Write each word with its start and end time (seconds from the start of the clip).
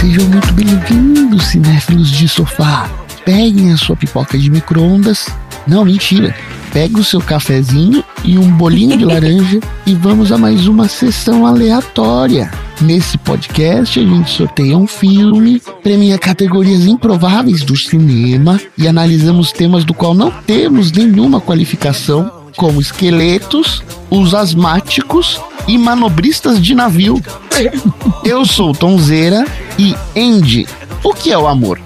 Sejam 0.00 0.28
muito 0.28 0.52
bem-vindos, 0.54 1.44
cinéfilos 1.44 2.10
de 2.10 2.28
sofá. 2.28 2.90
Peguem 3.24 3.72
a 3.72 3.76
sua 3.76 3.94
pipoca 3.94 4.36
de 4.36 4.50
micro-ondas. 4.50 5.28
Não, 5.64 5.84
mentira. 5.84 6.34
Pega 6.72 6.98
o 6.98 7.04
seu 7.04 7.20
cafezinho 7.20 8.02
e 8.24 8.36
um 8.36 8.50
bolinho 8.50 8.98
de 8.98 9.04
laranja 9.06 9.60
e 9.86 9.94
vamos 9.94 10.32
a 10.32 10.38
mais 10.38 10.66
uma 10.66 10.88
sessão 10.88 11.46
aleatória. 11.46 12.50
Nesse 12.82 13.16
podcast, 13.16 14.00
a 14.00 14.02
gente 14.02 14.28
sorteia 14.28 14.76
um 14.76 14.88
filme, 14.88 15.62
premia 15.84 16.18
categorias 16.18 16.84
improváveis 16.84 17.62
do 17.62 17.76
cinema 17.76 18.60
e 18.76 18.88
analisamos 18.88 19.52
temas 19.52 19.84
do 19.84 19.94
qual 19.94 20.14
não 20.14 20.32
temos 20.32 20.90
nenhuma 20.90 21.40
qualificação, 21.40 22.48
como 22.56 22.80
esqueletos, 22.80 23.84
os 24.10 24.34
asmáticos 24.34 25.40
e 25.68 25.78
manobristas 25.78 26.60
de 26.60 26.74
navio. 26.74 27.22
Eu 28.24 28.44
sou 28.44 28.72
Tonzeira 28.72 29.46
e 29.78 29.94
Andy. 30.16 30.66
O 31.04 31.14
que 31.14 31.30
é 31.30 31.38
o 31.38 31.46
amor? 31.46 31.80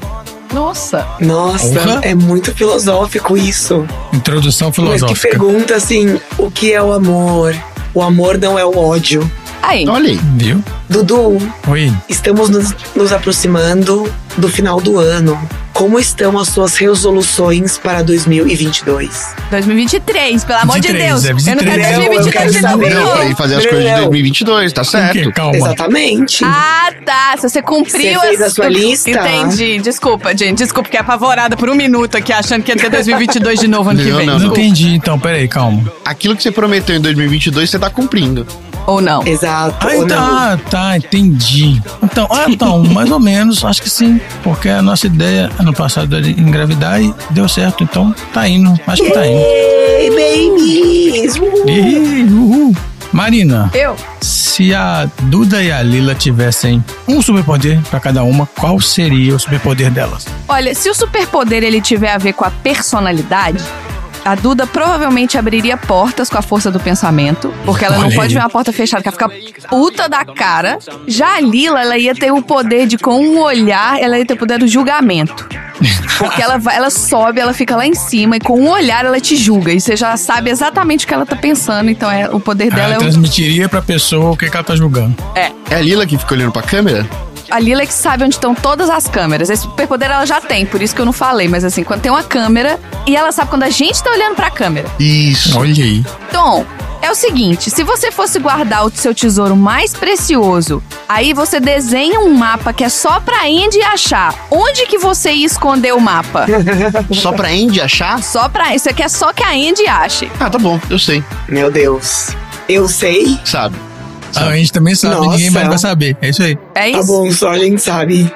Nossa. 0.55 1.07
Nossa, 1.21 2.01
é 2.03 2.15
muito 2.15 2.55
filosófico 2.55 3.37
isso. 3.37 3.87
Introdução 4.15 4.69
Mas 4.69 4.77
que 4.77 4.83
filosófica. 4.83 5.29
pergunta 5.29 5.75
assim, 5.75 6.19
o 6.39 6.51
que 6.51 6.73
é 6.73 6.83
o 6.83 6.91
amor? 6.95 7.55
O 7.93 8.03
amor 8.03 8.39
não 8.39 8.59
é 8.59 8.65
o 8.65 8.79
ódio. 8.79 9.31
Aí. 9.67 9.85
Olha 9.89 10.11
aí. 10.11 10.21
Viu? 10.37 10.63
Dudu, 10.89 11.39
Oi. 11.67 11.93
estamos 12.09 12.49
nos, 12.49 12.73
nos 12.95 13.13
aproximando 13.13 14.09
do 14.37 14.49
final 14.49 14.81
do 14.81 14.99
ano. 14.99 15.37
Como 15.73 15.99
estão 15.99 16.39
as 16.39 16.49
suas 16.49 16.75
resoluções 16.77 17.77
para 17.77 18.03
2022? 18.03 19.35
2023, 19.51 20.43
pelo 20.45 20.59
amor 20.61 20.81
de 20.81 20.89
23, 20.89 21.23
Deus. 21.23 21.47
é 21.47 21.51
eu 21.53 21.57
não 21.57 21.63
23. 21.65 21.87
quero 21.87 21.99
Não, 21.99 22.03
eu 22.03 22.23
2023 22.23 22.33
quero 22.33 22.53
de 22.53 22.63
novo. 22.63 22.95
Não, 22.95 23.11
pra 23.13 23.25
não. 23.25 23.31
ir 23.31 23.37
fazer 23.37 23.55
as 23.57 23.65
Não. 23.65 23.71
coisas 23.71 23.91
de 23.91 23.97
2022, 23.97 24.73
tá 24.73 24.85
certo? 24.85 25.33
Calma. 25.33 25.57
Exatamente. 25.57 26.45
Ah, 26.45 26.93
tá. 27.05 27.35
Se 27.37 27.49
você 27.51 27.61
cumpriu 27.61 28.21
Você 28.21 28.27
fez 28.29 28.41
a 28.43 28.49
sua 28.51 28.69
lista? 28.69 29.11
Entendi. 29.11 29.79
Desculpa, 29.81 30.35
gente. 30.35 30.59
Desculpa, 30.59 30.87
fiquei 30.87 31.01
apavorada 31.01 31.57
por 31.59 31.69
um 31.69 31.75
minuto 31.75 32.17
aqui, 32.17 32.33
achando 32.33 32.63
que 32.63 32.71
ia 32.73 32.77
ter 32.77 32.89
2022 32.89 33.61
de 33.61 33.69
novo 33.69 33.91
ano 33.91 34.03
que 34.03 34.09
Não, 34.11 34.17
vem. 34.17 34.27
não, 34.27 34.39
Não 34.39 34.47
entendi, 34.47 34.95
então, 34.95 35.19
peraí, 35.19 35.47
calma. 35.47 35.83
Aquilo 36.05 36.35
que 36.35 36.43
você 36.43 36.51
prometeu 36.51 36.97
em 36.97 37.01
2022, 37.01 37.69
você 37.69 37.79
tá 37.79 37.91
cumprindo. 37.91 38.47
Ou 38.87 39.01
não. 39.01 39.27
Exato. 39.27 39.87
Ah, 39.87 39.95
não? 39.95 40.07
tá, 40.07 40.59
tá, 40.71 40.97
entendi. 40.97 41.83
Então, 42.03 42.29
ah, 42.31 42.45
então, 42.49 42.83
mais 42.85 43.11
ou 43.11 43.19
menos, 43.19 43.65
acho 43.65 43.83
que 43.83 43.91
sim. 43.91 44.21
Porque 44.43 44.69
a 44.69 44.81
nossa 44.81 45.07
ideia 45.07 45.51
ano 45.59 45.73
passado 45.73 46.17
era 46.17 46.29
engravidar 46.29 47.03
e 47.03 47.13
deu 47.31 47.49
certo, 47.49 47.83
então 47.83 48.15
tá 48.33 48.49
indo. 48.49 48.79
Acho 48.87 49.03
que 49.03 49.11
tá 49.11 49.27
indo. 49.27 49.39
Ei, 49.39 50.11
babies! 50.11 51.37
Uhul. 51.37 51.69
Ih, 51.69 52.25
uhul. 52.31 52.77
Marina, 53.13 53.71
Eu? 53.73 53.97
se 54.21 54.75
a 54.75 55.09
Duda 55.23 55.63
e 55.63 55.71
a 55.73 55.83
Lila 55.83 56.15
tivessem 56.15 56.85
um 57.09 57.23
superpoder 57.23 57.81
pra 57.89 57.99
cada 58.01 58.23
uma, 58.25 58.47
qual 58.47 58.81
seria 58.81 59.35
o 59.35 59.39
superpoder 59.39 59.91
delas? 59.91 60.27
Olha, 60.49 60.75
se 60.75 60.91
o 60.91 60.95
superpoder 60.95 61.63
ele 61.63 61.81
tiver 61.81 62.13
a 62.13 62.19
ver 62.19 62.35
com 62.35 62.45
a 62.45 62.51
personalidade, 62.51 63.63
a 64.27 64.35
Duda 64.35 64.67
provavelmente 64.67 65.39
abriria 65.39 65.77
portas 65.77 66.29
com 66.29 66.37
a 66.37 66.43
força 66.43 66.69
do 66.69 66.81
pensamento, 66.81 67.55
porque 67.65 67.85
ela 67.85 67.97
não 67.97 68.07
Olha 68.07 68.17
pode 68.17 68.29
aí. 68.29 68.35
ver 68.35 68.41
uma 68.41 68.51
porta 68.51 68.73
fechada, 68.73 69.01
que 69.01 69.09
ela 69.09 69.29
fica 69.31 69.69
puta 69.69 70.09
da 70.09 70.25
cara. 70.25 70.79
Já 71.07 71.37
a 71.37 71.41
Lila, 71.41 71.81
ela 71.81 71.97
ia 71.97 72.13
ter 72.13 72.33
o 72.33 72.43
poder 72.43 72.89
de, 72.89 72.99
com 72.99 73.21
um 73.21 73.41
olhar, 73.41 74.01
ela 74.03 74.19
ia 74.19 74.27
ter 74.27 74.35
o 74.35 74.37
poder 74.37 74.59
do 74.59 74.67
julgamento. 74.67 75.47
Porque 76.19 76.43
ela, 76.43 76.59
vai, 76.59 76.75
ela 76.77 76.91
sobe, 76.91 77.39
ela 77.39 77.53
fica 77.53 77.77
lá 77.77 77.87
em 77.87 77.95
cima 77.95 78.37
e 78.37 78.41
com 78.41 78.59
um 78.59 78.69
olhar 78.69 79.05
ela 79.05 79.21
te 79.21 79.37
julga. 79.37 79.73
E 79.73 79.81
você 79.81 79.95
já 79.95 80.17
sabe 80.17 80.51
exatamente 80.51 81.05
o 81.05 81.09
que 81.09 81.15
ela 81.15 81.27
tá 81.27 81.37
pensando. 81.37 81.89
Então 81.91 82.11
é, 82.11 82.29
o 82.31 82.41
poder 82.41 82.71
dela 82.71 82.85
ela 82.85 82.95
é 82.95 82.97
o, 82.97 83.01
transmitiria 83.01 83.69
pra 83.69 83.83
pessoa 83.83 84.33
o 84.33 84.37
que, 84.37 84.51
que 84.51 84.57
ela 84.57 84.65
tá 84.65 84.75
julgando. 84.75 85.15
É 85.71 85.77
a 85.77 85.81
Lila 85.81 86.07
que 86.07 86.17
fica 86.17 86.35
olhando 86.35 86.53
pra 86.53 86.63
câmera? 86.63 87.07
A 87.51 87.61
Lila 87.61 87.83
é 87.83 87.87
que 87.87 87.95
sabe 87.95 88.25
onde 88.25 88.35
estão 88.35 88.55
todas 88.55 88.91
as 88.91 89.07
câmeras. 89.07 89.51
Esse 89.51 89.63
superpoder 89.63 90.11
ela 90.11 90.27
já 90.27 90.41
tem, 90.41 90.67
por 90.67 90.83
isso 90.83 90.95
que 90.95 91.01
eu 91.01 91.07
não 91.07 91.13
falei. 91.13 91.49
Mas 91.49 91.65
assim, 91.65 91.85
quando 91.85 92.01
tem 92.01 92.11
uma 92.11 92.23
câmera 92.23 92.79
e 93.07 93.17
ela 93.17 93.31
sabe 93.31 93.51
quando 93.51 93.63
a 93.63 93.71
gente 93.71 94.03
tá 94.03 94.11
olhando 94.11 94.35
pra 94.35 94.51
câmera. 94.51 94.89
Isso. 94.99 95.59
Olha 95.59 95.85
aí. 95.85 96.05
Tom, 96.33 96.65
é 97.01 97.11
o 97.11 97.15
seguinte: 97.15 97.71
se 97.71 97.85
você 97.85 98.11
fosse 98.11 98.39
guardar 98.39 98.85
o 98.85 98.91
seu 98.91 99.15
tesouro 99.15 99.55
mais 99.55 99.95
precioso, 99.95 100.83
aí 101.09 101.33
você 101.33 101.61
desenha 101.61 102.21
um 102.21 102.35
mapa 102.35 102.73
que 102.73 102.83
é 102.83 102.89
só 102.89 103.21
pra 103.21 103.45
Andy 103.45 103.81
achar. 103.83 104.35
Onde 104.51 104.87
que 104.87 104.99
você 104.99 105.31
ia 105.33 105.47
esconder 105.47 105.95
o 105.95 106.01
mapa? 106.01 106.47
Só 107.13 107.33
pra 107.33 107.49
Andy 107.49 107.81
achar? 107.81 108.23
Só 108.23 108.49
pra. 108.49 108.75
Isso 108.75 108.89
aqui 108.89 109.03
é 109.03 109.09
só 109.09 109.33
que 109.33 109.43
a 109.43 109.51
Andy 109.51 109.87
ache. 109.87 110.31
Ah, 110.41 110.51
tá 110.51 110.59
bom, 110.59 110.81
eu 110.91 110.99
sei. 110.99 111.23
Meu 111.49 111.71
Deus. 111.71 112.31
Eu 112.69 112.89
sei. 112.89 113.39
Sabe? 113.45 113.86
Ah, 114.37 114.49
a 114.49 114.57
gente 114.57 114.73
também 114.73 114.95
sabe, 114.95 115.15
Nossa. 115.17 115.31
ninguém 115.31 115.51
mais 115.51 115.69
vai 115.69 115.79
saber. 115.79 116.17
É 116.21 116.29
isso 116.29 116.43
aí. 116.43 116.59
É 116.75 116.93
Tá 116.93 116.99
isso? 116.99 117.07
bom, 117.07 117.31
só 117.33 117.51
a 117.51 117.59
gente 117.59 117.81
sabe. 117.81 118.33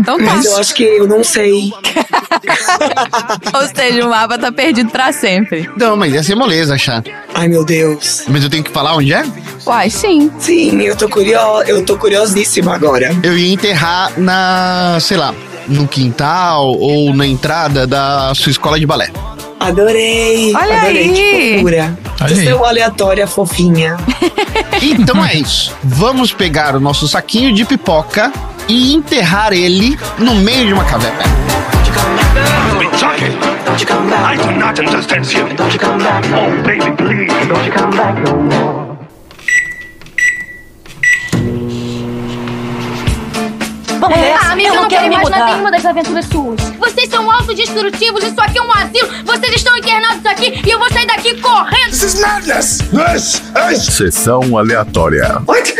Então 0.00 0.18
tá. 0.18 0.24
Mas 0.36 0.44
eu 0.44 0.56
acho 0.58 0.74
que 0.74 0.82
eu 0.84 1.06
não 1.08 1.24
sei. 1.24 1.72
Ou 3.54 3.66
seja, 3.74 4.06
o 4.06 4.10
mapa 4.10 4.38
tá 4.38 4.52
perdido 4.52 4.90
pra 4.90 5.12
sempre. 5.12 5.68
Não, 5.76 5.96
mas 5.96 6.12
ia 6.12 6.22
ser 6.22 6.34
moleza 6.34 6.74
achar. 6.74 7.02
Ai, 7.34 7.48
meu 7.48 7.64
Deus. 7.64 8.24
Mas 8.28 8.44
eu 8.44 8.50
tenho 8.50 8.62
que 8.62 8.70
falar 8.70 8.94
onde 8.96 9.12
é? 9.12 9.24
Uai, 9.66 9.90
sim. 9.90 10.30
Sim, 10.38 10.80
eu 10.82 10.94
tô 10.96 11.08
curiosa. 11.08 11.68
Eu 11.68 11.84
tô 11.84 11.96
curiosíssima 11.96 12.74
agora. 12.74 13.14
Eu 13.22 13.36
ia 13.36 13.52
enterrar 13.52 14.12
na, 14.18 14.98
sei 15.00 15.16
lá, 15.16 15.34
no 15.66 15.86
quintal 15.88 16.66
ou 16.78 17.14
na 17.14 17.26
entrada 17.26 17.86
da 17.86 18.32
sua 18.34 18.50
escola 18.50 18.78
de 18.78 18.86
balé. 18.86 19.10
Adorei. 19.60 20.54
Olha 20.54 20.76
adorei. 20.82 20.98
aí. 21.02 21.12
Que 21.14 21.54
fofura. 21.56 21.98
Seu 22.26 22.64
aleatória 22.64 23.26
fofinha. 23.26 23.96
Então 24.80 25.24
é 25.24 25.34
isso. 25.34 25.74
Vamos 25.82 26.32
pegar 26.32 26.76
o 26.76 26.80
nosso 26.80 27.08
saquinho 27.08 27.52
de 27.52 27.64
pipoca 27.64 28.32
e 28.68 28.94
enterrar 28.94 29.52
ele 29.52 29.98
no 30.18 30.36
meio 30.36 30.68
de 30.68 30.72
uma 30.72 30.84
caverna. 30.84 31.24
Kentucky. 32.78 33.48
I 33.78 34.36
do 34.36 34.52
not 34.52 34.78
understand 34.78 35.26
you. 35.32 35.44
Oh, 35.44 36.62
baby, 36.62 36.90
please. 36.96 37.32
Don't 37.48 37.64
you 37.64 37.72
come 37.72 37.90
back 37.90 38.18
no 38.24 38.42
more. 38.42 38.77
Nessa. 44.08 44.46
Ah, 44.48 44.52
amigo, 44.52 44.68
eu 44.68 44.74
não, 44.82 44.88
quero 44.88 45.02
quero 45.02 45.08
me 45.08 45.14
imaginar 45.14 45.38
mudar. 45.38 45.50
nenhuma 45.52 45.70
das 45.70 45.84
aventuras 45.86 46.24
suas. 46.26 46.60
Vocês 46.78 47.08
são 47.08 47.30
autodestrutivos, 47.30 48.22
isso 48.24 48.40
aqui 48.40 48.58
é 48.58 48.62
um 48.62 48.72
asilo. 48.72 49.08
Vocês 49.24 49.54
estão 49.54 49.76
internados 49.76 50.24
aqui 50.26 50.62
e 50.66 50.70
eu 50.70 50.78
vou 50.78 50.90
sair 50.92 51.06
daqui 51.06 51.40
correndo. 51.40 51.90
This 51.90 52.02
is 52.02 52.20
madness. 52.20 52.78
This 52.90 53.42
is 53.72 53.94
Sessão 53.94 54.56
aleatória. 54.56 55.42
What? 55.46 55.74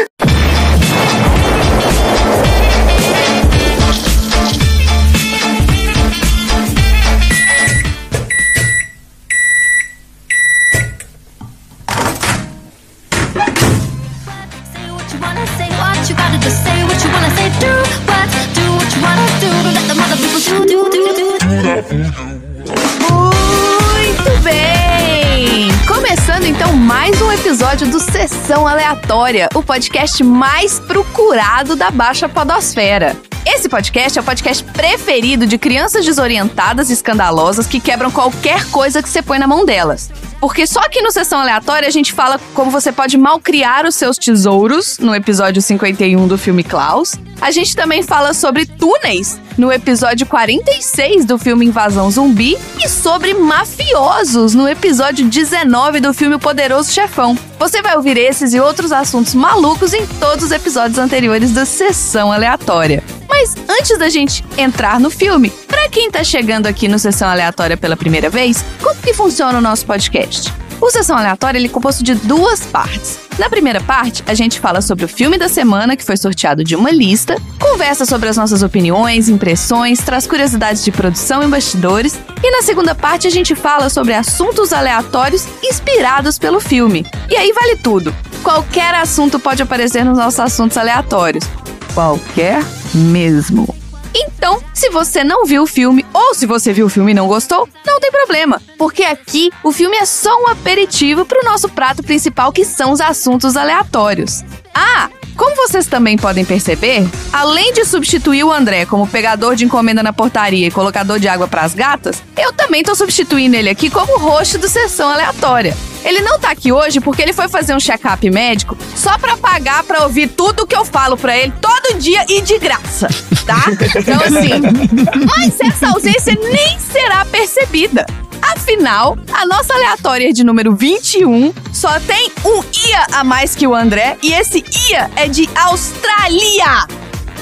Muito 23.11 24.43
bem! 24.43 25.69
Começando 25.87 26.45
então 26.45 26.73
mais 26.73 27.21
um 27.21 27.31
episódio 27.31 27.91
do 27.91 28.01
Sessão 28.01 28.67
Aleatória, 28.67 29.51
o 29.55 29.63
podcast 29.63 30.25
mais 30.25 30.81
procurado 30.81 31.77
da 31.77 31.91
Baixa 31.91 32.27
Podosfera. 32.27 33.15
Esse 33.51 33.67
podcast 33.67 34.19
é 34.19 34.21
o 34.21 34.25
podcast 34.25 34.63
preferido 34.63 35.47
de 35.47 35.57
crianças 35.57 36.05
desorientadas 36.05 36.91
e 36.91 36.93
escandalosas 36.93 37.67
que 37.67 37.81
quebram 37.81 38.11
qualquer 38.11 38.67
coisa 38.67 39.03
que 39.03 39.09
você 39.09 39.23
põe 39.23 39.39
na 39.39 39.47
mão 39.47 39.65
delas. 39.65 40.11
Porque 40.39 40.67
só 40.67 40.81
aqui 40.81 41.01
no 41.01 41.11
Sessão 41.11 41.41
Aleatória 41.41 41.89
a 41.89 41.91
gente 41.91 42.13
fala 42.13 42.39
como 42.53 42.71
você 42.71 42.93
pode 42.93 43.17
malcriar 43.17 43.87
os 43.87 43.95
seus 43.95 44.19
tesouros 44.19 44.99
no 44.99 45.15
episódio 45.15 45.63
51 45.63 46.29
do 46.29 46.37
filme 46.37 46.63
Klaus. 46.63 47.15
A 47.41 47.51
gente 47.51 47.75
também 47.75 48.03
fala 48.03 48.35
sobre 48.35 48.67
túneis 48.67 49.41
no 49.57 49.73
episódio 49.73 50.27
46 50.27 51.25
do 51.25 51.39
filme 51.39 51.65
Invasão 51.65 52.11
Zumbi 52.11 52.59
e 52.85 52.87
sobre 52.87 53.33
mafiosos 53.33 54.55
no 54.55 54.69
episódio 54.69 55.27
19 55.27 56.01
do 56.01 56.13
filme 56.13 56.39
Poderoso 56.39 56.93
Chefão. 56.93 57.35
Você 57.59 57.83
vai 57.83 57.97
ouvir 57.97 58.17
esses 58.17 58.55
e 58.55 58.61
outros 58.61 58.93
assuntos 58.93 59.35
malucos 59.35 59.93
em 59.93 60.07
todos 60.07 60.45
os 60.45 60.53
episódios 60.53 60.99
anteriores 60.99 61.53
da 61.53 61.65
Sessão 61.65 62.33
Aleatória. 62.33 63.03
Mas 63.29 63.57
antes 63.69 63.99
da 63.99 64.09
gente 64.09 64.45
entrar 64.57 65.01
no 65.01 65.11
filme, 65.11 65.51
pra 65.67 65.89
quem 65.89 66.11
tá 66.11 66.23
chegando 66.23 66.67
aqui 66.67 66.87
no 66.87 66.99
Sessão 66.99 67.29
Aleatória 67.29 67.77
pela 67.77 67.97
primeira 67.97 68.31
vez, 68.31 68.65
como 68.81 69.01
que 69.01 69.13
funciona 69.13 69.59
o 69.59 69.61
nosso 69.61 69.85
podcast? 69.87 70.53
O 70.81 70.91
Sessão 70.91 71.17
Aleatória 71.17 71.65
é 71.65 71.69
composto 71.69 72.05
de 72.05 72.15
duas 72.15 72.61
partes. 72.61 73.19
Na 73.37 73.51
primeira 73.51 73.81
parte, 73.81 74.23
a 74.27 74.35
gente 74.35 74.61
fala 74.61 74.81
sobre 74.81 75.05
o 75.05 75.09
filme 75.09 75.37
da 75.37 75.49
semana, 75.49 75.97
que 75.97 76.05
foi 76.05 76.17
sorteado 76.17 76.63
de 76.63 76.77
uma 76.77 76.91
lista, 76.91 77.37
conversa 77.61 78.05
sobre 78.05 78.29
as 78.29 78.37
nossas 78.37 78.63
opiniões, 78.63 79.29
impressões, 79.29 79.99
traz 79.99 80.27
curiosidades 80.27 80.85
de 80.85 80.93
produção 80.93 81.43
e 81.43 81.49
bastidores, 81.49 82.19
e 82.43 82.51
na 82.51 82.63
segunda 82.63 82.95
parte 82.95 83.27
a 83.27 83.31
gente 83.31 83.57
fala 83.57 83.91
sobre 83.91 84.15
assuntos 84.15 84.73
aleatórios 84.73 85.47
inspirados 85.63 86.39
pelo 86.39 86.61
filme. 86.61 87.05
E 87.29 87.37
aí 87.37 87.53
vale 87.53 87.77
tudo. 87.77 88.15
Qualquer 88.43 88.95
assunto 88.95 89.39
pode 89.39 89.63
aparecer 89.63 90.05
nos 90.05 90.17
nossos 90.17 90.39
assuntos 90.39 90.77
aleatórios. 90.77 91.45
Qualquer 91.93 92.63
mesmo. 92.95 93.75
Então, 94.21 94.61
se 94.75 94.91
você 94.91 95.23
não 95.23 95.45
viu 95.45 95.63
o 95.63 95.67
filme 95.67 96.05
ou 96.13 96.35
se 96.35 96.45
você 96.45 96.73
viu 96.73 96.87
o 96.87 96.89
filme 96.89 97.13
e 97.13 97.15
não 97.15 97.29
gostou, 97.29 97.69
não 97.87 98.01
tem 98.01 98.11
problema, 98.11 98.61
porque 98.77 99.05
aqui 99.05 99.51
o 99.63 99.71
filme 99.71 99.97
é 99.97 100.05
só 100.05 100.43
um 100.43 100.49
aperitivo 100.49 101.25
para 101.25 101.41
o 101.41 101.45
nosso 101.45 101.69
prato 101.69 102.03
principal, 102.03 102.53
que 102.53 102.65
são 102.65 102.91
os 102.91 103.01
assuntos 103.01 103.57
aleatórios. 103.57 104.43
Ah, 104.75 105.09
como 105.39 105.55
vocês 105.55 105.87
também 105.87 106.19
podem 106.19 106.45
perceber, 106.45 107.09
além 107.33 107.73
de 107.73 107.85
substituir 107.85 108.43
o 108.43 108.53
André 108.53 108.85
como 108.85 109.07
pegador 109.07 109.55
de 109.55 109.65
encomenda 109.65 110.03
na 110.03 110.13
portaria 110.13 110.67
e 110.67 110.71
colocador 110.71 111.21
de 111.21 111.29
água 111.29 111.47
para 111.47 111.63
as 111.63 111.75
gatas, 111.75 112.21
eu 112.37 112.53
também 112.53 112.83
tô 112.83 112.93
substituindo 112.93 113.55
ele 113.55 113.71
aqui 113.71 113.89
como 113.89 114.19
host 114.19 114.59
do 114.59 114.69
Sessão 114.69 115.09
Aleatória. 115.09 115.77
Ele 116.05 116.21
não 116.23 116.41
tá 116.41 116.51
aqui 116.51 116.73
hoje 116.73 117.01
porque 117.01 117.23
ele 117.23 117.33
foi 117.33 117.49
fazer 117.49 117.73
um 117.73 117.79
check-up 117.79 118.29
médico 118.31 118.77
só 118.97 119.17
pra 119.17 119.37
pagar 119.37 119.85
pra 119.85 120.03
ouvir 120.03 120.27
tudo 120.27 120.67
que 120.67 120.75
eu 120.75 120.85
falo 120.85 121.17
pra 121.17 121.37
ele 121.37 121.53
todo 121.61 121.99
dia 121.99 122.25
e 122.29 122.41
de 122.41 122.59
graça, 122.59 123.09
tá? 123.47 123.63
Então 123.99 124.21
assim, 124.21 125.25
mas 125.25 125.61
essa 125.61 125.91
ausência 125.91 126.37
nem 126.41 126.79
será 126.81 127.25
percebida. 127.25 128.07
Afinal, 128.43 129.17
a 129.33 129.47
nossa 129.47 129.75
aleatória 129.75 130.33
de 130.33 130.45
número 130.45 130.75
21 130.75 131.53
só 131.73 131.99
tem 132.01 132.31
um 132.45 132.63
IA 132.89 133.07
a 133.13 133.25
mais 133.25 133.55
que 133.55 133.67
o 133.67 133.75
André 133.75 134.17
e 134.23 134.33
esse 134.33 134.65
IA 134.91 135.11
é 135.17 135.29
de 135.29 135.49
Austrália. 135.55 136.87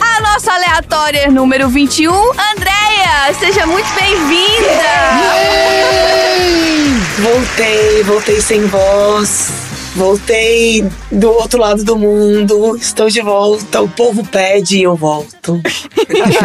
A 0.00 0.20
nossa 0.20 0.52
aleatória 0.52 1.30
número 1.30 1.68
21, 1.68 2.12
Andréia, 2.12 3.34
seja 3.38 3.66
muito 3.66 3.88
bem-vinda! 3.94 4.76
Voltei, 7.18 8.02
voltei 8.02 8.40
sem 8.40 8.66
voz. 8.66 9.50
Voltei 9.94 10.86
do 11.10 11.30
outro 11.30 11.60
lado 11.60 11.84
do 11.84 11.96
mundo. 11.96 12.76
Estou 12.76 13.08
de 13.08 13.20
volta. 13.20 13.80
O 13.80 13.88
povo 13.88 14.26
pede 14.26 14.78
e 14.78 14.82
eu 14.82 14.96
volto. 14.96 15.60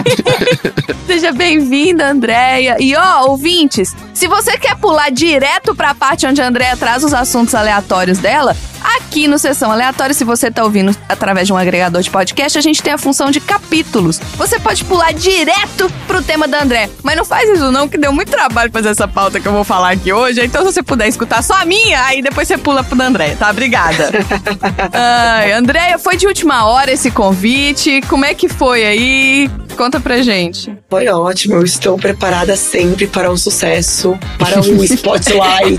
Seja 1.07 1.31
bem-vinda, 1.31 2.09
Andréia. 2.09 2.77
E 2.79 2.95
ó, 2.95 3.27
ouvintes, 3.27 3.95
se 4.13 4.27
você 4.27 4.57
quer 4.57 4.75
pular 4.77 5.09
direto 5.11 5.75
pra 5.75 5.93
parte 5.93 6.25
onde 6.25 6.41
a 6.41 6.47
Andréia 6.47 6.77
traz 6.77 7.03
os 7.03 7.13
assuntos 7.13 7.53
aleatórios 7.53 8.19
dela, 8.19 8.55
aqui 8.83 9.27
no 9.27 9.37
Sessão 9.37 9.71
Aleatória, 9.71 10.13
se 10.13 10.23
você 10.23 10.49
tá 10.49 10.63
ouvindo 10.63 10.95
através 11.07 11.47
de 11.47 11.53
um 11.53 11.57
agregador 11.57 12.01
de 12.01 12.09
podcast, 12.09 12.57
a 12.57 12.61
gente 12.61 12.81
tem 12.81 12.93
a 12.93 12.97
função 12.97 13.29
de 13.29 13.39
capítulos. 13.39 14.19
Você 14.37 14.59
pode 14.59 14.83
pular 14.85 15.13
direto 15.13 15.91
pro 16.07 16.21
tema 16.21 16.47
da 16.47 16.63
André. 16.63 16.89
Mas 17.03 17.15
não 17.15 17.25
faz 17.25 17.49
isso 17.49 17.71
não, 17.71 17.87
que 17.87 17.97
deu 17.97 18.11
muito 18.11 18.29
trabalho 18.29 18.71
fazer 18.71 18.89
essa 18.89 19.07
pauta 19.07 19.39
que 19.39 19.47
eu 19.47 19.51
vou 19.51 19.63
falar 19.63 19.91
aqui 19.91 20.11
hoje. 20.13 20.43
Então, 20.43 20.65
se 20.65 20.73
você 20.73 20.83
puder 20.83 21.07
escutar 21.07 21.41
só 21.41 21.55
a 21.55 21.65
minha, 21.65 22.03
aí 22.05 22.21
depois 22.21 22.47
você 22.47 22.57
pula 22.57 22.83
pro 22.83 22.95
da 22.95 23.07
André, 23.07 23.35
tá? 23.35 23.49
Obrigada. 23.49 24.11
Ai, 24.93 25.51
Andréia, 25.53 25.97
foi 25.97 26.15
de 26.17 26.27
última 26.27 26.65
hora 26.67 26.91
esse 26.91 27.09
convite. 27.11 28.01
Como 28.07 28.25
é 28.25 28.33
que 28.33 28.47
foi 28.47 28.85
aí? 28.85 29.49
Conta 29.75 29.99
pra 29.99 30.21
gente. 30.21 30.71
Foi 30.89 31.07
ótimo. 31.07 31.55
Eu 31.55 31.63
estou 31.63 31.97
preparada 31.97 32.55
sempre 32.55 33.07
para 33.07 33.31
o 33.31 33.37
sucesso, 33.37 34.17
para 34.37 34.61
o 34.61 34.83
spotlight, 34.85 35.77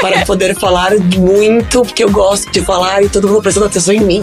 para 0.00 0.24
poder 0.24 0.54
falar 0.58 0.92
muito, 0.98 1.82
porque 1.82 2.02
eu 2.02 2.10
gosto 2.10 2.50
de 2.50 2.60
falar 2.60 3.02
e 3.02 3.08
todo 3.08 3.28
mundo 3.28 3.42
prestando 3.42 3.66
atenção 3.66 3.94
em 3.94 4.00
mim. 4.00 4.22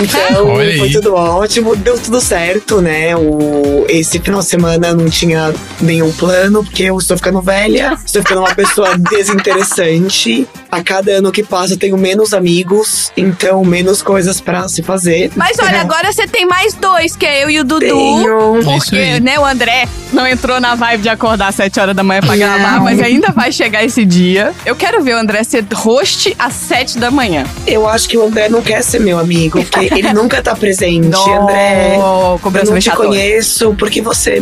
Então, 0.00 0.46
foi 0.78 0.90
tudo 0.90 1.14
ótimo. 1.14 1.74
Deu 1.74 1.98
tudo 1.98 2.20
certo, 2.20 2.80
né? 2.80 3.16
O, 3.16 3.86
esse 3.88 4.18
final 4.18 4.40
de 4.40 4.46
semana 4.46 4.94
não 4.94 5.08
tinha 5.08 5.54
nenhum 5.80 6.12
plano, 6.12 6.62
porque 6.62 6.84
eu 6.84 6.98
estou 6.98 7.16
ficando 7.16 7.40
velha, 7.40 7.98
estou 8.04 8.22
ficando 8.22 8.40
uma 8.40 8.54
pessoa 8.54 8.96
desinteressante. 9.10 10.46
A 10.70 10.82
cada 10.82 11.12
ano 11.12 11.32
que 11.32 11.42
passa, 11.42 11.74
eu 11.74 11.78
tenho 11.78 11.96
menos 11.96 12.34
amigos, 12.34 12.87
então 13.16 13.64
menos 13.64 14.02
coisas 14.02 14.40
pra 14.40 14.68
se 14.68 14.82
fazer. 14.82 15.30
Mas 15.36 15.56
olha, 15.58 15.80
agora 15.80 16.12
você 16.12 16.26
tem 16.26 16.46
mais 16.46 16.74
dois, 16.74 17.16
que 17.16 17.26
é 17.26 17.44
eu 17.44 17.50
e 17.50 17.60
o 17.60 17.64
Dudu. 17.64 17.86
Tenho. 17.86 18.58
Isso 18.58 18.70
Porque, 18.70 19.20
né, 19.20 19.38
o 19.38 19.44
André 19.44 19.88
não 20.12 20.26
entrou 20.26 20.60
na 20.60 20.74
vibe 20.74 21.02
de 21.02 21.08
acordar 21.08 21.48
às 21.48 21.54
7 21.54 21.80
horas 21.80 21.96
da 21.96 22.02
manhã 22.02 22.20
pra 22.20 22.36
gravar, 22.36 22.80
mas 22.80 23.00
ainda 23.00 23.30
vai 23.32 23.52
chegar 23.52 23.84
esse 23.84 24.04
dia. 24.04 24.52
Eu 24.64 24.74
quero 24.74 25.02
ver 25.02 25.14
o 25.14 25.18
André 25.18 25.44
ser 25.44 25.64
host 25.74 26.34
às 26.38 26.54
7 26.54 26.98
da 26.98 27.10
manhã. 27.10 27.44
Eu 27.66 27.88
acho 27.88 28.08
que 28.08 28.16
o 28.16 28.26
André 28.26 28.48
não 28.48 28.62
quer 28.62 28.82
ser 28.82 29.00
meu 29.00 29.18
amigo, 29.18 29.62
porque 29.64 29.88
ele 29.94 30.12
nunca 30.12 30.42
tá 30.42 30.54
presente. 30.54 31.16
André, 31.16 31.96
eu 31.96 32.40
não 32.64 32.78
te 32.78 32.90
conheço 32.90 33.74
porque 33.78 34.00
você 34.00 34.40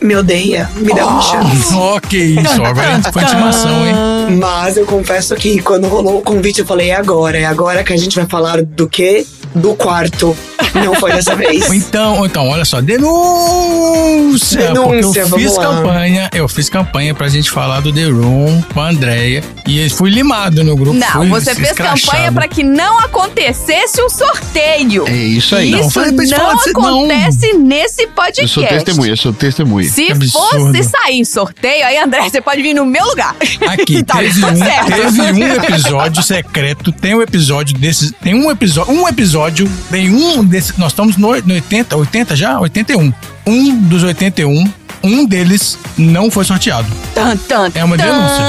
me 0.00 0.16
odeia. 0.16 0.70
Me 0.76 0.92
dá 0.92 1.06
uma 1.06 1.22
chance. 1.22 1.74
Ó, 1.74 2.00
que 2.00 2.16
isso, 2.16 2.62
agora 2.62 3.00
foi 3.12 3.22
intimação, 3.22 3.86
hein? 3.86 3.94
Mas 4.38 4.76
eu 4.76 4.86
confesso 4.86 5.34
que 5.36 5.60
quando 5.62 5.86
rolou 5.88 6.18
o 6.18 6.22
convite, 6.22 6.60
eu 6.60 6.66
falei: 6.66 6.90
é 6.90 6.96
agora. 6.96 7.38
É 7.38 7.44
agora 7.44 7.83
que 7.84 7.92
a 7.92 7.96
gente 7.96 8.16
vai 8.16 8.26
falar 8.26 8.62
do 8.62 8.88
quê? 8.88 9.26
Do 9.54 9.74
quarto. 9.74 10.36
Não 10.74 10.94
foi 10.96 11.12
dessa 11.12 11.34
vez. 11.36 11.70
Então, 11.72 12.26
então, 12.26 12.48
olha 12.48 12.64
só, 12.64 12.80
denúncia! 12.80 14.58
Denúncia, 14.72 15.02
porque 15.02 15.18
eu 15.20 15.28
vamos 15.28 15.44
fiz 15.44 15.56
lá. 15.56 15.64
campanha, 15.64 16.30
eu 16.34 16.48
fiz 16.48 16.68
campanha 16.68 17.14
pra 17.14 17.28
gente 17.28 17.50
falar 17.50 17.80
do 17.80 17.92
The 17.92 18.04
Room 18.06 18.62
com 18.72 18.80
a 18.80 18.88
Andrea 18.90 19.42
e 19.66 19.80
eu 19.80 19.90
fui 19.90 20.10
limado 20.10 20.64
no 20.64 20.76
grupo. 20.76 20.96
Não, 20.98 21.06
fui 21.06 21.28
você 21.28 21.54
fez 21.54 21.68
escrachado. 21.70 22.00
campanha 22.06 22.32
pra 22.32 22.48
que 22.48 22.62
não 22.62 22.98
acontecesse 23.00 24.02
um 24.02 24.08
sorteio. 24.08 25.06
É 25.06 25.12
isso 25.12 25.54
aí. 25.54 25.70
Não, 25.70 25.80
Isso 25.80 26.00
não 26.00 26.12
não. 26.12 26.60
acontece 26.60 27.52
nesse 27.54 28.06
podcast. 28.08 28.40
Eu 28.40 28.48
sou 28.48 28.64
testemunha, 28.64 29.12
eu 29.12 29.16
sou 29.16 29.32
testemunha. 29.32 29.88
Se 29.88 30.14
fosse 30.30 30.82
sair 30.84 31.24
sorteio, 31.24 31.84
aí, 31.86 31.98
André, 31.98 32.22
você 32.28 32.40
pode 32.40 32.62
vir 32.62 32.74
no 32.74 32.84
meu 32.84 33.04
lugar. 33.06 33.34
Aqui, 33.68 34.02
Tá 34.04 34.18
teve, 34.18 34.44
um, 34.44 34.54
teve 34.54 35.44
um 35.44 35.54
episódio 35.54 36.22
secreto, 36.22 36.92
tem 36.92 37.14
um 37.14 37.22
episódio 37.22 37.76
desses, 37.78 38.12
tem 38.22 38.34
um 38.34 38.50
episódio, 38.50 38.92
um 38.92 39.08
episódio, 39.08 39.43
tem 39.90 40.10
um 40.10 40.44
desses, 40.44 40.76
nós 40.76 40.92
estamos 40.92 41.16
no 41.16 41.28
80, 41.28 41.96
80 41.96 42.36
já? 42.36 42.58
81. 42.60 43.12
Um 43.46 43.76
dos 43.76 44.02
81, 44.02 44.64
um 45.04 45.24
deles 45.26 45.78
não 45.98 46.30
foi 46.30 46.44
sorteado. 46.44 46.88
Tan, 47.14 47.36
tan, 47.36 47.70
É 47.74 47.84
uma 47.84 47.96
tan. 47.96 48.04
denúncia. 48.04 48.44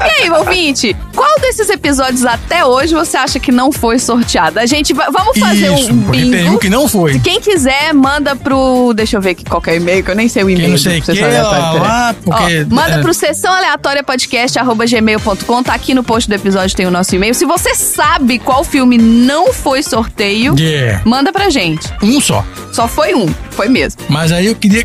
E 0.00 0.22
aí, 0.24 0.30
ouvinte, 0.30 0.96
qual 1.14 1.38
desses 1.40 1.68
episódios 1.70 2.24
até 2.24 2.64
hoje 2.64 2.94
você 2.94 3.16
acha 3.16 3.38
que 3.40 3.50
não 3.50 3.72
foi 3.72 3.98
sorteado? 3.98 4.58
A 4.58 4.66
gente 4.66 4.92
vai, 4.92 5.10
vamos 5.10 5.38
fazer 5.38 5.72
Isso, 5.74 5.92
um 5.92 5.96
bingo. 5.96 6.30
tem 6.30 6.50
um 6.50 6.58
que 6.58 6.68
não 6.68 6.86
foi. 6.88 7.18
Quem 7.20 7.40
quiser, 7.40 7.92
manda 7.94 8.34
pro. 8.36 8.92
Deixa 8.94 9.16
eu 9.16 9.20
ver 9.20 9.30
aqui 9.30 9.44
qual 9.44 9.60
que 9.60 9.70
é 9.70 9.74
o 9.74 9.76
e-mail, 9.76 10.04
que 10.04 10.10
eu 10.10 10.14
nem 10.14 10.28
sei 10.28 10.42
o 10.42 10.50
e-mail. 10.50 10.60
Quem 10.60 10.70
não 10.70 10.78
sei 10.78 11.00
que, 11.00 11.20
lá, 11.20 11.72
lá, 11.72 12.14
porque... 12.22 12.66
Ó, 12.70 12.74
manda 12.74 12.96
é, 12.96 13.02
pro 13.02 13.12
sessão 13.14 13.52
aleatória 13.52 14.02
podcast 14.02 14.58
gmail.com, 14.58 15.62
tá 15.62 15.74
aqui 15.74 15.94
no 15.94 16.02
post 16.02 16.28
do 16.28 16.34
episódio 16.34 16.76
tem 16.76 16.86
o 16.86 16.90
nosso 16.90 17.14
e-mail. 17.14 17.34
Se 17.34 17.44
você 17.44 17.74
sabe 17.74 18.38
qual 18.38 18.64
filme 18.64 18.98
não 18.98 19.52
foi 19.52 19.82
sorteio, 19.82 20.54
Yeah. 20.58 21.02
manda 21.04 21.32
pra 21.32 21.48
gente. 21.50 21.88
Um 22.02 22.20
só. 22.20 22.44
Só 22.72 22.86
foi 22.86 23.14
um, 23.14 23.26
foi 23.50 23.68
mesmo. 23.68 24.02
Mas 24.08 24.32
aí 24.32 24.46
eu 24.46 24.54
queria 24.54 24.84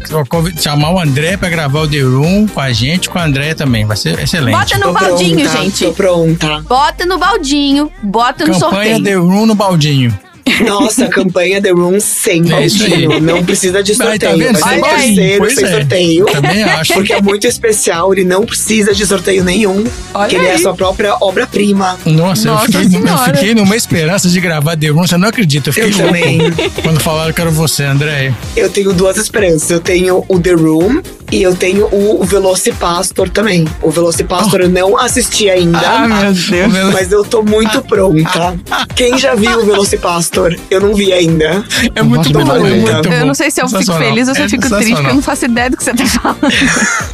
chamar 0.58 0.92
o 0.92 1.00
André 1.00 1.38
pra 1.38 1.50
gravar 1.50 1.82
o 1.82 1.88
The 1.88 2.02
Room 2.02 2.48
com 2.48 2.60
a 2.60 2.72
gente, 2.72 3.10
com 3.10 3.20
a 3.20 3.24
André 3.26 3.54
também. 3.54 3.86
Vai 3.86 3.98
ser 3.98 4.20
excelente. 4.20 4.58
Bota 4.58 4.78
no 4.78 4.84
Tô 4.86 4.94
baldinho, 4.94 5.40
pronta, 5.50 5.64
gente. 5.64 5.86
Tô 5.86 5.94
pronta. 5.94 6.62
Bota 6.62 7.06
no 7.06 7.18
baldinho, 7.18 7.92
bota 8.04 8.46
no 8.46 8.54
Campanha 8.54 8.96
sorteio. 8.98 9.04
The 9.04 9.14
Room 9.16 9.46
no 9.46 9.56
baldinho. 9.56 10.18
Nossa, 10.66 11.08
campanha 11.08 11.62
The 11.62 11.72
Room 11.72 12.00
sem 12.00 12.42
É 12.52 12.56
aí. 12.56 12.70
baldinho. 12.70 13.20
Não 13.20 13.44
precisa 13.44 13.84
de 13.84 13.96
tá 13.98 14.06
sorteio. 14.06 14.38
vendo? 14.38 14.60
Vai 14.60 14.80
ser 15.14 15.38
Pois 15.38 15.56
sem 15.56 15.66
é. 15.66 15.72
sorteio. 15.72 16.26
Também 16.28 16.64
acho. 16.64 16.94
Porque 16.94 17.14
é 17.14 17.22
muito 17.22 17.46
especial, 17.48 18.14
ele 18.14 18.24
não 18.24 18.46
precisa 18.46 18.94
de 18.94 19.06
sorteio 19.06 19.44
nenhum. 19.44 19.84
Olha 20.14 20.30
que 20.30 20.36
ele 20.36 20.48
é 20.48 20.54
a 20.54 20.60
sua 20.60 20.74
própria 20.74 21.16
obra-prima. 21.20 21.98
Nossa, 22.06 22.48
Nossa 22.48 22.66
eu, 22.78 22.84
fiquei, 22.84 23.02
eu 23.02 23.18
fiquei 23.36 23.56
numa 23.56 23.76
esperança 23.76 24.30
de 24.30 24.40
gravar 24.40 24.78
The 24.78 24.88
Room, 24.88 25.06
você 25.08 25.18
não 25.18 25.28
acredita. 25.30 25.70
Eu 25.70 25.74
fiquei 25.74 25.90
Eu 25.92 25.98
também. 25.98 26.40
quando 26.84 27.00
falaram 27.00 27.34
que 27.34 27.42
era 27.42 27.50
você, 27.52 27.84
André. 27.84 28.34
Eu 28.56 28.70
tenho 28.70 28.94
duas 28.94 29.18
esperanças. 29.18 29.70
Eu 29.72 29.80
tenho 29.80 30.24
o 30.28 30.40
The 30.40 30.52
Room 30.54 31.02
e 31.36 31.44
eu 31.44 31.56
tenho 31.56 31.88
o 31.92 32.24
Velocipastor 32.24 33.30
também. 33.30 33.66
O 33.82 33.92
Velocipastor 33.92 34.62
eu 34.62 34.70
não 34.70 34.98
assisti 34.98 35.50
ainda. 35.50 35.78
Ah, 35.80 36.08
meu 36.08 36.34
Deus. 36.34 36.74
Mas 36.94 37.12
eu 37.12 37.24
tô 37.24 37.44
muito 37.44 37.82
pronta. 37.84 38.56
Quem 38.96 39.18
já 39.18 39.36
viu 39.36 39.60
o 39.60 39.66
Velocipastor? 39.66 40.56
Eu 40.72 40.80
não 40.82 40.96
vi 40.96 41.12
ainda. 41.12 41.64
É 41.94 42.02
muito 42.02 42.30
bom, 42.32 42.40
é 42.42 42.60
muito 42.60 43.10
Eu 43.12 43.26
não 43.26 43.34
sei 43.34 43.52
se 43.52 43.62
eu 43.62 43.68
fico 43.68 43.94
feliz 43.98 44.28
ou 44.28 44.34
se 44.36 44.42
eu 44.42 44.46
É 44.46 44.50
fico 44.50 44.70
triste, 44.70 44.94
porque 44.94 45.10
eu 45.10 45.16
não 45.16 45.22
faço 45.22 45.46
ideia 45.46 45.70
do 45.70 45.78
que 45.78 45.84
você 45.84 45.94
tá 45.94 46.06
falando. 46.06 46.40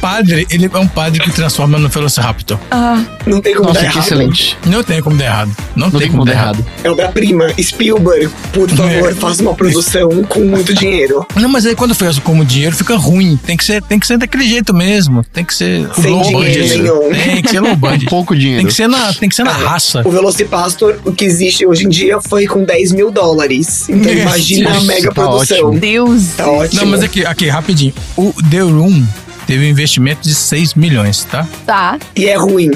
Padre, 0.00 0.46
ele 0.50 0.70
é 0.72 0.78
um 0.78 0.86
padre 0.86 1.20
que 1.20 1.30
transforma 1.30 1.78
no 1.78 1.88
Velociraptor. 1.88 2.58
Ah, 2.70 3.02
Não 3.26 3.40
tem 3.40 3.54
como 3.54 3.72
dar 3.72 3.74
Nossa, 3.74 3.80
que 3.80 3.86
errado. 3.96 4.04
excelente. 4.06 4.58
Não 4.66 4.82
tem 4.82 5.00
como 5.02 5.16
dar 5.16 5.24
errado. 5.24 5.56
Não, 5.74 5.90
Não 5.90 5.98
tem 5.98 6.10
como 6.10 6.24
dar 6.24 6.32
errado. 6.32 6.64
É 6.84 6.90
obra-prima. 6.90 7.46
Spielberg, 7.60 8.28
por 8.52 8.68
favor, 8.70 9.10
É. 9.10 9.14
faça 9.14 9.42
uma 9.42 9.54
produção 9.54 10.08
com 10.28 10.40
muito 10.40 10.72
dinheiro. 10.74 11.26
Não, 11.34 11.48
mas 11.48 11.66
aí 11.66 11.74
quando 11.74 11.94
faz 11.94 12.18
como 12.18 12.44
dinheiro 12.44 12.76
fica 12.76 12.96
ruim. 12.96 13.36
Tem 13.44 13.56
que 13.56 13.64
ser, 13.64 13.82
tem 13.82 13.98
que 13.98 14.06
ser 14.06 14.11
ser 14.12 14.18
daquele 14.18 14.46
jeito 14.46 14.74
mesmo. 14.74 15.24
Tem 15.32 15.44
que 15.44 15.54
ser 15.54 15.88
Sem 15.94 16.10
low 16.10 16.22
dinheiro 16.22 16.60
budget. 16.60 16.78
nenhum. 16.78 17.10
Tem 17.10 17.42
que 17.42 17.50
ser 17.50 17.60
low 17.60 17.76
budget. 17.76 18.06
Pouco 18.10 18.36
dinheiro. 18.36 18.58
Tem 18.60 18.66
que 18.66 18.74
ser 18.74 18.88
na, 18.88 19.12
tem 19.12 19.28
que 19.28 19.34
ser 19.34 19.44
na 19.44 19.52
raça. 19.52 20.02
O 20.04 20.10
Velocipastor, 20.10 20.98
o 21.04 21.12
que 21.12 21.24
existe 21.24 21.66
hoje 21.66 21.84
em 21.84 21.88
dia, 21.88 22.20
foi 22.20 22.46
com 22.46 22.64
10 22.64 22.92
mil 22.92 23.10
dólares. 23.10 23.88
Então 23.88 24.12
imagina 24.12 24.76
a 24.76 24.80
mega 24.82 25.08
tá 25.08 25.22
produção. 25.22 25.68
ótimo. 25.68 25.80
Deus. 25.80 26.22
Tá 26.36 26.50
ótimo. 26.50 26.80
Não, 26.82 26.90
mas 26.90 27.02
aqui, 27.02 27.24
aqui, 27.24 27.48
rapidinho. 27.48 27.94
O 28.16 28.32
The 28.50 28.60
Room 28.60 29.04
teve 29.46 29.64
um 29.66 29.68
investimento 29.68 30.22
de 30.22 30.34
6 30.34 30.74
milhões, 30.74 31.24
tá? 31.30 31.46
Tá. 31.66 31.98
E 32.14 32.26
é 32.26 32.36
ruim. 32.36 32.70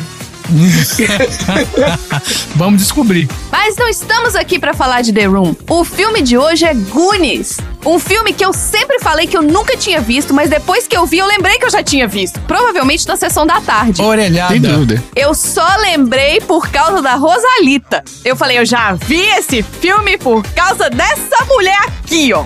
Vamos 2.55 2.81
descobrir. 2.81 3.29
Mas 3.51 3.77
não 3.77 3.89
estamos 3.89 4.35
aqui 4.35 4.59
pra 4.59 4.75
falar 4.75 5.03
de 5.03 5.13
The 5.13 5.25
Room. 5.25 5.55
O 5.69 5.85
filme 5.85 6.23
de 6.23 6.39
hoje 6.39 6.65
é 6.65 6.75
Goonies. 6.75 7.59
Um 7.85 7.99
filme 7.99 8.33
que 8.33 8.45
eu 8.45 8.53
sempre 8.53 8.99
falei 8.99 9.27
que 9.27 9.37
eu 9.37 9.43
nunca 9.43 9.77
tinha 9.77 10.01
visto, 10.01 10.35
mas 10.35 10.51
depois 10.51 10.89
que 10.89 10.97
eu 10.97 11.07
vi, 11.07 11.19
eu 11.19 11.27
lembrei 11.27 11.59
que 11.59 11.65
eu 11.65 11.71
já 11.71 11.83
tinha 11.83 12.09
visto. 12.09 12.41
Provavelmente 12.41 13.07
na 13.07 13.17
sessão 13.17 13.47
da 13.47 13.61
tarde. 13.61 14.03
Orelhada. 14.03 14.53
Sem 14.53 14.61
dúvida. 14.61 15.03
Eu 15.15 15.35
só 15.35 15.67
lembrei 15.81 16.41
por 16.41 16.69
causa 16.69 17.01
da 17.01 17.15
Rosalita. 17.15 18.03
Eu 18.25 18.35
falei, 18.35 18.59
eu 18.59 18.67
já 18.67 18.95
vi 18.95 19.21
esse 19.39 19.63
filme 19.63 20.19
por 20.19 20.45
causa 20.49 20.91
dessa 20.91 21.45
mulher 21.47 21.79
aqui, 21.87 22.33
ó. 22.33 22.45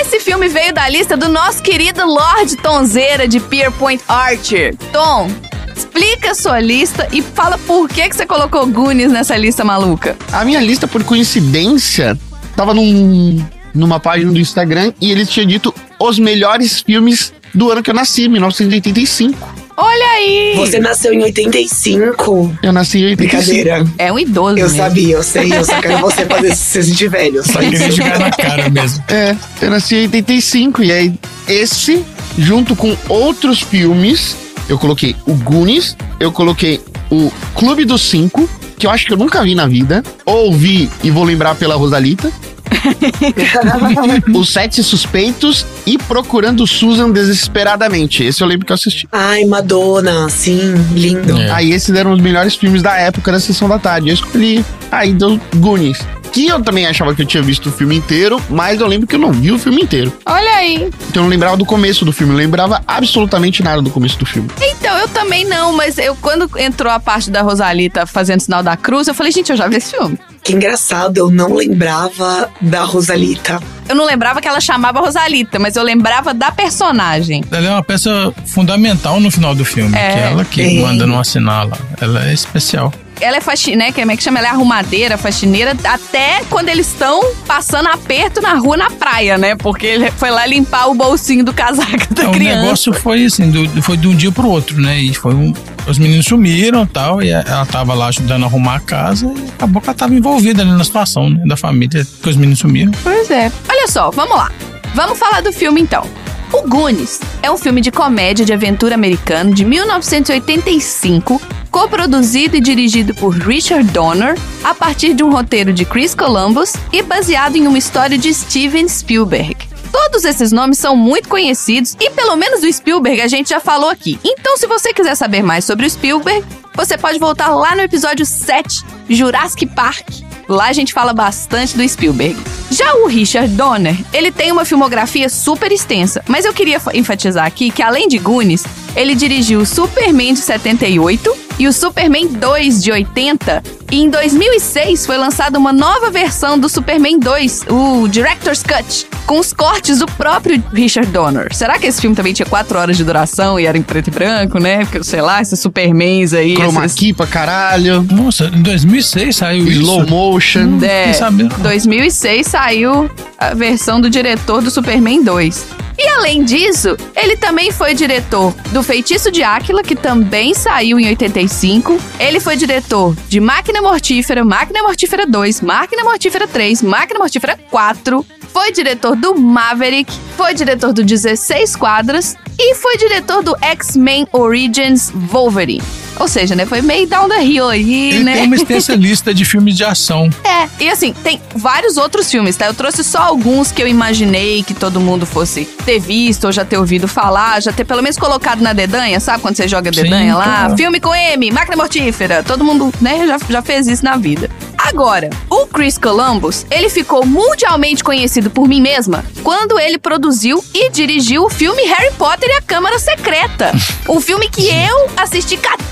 Esse 0.00 0.18
filme 0.18 0.48
veio 0.48 0.72
da 0.72 0.88
lista 0.88 1.16
do 1.16 1.28
nosso 1.28 1.62
querido 1.62 2.04
Lord 2.06 2.56
Tonzeira 2.56 3.28
de 3.28 3.38
Pierpoint 3.38 4.02
Archer. 4.08 4.74
Tom, 4.92 5.30
explica 5.76 6.30
a 6.30 6.34
sua 6.34 6.60
lista 6.60 7.08
e 7.12 7.20
fala 7.22 7.58
por 7.58 7.88
que, 7.88 8.08
que 8.08 8.16
você 8.16 8.26
colocou 8.26 8.66
Goonies 8.66 9.10
nessa 9.12 9.36
lista 9.36 9.64
maluca. 9.64 10.16
A 10.32 10.44
minha 10.44 10.60
lista, 10.60 10.86
por 10.86 11.02
coincidência, 11.04 12.18
tava 12.56 12.72
num, 12.74 13.44
numa 13.74 13.98
página 14.00 14.32
do 14.32 14.38
Instagram 14.38 14.92
e 15.00 15.10
eles 15.10 15.28
tinham 15.28 15.46
dito 15.46 15.74
os 15.98 16.18
melhores 16.18 16.80
filmes 16.80 17.32
do 17.54 17.70
ano 17.70 17.82
que 17.82 17.90
eu 17.90 17.94
nasci, 17.94 18.28
1985. 18.28 19.64
Olha 19.76 20.06
aí! 20.16 20.52
Você 20.56 20.78
nasceu 20.78 21.12
em 21.12 21.22
85. 21.24 22.56
Eu 22.62 22.72
nasci 22.72 22.98
em 22.98 23.06
85. 23.06 23.16
Brincadeira. 23.46 23.86
É 23.98 24.12
um 24.12 24.18
idoso 24.18 24.56
Eu 24.56 24.64
mesmo. 24.66 24.76
sabia, 24.78 25.14
eu 25.16 25.22
sei. 25.22 25.52
Eu 25.52 25.64
só 25.64 25.80
quero 25.80 25.98
você 25.98 26.24
fazer 26.26 26.54
se 26.54 26.82
sentir 26.84 27.08
velho. 27.08 27.42
Só 27.44 27.54
Só 27.54 27.58
queria 27.58 27.88
isso. 27.88 27.96
jogar 27.96 28.18
na 28.20 28.30
cara 28.30 28.68
mesmo. 28.70 29.02
É, 29.08 29.36
eu 29.60 29.70
nasci 29.70 29.96
em 29.96 30.02
85 30.02 30.82
e 30.82 30.92
aí 30.92 31.14
esse, 31.48 32.04
junto 32.38 32.76
com 32.76 32.96
outros 33.08 33.62
filmes, 33.62 34.36
eu 34.68 34.78
coloquei 34.78 35.14
o 35.26 35.34
Goonies, 35.34 35.96
eu 36.18 36.32
coloquei 36.32 36.80
o 37.10 37.30
Clube 37.54 37.84
dos 37.84 38.02
Cinco, 38.02 38.48
que 38.78 38.86
eu 38.86 38.90
acho 38.90 39.06
que 39.06 39.12
eu 39.12 39.16
nunca 39.16 39.42
vi 39.42 39.54
na 39.54 39.66
vida, 39.66 40.02
ou 40.24 40.52
vi 40.52 40.90
e 41.02 41.10
vou 41.10 41.24
lembrar 41.24 41.54
pela 41.54 41.74
Rosalita, 41.74 42.32
Os 44.34 44.48
Sete 44.50 44.82
Suspeitos 44.82 45.66
e 45.86 45.98
Procurando 45.98 46.66
Susan 46.66 47.10
Desesperadamente. 47.10 48.22
Esse 48.24 48.42
eu 48.42 48.46
lembro 48.46 48.66
que 48.66 48.72
eu 48.72 48.74
assisti. 48.74 49.08
Ai, 49.12 49.44
Madonna, 49.44 50.28
sim, 50.28 50.74
lindo. 50.94 51.40
É. 51.40 51.50
Aí 51.50 51.72
esses 51.72 51.94
eram 51.94 52.12
os 52.12 52.20
melhores 52.20 52.54
filmes 52.54 52.82
da 52.82 52.96
época 52.96 53.32
da 53.32 53.40
Sessão 53.40 53.68
da 53.68 53.78
Tarde. 53.78 54.08
Eu 54.08 54.14
escolhi 54.14 54.64
aí 54.90 55.12
do 55.12 55.40
Goonies. 55.56 55.98
Que 56.34 56.48
eu 56.48 56.60
também 56.60 56.84
achava 56.84 57.14
que 57.14 57.22
eu 57.22 57.26
tinha 57.26 57.40
visto 57.42 57.68
o 57.68 57.72
filme 57.72 57.94
inteiro, 57.94 58.42
mas 58.50 58.80
eu 58.80 58.86
lembro 58.88 59.06
que 59.06 59.14
eu 59.14 59.20
não 59.20 59.30
vi 59.32 59.52
o 59.52 59.58
filme 59.58 59.80
inteiro. 59.82 60.12
Olha 60.26 60.50
aí. 60.56 60.90
Então 61.08 61.20
eu 61.20 61.22
não 61.22 61.28
lembrava 61.28 61.56
do 61.56 61.64
começo 61.64 62.04
do 62.04 62.12
filme, 62.12 62.32
eu 62.32 62.36
não 62.36 62.42
lembrava 62.44 62.82
absolutamente 62.88 63.62
nada 63.62 63.80
do 63.80 63.88
começo 63.88 64.18
do 64.18 64.26
filme. 64.26 64.50
Então, 64.60 64.98
eu 64.98 65.06
também 65.08 65.44
não, 65.44 65.72
mas 65.72 65.96
eu 65.96 66.16
quando 66.16 66.50
entrou 66.58 66.92
a 66.92 66.98
parte 66.98 67.30
da 67.30 67.40
Rosalita 67.40 68.04
fazendo 68.04 68.40
sinal 68.40 68.64
da 68.64 68.76
cruz, 68.76 69.06
eu 69.06 69.14
falei, 69.14 69.30
gente, 69.30 69.50
eu 69.50 69.56
já 69.56 69.68
vi 69.68 69.76
esse 69.76 69.92
filme. 69.92 70.18
Que 70.42 70.52
engraçado, 70.52 71.16
eu 71.16 71.30
não 71.30 71.54
lembrava 71.54 72.50
da 72.60 72.82
Rosalita. 72.82 73.62
Eu 73.88 73.94
não 73.94 74.04
lembrava 74.04 74.40
que 74.40 74.48
ela 74.48 74.60
chamava 74.60 74.98
Rosalita, 75.00 75.58
mas 75.60 75.76
eu 75.76 75.84
lembrava 75.84 76.34
da 76.34 76.50
personagem. 76.50 77.44
Ela 77.50 77.66
é 77.66 77.70
uma 77.70 77.82
peça 77.84 78.32
fundamental 78.44 79.20
no 79.20 79.30
final 79.30 79.54
do 79.54 79.64
filme. 79.64 79.96
É. 79.96 80.12
Que 80.12 80.18
é 80.18 80.22
ela 80.32 80.44
que 80.44 80.62
É. 80.78 80.82
manda 80.82 81.06
não 81.06 81.20
assinar 81.20 81.66
lá. 81.68 81.78
Ela 82.00 82.28
é 82.28 82.34
especial. 82.34 82.92
Ela 83.20 83.36
é 83.38 83.40
faxineira, 83.40 83.86
né? 83.86 83.92
Como 83.92 84.10
é 84.10 84.16
que 84.16 84.22
chama? 84.22 84.38
Ela 84.38 84.48
é 84.48 84.50
arrumadeira, 84.50 85.16
faxineira, 85.16 85.76
até 85.84 86.42
quando 86.50 86.68
eles 86.68 86.86
estão 86.88 87.22
passando 87.46 87.88
aperto 87.88 88.40
na 88.40 88.54
rua, 88.54 88.76
na 88.76 88.90
praia, 88.90 89.38
né? 89.38 89.54
Porque 89.56 89.86
ele 89.86 90.10
foi 90.10 90.30
lá 90.30 90.44
limpar 90.46 90.86
o 90.88 90.94
bolsinho 90.94 91.44
do 91.44 91.52
casaco 91.52 91.90
da 92.14 92.22
Então, 92.22 92.30
o 92.30 92.32
criança. 92.34 92.62
negócio 92.62 92.92
foi 92.92 93.24
assim, 93.24 93.50
do- 93.50 93.82
foi 93.82 93.96
de 93.96 94.08
um 94.08 94.14
dia 94.14 94.30
pro 94.32 94.48
outro, 94.48 94.80
né? 94.80 94.98
E 94.98 95.14
foi 95.14 95.34
um. 95.34 95.52
Os 95.86 95.98
meninos 95.98 96.26
sumiram 96.26 96.82
e 96.84 96.86
tal, 96.86 97.22
e 97.22 97.28
ela 97.30 97.66
tava 97.66 97.92
lá 97.94 98.06
ajudando 98.06 98.42
a 98.44 98.46
arrumar 98.46 98.76
a 98.76 98.80
casa 98.80 99.26
e 99.26 99.48
acabou 99.50 99.80
que 99.82 99.88
ela 99.88 99.96
tava 99.96 100.14
envolvida 100.14 100.62
ali 100.62 100.70
na 100.72 100.82
situação, 100.84 101.28
né? 101.30 101.42
Da 101.46 101.56
família, 101.56 102.06
que 102.22 102.28
os 102.28 102.36
meninos 102.36 102.58
sumiram. 102.60 102.90
Pois 103.02 103.30
é. 103.30 103.50
Olha 103.68 103.86
só, 103.88 104.10
vamos 104.10 104.36
lá. 104.36 104.50
Vamos 104.94 105.18
falar 105.18 105.40
do 105.42 105.52
filme 105.52 105.80
então. 105.80 106.06
O 106.54 106.62
Goonies 106.68 107.18
é 107.42 107.50
um 107.50 107.58
filme 107.58 107.80
de 107.80 107.90
comédia 107.90 108.46
de 108.46 108.52
aventura 108.52 108.94
americano 108.94 109.52
de 109.52 109.64
1985, 109.64 111.42
coproduzido 111.68 112.56
e 112.56 112.60
dirigido 112.60 113.12
por 113.12 113.34
Richard 113.34 113.90
Donner, 113.90 114.38
a 114.62 114.72
partir 114.72 115.14
de 115.14 115.24
um 115.24 115.32
roteiro 115.32 115.72
de 115.72 115.84
Chris 115.84 116.14
Columbus 116.14 116.74
e 116.92 117.02
baseado 117.02 117.56
em 117.56 117.66
uma 117.66 117.76
história 117.76 118.16
de 118.16 118.32
Steven 118.32 118.86
Spielberg. 118.88 119.56
Todos 119.90 120.24
esses 120.24 120.52
nomes 120.52 120.78
são 120.78 120.94
muito 120.94 121.28
conhecidos 121.28 121.96
e 121.98 122.08
pelo 122.10 122.36
menos 122.36 122.62
o 122.62 122.72
Spielberg 122.72 123.20
a 123.20 123.26
gente 123.26 123.48
já 123.48 123.58
falou 123.58 123.90
aqui. 123.90 124.16
Então, 124.22 124.56
se 124.56 124.68
você 124.68 124.94
quiser 124.94 125.16
saber 125.16 125.42
mais 125.42 125.64
sobre 125.64 125.86
o 125.86 125.90
Spielberg, 125.90 126.46
você 126.72 126.96
pode 126.96 127.18
voltar 127.18 127.48
lá 127.48 127.74
no 127.74 127.82
episódio 127.82 128.24
7, 128.24 128.84
Jurassic 129.08 129.66
Park. 129.66 130.33
Lá 130.48 130.66
a 130.66 130.72
gente 130.72 130.92
fala 130.92 131.12
bastante 131.12 131.76
do 131.76 131.88
Spielberg. 131.88 132.36
Já 132.70 132.94
o 132.96 133.06
Richard 133.06 133.48
Donner, 133.54 133.96
ele 134.12 134.30
tem 134.32 134.50
uma 134.52 134.64
filmografia 134.64 135.28
super 135.28 135.70
extensa, 135.72 136.22
mas 136.28 136.44
eu 136.44 136.52
queria 136.52 136.80
fa- 136.80 136.94
enfatizar 136.96 137.46
aqui 137.46 137.70
que 137.70 137.82
além 137.82 138.08
de 138.08 138.18
Goonies, 138.18 138.64
ele 138.96 139.14
dirigiu 139.14 139.64
Superman 139.64 140.34
de 140.34 140.40
78 140.40 141.43
e 141.58 141.66
o 141.66 141.72
Superman 141.72 142.28
2 142.28 142.82
de 142.82 142.92
80. 142.92 143.62
E 143.90 144.02
em 144.02 144.10
2006 144.10 145.06
foi 145.06 145.16
lançada 145.16 145.58
uma 145.58 145.72
nova 145.72 146.10
versão 146.10 146.58
do 146.58 146.68
Superman 146.68 147.18
2, 147.18 147.66
o 147.68 148.08
Director's 148.08 148.62
Cut, 148.62 149.06
com 149.26 149.38
os 149.38 149.52
cortes 149.52 149.98
do 149.98 150.06
próprio 150.06 150.62
Richard 150.72 151.10
Donner. 151.12 151.54
Será 151.54 151.78
que 151.78 151.86
esse 151.86 152.00
filme 152.00 152.16
também 152.16 152.32
tinha 152.32 152.46
4 152.46 152.78
horas 152.78 152.96
de 152.96 153.04
duração 153.04 153.60
e 153.60 153.66
era 153.66 153.78
em 153.78 153.82
preto 153.82 154.08
e 154.08 154.10
branco, 154.10 154.58
né? 154.58 154.84
Porque, 154.84 155.04
sei 155.04 155.20
lá, 155.20 155.40
esses 155.40 155.60
Supermans 155.60 156.32
aí. 156.32 156.56
Chroma 156.56 156.84
esses... 156.86 156.98
key 156.98 157.12
pra 157.12 157.26
caralho, 157.26 158.02
Nossa, 158.10 158.46
em 158.46 158.62
2006 158.62 159.36
saiu 159.36 159.68
slow 159.68 160.02
isso. 160.02 160.10
motion. 160.10 160.78
É, 160.82 161.12
sabendo. 161.12 161.54
2006 161.58 162.46
saiu 162.46 163.08
a 163.38 163.54
versão 163.54 164.00
do 164.00 164.10
diretor 164.10 164.60
do 164.60 164.70
Superman 164.70 165.22
2. 165.22 165.66
E 165.96 166.06
além 166.08 166.44
disso, 166.44 166.96
ele 167.14 167.36
também 167.36 167.70
foi 167.70 167.94
diretor 167.94 168.52
do 168.72 168.82
Feitiço 168.82 169.30
de 169.30 169.42
Áquila, 169.42 169.82
que 169.82 169.94
também 169.94 170.54
saiu 170.54 170.98
em 170.98 171.06
85. 171.06 171.98
Ele 172.18 172.40
foi 172.40 172.56
diretor 172.56 173.14
de 173.28 173.40
Máquina 173.40 173.80
Mortífera, 173.80 174.44
Máquina 174.44 174.82
Mortífera 174.82 175.26
2, 175.26 175.60
Máquina 175.60 176.04
Mortífera 176.04 176.48
3, 176.48 176.82
Máquina 176.82 177.20
Mortífera 177.20 177.58
4. 177.70 178.26
Foi 178.52 178.72
diretor 178.72 179.16
do 179.16 179.34
Maverick, 179.34 180.12
foi 180.36 180.54
diretor 180.54 180.92
do 180.92 181.04
16 181.04 181.76
Quadras 181.76 182.36
e 182.58 182.74
foi 182.74 182.96
diretor 182.96 183.42
do 183.42 183.56
X-Men 183.60 184.26
Origins 184.32 185.10
Wolverine. 185.10 186.03
Ou 186.18 186.28
seja, 186.28 186.54
né, 186.54 186.64
foi 186.66 186.80
meio 186.80 187.06
down 187.06 187.28
the 187.28 187.42
hill 187.44 187.68
aí, 187.68 188.10
Ele 188.10 188.24
né? 188.24 188.34
tem 188.34 188.46
uma 188.46 188.54
extensa 188.56 188.94
lista 188.94 189.34
de 189.34 189.44
filmes 189.44 189.76
de 189.76 189.84
ação. 189.84 190.30
É, 190.44 190.68
e 190.84 190.90
assim, 190.90 191.12
tem 191.24 191.40
vários 191.54 191.96
outros 191.96 192.30
filmes, 192.30 192.56
tá? 192.56 192.66
Eu 192.66 192.74
trouxe 192.74 193.02
só 193.02 193.18
alguns 193.18 193.72
que 193.72 193.82
eu 193.82 193.88
imaginei 193.88 194.62
que 194.62 194.74
todo 194.74 195.00
mundo 195.00 195.26
fosse 195.26 195.64
ter 195.84 195.98
visto, 195.98 196.44
ou 196.44 196.52
já 196.52 196.64
ter 196.64 196.78
ouvido 196.78 197.08
falar, 197.08 197.60
já 197.60 197.72
ter 197.72 197.84
pelo 197.84 198.02
menos 198.02 198.16
colocado 198.16 198.60
na 198.60 198.72
dedanha, 198.72 199.18
sabe? 199.20 199.42
Quando 199.42 199.56
você 199.56 199.66
joga 199.66 199.92
Sim, 199.92 200.02
dedanha 200.02 200.36
lá, 200.36 200.44
claro. 200.44 200.76
filme 200.76 201.00
com 201.00 201.14
M, 201.14 201.50
máquina 201.50 201.76
mortífera, 201.76 202.42
todo 202.42 202.64
mundo, 202.64 202.92
né, 203.00 203.26
já, 203.26 203.38
já 203.48 203.62
fez 203.62 203.86
isso 203.86 204.04
na 204.04 204.16
vida. 204.16 204.50
Agora, 204.78 205.30
o 205.48 205.66
Chris 205.66 205.96
Columbus, 205.96 206.66
ele 206.70 206.90
ficou 206.90 207.24
mundialmente 207.24 208.04
conhecido 208.04 208.50
por 208.50 208.68
mim 208.68 208.82
mesma 208.82 209.24
quando 209.42 209.78
ele 209.78 209.98
produziu 209.98 210.62
e 210.74 210.90
dirigiu 210.90 211.44
o 211.44 211.50
filme 211.50 211.82
Harry 211.84 212.12
Potter 212.18 212.50
e 212.50 212.52
a 212.52 212.60
Câmara 212.60 212.98
Secreta. 212.98 213.72
um 214.08 214.20
filme 214.20 214.48
que 214.48 214.68
eu 214.68 215.10
assisti 215.16 215.56
14 215.56 215.83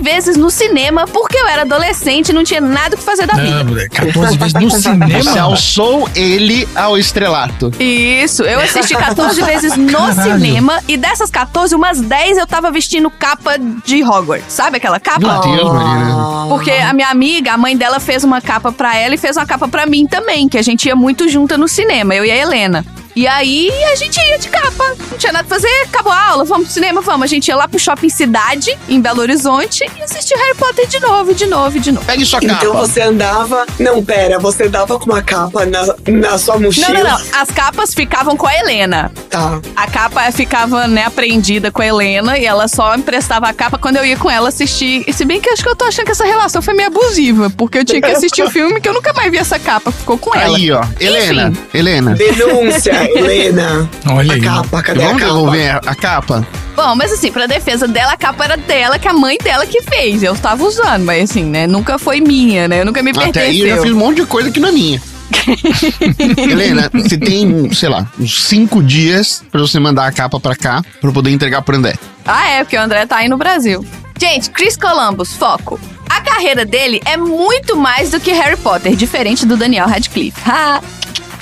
vezes 0.00 0.36
no 0.36 0.50
cinema 0.50 1.06
porque 1.06 1.36
eu 1.36 1.46
era 1.48 1.62
adolescente 1.62 2.28
e 2.30 2.32
não 2.32 2.44
tinha 2.44 2.60
nada 2.60 2.94
o 2.94 2.98
que 2.98 3.04
fazer 3.04 3.26
da 3.26 3.34
vida. 3.34 3.64
Moleque, 3.64 3.88
14 4.06 4.36
vezes 4.38 4.54
no 4.54 4.70
Você 4.70 4.80
cinema. 4.82 5.40
alçou 5.40 6.08
ele 6.14 6.68
ao 6.74 6.98
estrelato. 6.98 7.72
Isso, 7.78 8.42
eu 8.42 8.60
assisti 8.60 8.94
14 8.96 9.42
vezes 9.42 9.76
no 9.76 9.92
Caralho. 9.98 10.32
cinema 10.34 10.80
e 10.88 10.96
dessas 10.96 11.30
14, 11.30 11.74
umas 11.74 12.00
10 12.00 12.38
eu 12.38 12.46
tava 12.46 12.70
vestindo 12.70 13.10
capa 13.10 13.56
de 13.58 14.02
Hogwarts. 14.02 14.52
Sabe 14.52 14.76
aquela 14.78 14.98
capa? 15.00 15.20
Meu 15.20 15.40
Deus, 15.56 15.72
Marina. 15.72 16.46
Porque 16.48 16.70
a 16.70 16.92
minha 16.92 17.08
amiga, 17.08 17.52
a 17.52 17.56
mãe 17.58 17.76
dela 17.76 18.00
fez 18.00 18.24
uma 18.24 18.40
capa 18.40 18.72
pra 18.72 18.96
ela 18.96 19.14
e 19.14 19.18
fez 19.18 19.36
uma 19.36 19.46
capa 19.46 19.68
pra 19.68 19.86
mim 19.86 20.06
também, 20.06 20.48
que 20.48 20.58
a 20.58 20.62
gente 20.62 20.86
ia 20.86 20.96
muito 20.96 21.28
junta 21.28 21.56
no 21.56 21.68
cinema, 21.68 22.14
eu 22.14 22.24
e 22.24 22.30
a 22.30 22.36
Helena. 22.36 22.84
E 23.16 23.26
aí 23.26 23.70
a 23.92 23.94
gente 23.96 24.18
ia 24.20 24.38
de 24.38 24.48
capa. 24.48 24.94
Não 25.10 25.18
tinha 25.18 25.32
nada 25.32 25.44
pra 25.46 25.56
fazer, 25.56 25.68
acabou 25.84 26.12
a 26.12 26.28
aula, 26.30 26.44
vamos 26.44 26.64
pro 26.64 26.72
cinema, 26.74 27.00
vamos. 27.00 27.22
A 27.24 27.26
gente 27.26 27.48
ia 27.48 27.56
lá 27.56 27.68
pro 27.68 27.78
shopping 27.78 28.08
cidade, 28.08 28.76
em 28.88 29.00
Belo 29.00 29.20
Horizonte, 29.20 29.84
e 29.96 30.02
assistir 30.02 30.34
Harry 30.36 30.56
Potter 30.56 30.86
de 30.88 30.98
novo, 31.00 31.32
de 31.34 31.46
novo, 31.46 31.78
de 31.78 31.92
novo. 31.92 32.04
Pegue 32.06 32.24
sua 32.26 32.40
Então 32.42 32.58
capa. 32.58 32.72
você 32.86 33.02
andava. 33.02 33.66
Não, 33.78 34.04
pera, 34.04 34.38
você 34.38 34.68
dava 34.68 34.98
com 34.98 35.06
uma 35.06 35.22
capa 35.22 35.64
na, 35.64 35.94
na 36.08 36.38
sua 36.38 36.54
Não, 36.54 36.62
mochila. 36.62 36.88
não, 36.88 37.02
não. 37.04 37.20
As 37.40 37.50
capas 37.50 37.94
ficavam 37.94 38.36
com 38.36 38.46
a 38.46 38.54
Helena. 38.56 39.12
Tá. 39.30 39.60
A 39.76 39.86
capa 39.86 40.30
ficava, 40.32 40.86
né, 40.88 41.04
apreendida 41.04 41.70
com 41.70 41.82
a 41.82 41.86
Helena 41.86 42.36
e 42.38 42.44
ela 42.44 42.66
só 42.68 42.94
emprestava 42.96 43.48
a 43.48 43.52
capa 43.54 43.78
quando 43.78 43.96
eu 43.96 44.04
ia 44.04 44.16
com 44.16 44.30
ela 44.30 44.48
assistir. 44.48 45.04
E 45.06 45.12
se 45.12 45.24
bem 45.24 45.40
que 45.40 45.48
eu 45.48 45.52
acho 45.52 45.62
que 45.62 45.68
eu 45.68 45.76
tô 45.76 45.84
achando 45.84 46.06
que 46.06 46.12
essa 46.12 46.24
relação 46.24 46.60
foi 46.60 46.74
meio 46.74 46.88
abusiva, 46.88 47.48
porque 47.50 47.78
eu 47.78 47.84
tinha 47.84 48.00
que 48.00 48.10
assistir 48.10 48.42
o 48.42 48.50
filme 48.54 48.80
que 48.80 48.88
eu 48.88 48.92
nunca 48.94 49.12
mais 49.12 49.30
vi 49.30 49.38
essa 49.38 49.58
capa, 49.58 49.92
ficou 49.92 50.18
com 50.18 50.34
ela. 50.34 50.56
Aí, 50.56 50.70
ó. 50.72 50.82
Helena. 50.98 51.52
Helena. 51.72 52.14
Denúncia, 52.14 53.03
Helena. 53.04 53.88
Olha 54.08 54.32
a 54.32 54.34
aí. 54.34 54.40
capa, 54.40 54.82
cadê 54.82 55.00
Vamos 55.00 55.16
a 55.16 55.18
capa? 55.20 55.32
devolver 55.32 55.80
a 55.86 55.94
capa? 55.94 56.46
Bom, 56.76 56.94
mas 56.96 57.12
assim, 57.12 57.30
pra 57.30 57.46
defesa 57.46 57.86
dela, 57.86 58.12
a 58.12 58.16
capa 58.16 58.44
era 58.44 58.56
dela, 58.56 58.98
que 58.98 59.06
a 59.06 59.12
mãe 59.12 59.38
dela 59.42 59.64
que 59.66 59.80
fez. 59.82 60.22
Eu 60.22 60.34
tava 60.34 60.64
usando, 60.64 61.04
mas 61.04 61.30
assim, 61.30 61.44
né, 61.44 61.66
nunca 61.66 61.98
foi 61.98 62.20
minha, 62.20 62.66
né? 62.66 62.80
Eu 62.80 62.84
nunca 62.84 63.02
me 63.02 63.10
Até 63.10 63.42
aí 63.42 63.60
eu 63.60 63.68
já 63.76 63.82
fiz 63.82 63.92
um 63.92 63.98
monte 63.98 64.16
de 64.16 64.26
coisa 64.26 64.50
que 64.50 64.58
não 64.58 64.68
é 64.68 64.72
minha. 64.72 65.02
Helena, 66.36 66.90
você 66.92 67.16
tem, 67.16 67.72
sei 67.72 67.88
lá, 67.88 68.06
uns 68.18 68.44
cinco 68.44 68.82
dias 68.82 69.42
pra 69.50 69.60
você 69.60 69.78
mandar 69.78 70.06
a 70.06 70.12
capa 70.12 70.38
pra 70.40 70.54
cá 70.54 70.82
pra 71.00 71.10
eu 71.10 71.12
poder 71.14 71.30
entregar 71.30 71.62
pro 71.62 71.76
André. 71.76 71.94
Ah, 72.26 72.48
é, 72.48 72.64
porque 72.64 72.76
o 72.76 72.80
André 72.80 73.06
tá 73.06 73.16
aí 73.16 73.28
no 73.28 73.36
Brasil. 73.36 73.84
Gente, 74.20 74.50
Chris 74.50 74.76
Columbus, 74.76 75.32
foco. 75.34 75.78
A 76.08 76.20
carreira 76.20 76.64
dele 76.64 77.00
é 77.04 77.16
muito 77.16 77.76
mais 77.76 78.10
do 78.10 78.20
que 78.20 78.30
Harry 78.32 78.56
Potter, 78.56 78.94
diferente 78.94 79.44
do 79.44 79.56
Daniel 79.56 79.88
Radcliffe. 79.88 80.38
Ha! 80.48 80.80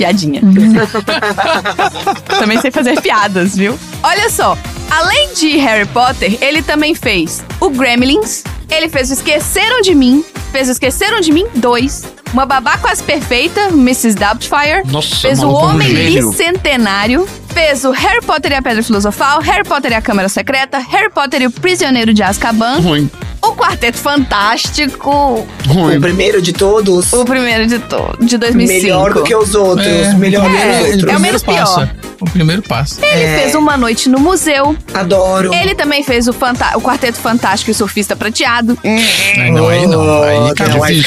Piadinha. 0.02 0.40
também 2.38 2.60
sei 2.60 2.70
fazer 2.72 3.00
piadas, 3.00 3.54
viu? 3.56 3.78
Olha 4.02 4.28
só, 4.28 4.58
além 4.90 5.32
de 5.34 5.56
Harry 5.58 5.86
Potter, 5.86 6.36
ele 6.40 6.60
também 6.60 6.92
fez 6.92 7.44
o 7.60 7.70
Gremlins, 7.70 8.42
ele 8.68 8.88
fez 8.88 9.10
o 9.10 9.12
Esqueceram 9.12 9.80
de 9.80 9.94
Mim, 9.94 10.24
fez 10.50 10.68
o 10.68 10.72
Esqueceram 10.72 11.20
de 11.20 11.30
Mim 11.30 11.46
2, 11.54 12.04
Uma 12.32 12.44
Babá 12.44 12.78
Quase 12.78 13.00
Perfeita, 13.02 13.68
Mrs. 13.68 14.16
Doubtfire, 14.16 14.82
Nossa, 14.86 15.14
fez 15.14 15.38
o 15.38 15.44
é 15.44 15.46
um 15.46 15.52
Homem. 15.52 15.94
Bicentenário, 15.94 17.28
fez 17.54 17.84
o 17.84 17.92
Harry 17.92 18.24
Potter 18.24 18.50
e 18.50 18.54
a 18.56 18.62
Pedra 18.62 18.82
Filosofal, 18.82 19.40
Harry 19.40 19.62
Potter 19.64 19.92
e 19.92 19.94
a 19.94 20.02
Câmara 20.02 20.28
Secreta, 20.28 20.78
Harry 20.78 21.10
Potter 21.10 21.42
e 21.42 21.46
o 21.46 21.50
Prisioneiro 21.50 22.12
de 22.12 22.24
Azkaban, 22.24 22.80
Ruim. 22.80 23.08
O 23.42 23.52
Quarteto 23.54 23.98
Fantástico, 23.98 25.46
Ruim. 25.66 25.96
O 25.96 26.00
primeiro 26.00 26.40
de 26.40 26.52
todos. 26.52 27.12
o 27.12 27.24
primeiro 27.24 27.66
de, 27.66 27.78
to 27.78 28.16
de 28.20 28.38
2005. 28.38 28.82
Melhor 28.82 29.12
do 29.14 29.22
que 29.24 29.34
os 29.34 29.54
outros. 29.54 29.86
É. 29.86 30.14
melhor 30.14 30.44
do 30.44 30.50
que 30.50 30.56
É, 30.56 30.60
é 30.62 30.78
outros. 30.78 30.94
o 30.94 30.98
primeiro 30.98 31.20
menos 31.20 31.42
pior. 31.42 31.56
passa. 31.58 31.90
O 32.20 32.24
primeiro 32.30 32.62
passa. 32.62 33.04
Ele 33.04 33.22
É. 33.24 33.38
fez 33.40 33.54
Uma 33.54 33.76
Noite 33.76 34.08
no 34.08 34.20
Museu. 34.20 34.76
Adoro. 34.94 35.52
Ele 35.52 35.74
também 35.74 36.02
fez 36.04 36.28
o, 36.28 36.32
Fanta- 36.32 36.76
o 36.76 36.80
Quarteto 36.80 37.18
Fantástico 37.18 37.70
e 37.70 37.72
o 37.72 37.74
Surfista 37.74 38.14
Prateado. 38.14 38.78
Ai, 38.84 39.50
não, 39.50 39.68
aí 39.68 39.86
não. 39.86 40.22
Aí, 40.22 40.36
Oh, 40.50 40.54
cara, 40.54 40.74
não, 40.74 40.84
aí. 40.84 41.02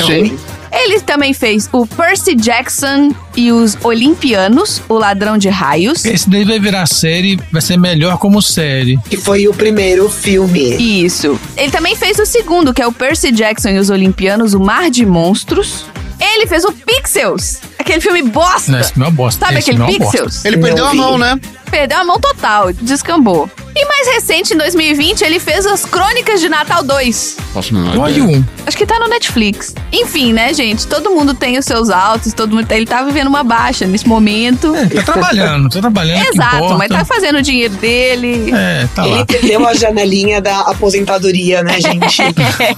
Ele 0.75 0.99
também 0.99 1.33
fez 1.33 1.69
o 1.71 1.87
Percy 1.87 2.35
Jackson 2.35 3.15
e 3.35 3.51
os 3.51 3.77
Olimpianos, 3.81 4.81
o 4.89 4.95
Ladrão 4.95 5.37
de 5.37 5.47
Raios. 5.47 6.03
Esse 6.03 6.29
daí 6.29 6.43
vai 6.43 6.59
virar 6.59 6.85
série, 6.85 7.39
vai 7.51 7.61
ser 7.61 7.77
melhor 7.77 8.17
como 8.17 8.41
série. 8.41 8.99
Que 9.09 9.15
foi 9.15 9.47
o 9.47 9.53
primeiro 9.53 10.09
filme. 10.09 10.75
Isso. 10.75 11.39
Ele 11.55 11.71
também 11.71 11.95
fez 11.95 12.19
o 12.19 12.25
segundo, 12.25 12.73
que 12.73 12.81
é 12.81 12.87
o 12.87 12.91
Percy 12.91 13.31
Jackson 13.31 13.69
e 13.69 13.79
os 13.79 13.89
Olimpianos, 13.89 14.53
o 14.53 14.59
Mar 14.59 14.89
de 14.89 15.05
Monstros. 15.05 15.85
Ele 16.19 16.45
fez 16.45 16.65
o 16.65 16.71
Pixels, 16.71 17.59
aquele 17.79 18.01
filme 18.01 18.21
bosta. 18.23 18.71
Não, 18.71 18.79
esse 18.79 18.91
filme 18.91 19.05
é 19.05 19.09
uma 19.09 19.15
bosta. 19.15 19.45
Sabe 19.45 19.59
esse 19.59 19.71
aquele 19.71 19.83
é. 19.83 19.97
Pixels? 19.97 20.43
Ele 20.43 20.57
perdeu 20.57 20.85
a 20.85 20.93
mão, 20.93 21.17
né? 21.17 21.39
Perdeu 21.69 21.99
a 21.99 22.03
mão 22.03 22.19
total, 22.19 22.71
descambou. 22.73 23.49
E 23.77 23.85
mais 23.85 24.07
recente, 24.07 24.53
em 24.53 24.57
2020, 24.57 25.21
ele 25.23 25.37
fez 25.37 25.65
as 25.65 25.83
Crônicas 25.83 26.39
de 26.39 26.47
Natal 26.47 26.81
2. 26.81 27.37
Posso 27.53 27.73
me 27.73 27.97
Olha 27.97 28.23
um. 28.23 28.41
Acho 28.65 28.77
que 28.77 28.85
tá 28.85 28.97
no 28.97 29.09
Netflix. 29.09 29.75
Enfim, 29.91 30.31
né, 30.31 30.53
gente? 30.53 30.87
Todo 30.87 31.11
mundo 31.11 31.33
tem 31.33 31.57
os 31.57 31.65
seus 31.65 31.89
altos, 31.89 32.31
todo 32.31 32.55
mundo. 32.55 32.71
Ele 32.71 32.85
tá 32.85 33.03
vivendo 33.03 33.27
uma 33.27 33.43
baixa 33.43 33.85
nesse 33.85 34.07
momento. 34.07 34.73
É, 34.73 34.85
tá 34.85 35.03
trabalhando, 35.03 35.69
tá 35.69 35.81
trabalhando. 35.81 36.21
que 36.21 36.29
Exato, 36.29 36.77
mas 36.77 36.87
tá 36.87 37.03
fazendo 37.03 37.39
o 37.39 37.41
dinheiro 37.41 37.73
dele. 37.75 38.49
É, 38.53 38.87
tá 38.95 39.05
Ele 39.05 39.17
lá. 39.17 39.25
perdeu 39.25 39.67
a 39.67 39.73
janelinha 39.73 40.39
da 40.39 40.61
aposentadoria, 40.61 41.61
né, 41.61 41.77
gente? 41.81 42.21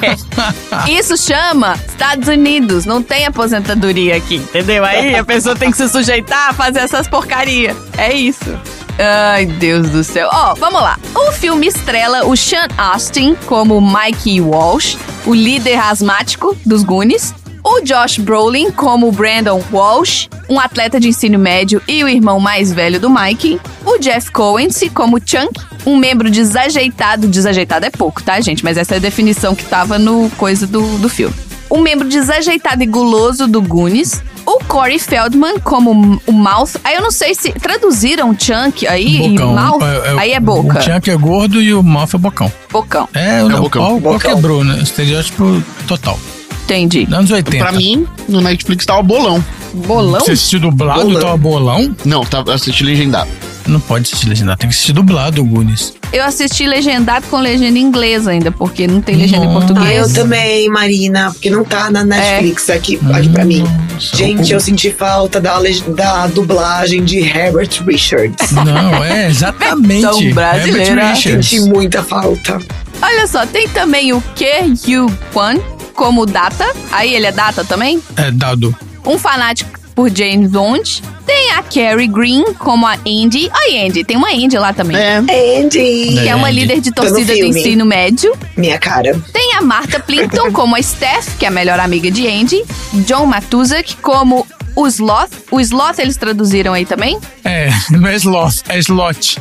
Isso 0.89 1.15
chama 1.15 1.77
Estados 1.88 2.27
Unidos, 2.27 2.86
não 2.86 3.03
tem 3.03 3.27
aposentadoria 3.27 4.15
aqui, 4.15 4.38
entendeu? 4.38 4.84
Aí 4.84 5.15
a 5.15 5.24
pessoa 5.24 5.56
tem 5.56 5.70
que 5.70 5.77
se 5.77 5.88
sujeitar 5.89 6.50
a 6.50 6.53
fazer 6.53 6.79
essas 6.79 7.08
porcaria. 7.08 7.75
É 7.96 8.13
isso. 8.15 8.58
Ai, 9.00 9.46
Deus 9.46 9.89
do 9.89 10.04
céu. 10.04 10.30
Ó, 10.32 10.56
vamos 10.56 10.82
lá. 10.82 10.98
O 11.16 11.32
filme 11.32 11.68
estrela 11.68 12.25
o 12.25 12.36
Sean 12.36 12.68
Astin 12.77 13.36
como 13.46 13.80
Mikey 13.80 14.42
Walsh, 14.42 14.98
o 15.25 15.34
líder 15.34 15.77
asmático 15.77 16.58
dos 16.66 16.84
Goonies. 16.84 17.34
O 17.63 17.82
Josh 17.82 18.18
Brolin 18.18 18.72
como 18.72 19.12
Brandon 19.12 19.62
Walsh, 19.74 20.29
um 20.48 20.57
atleta 20.57 21.01
de 21.01 21.10
ensino 21.10 21.38
médio 21.38 21.81
e 21.86 22.01
o 22.01 22.07
irmão 22.07 22.40
mais 22.40 22.72
velho 22.72 22.98
do 22.98 23.10
Mike. 23.10 23.60
O 23.86 23.98
Jeff 23.98 24.31
Coense 24.31 24.90
como 24.90 25.20
Chunk, 25.24 25.60
um 25.86 25.98
membro 25.98 26.29
desajeitado. 26.31 27.27
Desajeitado 27.27 27.86
é 27.86 27.90
pouco, 27.90 28.24
tá, 28.24 28.40
gente? 28.40 28.64
Mas 28.64 28.77
essa 28.77 28.94
é 28.94 28.98
a 28.98 29.01
definição 29.01 29.53
que 29.53 29.66
tava 29.66 30.00
no 30.00 30.29
coisa 30.38 30.66
do, 30.66 30.98
do 30.98 31.10
filme. 31.10 31.36
Um 31.70 31.82
membro 31.82 32.08
desajeitado 32.08 32.82
e 32.82 32.86
guloso 32.86 33.48
do 33.48 33.62
Goonies. 33.62 34.22
O 34.46 34.60
Corey 34.64 34.98
Feldman 34.98 35.60
como 35.60 36.22
o 36.25 36.32
Mouth. 36.32 36.77
Aí 36.84 36.96
eu 36.96 37.01
não 37.01 37.12
sei 37.12 37.36
se 37.36 37.51
traduziram 37.51 38.34
Chunk 38.40 38.88
aí 38.88 39.25
e 39.25 39.30
Bocão. 39.30 39.53
Mouth. 39.53 39.84
aí 40.18 40.32
é 40.32 40.40
boca. 40.40 40.80
O 40.80 40.82
Chunk 40.82 41.10
é 41.10 41.16
gordo 41.18 41.62
e 41.62 41.74
o 41.74 41.84
Mouth 41.84 42.14
é 42.14 42.18
bocão. 42.18 42.51
Bocão. 42.72 43.10
É, 43.14 43.44
o, 43.44 43.51
É 43.51 43.56
o, 43.56 43.62
bocão. 43.62 43.82
pau- 43.82 43.98
o 43.98 44.01
pau 44.01 44.14
Bocão. 44.14 44.36
quebrou, 44.36 44.64
né? 44.64 44.80
Estereótipo 44.82 45.62
total. 45.86 46.18
Entendi. 46.64 47.06
Anos 47.12 47.30
80. 47.32 47.58
Pra 47.64 47.72
mim, 47.74 48.08
no 48.30 48.40
Netflix 48.42 48.86
tava 48.86 49.03
bolão. 49.03 49.44
Bolão? 49.74 50.22
Você 50.22 50.32
assistiu 50.32 50.60
dublado, 50.62 51.01
Bolão. 51.03 51.22
tava 51.22 51.38
bolão? 51.38 51.96
Não, 52.06 52.24
tava 52.24 52.53
assistindo 52.53 52.88
legendado. 52.88 53.30
Não 53.68 53.80
pode 53.80 54.03
assistir 54.03 54.30
legendado, 54.30 54.58
tem 54.60 54.70
que 54.70 54.75
assistir 54.75 54.94
dublado, 54.94 55.42
o 55.42 55.46
Goonies. 55.46 55.94
Eu 56.14 56.24
assisti 56.24 56.66
legendado 56.66 57.27
com 57.27 57.38
legenda 57.38 57.77
em 57.77 57.82
inglês 57.82 58.27
ainda, 58.27 58.51
porque 58.51 58.88
não 58.88 59.01
tem 59.01 59.16
legenda 59.16 59.46
em 59.46 59.48
Nossa. 59.53 59.66
Ah, 59.66 59.68
português. 59.75 60.16
eu 60.16 60.24
também, 60.24 60.70
Marina, 60.70 61.32
porque 61.32 61.50
não 61.50 61.64
tá 61.64 61.92
na 61.92 62.03
Netflix 62.03 62.70
aqui, 62.70 63.00
aqui 63.14 63.30
pra 63.30 63.44
mim. 63.44 63.64
Nossa, 63.94 64.16
Gente, 64.16 64.53
eu 64.53 64.60
senti 64.60 64.90
falta 64.92 65.42
da, 65.42 65.60
da 65.96 66.27
dublagem 66.27 67.03
de 67.03 67.20
Herbert 67.20 67.70
Richards. 67.86 68.51
Não, 68.51 69.03
é 69.03 69.27
exatamente. 69.27 70.01
Versão 70.01 70.34
brasileira. 70.34 71.16
Senti 71.16 71.60
muita 71.60 72.01
falta. 72.03 72.60
Olha 73.01 73.27
só, 73.27 73.46
tem 73.46 73.68
também 73.70 74.14
o 74.14 74.22
Ke 74.36 74.74
Yu 74.88 75.12
Kwan 75.34 75.58
como 75.94 76.25
Data. 76.25 76.66
Aí 76.92 77.14
ele 77.14 77.25
é 77.25 77.32
Data 77.32 77.64
também. 77.64 78.01
É, 78.16 78.32
dado. 78.32 78.75
Um 79.06 79.18
fanático 79.18 79.76
por 79.98 80.16
James 80.16 80.51
Bond. 80.51 81.01
Tem 81.25 81.53
a 81.53 81.64
Carrie 81.64 82.07
Green 82.07 82.53
como 82.60 82.86
a 82.86 82.94
Andy. 82.94 83.50
Oi, 83.51 83.79
Andy. 83.83 84.03
Tem 84.03 84.16
uma 84.16 84.29
Andy 84.29 84.55
lá 84.55 84.72
também. 84.72 84.96
É. 84.96 85.18
Andy! 85.18 86.20
Que 86.22 86.29
é 86.29 86.36
uma 86.36 86.50
Andy. 86.50 86.60
líder 86.60 86.81
de 86.81 86.92
torcida 86.92 87.33
do 87.33 87.44
ensino 87.46 87.83
médio. 87.83 88.31
Minha 88.55 88.77
cara. 88.77 89.20
Tem 89.33 89.55
a 89.55 89.62
Martha 89.62 90.00
Plimpton 90.00 90.51
como 90.51 90.75
a 90.75 90.81
Steph, 90.83 91.36
que 91.40 91.46
é 91.46 91.48
a 91.48 91.51
melhor 91.51 91.79
amiga 91.79 92.12
de 92.12 92.27
Andy. 92.27 92.64
John 93.07 93.25
Matuzak 93.25 93.96
como 93.96 94.46
o 94.75 94.86
Sloth. 94.86 95.31
O 95.50 95.60
Sloth 95.60 95.98
eles 95.98 96.16
traduziram 96.16 96.74
aí 96.74 96.86
também? 96.86 97.20
É, 97.44 97.70
não 97.90 98.07
é 98.07 98.16
slot, 98.18 98.64
é 98.70 98.77
slot. 98.77 99.40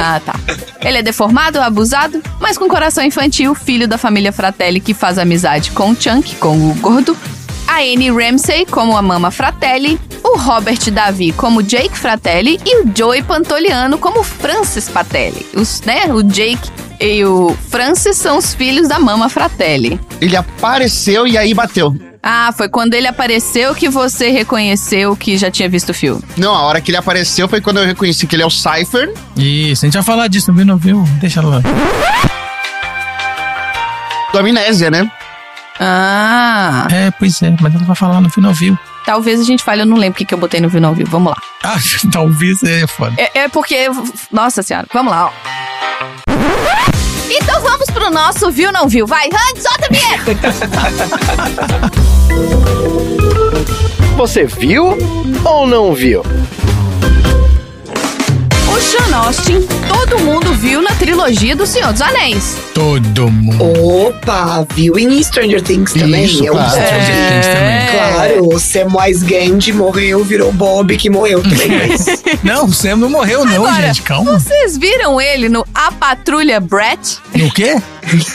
Ah, 0.00 0.18
tá. 0.24 0.34
Ele 0.80 0.96
é 0.96 1.02
deformado, 1.02 1.60
abusado, 1.60 2.22
mas 2.40 2.56
com 2.56 2.66
coração 2.68 3.04
infantil, 3.04 3.54
filho 3.54 3.86
da 3.86 3.98
família 3.98 4.32
Fratelli 4.32 4.80
que 4.80 4.94
faz 4.94 5.18
amizade 5.18 5.72
com 5.72 5.90
o 5.90 5.96
Chunk, 6.00 6.36
com 6.36 6.70
o 6.70 6.74
gordo. 6.76 7.14
A 7.72 7.76
Annie 7.76 8.10
Ramsey 8.10 8.66
como 8.66 8.94
a 8.98 9.00
Mama 9.00 9.30
Fratelli, 9.30 9.98
o 10.22 10.36
Robert 10.36 10.90
Davi 10.90 11.32
como 11.32 11.62
Jake 11.62 11.96
Fratelli 11.96 12.60
e 12.66 12.82
o 12.82 12.92
Joey 12.94 13.22
Pantoliano 13.22 13.96
como 13.96 14.22
Francis 14.22 14.90
Patelli. 14.90 15.46
Os, 15.54 15.80
né, 15.80 16.04
o 16.12 16.22
Jake 16.22 16.70
e 17.00 17.24
o 17.24 17.56
Francis 17.70 18.18
são 18.18 18.36
os 18.36 18.52
filhos 18.52 18.88
da 18.88 18.98
Mama 18.98 19.30
Fratelli. 19.30 19.98
Ele 20.20 20.36
apareceu 20.36 21.26
e 21.26 21.38
aí 21.38 21.54
bateu. 21.54 21.96
Ah, 22.22 22.52
foi 22.54 22.68
quando 22.68 22.92
ele 22.92 23.06
apareceu 23.06 23.74
que 23.74 23.88
você 23.88 24.28
reconheceu 24.28 25.16
que 25.16 25.38
já 25.38 25.50
tinha 25.50 25.66
visto 25.66 25.88
o 25.88 25.94
filme. 25.94 26.22
Não, 26.36 26.54
a 26.54 26.60
hora 26.64 26.78
que 26.78 26.90
ele 26.90 26.98
apareceu 26.98 27.48
foi 27.48 27.62
quando 27.62 27.78
eu 27.78 27.86
reconheci 27.86 28.26
que 28.26 28.36
ele 28.36 28.42
é 28.42 28.46
o 28.46 28.50
Cypher. 28.50 29.14
Isso, 29.34 29.86
a 29.86 29.88
gente 29.88 29.94
vai 29.94 30.04
falar 30.04 30.28
disso, 30.28 30.52
não 30.52 30.56
viu? 30.58 30.66
Não 30.66 30.76
viu? 30.76 31.04
Deixa 31.22 31.40
lá. 31.40 31.62
Do 34.30 34.38
Amnésia, 34.38 34.90
né? 34.90 35.10
Ah, 35.84 36.86
É, 36.92 37.10
pois 37.10 37.42
é, 37.42 37.52
mas 37.60 37.74
ela 37.74 37.84
vai 37.84 37.96
falar 37.96 38.20
no 38.20 38.30
final, 38.30 38.52
viu? 38.54 38.78
talvez 39.04 39.40
a 39.40 39.44
gente 39.44 39.64
fale, 39.64 39.82
eu 39.82 39.86
não 39.86 39.96
lembro 39.96 40.14
o 40.14 40.18
que 40.18 40.24
que 40.24 40.32
eu 40.32 40.38
botei 40.38 40.60
no 40.60 40.68
Viu 40.68 40.80
Não 40.80 40.94
Viu. 40.94 41.04
Vamos 41.08 41.32
lá. 41.32 41.36
Ah, 41.64 41.76
talvez 42.12 42.62
é 42.62 42.86
foda. 42.86 43.12
É, 43.18 43.40
é 43.40 43.48
porque. 43.48 43.88
Nossa 44.30 44.62
senhora, 44.62 44.86
vamos 44.92 45.12
lá, 45.12 45.26
ó. 45.26 45.30
Então 47.28 47.60
vamos 47.62 47.90
pro 47.90 48.10
nosso 48.10 48.50
Viu 48.52 48.70
Não 48.70 48.88
Viu. 48.88 49.04
Vai, 49.06 49.26
Hans, 49.26 49.62
solta 49.62 49.86
a 49.86 49.92
vinheta! 49.92 50.36
Você 54.16 54.44
viu 54.44 54.96
ou 55.44 55.66
não 55.66 55.92
viu? 55.94 56.22
Sean 58.92 59.16
Austin, 59.16 59.60
todo 59.88 60.18
mundo 60.18 60.52
viu 60.52 60.82
na 60.82 60.90
trilogia 60.90 61.56
do 61.56 61.66
Senhor 61.66 61.92
dos 61.92 62.02
Anéis. 62.02 62.58
Todo 62.74 63.30
mundo. 63.30 63.64
Opa, 64.06 64.66
viu 64.74 64.98
em 64.98 65.22
Stranger 65.22 65.62
Things 65.62 65.94
também? 65.94 66.26
Isso, 66.26 66.44
Eu- 66.44 66.52
claro. 66.52 66.70
Stranger 66.72 67.28
Things 67.28 67.46
também. 67.46 67.86
Claro, 67.90 68.48
o 68.54 68.58
Samwise 68.60 69.24
Gandhi 69.24 69.72
morreu, 69.72 70.22
virou 70.22 70.52
Bob, 70.52 70.94
que 70.98 71.08
morreu 71.08 71.42
também. 71.42 71.70
Não, 72.44 72.66
o 72.66 72.72
Sam 72.72 72.96
não 72.96 73.08
morreu, 73.08 73.44
não, 73.46 73.66
Agora, 73.66 73.86
gente. 73.86 74.02
Calma. 74.02 74.38
Vocês 74.38 74.76
viram 74.76 75.18
ele 75.20 75.48
no 75.48 75.64
A 75.74 75.90
Patrulha 75.92 76.60
Brett? 76.60 77.18
No 77.34 77.50
quê? 77.50 77.80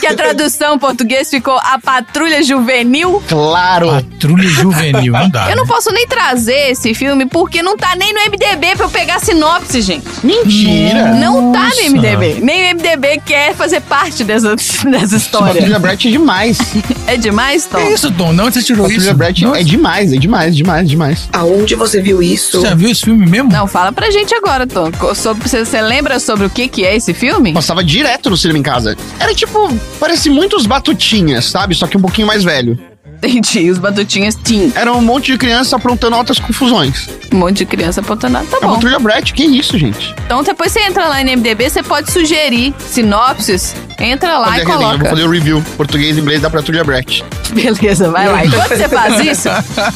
Que 0.00 0.06
a 0.06 0.14
tradução 0.14 0.74
em 0.74 0.78
português 0.78 1.30
ficou 1.30 1.56
A 1.58 1.78
Patrulha 1.78 2.42
Juvenil? 2.42 3.22
Claro. 3.28 3.88
Patrulha 3.90 4.48
Juvenil, 4.48 5.12
não 5.12 5.30
dá. 5.30 5.50
Eu 5.50 5.56
não 5.56 5.64
né? 5.64 5.68
posso 5.68 5.90
nem 5.92 6.06
trazer 6.06 6.70
esse 6.70 6.94
filme 6.94 7.26
porque 7.26 7.62
não 7.62 7.76
tá 7.76 7.94
nem 7.96 8.12
no 8.12 8.20
MDB 8.20 8.76
pra 8.76 8.86
eu 8.86 8.90
pegar 8.90 9.16
a 9.16 9.20
sinopse, 9.20 9.80
gente. 9.80 10.06
Mentira. 10.22 11.12
Não 11.14 11.52
tá 11.52 11.64
Nossa. 11.64 11.82
no 11.82 11.90
MDB. 11.90 12.38
Nem 12.42 12.72
o 12.72 12.76
MDB 12.76 13.20
quer 13.24 13.54
fazer 13.54 13.80
parte 13.80 14.24
dessa, 14.24 14.56
dessa 14.90 15.16
história. 15.16 15.54
Patrulha 15.54 15.78
Brett 15.78 16.08
é 16.08 16.10
demais. 16.10 16.58
É 17.06 17.16
demais, 17.16 17.66
Tom? 17.66 17.78
Que 17.78 17.92
isso, 17.92 18.10
Tom? 18.10 18.32
Não, 18.32 18.50
você 18.50 18.62
tirou 18.62 18.86
Patrulha 18.86 19.06
isso? 19.06 19.14
Brett 19.14 19.44
Nossa, 19.44 19.60
é 19.60 19.64
demais, 19.64 20.12
é 20.12 20.16
demais, 20.16 20.56
demais, 20.56 20.88
demais. 20.88 21.28
aonde 21.32 21.74
você 21.74 22.00
viu 22.00 22.22
isso? 22.22 22.60
Você 22.60 22.68
já 22.68 22.74
viu 22.74 22.90
esse 22.90 23.02
filme 23.02 23.26
mesmo? 23.26 23.50
Não, 23.50 23.66
fala 23.66 23.92
pra 23.92 24.10
gente 24.10 24.34
agora, 24.34 24.66
Tom. 24.66 24.90
Sobre, 25.14 25.48
você, 25.48 25.64
você 25.64 25.80
lembra 25.80 26.18
sobre 26.18 26.46
o 26.46 26.50
que, 26.50 26.68
que 26.68 26.84
é 26.84 26.96
esse 26.96 27.14
filme? 27.14 27.52
Passava 27.52 27.82
direto 27.82 28.30
no 28.30 28.36
cinema 28.36 28.58
em 28.58 28.62
casa. 28.62 28.96
Era 29.18 29.34
tipo, 29.34 29.67
parece 29.98 30.30
muitos 30.30 30.66
batutinhas, 30.66 31.46
sabe? 31.46 31.74
Só 31.74 31.86
que 31.86 31.96
um 31.96 32.00
pouquinho 32.00 32.26
mais 32.26 32.44
velho. 32.44 32.78
Entendi, 33.20 33.68
os 33.68 33.78
batutinhas 33.78 34.36
Tim. 34.36 34.72
Era 34.76 34.92
um 34.92 35.00
monte 35.02 35.32
de 35.32 35.38
criança 35.38 35.74
aprontando 35.74 36.14
altas 36.14 36.38
confusões. 36.38 37.08
Um 37.32 37.38
monte 37.38 37.58
de 37.58 37.66
criança 37.66 38.00
apontando. 38.00 38.38
Tá 38.46 38.58
A 38.58 38.60
bom. 38.60 38.74
Patrulha 38.74 38.98
Brett, 39.00 39.32
que 39.34 39.42
isso, 39.44 39.76
gente? 39.76 40.14
Então 40.24 40.42
depois 40.44 40.70
você 40.70 40.80
entra 40.82 41.08
lá 41.08 41.16
no 41.24 41.30
MDB, 41.32 41.68
você 41.68 41.82
pode 41.82 42.12
sugerir 42.12 42.72
sinopses. 42.78 43.74
Entra 43.98 44.38
lá 44.38 44.46
e 44.46 44.50
a 44.50 44.52
resenha, 44.52 44.76
coloca. 44.76 44.98
vou 44.98 45.08
fazer 45.08 45.24
o 45.24 45.30
review 45.30 45.60
português 45.76 46.16
e 46.16 46.20
inglês 46.20 46.40
da 46.42 46.48
Patrulha 46.48 46.84
Brett. 46.84 47.24
Beleza, 47.52 48.08
vai 48.08 48.28
lá. 48.28 48.44
Enquanto 48.46 48.68
você 48.68 48.88
faz 48.88 49.18
isso, 49.26 49.48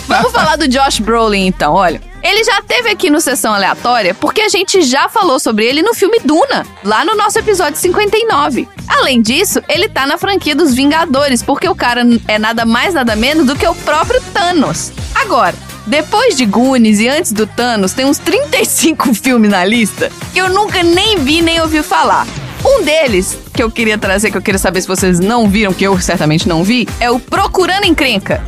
vamos 0.09 0.33
falar 0.33 0.57
do 0.57 0.67
Josh 0.67 0.99
Brolin 0.99 1.47
então. 1.47 1.75
Olha, 1.75 2.01
ele 2.23 2.45
já 2.45 2.63
teve 2.63 2.89
aqui 2.91 3.11
no 3.11 3.21
Sessão 3.21 3.55
Aleatória 3.55 4.15
porque 4.15 4.41
a 4.43 4.49
gente 4.49 4.83
já 4.83 5.09
falou 5.09 5.39
sobre 5.39 5.67
ele 5.67 5.83
no 5.83 5.95
filme 5.95 6.19
Duna, 6.25 6.67
lá 6.85 7.05
no 7.05 7.15
nosso 7.15 7.39
episódio 7.39 7.79
59. 7.79 8.69
Além 8.89 9.21
disso, 9.21 9.63
ele 9.69 9.89
tá 9.89 10.07
na 10.07 10.19
franquia 10.19 10.55
dos 10.55 10.75
Vingadores, 10.75 11.43
porque 11.43 11.69
o 11.69 11.75
cara 11.75 12.03
é 12.29 12.39
nada 12.39 12.65
mais 12.65 12.95
nada 12.95 13.17
menos 13.17 13.47
do 13.47 13.57
que 13.57 13.67
o 13.67 13.75
próprio 13.75 14.21
Thanos. 14.33 14.93
Agora, 15.15 15.55
depois 15.87 16.37
de 16.37 16.47
Goonies 16.47 17.01
e 17.01 17.09
antes 17.09 17.33
do 17.33 17.47
Thanos, 17.47 17.93
tem 17.93 18.05
uns 18.05 18.19
35 18.19 19.13
filmes 19.15 19.51
na 19.51 19.65
lista 19.65 20.11
que 20.33 20.41
eu 20.41 20.49
nunca 20.49 20.83
nem 20.83 21.19
vi 21.19 21.43
nem 21.43 21.61
ouvi 21.61 21.83
falar. 21.83 22.27
Um 22.65 22.83
deles, 22.85 23.37
que 23.53 23.63
eu 23.63 23.71
queria 23.71 23.99
trazer, 23.99 24.31
que 24.31 24.37
eu 24.37 24.43
queria 24.43 24.59
saber 24.59 24.81
se 24.81 24.89
vocês 24.89 25.21
não 25.21 25.49
viram, 25.49 25.73
que 25.73 25.85
eu 25.85 25.99
certamente 26.01 26.49
não 26.49 26.65
vi, 26.65 26.89
é 26.99 27.11
o 27.11 27.19
Procurando 27.19 27.85
Encrenca. 27.85 28.43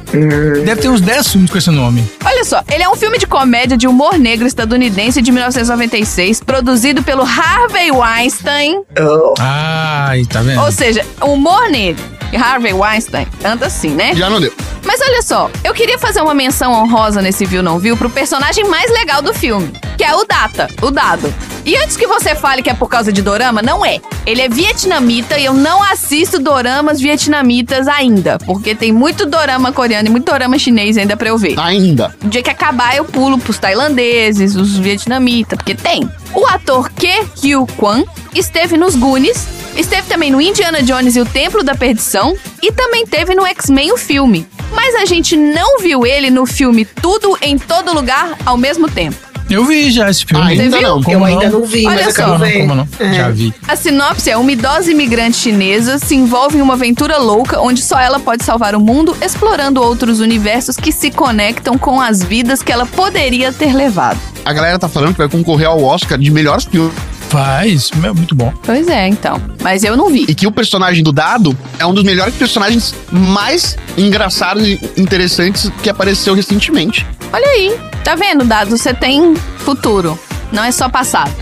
Deve 0.64 0.80
ter 0.80 0.88
uns 0.88 1.00
10 1.00 1.28
filmes 1.28 1.50
com 1.50 1.58
esse 1.58 1.70
nome. 1.70 2.04
Olha 2.24 2.44
só, 2.44 2.62
ele 2.72 2.82
é 2.82 2.88
um 2.88 2.96
filme 2.96 3.18
de 3.18 3.26
comédia 3.26 3.76
de 3.76 3.86
humor 3.86 4.18
negro 4.18 4.46
estadunidense 4.46 5.20
de 5.20 5.30
1996, 5.30 6.40
produzido 6.40 7.02
pelo 7.02 7.22
Harvey 7.22 7.90
Weinstein. 7.90 8.82
Oh, 8.98 9.34
Ai, 9.38 10.24
tá 10.24 10.40
vendo? 10.40 10.62
Ou 10.62 10.72
seja, 10.72 11.04
humor 11.22 11.68
negro. 11.70 12.02
E 12.32 12.36
Harvey 12.36 12.72
Weinstein 12.72 13.26
anda 13.44 13.66
assim, 13.66 13.90
né? 13.90 14.14
Já 14.14 14.28
não 14.28 14.40
deu. 14.40 14.52
Mas 14.84 15.00
olha 15.00 15.22
só, 15.22 15.50
eu 15.62 15.72
queria 15.72 15.98
fazer 15.98 16.20
uma 16.20 16.34
menção 16.34 16.72
honrosa 16.72 17.22
nesse 17.22 17.46
Viu 17.46 17.62
Não 17.62 17.78
Viu 17.78 17.96
pro 17.96 18.10
personagem 18.10 18.64
mais 18.68 18.90
legal 18.90 19.22
do 19.22 19.32
filme, 19.32 19.72
que 19.96 20.04
é 20.04 20.14
o 20.14 20.24
Data, 20.24 20.68
o 20.82 20.90
Dado. 20.90 21.32
E 21.64 21.76
antes 21.76 21.96
que 21.96 22.06
você 22.06 22.34
fale 22.34 22.62
que 22.62 22.68
é 22.68 22.74
por 22.74 22.88
causa 22.88 23.10
de 23.10 23.22
dorama, 23.22 23.62
não 23.62 23.84
é. 23.84 24.00
Ele 24.26 24.42
é 24.42 24.48
vietnamita 24.48 24.93
e 25.36 25.44
eu 25.44 25.52
não 25.52 25.82
assisto 25.82 26.38
doramas 26.38 27.00
vietnamitas 27.00 27.88
ainda, 27.88 28.38
porque 28.38 28.74
tem 28.74 28.92
muito 28.92 29.26
dorama 29.26 29.72
coreano 29.72 30.08
e 30.08 30.10
muito 30.10 30.24
dorama 30.24 30.56
chinês 30.56 30.96
ainda 30.96 31.16
pra 31.16 31.28
eu 31.28 31.36
ver. 31.36 31.58
Ainda. 31.58 32.14
O 32.22 32.28
dia 32.28 32.42
que 32.42 32.50
acabar, 32.50 32.96
eu 32.96 33.04
pulo 33.04 33.36
pros 33.38 33.58
tailandeses, 33.58 34.54
os 34.54 34.76
vietnamitas, 34.76 35.56
porque 35.56 35.74
tem. 35.74 36.08
O 36.32 36.46
ator 36.46 36.90
Ke 36.90 37.22
Hugh 37.42 37.66
Kwan 37.76 38.04
esteve 38.34 38.76
nos 38.76 38.94
Goonies, 38.94 39.46
esteve 39.76 40.06
também 40.08 40.30
no 40.30 40.40
Indiana 40.40 40.82
Jones 40.82 41.16
e 41.16 41.20
o 41.20 41.26
Templo 41.26 41.64
da 41.64 41.74
Perdição 41.74 42.36
e 42.62 42.70
também 42.70 43.04
teve 43.04 43.34
no 43.34 43.44
X-Men 43.46 43.92
o 43.92 43.96
filme. 43.96 44.46
Mas 44.72 44.94
a 44.94 45.04
gente 45.04 45.36
não 45.36 45.80
viu 45.80 46.06
ele 46.06 46.30
no 46.30 46.46
filme 46.46 46.84
Tudo 46.84 47.36
em 47.42 47.58
Todo 47.58 47.92
Lugar 47.92 48.36
ao 48.46 48.56
mesmo 48.56 48.88
tempo. 48.88 49.33
Eu 49.50 49.64
vi 49.64 49.90
já 49.90 50.08
esse 50.10 50.24
filme. 50.24 50.42
Ainda 50.44 50.62
Você 50.64 50.78
viu? 50.78 50.82
não. 50.88 51.02
Como 51.02 51.16
eu 51.18 51.24
ainda 51.24 51.50
não 51.50 51.64
vi, 51.64 51.86
Olha 51.86 51.96
mas 51.96 52.06
eu 52.06 52.12
só. 52.12 52.16
quero 52.16 52.28
Como 52.32 52.38
não, 52.38 52.46
ver. 52.46 52.60
como 52.60 52.74
não? 52.74 52.88
É. 52.98 53.14
Já 53.14 53.30
vi. 53.30 53.54
A 53.68 53.76
sinopse 53.76 54.30
é 54.30 54.36
uma 54.36 54.50
idosa 54.50 54.90
imigrante 54.90 55.36
chinesa 55.36 55.98
se 55.98 56.14
envolve 56.14 56.58
em 56.58 56.62
uma 56.62 56.74
aventura 56.74 57.18
louca 57.18 57.60
onde 57.60 57.82
só 57.82 57.98
ela 57.98 58.18
pode 58.18 58.44
salvar 58.44 58.74
o 58.74 58.80
mundo, 58.80 59.16
explorando 59.20 59.82
outros 59.82 60.20
universos 60.20 60.76
que 60.76 60.90
se 60.90 61.10
conectam 61.10 61.76
com 61.78 62.00
as 62.00 62.22
vidas 62.22 62.62
que 62.62 62.72
ela 62.72 62.86
poderia 62.86 63.52
ter 63.52 63.74
levado. 63.74 64.18
A 64.44 64.52
galera 64.52 64.78
tá 64.78 64.88
falando 64.88 65.12
que 65.12 65.18
vai 65.18 65.28
concorrer 65.28 65.68
ao 65.68 65.82
Oscar 65.82 66.18
de 66.18 66.30
melhor 66.30 66.60
filme. 66.60 66.92
Faz, 67.28 67.90
é 67.92 68.12
muito 68.12 68.34
bom. 68.34 68.52
Pois 68.62 68.86
é, 68.86 69.08
então. 69.08 69.40
Mas 69.60 69.82
eu 69.82 69.96
não 69.96 70.08
vi. 70.08 70.24
E 70.28 70.34
que 70.34 70.46
o 70.46 70.52
personagem 70.52 71.02
do 71.02 71.10
Dado 71.12 71.56
é 71.80 71.84
um 71.86 71.92
dos 71.92 72.04
melhores 72.04 72.34
personagens 72.34 72.94
mais 73.10 73.76
engraçados 73.98 74.64
e 74.66 74.78
interessantes 74.96 75.70
que 75.82 75.90
apareceu 75.90 76.32
recentemente. 76.34 77.04
Olha 77.32 77.48
aí, 77.48 77.76
tá 78.04 78.14
vendo, 78.14 78.44
Dado? 78.44 78.76
Você 78.76 78.92
tem 78.92 79.34
futuro, 79.58 80.18
não 80.52 80.62
é 80.62 80.70
só 80.70 80.88
passado. 80.88 81.32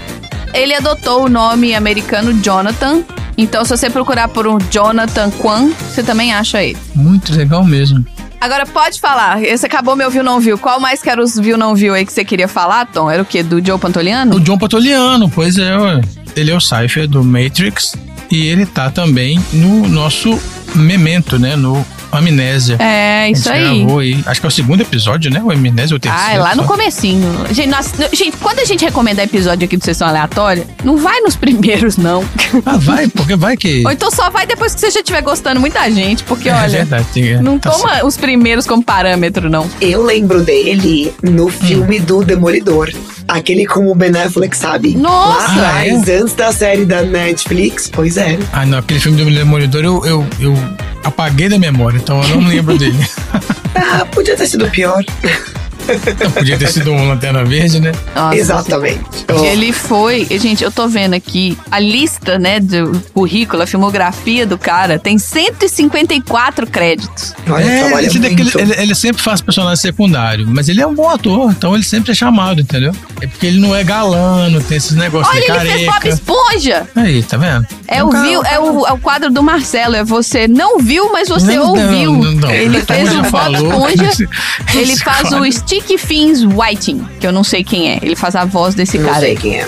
Ele 0.55 0.75
adotou 0.75 1.25
o 1.25 1.29
nome 1.29 1.75
americano 1.75 2.33
Jonathan, 2.41 3.03
então 3.37 3.65
se 3.65 3.77
você 3.77 3.91
procurar 3.91 4.29
por 4.29 4.47
um 4.47 4.59
Jonathan 4.71 5.31
Kwan, 5.33 5.71
você 5.71 6.03
também 6.03 6.33
acha 6.33 6.63
ele. 6.63 6.79
Muito 6.95 7.35
legal 7.35 7.65
mesmo. 7.65 8.05
Agora 8.41 8.67
pode 8.67 9.01
falar, 9.01 9.43
esse 9.43 9.67
acabou 9.67 9.97
meu 9.97 10.11
viu 10.11 10.23
não 10.23 10.41
viu. 10.41 10.59
Qual 10.59 10.81
mais 10.81 11.03
que 11.03 11.09
era 11.09 11.23
os 11.23 11.37
viu 11.39 11.57
não 11.57 11.75
viu 11.75 11.95
aí 11.95 12.05
que 12.05 12.13
você 12.13 12.25
queria 12.25 12.49
falar, 12.49 12.87
Tom? 12.87 13.11
Era 13.11 13.23
o 13.23 13.27
quê? 13.27 13.43
Do 13.43 13.65
Joe 13.65 13.79
Pantoliano? 13.79 14.37
O 14.37 14.41
John 14.41 14.59
Patoliano, 14.59 15.29
pois 15.31 15.59
é, 15.59 15.77
ué. 15.77 16.01
ele 16.37 16.51
é 16.51 16.55
o 16.57 16.61
Cypher 16.61 17.09
do 17.09 17.25
Matrix 17.25 17.95
e 18.31 18.47
ele 18.47 18.67
tá 18.67 18.91
também 18.91 19.41
no 19.53 19.89
nosso 19.89 20.39
Memento, 20.75 21.39
né? 21.39 21.55
No 21.55 21.85
Amnésia. 22.13 22.77
É, 22.79 23.31
isso 23.31 23.51
A 23.51 23.55
gente 23.57 23.67
aí. 23.69 23.79
gravou 23.81 23.99
aí. 24.01 24.23
Acho 24.27 24.41
que 24.41 24.47
é 24.47 24.49
o 24.49 24.53
segundo 24.53 24.81
episódio, 24.83 25.31
né? 25.31 25.41
O 25.43 25.51
Amnésia, 25.51 25.97
o 25.97 26.01
terceiro. 26.01 26.27
Ah, 26.29 26.35
é 26.35 26.39
lá 26.39 26.55
no 26.55 26.63
só. 26.63 26.69
comecinho. 26.69 27.47
Gente, 27.51 27.69
nós- 27.69 27.93
gente, 28.13 28.37
quando 28.37 28.59
a 28.61 28.65
gente 28.65 28.85
recomenda 28.85 29.23
episódio 29.23 29.65
aqui 29.65 29.77
do 29.77 29.85
Sessão 29.85 30.07
Aleatória, 30.09 30.67
não 30.85 30.97
vai 30.99 31.21
nos 31.21 31.35
primeiros, 31.37 31.97
não. 31.97 32.25
Ah, 32.67 32.77
vai, 32.77 33.09
porque 33.09 33.35
vai 33.35 33.57
que... 33.57 33.83
Ou 33.85 33.91
então 33.93 34.11
só 34.11 34.29
vai 34.31 34.47
depois 34.47 34.75
que 34.75 34.81
você 34.81 34.91
já 34.91 35.01
estiver 35.01 35.23
gostando 35.23 35.59
muita 35.61 35.91
gente, 35.91 36.23
porque 36.25 36.49
é 36.49 36.55
olha... 36.55 36.69
verdade. 36.69 37.07
Tem, 37.13 37.43
Não 37.43 37.59
tá 37.59 37.71
toma 37.71 38.05
os 38.05 38.17
primeiros 38.17 38.67
como 38.67 38.83
parâmetro, 38.85 39.49
não. 39.51 39.69
Eu 39.81 40.05
lembro 40.05 40.43
dele 40.43 41.13
no 41.23 41.49
filme 41.49 41.99
do 41.99 42.23
Demolidor. 42.25 42.91
Aquele 43.29 43.67
com 43.67 43.87
o 43.91 43.95
Ben 43.95 44.11
Affleck, 44.21 44.55
sabe? 44.57 44.95
Nossa! 44.97 45.39
Lá 45.39 45.69
atrás, 45.69 46.09
Ah, 46.09 46.13
antes 46.21 46.35
da 46.35 46.53
série 46.53 46.85
da 46.85 47.03
Netflix. 47.03 47.89
Pois 47.91 48.17
é. 48.17 48.39
Ah, 48.53 48.67
não, 48.67 48.79
aquele 48.79 49.01
filme 49.01 49.17
do 49.25 49.31
Demolidor 49.31 49.85
eu, 49.85 50.05
eu, 50.05 50.27
eu 50.41 50.55
apaguei 51.03 51.49
da 51.49 51.59
memória, 51.59 51.99
então 51.99 52.23
eu 52.23 52.41
não 52.41 52.49
lembro 52.49 52.77
dele. 52.79 52.99
Ah, 53.75 54.05
podia 54.05 54.37
ter 54.37 54.47
sido 54.47 54.71
pior. 54.71 55.03
Podia 56.35 56.59
ter 56.59 56.69
sido 56.69 56.93
um 56.93 57.09
Lanterna 57.09 57.45
Verde, 57.45 57.81
né? 57.81 57.93
Nossa, 58.15 58.37
Exatamente. 58.37 59.01
Oh, 59.33 59.45
Ele 59.45 59.73
foi, 59.73 60.27
gente, 60.39 60.63
eu 60.65 60.71
tô 60.71 60.89
vendo 60.89 61.15
aqui 61.15 61.57
a 61.71 61.79
lista, 61.79 62.39
né, 62.39 62.61
do 62.61 63.01
currículo, 63.13 63.63
a 63.63 63.67
filmografia 63.67 64.47
do 64.47 64.57
cara, 64.59 64.99
tem 64.99 65.19
154 65.19 66.67
créditos. 66.67 67.35
olha, 67.49 68.07
esse 68.07 68.19
daqui, 68.19 68.43
muito. 68.43 68.59
ele, 68.59 68.75
ele 68.77 68.95
sempre 68.95 69.23
faz 69.23 69.41
personagem 69.41 69.77
secundário, 69.81 70.47
mas 70.49 70.69
ele 70.69 70.81
é 70.81 70.87
um 70.87 70.95
bom 70.95 71.09
ator, 71.09 71.51
então 71.51 71.75
ele 71.75 71.85
sempre 71.85 72.13
é 72.13 72.15
chamado, 72.15 72.61
entendeu? 72.61 72.93
É 73.21 73.27
porque 73.27 73.47
ele 73.47 73.61
não 73.61 73.75
é 73.75 73.83
galã, 73.85 74.49
não 74.49 74.61
tem 74.61 74.77
esses 74.77 74.93
negócios 74.93 75.35
Olha, 75.35 75.41
de 75.41 75.51
ele 75.51 75.73
fez 75.73 75.87
Bob 75.87 75.93
careca. 76.01 76.09
Esponja! 76.09 76.87
Aí, 76.95 77.23
tá 77.23 77.37
vendo? 77.37 77.67
É, 77.89 78.03
um 78.03 78.09
o, 78.09 78.11
cara- 78.11 78.29
viu, 78.29 78.43
é, 78.45 78.59
o, 78.59 78.87
é 78.87 78.93
o 78.93 78.99
quadro 78.99 79.31
do 79.31 79.43
Marcelo, 79.43 79.97
é 79.97 80.05
você 80.05 80.47
não 80.49 80.79
viu, 80.79 81.11
mas 81.13 81.29
você 81.29 81.57
Não, 81.57 81.69
ouviu. 81.71 82.13
não, 82.13 82.33
não. 82.33 82.51
Ele 82.51 82.81
fez 82.83 83.13
o 83.15 83.23
Bob 83.23 83.55
Esponja, 83.55 84.05
esse- 84.09 84.29
ele 84.75 84.93
esse 84.93 85.05
faz 85.05 85.19
o 85.27 85.31
quadro. 85.31 85.47
Sticky 85.73 85.97
Fins 85.97 86.45
Whiting, 86.45 87.03
que 87.19 87.27
eu 87.27 87.33
não 87.33 87.43
sei 87.43 87.65
quem 87.65 87.91
é, 87.91 87.99
ele 88.03 88.15
faz 88.15 88.37
a 88.37 88.45
voz 88.45 88.75
desse 88.75 88.99
Não 88.99 89.07
cara 89.07 89.21
sei 89.21 89.31
aí. 89.31 89.37
quem 89.39 89.59
é. 89.59 89.67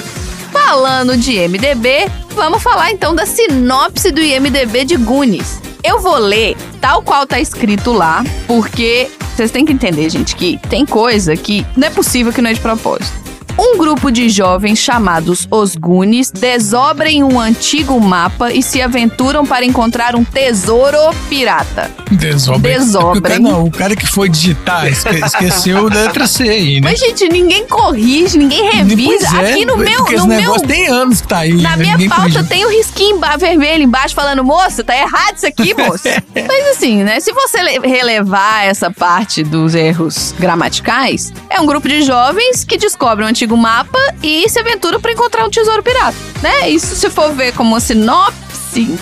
Falando 0.53 1.17
de 1.17 1.49
MDB, 1.49 2.11
vamos 2.35 2.63
falar 2.63 2.91
então 2.91 3.15
da 3.15 3.25
sinopse 3.25 4.11
do 4.11 4.21
IMDB 4.21 4.85
de 4.85 4.97
Goonies. 4.97 5.63
Eu 5.83 6.01
vou 6.01 6.19
ler 6.19 6.59
tal 6.79 7.03
qual 7.03 7.27
tá 7.27 7.41
escrito 7.41 7.91
lá, 7.91 8.23
porque 8.47 9.09
vocês 9.35 9.51
têm 9.51 9.65
que 9.65 9.73
entender, 9.73 10.11
gente, 10.11 10.37
que 10.37 10.59
tem 10.69 10.85
coisa 10.85 11.35
que 11.39 11.65
não 11.75 11.87
é 11.89 11.91
possível 11.91 12.35
que 12.35 12.43
não 12.43 12.51
é 12.51 12.53
de 12.53 12.61
propósito. 12.61 13.24
Um 13.57 13.79
grupo 13.79 14.11
de 14.11 14.29
jovens 14.29 14.79
chamados 14.79 15.47
os 15.51 15.77
Goonies 15.77 16.31
descobrem 16.31 17.23
um 17.23 17.39
antigo 17.39 18.01
mapa 18.01 18.53
e 18.53 18.63
se 18.63 18.83
aventuram 18.83 19.47
para 19.47 19.65
encontrar 19.65 20.17
um 20.17 20.25
tesouro 20.25 20.99
pirata. 21.29 21.91
Desobra. 22.11 22.73
Desobra, 22.73 23.19
O 23.19 23.23
cara, 23.23 23.35
hein? 23.37 23.41
não, 23.43 23.65
o 23.65 23.71
cara 23.71 23.95
que 23.97 24.07
foi 24.07 24.29
digitar 24.29 24.87
esque- 24.87 25.25
esqueceu 25.25 25.89
da 25.89 26.03
letra 26.03 26.27
C 26.27 26.43
aí, 26.49 26.81
né? 26.81 26.91
Mas, 26.91 26.99
gente, 27.01 27.29
ninguém 27.29 27.67
corrige, 27.67 28.37
ninguém 28.39 28.71
revisa. 28.73 29.27
É, 29.41 29.53
Aqui 29.53 29.65
no 29.65 29.77
meu. 29.77 29.99
Porque 29.99 30.13
No 30.17 30.19
esse 30.19 30.27
meu 30.29 30.41
negócio 30.41 30.67
tem 30.67 30.87
anos 30.89 31.21
que 31.21 31.29
tá 31.29 31.39
aí. 31.39 31.55
na 31.55 31.77
né? 31.77 31.97
minha 31.97 32.09
pauta 32.09 32.43
tem 32.45 32.65
o 32.65 32.69
risquinho 32.71 33.17
emba- 33.17 33.37
vermelho 33.37 33.85
embaixo 33.85 34.15
falando, 34.15 34.43
moça, 34.45 34.83
tá 34.83 34.97
errado 34.97 35.37
isso 35.37 35.47
aqui, 35.47 35.75
moça. 35.75 36.23
Mas 36.35 36.77
assim, 36.77 37.05
né? 37.05 37.21
Se 37.21 37.33
você 37.33 37.63
le- 37.63 37.79
relevar 37.87 38.65
essa 38.67 38.91
parte 38.91 39.43
dos 39.45 39.75
erros 39.75 40.35
gramaticais, 40.39 41.33
é 41.49 41.61
um 41.61 41.67
grupo 41.67 41.89
de 41.89 42.03
jovens 42.03 42.65
que 42.65 42.77
descobre 42.77 43.25
um 43.25 43.29
antigo 43.29 43.44
mapa 43.57 43.99
e 44.23 44.49
se 44.49 44.59
aventura 44.59 44.99
pra 44.99 45.13
encontrar 45.13 45.45
um 45.45 45.51
tesouro 45.51 45.83
pirata, 45.83 46.17
né? 46.43 46.69
Isso 46.71 46.95
se 46.97 47.11
for 47.11 47.33
ver 47.35 47.53
como 47.53 47.71
uma 47.71 47.81
sinopse, 47.81 48.99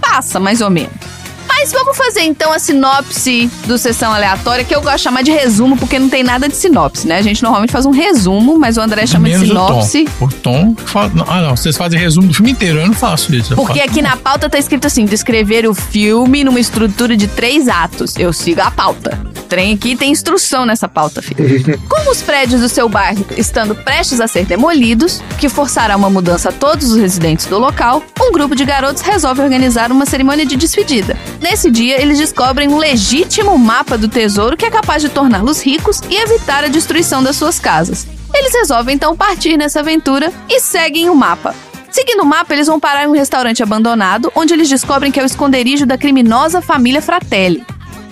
passa 0.00 0.38
mais 0.38 0.60
ou 0.60 0.70
menos. 0.70 1.11
Mas 1.54 1.70
vamos 1.70 1.96
fazer 1.96 2.22
então 2.22 2.52
a 2.52 2.58
sinopse 2.58 3.48
do 3.66 3.78
Sessão 3.78 4.12
Aleatória, 4.12 4.64
que 4.64 4.74
eu 4.74 4.80
gosto 4.80 4.96
de 4.96 5.02
chamar 5.02 5.22
de 5.22 5.30
resumo, 5.30 5.76
porque 5.76 5.98
não 5.98 6.08
tem 6.08 6.22
nada 6.24 6.48
de 6.48 6.56
sinopse, 6.56 7.06
né? 7.06 7.18
A 7.18 7.22
gente 7.22 7.42
normalmente 7.42 7.70
faz 7.70 7.86
um 7.86 7.90
resumo, 7.90 8.58
mas 8.58 8.76
o 8.76 8.80
André 8.80 9.06
chama 9.06 9.26
de 9.28 9.34
Menos 9.34 9.48
sinopse. 9.48 10.08
O 10.20 10.28
tom. 10.28 10.70
O 10.70 10.74
tom 10.74 10.76
fala- 10.86 11.10
ah, 11.28 11.40
não. 11.42 11.56
Vocês 11.56 11.76
fazem 11.76 12.00
resumo 12.00 12.28
do 12.28 12.34
filme 12.34 12.50
inteiro. 12.52 12.80
Eu 12.80 12.86
não 12.88 12.94
faço 12.94 13.32
isso. 13.34 13.54
Porque 13.54 13.78
faço- 13.78 13.90
aqui 13.90 14.02
na 14.02 14.16
pauta 14.16 14.48
tá 14.50 14.58
escrito 14.58 14.86
assim: 14.86 15.04
descrever 15.04 15.66
o 15.68 15.74
filme 15.74 16.42
numa 16.42 16.58
estrutura 16.58 17.16
de 17.16 17.28
três 17.28 17.68
atos. 17.68 18.16
Eu 18.16 18.32
sigo 18.32 18.60
a 18.60 18.70
pauta. 18.70 19.20
Trem 19.48 19.74
aqui 19.74 19.94
tem 19.94 20.10
instrução 20.10 20.64
nessa 20.64 20.88
pauta, 20.88 21.20
filho. 21.22 21.44
Como 21.88 22.10
os 22.10 22.22
prédios 22.22 22.60
do 22.62 22.68
seu 22.68 22.88
bairro 22.88 23.24
estando 23.36 23.74
prestes 23.74 24.18
a 24.20 24.26
ser 24.26 24.46
demolidos, 24.46 25.22
que 25.38 25.48
forçará 25.48 25.94
uma 25.96 26.08
mudança 26.08 26.48
a 26.48 26.52
todos 26.52 26.90
os 26.90 26.96
residentes 26.96 27.46
do 27.46 27.58
local, 27.58 28.02
um 28.20 28.32
grupo 28.32 28.56
de 28.56 28.64
garotos 28.64 29.02
resolve 29.02 29.42
organizar 29.42 29.92
uma 29.92 30.06
cerimônia 30.06 30.46
de 30.46 30.56
despedida. 30.56 31.16
Nesse 31.42 31.72
dia, 31.72 32.00
eles 32.00 32.18
descobrem 32.18 32.68
um 32.68 32.78
legítimo 32.78 33.58
mapa 33.58 33.98
do 33.98 34.08
tesouro 34.08 34.56
que 34.56 34.64
é 34.64 34.70
capaz 34.70 35.02
de 35.02 35.08
torná-los 35.08 35.60
ricos 35.60 36.00
e 36.08 36.14
evitar 36.14 36.62
a 36.62 36.68
destruição 36.68 37.20
das 37.20 37.34
suas 37.34 37.58
casas. 37.58 38.06
Eles 38.32 38.54
resolvem 38.54 38.94
então 38.94 39.16
partir 39.16 39.56
nessa 39.56 39.80
aventura 39.80 40.32
e 40.48 40.60
seguem 40.60 41.10
o 41.10 41.16
mapa. 41.16 41.52
Seguindo 41.90 42.22
o 42.22 42.26
mapa, 42.26 42.54
eles 42.54 42.68
vão 42.68 42.78
parar 42.78 43.04
em 43.04 43.08
um 43.08 43.12
restaurante 43.12 43.60
abandonado, 43.60 44.30
onde 44.36 44.54
eles 44.54 44.68
descobrem 44.68 45.10
que 45.10 45.18
é 45.18 45.22
o 45.22 45.26
esconderijo 45.26 45.84
da 45.84 45.98
criminosa 45.98 46.62
família 46.62 47.02
Fratelli. 47.02 47.66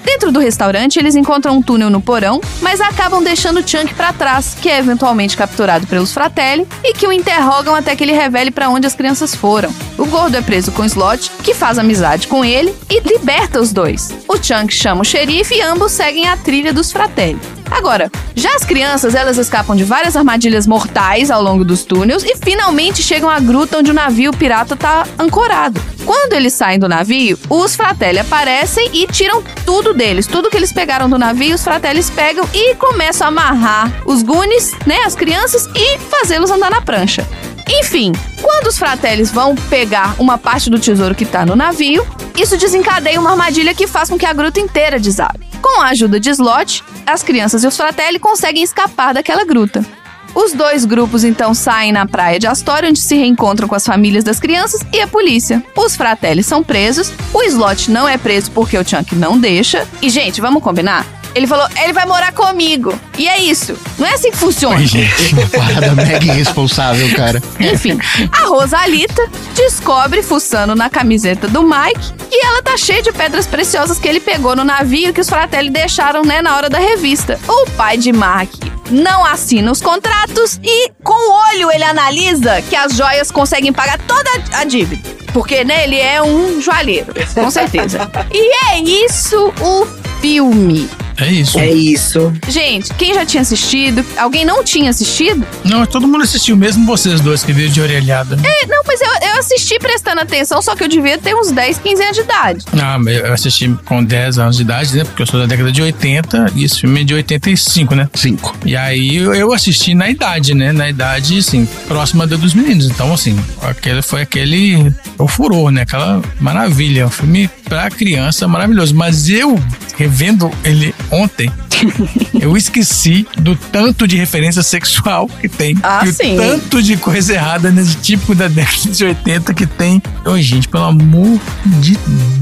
Dentro 0.04 0.32
do 0.32 0.40
restaurante, 0.40 0.98
eles 0.98 1.14
encontram 1.14 1.56
um 1.56 1.62
túnel 1.62 1.90
no 1.90 2.00
porão, 2.00 2.40
mas 2.60 2.80
acabam 2.80 3.22
deixando 3.22 3.66
Chunk 3.66 3.94
pra 3.94 4.12
trás, 4.12 4.56
que 4.60 4.68
é 4.68 4.78
eventualmente 4.78 5.36
capturado 5.36 5.86
pelos 5.86 6.12
Fratelli 6.12 6.66
e 6.82 6.92
que 6.92 7.06
o 7.06 7.12
interrogam 7.12 7.74
até 7.74 7.94
que 7.94 8.04
ele 8.04 8.12
revele 8.12 8.50
pra 8.50 8.68
onde 8.68 8.86
as 8.86 8.94
crianças 8.94 9.34
foram. 9.34 9.74
O 9.98 10.06
gordo 10.06 10.36
é 10.36 10.42
preso 10.42 10.72
com 10.72 10.84
Slot, 10.84 11.30
que 11.42 11.54
faz 11.54 11.78
amizade 11.78 12.26
com 12.26 12.44
ele 12.44 12.74
e 12.88 13.00
liberta 13.00 13.60
os 13.60 13.72
dois. 13.72 14.14
O 14.28 14.36
Chunk 14.36 14.72
chama 14.72 15.02
o 15.02 15.04
xerife 15.04 15.54
e 15.54 15.62
ambos 15.62 15.92
seguem 15.92 16.28
a 16.28 16.36
trilha 16.36 16.72
dos 16.72 16.90
Fratelli. 16.90 17.38
Agora, 17.70 18.10
já 18.34 18.56
as 18.56 18.64
crianças, 18.64 19.14
elas 19.14 19.38
escapam 19.38 19.76
de 19.76 19.84
várias 19.84 20.16
armadilhas 20.16 20.66
mortais 20.66 21.30
ao 21.30 21.40
longo 21.40 21.64
dos 21.64 21.84
túneis 21.84 22.24
e 22.24 22.36
finalmente 22.36 23.02
chegam 23.02 23.30
à 23.30 23.38
gruta 23.38 23.78
onde 23.78 23.90
o 23.90 23.94
navio 23.94 24.32
pirata 24.32 24.74
tá 24.74 25.06
ancorado. 25.18 25.80
Quando 26.04 26.32
eles 26.32 26.52
saem 26.52 26.78
do 26.78 26.88
navio, 26.88 27.38
os 27.48 27.76
Fratelli 27.76 28.18
aparecem 28.18 28.90
e 28.92 29.06
tiram 29.06 29.42
tudo 29.64 29.89
deles. 29.94 30.26
Tudo 30.26 30.50
que 30.50 30.57
eles 30.57 30.72
pegaram 30.72 31.09
do 31.09 31.18
navio, 31.18 31.55
os 31.55 31.64
Fratellis 31.64 32.11
pegam 32.11 32.48
e 32.53 32.74
começam 32.74 33.26
a 33.26 33.29
amarrar 33.29 34.03
os 34.07 34.22
Goonies, 34.22 34.72
né, 34.87 35.00
as 35.05 35.14
crianças, 35.14 35.68
e 35.74 35.98
fazê-los 35.98 36.50
andar 36.50 36.70
na 36.70 36.81
prancha. 36.81 37.26
Enfim, 37.68 38.12
quando 38.42 38.66
os 38.66 38.79
Fratellis 38.79 39.31
vão 39.31 39.55
pegar 39.55 40.14
uma 40.18 40.37
parte 40.37 40.68
do 40.68 40.79
tesouro 40.79 41.14
que 41.14 41.24
tá 41.24 41.46
no 41.46 41.55
navio, 41.55 42.07
isso 42.37 42.57
desencadeia 42.57 43.20
uma 43.20 43.31
armadilha 43.31 43.74
que 43.74 43.87
faz 43.87 44.09
com 44.09 44.18
que 44.18 44.26
a 44.26 44.33
gruta 44.33 44.59
inteira 44.59 44.98
desabe. 44.98 45.46
Com 45.62 45.81
a 45.81 45.88
ajuda 45.88 46.18
de 46.18 46.31
Slot, 46.31 46.83
as 47.07 47.22
crianças 47.22 47.62
e 47.62 47.66
os 47.66 47.76
Fratelli 47.76 48.18
conseguem 48.18 48.62
escapar 48.62 49.14
daquela 49.14 49.44
gruta. 49.44 49.85
Os 50.34 50.52
dois 50.52 50.84
grupos 50.84 51.24
então 51.24 51.52
saem 51.54 51.92
na 51.92 52.06
praia 52.06 52.38
de 52.38 52.46
Astoria, 52.46 52.88
onde 52.88 53.00
se 53.00 53.16
reencontram 53.16 53.68
com 53.68 53.74
as 53.74 53.84
famílias 53.84 54.24
das 54.24 54.38
crianças 54.38 54.80
e 54.92 55.00
a 55.00 55.06
polícia. 55.06 55.62
Os 55.76 55.96
Fratelli 55.96 56.42
são 56.42 56.62
presos, 56.62 57.12
o 57.32 57.42
Slot 57.42 57.90
não 57.90 58.08
é 58.08 58.16
preso 58.16 58.50
porque 58.52 58.78
o 58.78 58.88
Chunk 58.88 59.14
não 59.14 59.38
deixa. 59.38 59.86
E, 60.00 60.08
gente, 60.08 60.40
vamos 60.40 60.62
combinar? 60.62 61.19
Ele 61.34 61.46
falou, 61.46 61.66
ele 61.82 61.92
vai 61.92 62.06
morar 62.06 62.32
comigo. 62.32 62.98
E 63.16 63.28
é 63.28 63.38
isso. 63.40 63.76
Não 63.98 64.06
é 64.06 64.14
assim 64.14 64.30
que 64.30 64.36
funciona. 64.36 64.76
Ai, 64.76 64.86
gente. 64.86 65.34
Uma 65.34 65.46
parada 65.48 65.94
mega 65.94 66.24
irresponsável, 66.24 67.14
cara. 67.14 67.42
Enfim, 67.58 67.98
a 68.32 68.46
Rosalita 68.46 69.28
descobre, 69.54 70.22
fuçando 70.22 70.74
na 70.74 70.90
camiseta 70.90 71.46
do 71.46 71.62
Mike, 71.62 72.12
que 72.30 72.36
ela 72.44 72.62
tá 72.62 72.76
cheia 72.76 73.02
de 73.02 73.12
pedras 73.12 73.46
preciosas 73.46 73.98
que 73.98 74.08
ele 74.08 74.20
pegou 74.20 74.56
no 74.56 74.64
navio 74.64 75.12
que 75.12 75.20
os 75.20 75.28
Fratelli 75.28 75.70
deixaram, 75.70 76.22
né, 76.22 76.42
na 76.42 76.56
hora 76.56 76.68
da 76.68 76.78
revista. 76.78 77.38
O 77.46 77.70
pai 77.70 77.96
de 77.96 78.12
Mark 78.12 78.50
não 78.90 79.24
assina 79.24 79.70
os 79.70 79.80
contratos 79.80 80.58
e, 80.62 80.90
com 81.02 81.14
o 81.14 81.50
olho, 81.50 81.70
ele 81.70 81.84
analisa 81.84 82.60
que 82.62 82.74
as 82.74 82.94
joias 82.94 83.30
conseguem 83.30 83.72
pagar 83.72 83.98
toda 83.98 84.30
a 84.52 84.64
dívida. 84.64 85.08
Porque, 85.32 85.62
né, 85.64 85.84
ele 85.84 85.96
é 85.98 86.20
um 86.20 86.60
joalheiro, 86.60 87.14
com 87.34 87.50
certeza. 87.50 88.10
e 88.32 88.74
é 88.74 88.80
isso 88.80 89.52
o 89.60 89.86
filme. 90.20 90.90
É 91.20 91.30
isso. 91.30 91.59
É 91.59 91.70
isso. 91.70 92.33
Gente, 92.48 92.92
quem 92.94 93.14
já 93.14 93.24
tinha 93.24 93.42
assistido? 93.42 94.04
Alguém 94.16 94.44
não 94.44 94.62
tinha 94.62 94.90
assistido? 94.90 95.46
Não, 95.64 95.85
todo 95.87 96.06
mundo 96.06 96.22
assistiu, 96.22 96.56
mesmo 96.56 96.87
vocês 96.87 97.20
dois 97.20 97.42
que 97.42 97.52
viram 97.52 97.70
de 97.70 97.80
orelhada. 97.80 98.37
É, 98.42 98.66
não, 98.66 98.83
mas 98.87 99.00
eu, 99.00 99.28
eu 99.28 99.38
assisti 99.38 99.78
prestando 99.78 100.20
atenção, 100.20 100.62
só 100.62 100.74
que 100.74 100.85
eu 100.85 100.88
devia 100.88 101.18
ter 101.18 101.35
uns 101.35 101.50
10, 101.50 101.78
15 101.78 102.02
anos 102.02 102.16
de 102.16 102.22
idade. 102.22 102.64
Ah, 102.80 102.98
mas 102.98 103.16
eu 103.16 103.33
assisti 103.33 103.68
com 103.85 104.02
10 104.02 104.38
anos 104.38 104.56
de 104.56 104.62
idade, 104.62 104.96
né? 104.96 105.04
Porque 105.04 105.22
eu 105.22 105.26
sou 105.26 105.40
da 105.40 105.46
década 105.46 105.72
de 105.72 105.83
80 105.83 106.52
e 106.54 106.64
esse 106.64 106.80
filme 106.80 107.00
é 107.00 107.04
de 107.04 107.14
85, 107.14 107.94
né? 107.94 108.09
Cinco. 108.14 108.56
E 108.64 108.76
aí 108.76 109.16
eu 109.16 109.50
eu 109.50 109.52
assisti 109.52 109.94
na 109.94 110.09
idade, 110.11 110.54
né? 110.54 110.72
Na 110.72 110.88
idade, 110.88 111.38
assim, 111.38 111.66
próxima 111.88 112.26
da 112.26 112.37
dos 112.37 112.54
meninos. 112.54 112.87
Então, 112.87 113.12
assim, 113.12 113.38
aquele 113.62 114.02
foi 114.02 114.22
aquele. 114.22 114.92
O 115.18 115.26
furor, 115.28 115.70
né? 115.70 115.83
Aquela 115.83 116.22
maravilha. 116.40 117.06
Um 117.06 117.11
filme 117.11 117.48
pra 117.64 117.90
criança 117.90 118.46
maravilhoso. 118.48 118.94
Mas 118.94 119.28
eu, 119.28 119.59
revendo 119.96 120.50
ele 120.64 120.94
ontem, 121.11 121.51
eu 122.40 122.57
esqueci 122.57 123.27
do 123.38 123.57
tanto 123.57 124.07
de 124.07 124.16
referência 124.16 124.62
sexual 124.62 125.29
que 125.40 125.49
tem. 125.49 125.77
Ah, 125.83 126.03
e 126.05 126.12
sim. 126.12 126.35
o 126.35 126.37
tanto 126.37 126.83
de 126.83 126.96
coisa 126.96 127.35
errada 127.35 127.70
nesse 127.70 127.96
tipo 127.96 128.35
da 128.35 128.49
década 128.49 128.90
de 128.90 129.05
80 129.05 129.55
que 129.55 129.66
tem. 129.66 130.03
Ô, 130.25 130.37
gente, 130.38 130.68
pelo 130.68 130.85
amor 130.85 131.40
de 131.81 131.96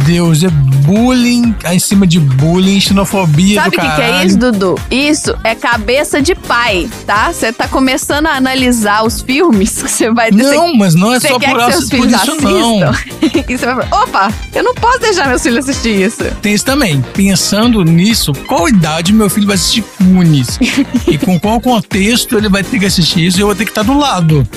Deus, 0.04 0.42
é 0.42 0.48
bullying 0.48 1.54
em 1.70 1.78
cima 1.78 2.06
de 2.06 2.18
bullying, 2.18 2.80
xenofobia 2.80 3.62
Sabe 3.62 3.76
do 3.76 3.82
o 3.82 3.86
que, 3.86 3.96
que 3.96 4.02
é 4.02 4.24
isso, 4.24 4.38
Dudu? 4.38 4.74
Isso 4.90 5.36
é 5.44 5.54
cabeça 5.54 6.20
de 6.20 6.34
pai, 6.34 6.88
tá? 7.06 7.32
Você 7.32 7.52
tá 7.52 7.68
começando 7.68 8.26
a 8.26 8.32
analisar 8.32 9.04
os 9.04 9.20
filmes, 9.20 9.70
você 9.82 10.10
vai 10.10 10.30
Não, 10.30 10.74
mas 10.74 10.94
não 10.94 11.12
é 11.12 11.20
só 11.20 11.38
por, 11.38 11.40
que 11.40 11.72
seus 11.72 11.88
por 11.88 12.06
isso, 12.06 12.36
não. 12.40 12.92
e 13.48 13.56
você 13.56 13.66
vai 13.66 13.86
falar, 13.86 14.02
opa, 14.02 14.32
eu 14.54 14.62
não 14.62 14.74
posso 14.74 15.00
deixar 15.00 15.28
meus 15.28 15.42
filhos 15.42 15.68
assistir 15.68 16.02
isso. 16.02 16.24
Tem 16.42 16.54
isso 16.54 16.64
também. 16.64 17.02
Pensando 17.12 17.82
nisso, 17.84 18.32
qual 18.46 18.57
idade 18.66 19.12
meu 19.12 19.28
filho 19.28 19.46
vai 19.46 19.56
assistir 19.56 19.84
Goonies? 20.00 20.58
e 21.06 21.18
com 21.18 21.38
qual 21.38 21.60
contexto 21.60 22.38
ele 22.38 22.48
vai 22.48 22.64
ter 22.64 22.78
que 22.78 22.86
assistir 22.86 23.26
isso 23.26 23.36
e 23.38 23.42
eu 23.42 23.46
vou 23.46 23.54
ter 23.54 23.64
que 23.66 23.70
estar 23.70 23.82
do 23.82 23.98
lado. 23.98 24.48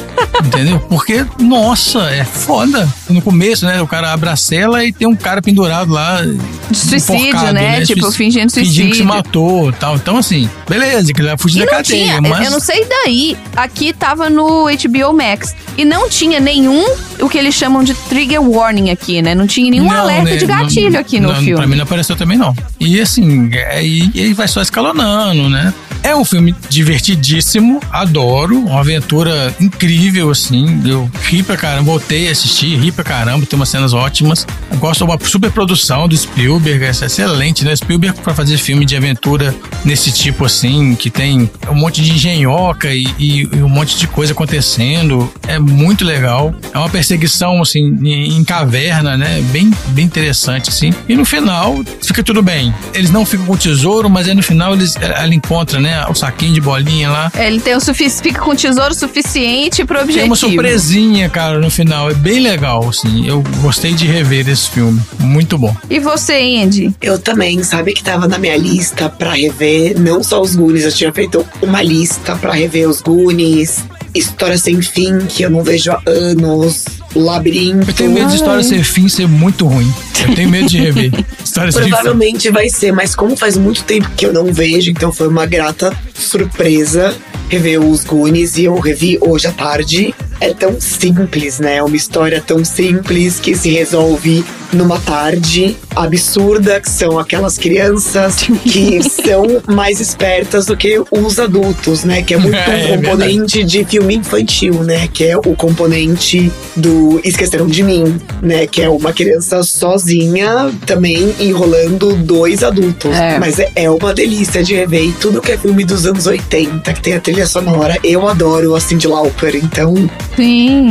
Entendeu? 0.46 0.80
Porque, 0.80 1.26
nossa, 1.40 2.00
é 2.10 2.24
foda. 2.24 2.88
No 3.10 3.22
começo, 3.22 3.66
né? 3.66 3.82
O 3.82 3.88
cara 3.88 4.12
abre 4.14 4.30
a 4.30 4.36
cela 4.36 4.84
e 4.86 4.92
tem 4.94 5.08
um 5.08 5.16
cara 5.16 5.42
pendurado 5.42 5.92
lá. 5.92 6.22
De 6.70 6.78
suicídio, 6.78 7.28
enforcado, 7.28 7.54
né? 7.54 7.82
Tipo, 7.86 8.02
Suic- 8.04 8.16
fingindo 8.18 8.50
Fingindo 8.52 8.90
que 8.90 8.96
se 8.96 9.04
suicídio. 9.04 9.06
matou 9.06 9.70
e 9.70 9.74
tal. 9.74 9.96
Então, 9.98 10.18
assim, 10.18 10.50
beleza, 10.70 11.14
que 11.14 11.20
ele 11.20 11.28
vai 11.28 11.38
fugir 11.38 11.60
da 11.66 11.68
cadeia. 11.68 11.84
tinha, 12.06 12.22
mas... 12.22 12.46
eu 12.46 12.52
não 12.52 12.60
sei 12.60 12.86
daí. 12.86 13.38
Aqui 13.56 13.92
tava 13.94 14.30
no 14.30 14.66
HBO 14.66 15.14
Max. 15.14 15.54
E 15.78 15.86
não 15.86 16.10
tinha 16.10 16.40
nenhum, 16.40 16.84
o 17.20 17.30
que 17.30 17.38
eles 17.38 17.56
chamam 17.56 17.84
de 17.84 17.94
trigger 17.94 18.42
warning 18.42 18.90
aqui, 18.90 19.22
né? 19.22 19.34
Não 19.36 19.48
tinha 19.48 19.70
nenhum 19.70 19.86
Não, 19.88 19.98
alerta 20.02 20.24
né, 20.32 20.36
de 20.38 20.46
gatilho 20.46 20.92
não- 20.92 21.00
aqui 21.00 21.20
no 21.20 21.30
não, 21.30 21.36
filme. 21.36 21.56
Pra 21.56 21.68
mim 21.68 21.76
não 21.76 21.84
apareceu 21.84 22.16
também, 22.16 22.38
não. 22.38 22.54
E 22.80 23.00
assim, 23.00 23.50
é, 23.54 23.84
aí 24.16 24.34
vai 24.34 24.48
só 24.48 24.62
escalonando, 24.62 25.50
né? 25.50 25.74
É 26.04 26.16
um 26.16 26.26
filme 26.26 26.56
divertidíssimo, 26.68 27.80
adoro, 27.92 28.58
uma 28.60 28.80
aventura 28.80 29.54
incrível, 29.60 30.30
assim. 30.32 30.82
Eu 30.86 31.10
ri 31.26 31.44
pra 31.44 31.56
caramba, 31.56 31.84
voltei 31.84 32.28
a 32.28 32.32
assistir, 32.32 32.76
ri 32.78 32.92
pra 32.92 33.04
caramba, 33.04 33.46
tem 33.46 33.58
umas 33.58 33.70
cenas 33.70 33.94
ótimas. 33.94 34.46
Eu 34.72 34.78
gosto 34.78 35.06
de 35.06 35.12
uma 35.12 35.18
super 35.24 35.52
produção 35.52 36.08
do 36.08 36.18
Spielberg, 36.18 36.84
é 36.86 36.90
excelente, 36.90 37.64
né? 37.64 37.76
Spielberg 37.76 38.20
pra 38.22 38.34
fazer 38.34 38.58
filme 38.58 38.84
de 38.86 38.96
aventura 38.96 39.54
nesse 39.86 40.12
tipo 40.12 40.46
assim, 40.46 40.96
que 40.96 41.10
tem 41.10 41.50
um 41.70 41.76
monte 41.76 42.02
de 42.02 42.12
engenhoca 42.14 42.94
e, 42.94 43.06
e- 43.20 43.50
e 43.54 43.64
um 43.64 43.70
monte 43.70 43.98
de 43.98 44.08
coisa 44.08 44.34
acontecendo. 44.34 45.32
É 45.48 45.60
muito 45.60 46.04
legal. 46.04 46.54
É 46.74 46.78
uma 46.78 46.90
perseguição, 46.90 47.62
assim, 47.62 47.98
em, 48.04 48.38
em 48.38 48.44
caverna, 48.44 49.16
né? 49.18 49.42
Bem, 49.52 49.72
bem 49.90 50.06
interessante, 50.06 50.70
assim. 50.70 50.94
E 51.08 51.16
no 51.16 51.26
final, 51.26 51.84
fica 52.02 52.24
tudo 52.24 52.42
bem. 52.42 52.74
Eles 52.94 53.12
não 53.12 53.26
ficam 53.26 53.46
com 53.46 53.54
o 53.54 53.58
tesouro, 53.58 54.10
mas 54.10 54.28
aí 54.28 54.34
no 54.34 54.44
final 54.44 54.74
eles, 54.74 54.96
ela 54.96 55.34
encontra, 55.34 55.80
né? 55.80 55.91
Né? 55.92 56.06
O 56.10 56.16
saquinho 56.16 56.54
de 56.54 56.62
bolinha 56.62 57.10
lá. 57.10 57.32
Ele 57.38 57.60
tem 57.60 57.76
o 57.76 57.80
sufici... 57.80 58.22
fica 58.22 58.42
com 58.42 58.56
tesouro 58.56 58.94
suficiente 58.94 59.84
pro 59.86 59.98
objetivo. 59.98 60.20
Tem 60.20 60.30
uma 60.30 60.36
surpresinha, 60.36 61.30
cara, 61.30 61.60
no 61.60 61.70
final. 61.70 62.10
É 62.10 62.14
bem 62.14 62.40
legal, 62.40 62.88
assim. 62.90 63.28
Eu 63.28 63.44
gostei 63.62 63.94
de 63.94 64.06
rever 64.06 64.48
esse 64.50 64.70
filme. 64.70 65.02
Muito 65.20 65.58
bom. 65.58 65.76
E 65.90 66.00
você, 66.00 66.62
Andy? 66.64 66.96
Eu 67.02 67.20
também, 67.20 67.62
sabe 67.64 67.94
que 67.94 68.04
tava 68.04 68.28
na 68.28 68.38
minha 68.38 68.58
lista 68.58 69.10
pra 69.10 69.34
rever, 69.34 70.00
não 70.00 70.24
só 70.24 70.42
os 70.42 70.56
Goonies, 70.56 70.86
eu 70.86 70.92
tinha 70.92 71.14
feito 71.14 71.46
uma 71.62 71.82
lista 71.82 72.36
pra 72.36 72.54
rever 72.54 72.88
os 72.88 73.02
Goonies, 73.02 73.84
História 74.14 74.58
Sem 74.58 74.82
Fim, 74.82 75.20
que 75.28 75.44
eu 75.44 75.50
não 75.50 75.64
vejo 75.64 75.92
há 75.92 76.02
anos, 76.06 76.86
Labirinto. 77.16 77.90
Eu 77.90 77.94
tenho 77.94 78.12
medo 78.12 78.30
de 78.30 78.36
história 78.36 78.64
sem 78.64 78.84
fim 78.84 79.08
ser 79.08 79.28
muito 79.28 79.66
ruim. 79.68 79.92
Eu 80.28 80.36
tenho 80.36 80.50
medo 80.50 80.68
de 80.68 80.80
rever. 80.80 81.12
História. 81.44 81.72
Provavelmente 81.72 82.50
vai 82.50 82.70
ser, 82.70 82.92
mas 82.92 83.16
como 83.16 83.36
faz 83.36 83.58
muito 83.58 83.84
tempo 83.84 84.10
que 84.16 84.26
eu 84.26 84.32
não 84.32 84.54
vejo, 84.54 84.92
então 84.92 85.12
foi 85.12 85.28
uma 85.28 85.46
grata 85.46 85.96
surpresa 86.14 87.14
rever 87.52 87.82
os 87.82 88.06
Goonies 88.06 88.58
e 88.58 88.64
eu 88.64 88.80
revi 88.80 89.18
hoje 89.20 89.46
à 89.46 89.52
tarde. 89.52 90.16
É 90.40 90.54
tão 90.54 90.80
simples, 90.80 91.60
né? 91.60 91.84
Uma 91.84 91.98
história 91.98 92.42
tão 92.42 92.64
simples 92.64 93.42
que 93.42 93.54
se 93.56 93.70
resolve 93.70 94.44
numa 94.74 94.98
tarde 95.00 95.76
absurda, 95.96 96.80
que 96.80 96.90
são 96.90 97.20
aquelas 97.20 97.58
crianças 97.58 98.38
que 98.64 99.04
são 99.04 99.62
mais 99.68 100.00
espertas 100.00 100.66
do 100.66 100.78
que 100.78 101.00
os 101.12 101.40
adultos, 101.40 102.06
né? 102.06 102.22
Que 102.22 102.36
é 102.36 102.38
muito 102.38 102.56
É, 102.72 102.94
um 102.94 103.02
componente 103.02 103.64
de 103.64 103.84
filme 103.84 104.16
infantil, 104.16 104.84
né? 104.84 105.08
Que 105.12 105.26
é 105.26 105.38
o 105.38 105.56
componente 105.56 106.52
do 106.76 107.20
Esqueceram 107.24 107.68
de 107.68 107.84
Mim, 107.84 108.20
né? 108.42 108.66
Que 108.66 108.84
é 108.84 108.90
uma 108.90 109.12
criança 109.12 109.62
sozinha 109.64 110.72
também 110.86 111.36
enrolando 111.40 112.16
dois 112.16 112.64
adultos. 112.64 113.14
É. 113.16 113.38
Mas 113.40 113.60
é, 113.60 113.72
é 113.76 113.90
uma 113.90 114.14
delícia 114.14 114.64
de 114.64 114.74
rever. 114.74 115.04
E 115.04 115.12
tudo 115.14 115.42
que 115.42 115.52
é 115.52 115.58
filme 115.58 115.84
dos 115.84 116.06
anos 116.06 116.28
80, 116.28 116.94
que 116.94 117.02
tem 117.02 117.14
a 117.16 117.20
trilha 117.20 117.41
sonora, 117.46 117.98
eu 118.04 118.28
adoro 118.28 118.76
a 118.76 118.80
Cindy 118.80 119.08
Lauper. 119.08 119.56
Então, 119.56 119.94
Sim. 120.36 120.90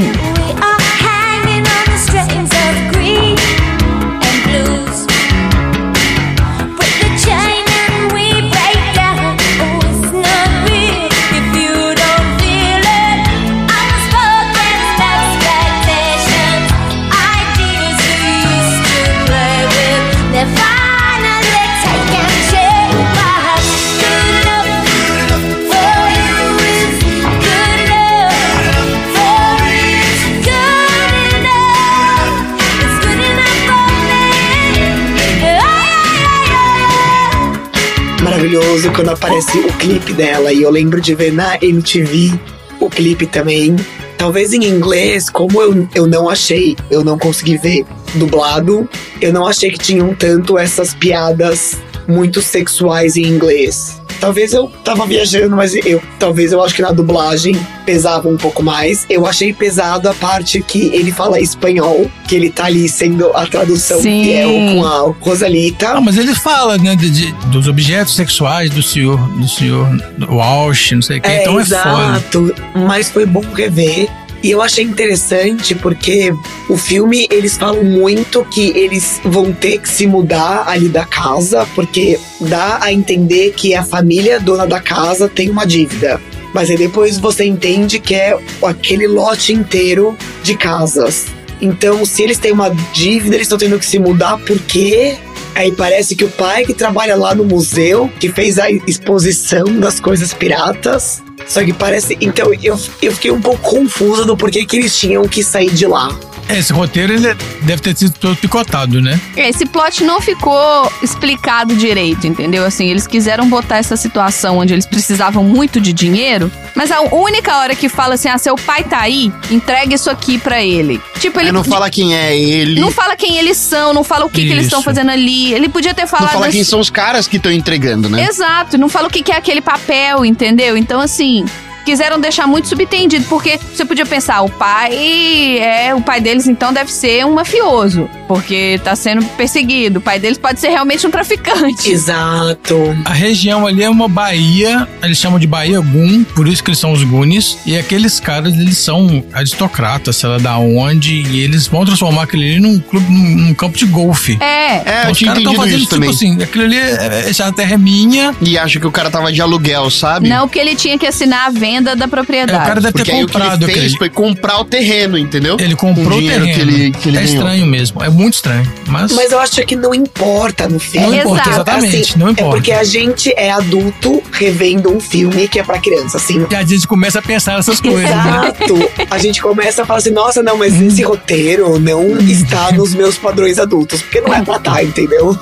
Maravilhoso 38.80 38.92
quando 38.92 39.10
aparece 39.10 39.58
o 39.58 39.72
clipe 39.74 40.12
dela. 40.12 40.52
E 40.52 40.62
eu 40.62 40.70
lembro 40.70 41.00
de 41.00 41.14
ver 41.14 41.32
na 41.32 41.56
MTV 41.60 42.38
o 42.80 42.88
clipe 42.88 43.26
também. 43.26 43.76
Talvez 44.16 44.52
em 44.52 44.64
inglês, 44.64 45.28
como 45.28 45.60
eu, 45.60 45.88
eu 45.94 46.06
não 46.06 46.28
achei, 46.28 46.76
eu 46.90 47.04
não 47.04 47.18
consegui 47.18 47.56
ver 47.56 47.84
dublado, 48.14 48.88
eu 49.20 49.32
não 49.32 49.46
achei 49.46 49.70
que 49.70 49.78
tinham 49.78 50.14
tanto 50.14 50.58
essas 50.58 50.94
piadas 50.94 51.78
muito 52.06 52.42
sexuais 52.42 53.16
em 53.16 53.24
inglês. 53.24 53.99
Talvez 54.20 54.52
eu 54.52 54.68
tava 54.84 55.06
viajando, 55.06 55.56
mas 55.56 55.74
eu 55.74 56.00
talvez 56.18 56.52
eu 56.52 56.62
acho 56.62 56.74
que 56.74 56.82
na 56.82 56.92
dublagem 56.92 57.56
pesava 57.86 58.28
um 58.28 58.36
pouco 58.36 58.62
mais. 58.62 59.06
Eu 59.08 59.26
achei 59.26 59.52
pesado 59.52 60.08
a 60.08 60.14
parte 60.14 60.60
que 60.62 60.90
ele 60.94 61.10
fala 61.10 61.40
espanhol, 61.40 62.08
que 62.28 62.34
ele 62.36 62.50
tá 62.50 62.66
ali 62.66 62.88
sendo 62.88 63.30
a 63.34 63.46
tradução 63.46 64.00
Sim. 64.00 64.24
fiel 64.24 64.50
com 64.74 64.84
a 64.84 65.12
Rosalita. 65.20 65.88
Ah, 65.88 66.00
mas 66.00 66.16
ele 66.18 66.34
fala, 66.34 66.76
né, 66.78 66.94
de, 66.94 67.10
de- 67.10 67.32
dos 67.46 67.66
objetos 67.66 68.14
sexuais 68.14 68.70
do 68.70 68.82
senhor, 68.82 69.18
do 69.38 69.48
senhor 69.48 69.88
Walsh, 70.28 70.92
não 70.92 71.02
sei 71.02 71.18
o 71.18 71.22
que. 71.22 71.28
então 71.30 71.58
é 71.58 71.64
foda. 71.64 71.76
exato, 71.82 72.54
mas 72.74 73.10
foi 73.10 73.24
bom 73.26 73.42
rever. 73.54 74.08
E 74.42 74.50
eu 74.50 74.62
achei 74.62 74.84
interessante 74.84 75.74
porque 75.74 76.32
o 76.68 76.76
filme 76.76 77.26
eles 77.30 77.56
falam 77.56 77.84
muito 77.84 78.44
que 78.44 78.70
eles 78.70 79.20
vão 79.24 79.52
ter 79.52 79.78
que 79.78 79.88
se 79.88 80.06
mudar 80.06 80.64
ali 80.66 80.88
da 80.88 81.04
casa, 81.04 81.66
porque 81.74 82.18
dá 82.40 82.78
a 82.80 82.92
entender 82.92 83.52
que 83.52 83.74
a 83.74 83.82
família 83.82 84.40
dona 84.40 84.66
da 84.66 84.80
casa 84.80 85.28
tem 85.28 85.50
uma 85.50 85.66
dívida. 85.66 86.20
Mas 86.54 86.70
aí 86.70 86.76
depois 86.76 87.18
você 87.18 87.44
entende 87.44 87.98
que 87.98 88.14
é 88.14 88.36
aquele 88.62 89.06
lote 89.06 89.52
inteiro 89.52 90.16
de 90.42 90.56
casas. 90.56 91.26
Então, 91.60 92.06
se 92.06 92.22
eles 92.22 92.38
têm 92.38 92.52
uma 92.52 92.70
dívida, 92.92 93.34
eles 93.34 93.44
estão 93.44 93.58
tendo 93.58 93.78
que 93.78 93.84
se 93.84 93.98
mudar 93.98 94.38
porque 94.38 95.18
Aí 95.54 95.72
parece 95.72 96.14
que 96.14 96.24
o 96.24 96.28
pai 96.28 96.64
que 96.64 96.72
trabalha 96.72 97.16
lá 97.16 97.34
no 97.34 97.44
museu, 97.44 98.10
que 98.20 98.30
fez 98.30 98.58
a 98.58 98.70
exposição 98.70 99.64
das 99.78 100.00
coisas 100.00 100.32
piratas. 100.32 101.22
Só 101.46 101.62
que 101.64 101.72
parece. 101.72 102.16
Então 102.20 102.52
eu, 102.62 102.78
eu 103.02 103.12
fiquei 103.12 103.30
um 103.30 103.40
pouco 103.40 103.58
confusa 103.58 104.24
do 104.24 104.36
porquê 104.36 104.64
que 104.64 104.76
eles 104.76 104.96
tinham 104.98 105.26
que 105.26 105.42
sair 105.42 105.70
de 105.70 105.86
lá. 105.86 106.08
Esse 106.48 106.72
roteiro 106.72 107.12
ele 107.12 107.32
deve 107.62 107.80
ter 107.80 107.96
sido 107.96 108.12
todo 108.18 108.34
picotado, 108.36 109.00
né? 109.00 109.20
Esse 109.36 109.64
plot 109.64 110.02
não 110.02 110.20
ficou 110.20 110.92
explicado 111.00 111.76
direito, 111.76 112.26
entendeu? 112.26 112.64
Assim, 112.64 112.88
eles 112.88 113.06
quiseram 113.06 113.48
botar 113.48 113.76
essa 113.76 113.96
situação 113.96 114.58
onde 114.58 114.72
eles 114.72 114.84
precisavam 114.84 115.44
muito 115.44 115.80
de 115.80 115.92
dinheiro, 115.92 116.50
mas 116.74 116.90
a 116.90 117.02
única 117.02 117.56
hora 117.58 117.76
que 117.76 117.88
fala 117.88 118.14
assim: 118.14 118.28
ah, 118.28 118.36
seu 118.36 118.56
pai 118.56 118.82
tá 118.82 118.98
aí, 119.00 119.32
entrega 119.48 119.94
isso 119.94 120.10
aqui 120.10 120.38
pra 120.38 120.60
ele. 120.60 121.00
Tipo, 121.20 121.38
ele 121.38 121.52
não 121.52 121.62
fala 121.62 121.88
quem 121.88 122.16
é 122.16 122.36
ele. 122.36 122.80
não 122.80 122.90
fala 122.90 123.14
quem 123.14 123.36
eles 123.38 123.56
são, 123.56 123.92
não 123.94 124.02
fala 124.02 124.24
o 124.24 124.30
que, 124.30 124.44
que 124.44 124.50
eles 124.50 124.64
estão 124.64 124.82
fazendo 124.82 125.10
ali. 125.12 125.52
Ele 125.52 125.68
podia 125.68 125.94
ter 125.94 126.02
Não 126.02 126.08
falado. 126.08 126.32
fala 126.32 126.48
quem 126.50 126.62
assim- 126.62 126.70
são 126.70 126.80
os 126.80 126.90
caras 126.90 127.28
que 127.28 127.36
estão 127.36 127.52
entregando, 127.52 128.08
né? 128.08 128.26
Exato, 128.28 128.76
não 128.76 128.88
fala 128.88 129.06
o 129.06 129.10
que 129.10 129.22
que 129.22 129.30
é 129.30 129.36
aquele 129.36 129.60
papel, 129.60 130.24
entendeu? 130.24 130.76
Então, 130.76 131.00
assim, 131.00 131.29
Sim, 131.30 131.46
quiseram 131.84 132.20
deixar 132.20 132.46
muito 132.46 132.68
subentendido, 132.68 133.24
porque 133.28 133.58
você 133.74 133.84
podia 133.84 134.06
pensar, 134.06 134.42
o 134.42 134.48
pai 134.48 135.58
é. 135.58 135.94
O 135.94 136.00
pai 136.00 136.20
deles, 136.20 136.46
então, 136.46 136.72
deve 136.72 136.90
ser 136.92 137.24
um 137.26 137.34
mafioso, 137.34 138.08
porque 138.28 138.80
tá 138.84 138.94
sendo 138.96 139.24
perseguido. 139.36 139.98
O 139.98 140.02
pai 140.02 140.18
deles 140.18 140.38
pode 140.38 140.60
ser 140.60 140.68
realmente 140.68 141.06
um 141.06 141.10
traficante. 141.10 141.90
Exato. 141.90 142.76
A 143.04 143.12
região 143.12 143.66
ali 143.66 143.82
é 143.82 143.90
uma 143.90 144.08
baía, 144.08 144.86
eles 145.02 145.18
chamam 145.18 145.38
de 145.38 145.46
Baía 145.46 145.80
Gun, 145.80 146.24
por 146.34 146.46
isso 146.48 146.62
que 146.62 146.70
eles 146.70 146.78
são 146.78 146.92
os 146.92 147.02
Gunis. 147.02 147.58
E 147.66 147.76
aqueles 147.76 148.20
caras, 148.20 148.54
eles 148.54 148.78
são 148.78 149.24
aristocratas, 149.32 150.16
sei 150.16 150.28
lá 150.28 150.38
da 150.38 150.58
onde, 150.58 151.22
e 151.22 151.40
eles 151.40 151.66
vão 151.66 151.84
transformar 151.84 152.22
aquele 152.22 152.50
ali 152.52 152.60
num 152.60 152.78
clube, 152.78 153.10
num, 153.12 153.36
num 153.46 153.54
campo 153.54 153.76
de 153.76 153.86
golfe. 153.86 154.38
É. 154.40 154.70
É, 154.70 154.76
eu 154.76 154.98
Então, 155.00 155.12
os 155.12 155.18
tinha 155.18 155.30
entendido 155.32 155.54
fazendo 155.54 155.76
isso 155.76 155.84
tipo 155.84 155.94
também. 155.96 156.10
assim, 156.10 156.42
aquilo 156.42 156.64
ali, 156.64 156.76
é, 156.76 157.24
essa 157.28 157.52
terra 157.52 157.74
é 157.74 157.78
minha. 157.78 158.34
E 158.40 158.56
acho 158.58 158.78
que 158.80 158.86
o 158.86 158.92
cara 158.92 159.10
tava 159.10 159.32
de 159.32 159.40
aluguel, 159.40 159.90
sabe? 159.90 160.28
Não, 160.28 160.46
porque 160.46 160.58
ele 160.58 160.74
tinha 160.76 160.98
que 160.98 161.06
assinar 161.06 161.46
a 161.46 161.50
venda 161.50 161.69
da 161.82 161.92
É, 161.92 162.06
o 162.06 162.08
propriedade. 162.08 162.66
cara 162.66 162.80
deve 162.80 162.92
Porque 162.92 163.10
ter 163.10 163.16
aí 163.18 163.24
o 163.24 163.26
que 163.26 163.32
ele 163.36 163.42
comprado 163.44 163.66
fez 163.66 163.78
aquele. 163.78 163.96
foi 163.98 164.08
comprar 164.08 164.60
o 164.60 164.64
terreno, 164.64 165.16
entendeu? 165.18 165.56
Ele 165.60 165.76
Com 165.76 165.94
comprou 165.94 166.18
o 166.18 166.22
o 166.22 166.26
terreno. 166.26 166.44
que 166.46 166.60
ele, 166.60 166.90
que 166.92 167.08
ele 167.08 167.18
é 167.18 167.20
ganhou. 167.22 167.34
estranho 167.36 167.66
mesmo, 167.66 168.02
é 168.02 168.08
muito 168.08 168.34
estranho. 168.34 168.70
Mas, 168.86 169.12
Mas 169.12 169.30
eu 169.32 169.38
acho 169.38 169.62
que 169.64 169.76
não 169.76 169.94
importa 169.94 170.68
no 170.68 170.78
filme. 170.78 171.06
não 171.06 171.14
importa, 171.14 171.32
Exato. 171.50 171.50
exatamente, 171.50 172.10
Assim, 172.10 172.18
não 172.18 172.28
É 172.28 172.30
importa. 172.32 172.50
porque 172.56 172.72
a 172.72 172.84
gente 172.84 173.32
é 173.36 173.50
adulto 173.50 174.22
revendo 174.32 174.90
um 174.94 175.00
filme 175.00 175.46
que 175.48 175.58
é 175.58 175.62
pra 175.62 175.78
criança, 175.78 176.16
assim. 176.16 176.46
E 176.50 176.54
a 176.54 176.64
gente 176.64 176.86
começa 176.86 177.18
a 177.18 177.22
pensar 177.22 177.56
nessas 177.56 177.80
coisas, 177.80 178.02
né? 178.10 178.52
Exato. 178.64 178.90
A 179.10 179.18
gente 179.18 179.40
começa 179.42 179.82
a 179.82 179.86
falar 179.86 179.98
assim, 179.98 180.10
nossa, 180.10 180.42
não, 180.42 180.56
mas 180.56 180.80
esse 180.80 181.02
roteiro 181.02 181.78
não 181.78 182.18
está 182.18 182.72
nos 182.72 182.94
meus 182.94 183.16
padrões 183.16 183.58
adultos. 183.58 184.00
Porque 184.02 184.20
não 184.20 184.32
é 184.34 184.42
pra 184.42 184.58
tá, 184.58 184.82
entendeu? 184.82 185.38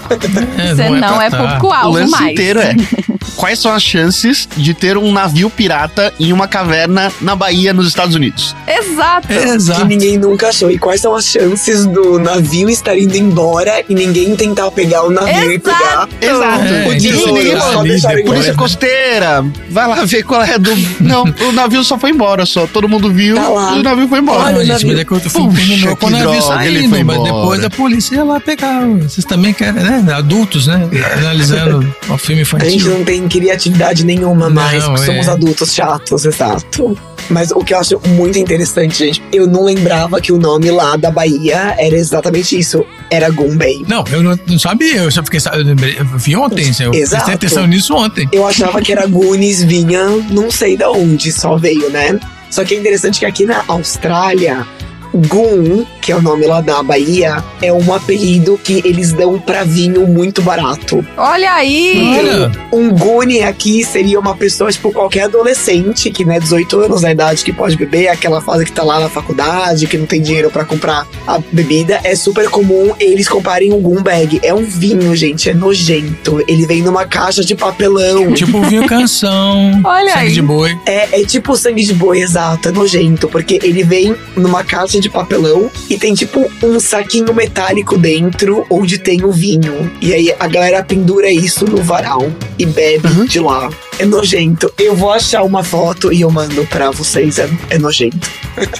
É, 0.58 0.74
Você 0.74 0.88
não, 0.90 1.14
pra 1.16 1.24
é 1.24 1.30
tá. 1.30 1.38
O 1.38 1.46
público-alvo 1.46 1.98
lance 1.98 2.10
mais. 2.10 2.32
inteiro 2.32 2.60
é 2.60 2.74
quais 3.36 3.58
são 3.58 3.72
as 3.72 3.82
chances 3.82 4.48
de 4.56 4.74
ter 4.74 4.96
um 4.96 5.12
navio 5.12 5.48
pirata 5.50 6.12
em 6.18 6.32
uma 6.32 6.48
caverna 6.48 7.12
na 7.20 7.34
Bahia, 7.36 7.72
nos 7.72 7.86
Estados 7.88 8.14
Unidos? 8.14 8.54
Exato. 8.66 9.28
Que 9.28 9.34
Exato. 9.34 9.84
ninguém 9.86 10.18
nunca 10.18 10.48
achou. 10.48 10.70
E 10.70 10.78
quais 10.78 11.00
são 11.00 11.14
as 11.14 11.24
chances 11.26 11.86
do 11.86 12.18
navio 12.18 12.68
estar 12.68 12.96
indo 12.96 13.16
embora 13.16 13.82
e 13.88 13.94
ninguém 13.94 14.34
tentar 14.36 14.70
pegar 14.70 15.04
o 15.04 15.10
navio 15.10 15.52
e 15.52 15.58
pegar 15.58 16.08
Exato. 16.20 16.64
É, 16.64 16.86
o 16.86 17.60
Só 17.60 17.82
depois, 17.82 18.22
Polícia 18.24 18.52
né? 18.52 18.58
costeira, 18.58 19.44
vai 19.70 19.86
lá 19.88 20.04
ver 20.04 20.22
qual 20.22 20.42
é 20.42 20.58
do. 20.58 20.70
Não, 21.00 21.24
o 21.24 21.52
navio 21.52 21.82
só 21.84 21.98
foi 21.98 22.10
embora, 22.10 22.44
só. 22.46 22.66
Todo 22.66 22.88
mundo 22.88 23.10
viu 23.12 23.36
Tá 23.36 23.76
e 23.76 23.80
o 23.80 23.82
navio 23.82 24.08
foi 24.08 24.18
embora. 24.18 24.40
Olha, 24.40 24.52
Não, 24.52 24.58
o 24.58 24.64
gente, 24.64 24.72
navio. 24.72 24.88
mas 24.88 24.98
é 24.98 25.04
que 25.04 25.08
Puxa, 25.38 25.88
que 25.88 25.96
com 25.96 26.06
o 26.06 26.10
navio 26.10 26.28
droga, 26.30 26.66
ele 26.66 26.78
saindo, 26.78 26.90
foi 26.90 27.04
mas 27.04 27.22
depois 27.22 27.64
a 27.64 27.70
polícia 27.70 28.14
ia 28.16 28.24
lá 28.24 28.40
pegar. 28.40 28.86
Vocês 28.86 29.24
também 29.24 29.52
querem, 29.52 29.82
né? 29.82 30.04
Adultos, 30.14 30.66
né? 30.66 30.88
Analisando 31.18 31.78
o 32.08 32.18
filme 32.18 32.42
A 32.42 32.44
gente 32.44 32.76
infantil. 32.76 32.98
não 32.98 33.04
tem 33.04 33.28
criatividade 33.28 34.04
nenhuma 34.04 34.48
mais, 34.50 34.82
Não, 34.84 34.94
porque 34.94 35.10
é. 35.10 35.14
somos 35.14 35.28
adultos 35.28 35.72
chatos, 35.74 36.07
exato. 36.14 36.96
Mas 37.30 37.50
o 37.50 37.60
que 37.62 37.74
eu 37.74 37.78
acho 37.78 38.00
muito 38.08 38.38
interessante, 38.38 38.98
gente, 38.98 39.22
eu 39.32 39.46
não 39.46 39.64
lembrava 39.64 40.20
que 40.20 40.32
o 40.32 40.38
nome 40.38 40.70
lá 40.70 40.96
da 40.96 41.10
Bahia 41.10 41.74
era 41.78 41.94
exatamente 41.94 42.58
isso. 42.58 42.84
Era 43.10 43.28
Gumbay. 43.30 43.84
Não, 43.86 44.04
eu 44.10 44.22
não, 44.22 44.58
sabia, 44.58 45.02
eu 45.02 45.10
só 45.10 45.22
fiquei. 45.22 45.40
Eu, 45.52 46.18
vi 46.18 46.36
ontem, 46.36 46.70
eu 46.80 46.94
Exato. 46.94 47.24
prestei 47.24 47.34
atenção 47.34 47.66
nisso 47.66 47.94
ontem. 47.94 48.28
Eu 48.32 48.46
achava 48.46 48.80
que 48.80 48.92
era 48.92 49.06
Goonies, 49.06 49.62
vinha 49.62 50.08
não 50.30 50.50
sei 50.50 50.76
da 50.76 50.90
onde, 50.90 51.30
só 51.32 51.56
veio, 51.56 51.90
né? 51.90 52.18
Só 52.50 52.64
que 52.64 52.74
é 52.74 52.78
interessante 52.78 53.20
que 53.20 53.26
aqui 53.26 53.44
na 53.44 53.62
Austrália, 53.68 54.66
Goon, 55.14 55.84
que 56.08 56.12
é 56.12 56.16
o 56.16 56.22
nome 56.22 56.46
lá 56.46 56.62
da 56.62 56.82
Bahia, 56.82 57.44
é 57.60 57.70
um 57.70 57.92
apelido 57.92 58.58
que 58.64 58.80
eles 58.82 59.12
dão 59.12 59.38
pra 59.38 59.62
vinho 59.62 60.06
muito 60.06 60.40
barato. 60.40 61.04
Olha 61.18 61.52
aí! 61.52 62.02
Olha, 62.18 62.50
Um 62.72 62.88
Goonie 62.88 63.42
aqui 63.42 63.84
seria 63.84 64.18
uma 64.18 64.34
pessoa, 64.34 64.72
tipo, 64.72 64.90
qualquer 64.90 65.24
adolescente 65.24 66.10
que, 66.10 66.24
né, 66.24 66.40
18 66.40 66.80
anos 66.80 67.02
na 67.02 67.12
idade, 67.12 67.44
que 67.44 67.52
pode 67.52 67.76
beber, 67.76 68.08
aquela 68.08 68.40
fase 68.40 68.64
que 68.64 68.72
tá 68.72 68.82
lá 68.82 68.98
na 69.00 69.10
faculdade, 69.10 69.86
que 69.86 69.98
não 69.98 70.06
tem 70.06 70.22
dinheiro 70.22 70.50
pra 70.50 70.64
comprar 70.64 71.06
a 71.26 71.38
bebida. 71.52 72.00
É 72.02 72.16
super 72.16 72.48
comum 72.48 72.94
eles 72.98 73.28
comprarem 73.28 73.70
um 73.74 73.78
Goon 73.82 74.02
Bag. 74.02 74.40
É 74.42 74.54
um 74.54 74.64
vinho, 74.64 75.14
gente, 75.14 75.50
é 75.50 75.52
nojento. 75.52 76.42
Ele 76.48 76.64
vem 76.64 76.80
numa 76.80 77.04
caixa 77.04 77.44
de 77.44 77.54
papelão. 77.54 78.32
tipo 78.32 78.62
vinho 78.62 78.86
canção, 78.86 79.78
Olha 79.84 80.14
sangue 80.14 80.26
aí. 80.28 80.32
de 80.32 80.40
boi. 80.40 80.78
É, 80.86 81.20
é 81.20 81.24
tipo 81.26 81.54
sangue 81.54 81.84
de 81.84 81.92
boi, 81.92 82.22
exato, 82.22 82.70
é 82.70 82.72
nojento, 82.72 83.28
porque 83.28 83.58
ele 83.62 83.82
vem 83.82 84.16
numa 84.34 84.64
caixa 84.64 84.98
de 84.98 85.10
papelão 85.10 85.70
e 85.90 85.97
tem 85.98 86.14
tipo 86.14 86.50
um 86.62 86.80
saquinho 86.80 87.34
metálico 87.34 87.98
dentro 87.98 88.64
onde 88.70 88.98
tem 88.98 89.24
o 89.24 89.32
vinho. 89.32 89.90
E 90.00 90.12
aí 90.12 90.34
a 90.38 90.46
galera 90.46 90.82
pendura 90.82 91.30
isso 91.30 91.64
no 91.66 91.82
varal 91.82 92.30
e 92.58 92.64
bebe 92.64 93.08
de 93.28 93.40
lá. 93.40 93.70
É 93.98 94.04
nojento. 94.04 94.72
Eu 94.78 94.94
vou 94.94 95.10
achar 95.10 95.42
uma 95.42 95.64
foto 95.64 96.12
e 96.12 96.20
eu 96.20 96.30
mando 96.30 96.64
pra 96.66 96.90
vocês. 96.90 97.38
É, 97.38 97.48
é 97.70 97.78
nojento. 97.78 98.30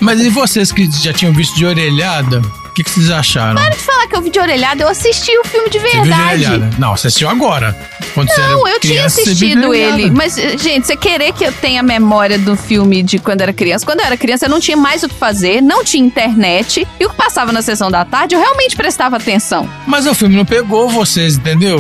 Mas 0.01 0.21
e 0.21 0.29
vocês 0.29 0.71
que 0.73 0.89
já 0.91 1.13
tinham 1.13 1.33
visto 1.33 1.57
de 1.57 1.67
orelhada, 1.67 2.41
que, 2.79 2.85
que 2.85 2.91
vocês 2.91 3.11
acharam? 3.11 3.61
Para 3.61 3.71
de 3.71 3.83
falar 3.83 4.07
que 4.07 4.15
eu 4.15 4.23
vi 4.23 4.31
de 4.31 4.39
orelhada, 4.39 4.83
eu 4.83 4.89
assisti 4.89 5.37
o 5.39 5.45
filme 5.45 5.69
de 5.69 5.79
Você 5.79 5.91
viu 5.91 6.03
de 6.03 6.09
verdade. 6.09 6.77
Não, 6.79 6.97
você 6.97 7.09
assistiu 7.09 7.29
agora. 7.29 7.77
Quando 8.15 8.29
Não, 8.37 8.69
eu 8.69 8.81
tinha 8.81 8.95
criança, 8.95 9.23
de 9.23 9.31
assistido 9.31 9.75
ele. 9.75 10.11
Mas, 10.11 10.37
gente, 10.37 10.87
você 10.87 10.97
querer 10.97 11.33
que 11.33 11.45
eu 11.45 11.53
tenha 11.53 11.83
memória 11.83 12.39
do 12.39 12.57
filme 12.57 13.03
de 13.03 13.19
quando 13.19 13.41
era 13.41 13.53
criança. 13.53 13.85
Quando 13.85 14.01
eu 14.01 14.07
era 14.07 14.17
criança, 14.17 14.47
eu 14.47 14.51
não 14.51 14.61
tinha 14.61 14.77
mais 14.77 15.03
o 15.03 15.09
que 15.09 15.15
fazer, 15.15 15.61
não 15.61 15.85
tinha 15.85 16.05
internet. 16.05 16.87
E 16.99 17.05
o 17.07 17.11
que 17.11 17.17
passava 17.17 17.53
na 17.53 17.63
sessão 17.63 17.91
da 17.91 18.05
tarde, 18.05 18.35
eu 18.35 18.41
realmente 18.41 18.77
prestava 18.77 19.17
atenção. 19.17 19.69
Mas 19.87 20.07
o 20.07 20.15
filme 20.15 20.37
não 20.37 20.45
pegou 20.45 20.89
vocês, 20.89 21.37
entendeu? 21.37 21.79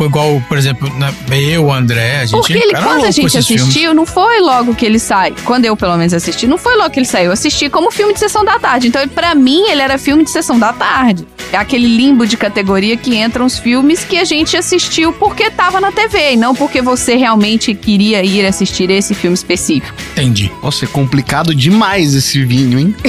Igual, 0.00 0.42
por 0.48 0.58
exemplo, 0.58 0.90
eu, 1.30 1.64
o 1.64 1.72
André, 1.72 2.20
a 2.20 2.26
gente 2.26 2.38
Porque 2.38 2.52
ele, 2.52 2.74
quando 2.74 3.04
a 3.04 3.10
gente 3.10 3.26
esses 3.26 3.46
filmes. 3.46 3.62
assistiu, 3.64 3.94
não 3.94 4.06
foi 4.06 4.40
logo 4.40 4.74
que 4.74 4.84
ele 4.84 4.98
sai. 4.98 5.34
Quando 5.44 5.64
eu, 5.64 5.76
pelo 5.76 5.96
menos, 5.96 6.12
assisti, 6.12 6.46
não 6.46 6.58
foi 6.58 6.76
logo 6.76 6.90
que 6.90 6.98
ele 6.98 7.06
saiu. 7.06 7.26
Eu 7.26 7.32
assisti 7.32 7.68
como 7.68 7.90
filme 7.90 8.12
de 8.12 8.18
sessão 8.18 8.44
da 8.44 8.58
tarde. 8.58 8.88
Então, 8.88 9.06
pra 9.08 9.34
mim, 9.34 9.62
ele 9.68 9.80
era 9.80 9.96
filme 9.98 10.25
de 10.26 10.30
sessão 10.32 10.58
da 10.58 10.72
tarde. 10.72 11.26
É 11.52 11.56
aquele 11.56 11.86
limbo 11.86 12.26
de 12.26 12.36
categoria 12.36 12.96
que 12.96 13.16
entram 13.16 13.46
os 13.46 13.56
filmes 13.58 14.04
que 14.04 14.18
a 14.18 14.24
gente 14.24 14.56
assistiu 14.56 15.12
porque 15.12 15.48
tava 15.50 15.80
na 15.80 15.92
TV 15.92 16.32
e 16.32 16.36
não 16.36 16.54
porque 16.54 16.82
você 16.82 17.14
realmente 17.16 17.72
queria 17.72 18.22
ir 18.24 18.44
assistir 18.44 18.90
esse 18.90 19.14
filme 19.14 19.34
específico. 19.34 19.94
Entendi. 20.12 20.50
Nossa, 20.62 20.84
é 20.84 20.88
complicado 20.88 21.54
demais 21.54 22.14
esse 22.14 22.44
vinho, 22.44 22.78
hein? 22.80 22.94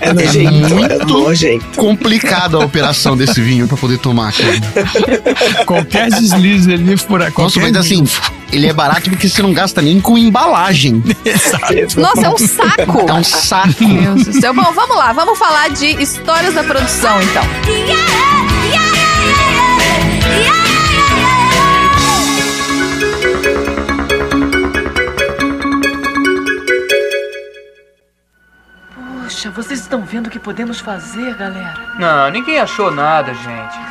É 0.00 0.12
nojento. 0.12 0.48
É, 0.48 0.68
muito- 0.68 1.06
nojento. 1.06 1.64
Complicado 1.76 2.60
a 2.60 2.64
operação 2.64 3.16
desse 3.16 3.40
vinho 3.40 3.66
pra 3.68 3.76
poder 3.76 3.98
tomar, 3.98 4.32
cara. 4.32 5.64
Qualquer 5.64 6.10
deslize 6.10 6.72
ali 6.72 6.96
fora. 6.96 7.24
Nossa, 7.26 7.34
qualquer 7.60 7.60
mas 7.60 7.76
assim, 7.76 8.04
ele 8.52 8.66
é 8.66 8.72
barato 8.72 9.10
porque 9.10 9.28
você 9.28 9.42
não 9.42 9.52
gasta 9.52 9.82
nem 9.82 10.00
com 10.00 10.16
embalagem. 10.16 11.02
Nossa, 11.96 12.26
é 12.26 12.30
um 12.30 12.38
saco! 12.38 13.08
É 13.08 13.12
um 13.12 13.24
saco. 13.24 13.84
Meu 13.86 14.14
Deus 14.14 14.26
do 14.26 14.40
céu. 14.40 14.54
Bom, 14.54 14.72
vamos 14.72 14.96
lá, 14.96 15.12
vamos 15.12 15.38
falar 15.38 15.68
de 15.70 15.86
histórias 16.02 16.54
da 16.54 16.64
produção, 16.64 17.20
então. 17.22 17.42
Poxa, 29.22 29.50
vocês 29.50 29.80
estão 29.80 30.02
vendo 30.02 30.28
o 30.28 30.30
que 30.30 30.38
podemos 30.38 30.80
fazer, 30.80 31.34
galera? 31.36 31.74
Não, 31.98 32.30
ninguém 32.30 32.58
achou 32.58 32.90
nada, 32.90 33.34
gente. 33.34 33.87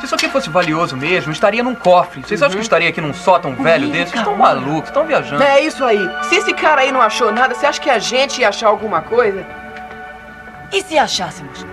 Se 0.00 0.06
isso 0.06 0.14
aqui 0.14 0.28
fosse 0.28 0.50
valioso 0.50 0.96
mesmo, 0.96 1.32
estaria 1.32 1.62
num 1.62 1.74
cofre. 1.74 2.22
Vocês 2.22 2.42
acham 2.42 2.56
que 2.56 2.62
estaria 2.62 2.88
aqui 2.88 3.00
num 3.00 3.14
sótão 3.14 3.54
velho 3.54 3.88
desse? 3.88 4.10
Vocês 4.12 4.20
estão 4.20 4.36
malucos, 4.36 4.90
estão 4.90 5.04
viajando. 5.06 5.42
É 5.42 5.60
isso 5.60 5.84
aí. 5.84 5.98
Se 6.24 6.36
esse 6.36 6.52
cara 6.52 6.82
aí 6.82 6.92
não 6.92 7.00
achou 7.00 7.32
nada, 7.32 7.54
você 7.54 7.64
acha 7.66 7.80
que 7.80 7.88
a 7.88 7.98
gente 7.98 8.40
ia 8.40 8.48
achar 8.50 8.68
alguma 8.68 9.00
coisa? 9.00 9.46
E 10.72 10.82
se 10.82 10.98
achássemos? 10.98 11.64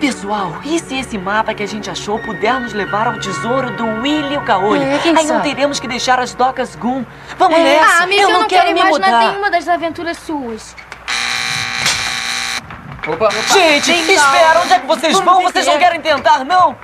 Pessoal, 0.00 0.52
e 0.64 0.78
se 0.78 0.98
esse 0.98 1.16
mapa 1.16 1.54
que 1.54 1.62
a 1.62 1.66
gente 1.66 1.88
achou 1.88 2.18
puder 2.18 2.60
nos 2.60 2.74
levar 2.74 3.06
ao 3.06 3.18
tesouro 3.18 3.70
do 3.76 3.86
Willy 4.02 4.36
o 4.36 4.42
Caolho? 4.42 4.82
É, 4.82 4.98
quem 4.98 5.16
aí 5.16 5.24
não 5.26 5.36
sabe? 5.36 5.48
teremos 5.48 5.80
que 5.80 5.88
deixar 5.88 6.18
as 6.20 6.34
docas 6.34 6.74
Goon. 6.76 7.04
Vamos 7.38 7.58
É, 7.58 7.62
nessa. 7.62 8.00
ah, 8.00 8.02
amiga, 8.02 8.22
eu, 8.22 8.30
não, 8.30 8.46
quero 8.46 8.62
quero 8.64 8.74
me 8.74 8.80
imaginar 8.80 9.06
mudar. 9.06 9.28
nenhuma 9.28 9.50
das 9.50 9.66
aventuras 9.68 10.18
suas. 10.18 10.76
Opa, 13.08 13.28
Gente, 13.52 13.92
espera, 13.92 14.60
onde 14.62 14.72
é 14.72 14.78
que 14.80 14.86
vocês 14.86 15.12
Vamos 15.20 15.24
vão? 15.32 15.42
Vocês 15.44 15.64
não 15.66 15.78
querem 15.78 16.00
tentar, 16.00 16.44
não? 16.44 16.76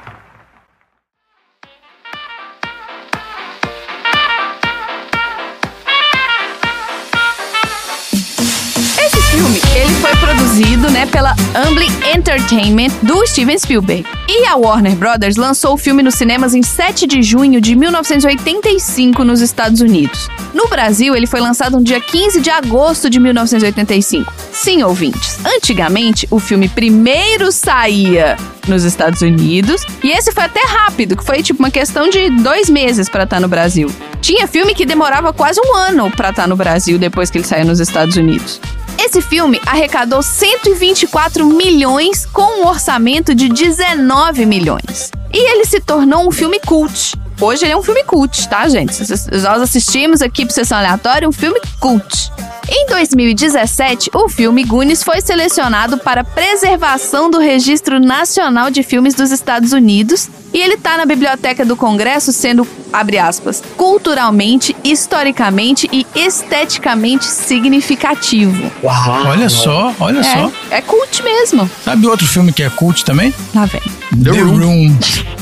Produzido, 10.53 10.91
né, 10.91 11.07
pela 11.07 11.35
Amblin 11.55 11.91
Entertainment 12.15 12.91
do 13.03 13.27
Steven 13.27 13.59
Spielberg. 13.59 14.05
E 14.29 14.45
a 14.47 14.57
Warner 14.57 14.95
Brothers 14.95 15.37
lançou 15.37 15.75
o 15.75 15.79
filme 15.79 16.03
nos 16.03 16.15
cinemas 16.15 16.55
em 16.55 16.63
7 16.63 17.07
de 17.07 17.23
junho 17.23 17.61
de 17.61 17.75
1985 17.75 19.25
nos 19.25 19.41
Estados 19.41 19.81
Unidos. 19.81 20.29
No 20.53 20.69
Brasil, 20.69 21.17
ele 21.17 21.27
foi 21.27 21.41
lançado 21.41 21.79
no 21.79 21.85
dia 21.85 22.01
15 22.01 22.41
de 22.41 22.51
agosto 22.51 23.09
de 23.09 23.19
1985. 23.19 24.33
Sim, 24.53 24.83
ouvintes, 24.83 25.39
antigamente 25.45 26.29
o 26.31 26.39
filme 26.39 26.69
primeiro 26.69 27.51
saía 27.51 28.37
nos 28.69 28.85
Estados 28.85 29.23
Unidos 29.23 29.83
e 30.05 30.11
esse 30.11 30.33
foi 30.33 30.45
até 30.45 30.61
rápido, 30.67 31.17
que 31.17 31.25
foi 31.25 31.43
tipo 31.43 31.61
uma 31.61 31.71
questão 31.71 32.11
de 32.11 32.29
dois 32.43 32.69
meses 32.69 33.09
pra 33.09 33.25
estar 33.25 33.41
no 33.41 33.49
Brasil. 33.49 33.91
Tinha 34.21 34.47
filme 34.47 34.75
que 34.75 34.85
demorava 34.85 35.33
quase 35.33 35.61
um 35.65 35.75
ano 35.75 36.11
pra 36.11 36.31
estar 36.31 36.47
no 36.47 36.57
Brasil 36.57 36.99
depois 36.99 37.31
que 37.31 37.39
ele 37.39 37.47
saiu 37.47 37.65
nos 37.65 37.81
Estados 37.81 38.17
Unidos. 38.17 38.61
Esse 38.99 39.21
filme 39.21 39.61
arrecadou 39.67 40.23
124 40.23 41.45
milhões 41.47 42.27
com 42.27 42.63
um 42.63 42.67
orçamento 42.67 43.35
de 43.35 43.49
19 43.49 44.47
milhões. 44.47 45.11
E 45.33 45.51
ele 45.53 45.65
se 45.65 45.81
tornou 45.81 46.29
um 46.29 46.31
filme 46.31 46.61
cult. 46.61 47.15
Hoje 47.41 47.65
ele 47.65 47.73
é 47.73 47.77
um 47.77 47.83
filme 47.83 48.05
cult, 48.05 48.49
tá, 48.49 48.69
gente? 48.69 49.01
Nós 49.01 49.63
assistimos 49.63 50.23
aqui 50.23 50.45
pro 50.45 50.55
Sessão 50.55 50.79
Aleatória 50.79 51.29
um 51.29 51.33
filme 51.33 51.61
cult. 51.81 52.31
Em 52.69 52.87
2017, 52.87 54.11
o 54.15 54.29
filme 54.29 54.65
Goonies 54.65 55.03
foi 55.03 55.21
selecionado 55.21 55.99
para 55.99 56.23
preservação 56.23 57.31
do 57.31 57.39
Registro 57.39 57.99
Nacional 57.99 58.71
de 58.71 58.83
Filmes 58.83 59.15
dos 59.15 59.31
Estados 59.31 59.73
Unidos 59.73 60.31
e 60.53 60.59
ele 60.61 60.77
tá 60.77 60.97
na 60.97 61.05
Biblioteca 61.05 61.65
do 61.65 61.77
Congresso 61.77 62.33
sendo, 62.33 62.67
abre 62.93 63.19
aspas, 63.19 63.63
culturalmente, 63.77 64.77
historicamente 64.85 65.89
e 65.93 66.07
esteticamente 66.15 67.25
significativo. 67.25 68.71
Uau. 68.83 69.27
Olha 69.27 69.49
só, 69.49 69.95
olha 69.99 70.23
só. 70.23 70.51
É, 70.71 70.79
é 70.79 70.81
cult 70.83 71.23
mesmo. 71.23 71.69
Sabe 71.85 72.07
outro 72.07 72.27
filme 72.27 72.53
que 72.53 72.63
é 72.63 72.71
cult 72.71 73.05
também? 73.05 73.33
Lá 73.55 73.65
vem. 73.67 73.81
The 74.23 74.31
Room. 74.41 74.97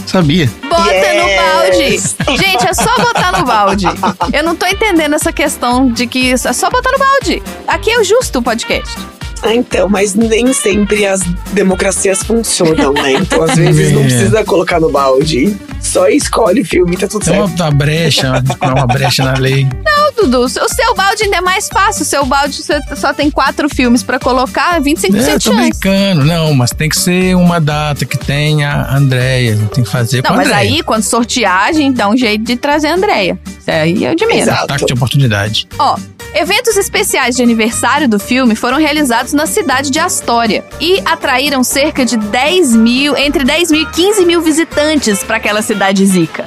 Sabia? 0.06 0.50
Bota 0.68 0.90
Yes! 0.90 2.16
no 2.18 2.26
balde. 2.26 2.42
Gente, 2.42 2.66
é 2.68 2.74
só 2.74 2.96
botar 2.98 3.32
no 3.38 3.44
balde. 3.44 3.86
Eu 4.32 4.42
não 4.44 4.56
tô 4.56 4.66
entendendo 4.66 5.14
essa 5.14 5.32
questão 5.32 5.88
de 5.90 6.06
que 6.06 6.32
é 6.32 6.36
só 6.36 6.70
botar 6.70 6.90
no 6.92 6.98
balde. 6.98 7.42
Aqui 7.66 7.90
é 7.90 7.98
o 8.00 8.04
justo 8.04 8.38
o 8.38 8.42
podcast. 8.42 8.96
Ah, 9.42 9.54
então, 9.54 9.88
mas 9.88 10.14
nem 10.14 10.52
sempre 10.52 11.06
as 11.06 11.20
democracias 11.52 12.22
funcionam, 12.22 12.92
né? 12.92 13.12
Então, 13.14 13.42
às 13.42 13.56
vezes, 13.56 13.92
não 13.92 14.00
É. 14.02 14.04
precisa 14.04 14.44
colocar 14.44 14.78
no 14.80 14.90
balde. 14.90 15.56
Só 15.80 16.08
escolhe 16.08 16.60
o 16.60 16.64
filme, 16.64 16.94
tá 16.96 17.08
tudo 17.08 17.24
certo. 17.24 17.38
uma, 17.38 17.46
uma 17.64 17.70
brecha, 17.70 18.42
uma 18.60 18.86
brecha 18.86 19.24
na 19.24 19.32
lei. 19.32 19.66
Não, 19.84 20.12
Dudu, 20.14 20.42
o 20.42 20.48
seu 20.48 20.94
balde 20.94 21.24
ainda 21.24 21.38
é 21.38 21.40
mais 21.40 21.68
fácil. 21.68 22.02
O 22.02 22.04
seu 22.04 22.26
balde 22.26 22.62
você 22.62 22.78
só 22.96 23.14
tem 23.14 23.30
quatro 23.30 23.66
filmes 23.68 24.02
pra 24.02 24.18
colocar, 24.18 24.78
25% 24.80 25.16
É, 25.26 25.38
de 25.38 25.44
tô 25.44 25.52
chance. 25.52 25.70
brincando. 25.70 26.24
Não, 26.26 26.52
mas 26.52 26.70
tem 26.70 26.88
que 26.88 26.98
ser 26.98 27.34
uma 27.34 27.58
data 27.58 28.04
que 28.04 28.18
tenha 28.18 28.70
a 28.70 28.96
Andréia. 28.96 29.56
Tem 29.72 29.82
que 29.82 29.90
fazer 29.90 30.18
Não, 30.18 30.22
com 30.24 30.34
a 30.34 30.36
mas 30.36 30.48
Andréia. 30.48 30.70
aí, 30.70 30.82
quando 30.82 31.02
sortear, 31.02 31.68
a 31.68 31.72
gente 31.72 31.96
dá 31.96 32.08
um 32.10 32.16
jeito 32.16 32.44
de 32.44 32.56
trazer 32.56 32.88
a 32.88 32.94
Andréia. 32.94 33.38
Isso 33.58 33.70
aí 33.70 34.04
é 34.04 34.12
o 34.12 34.14
de 34.14 34.26
menos. 34.26 34.42
Exato. 34.48 34.64
Ataque 34.64 34.84
de 34.84 34.92
oportunidade. 34.92 35.66
Ó, 35.78 35.96
eventos 36.34 36.76
especiais 36.76 37.34
de 37.36 37.42
aniversário 37.42 38.06
do 38.06 38.18
filme 38.18 38.54
foram 38.54 38.76
realizados 38.78 39.29
na 39.32 39.46
cidade 39.46 39.90
de 39.90 39.98
Astória 39.98 40.64
e 40.80 41.00
atraíram 41.04 41.62
cerca 41.62 42.04
de 42.04 42.16
10 42.16 42.76
mil, 42.76 43.16
entre 43.16 43.44
10 43.44 43.70
mil 43.70 43.82
e 43.82 43.86
15 43.86 44.24
mil 44.24 44.40
visitantes 44.40 45.22
para 45.22 45.36
aquela 45.36 45.62
cidade 45.62 46.04
zica. 46.06 46.44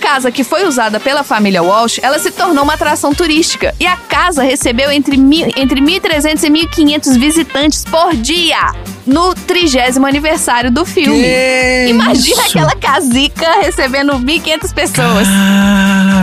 casa 0.00 0.32
que 0.32 0.42
foi 0.42 0.66
usada 0.66 0.98
pela 0.98 1.22
família 1.22 1.62
Walsh, 1.62 2.00
ela 2.02 2.18
se 2.18 2.30
tornou 2.32 2.64
uma 2.64 2.74
atração 2.74 3.14
turística. 3.14 3.74
E 3.78 3.86
a 3.86 3.96
casa 3.96 4.42
recebeu 4.42 4.90
entre, 4.90 5.16
mil, 5.16 5.46
entre 5.56 5.80
1.300 5.80 6.42
e 6.42 6.50
1.500 6.66 7.18
visitantes 7.18 7.84
por 7.84 8.16
dia 8.16 8.72
no 9.06 9.34
trigésimo 9.34 10.06
aniversário 10.06 10.70
do 10.70 10.84
filme. 10.84 11.22
Que 11.22 11.86
Imagina 11.88 12.42
isso? 12.42 12.58
aquela 12.58 12.74
casica 12.74 13.60
recebendo 13.60 14.12
1.500 14.14 14.74
pessoas. 14.74 15.28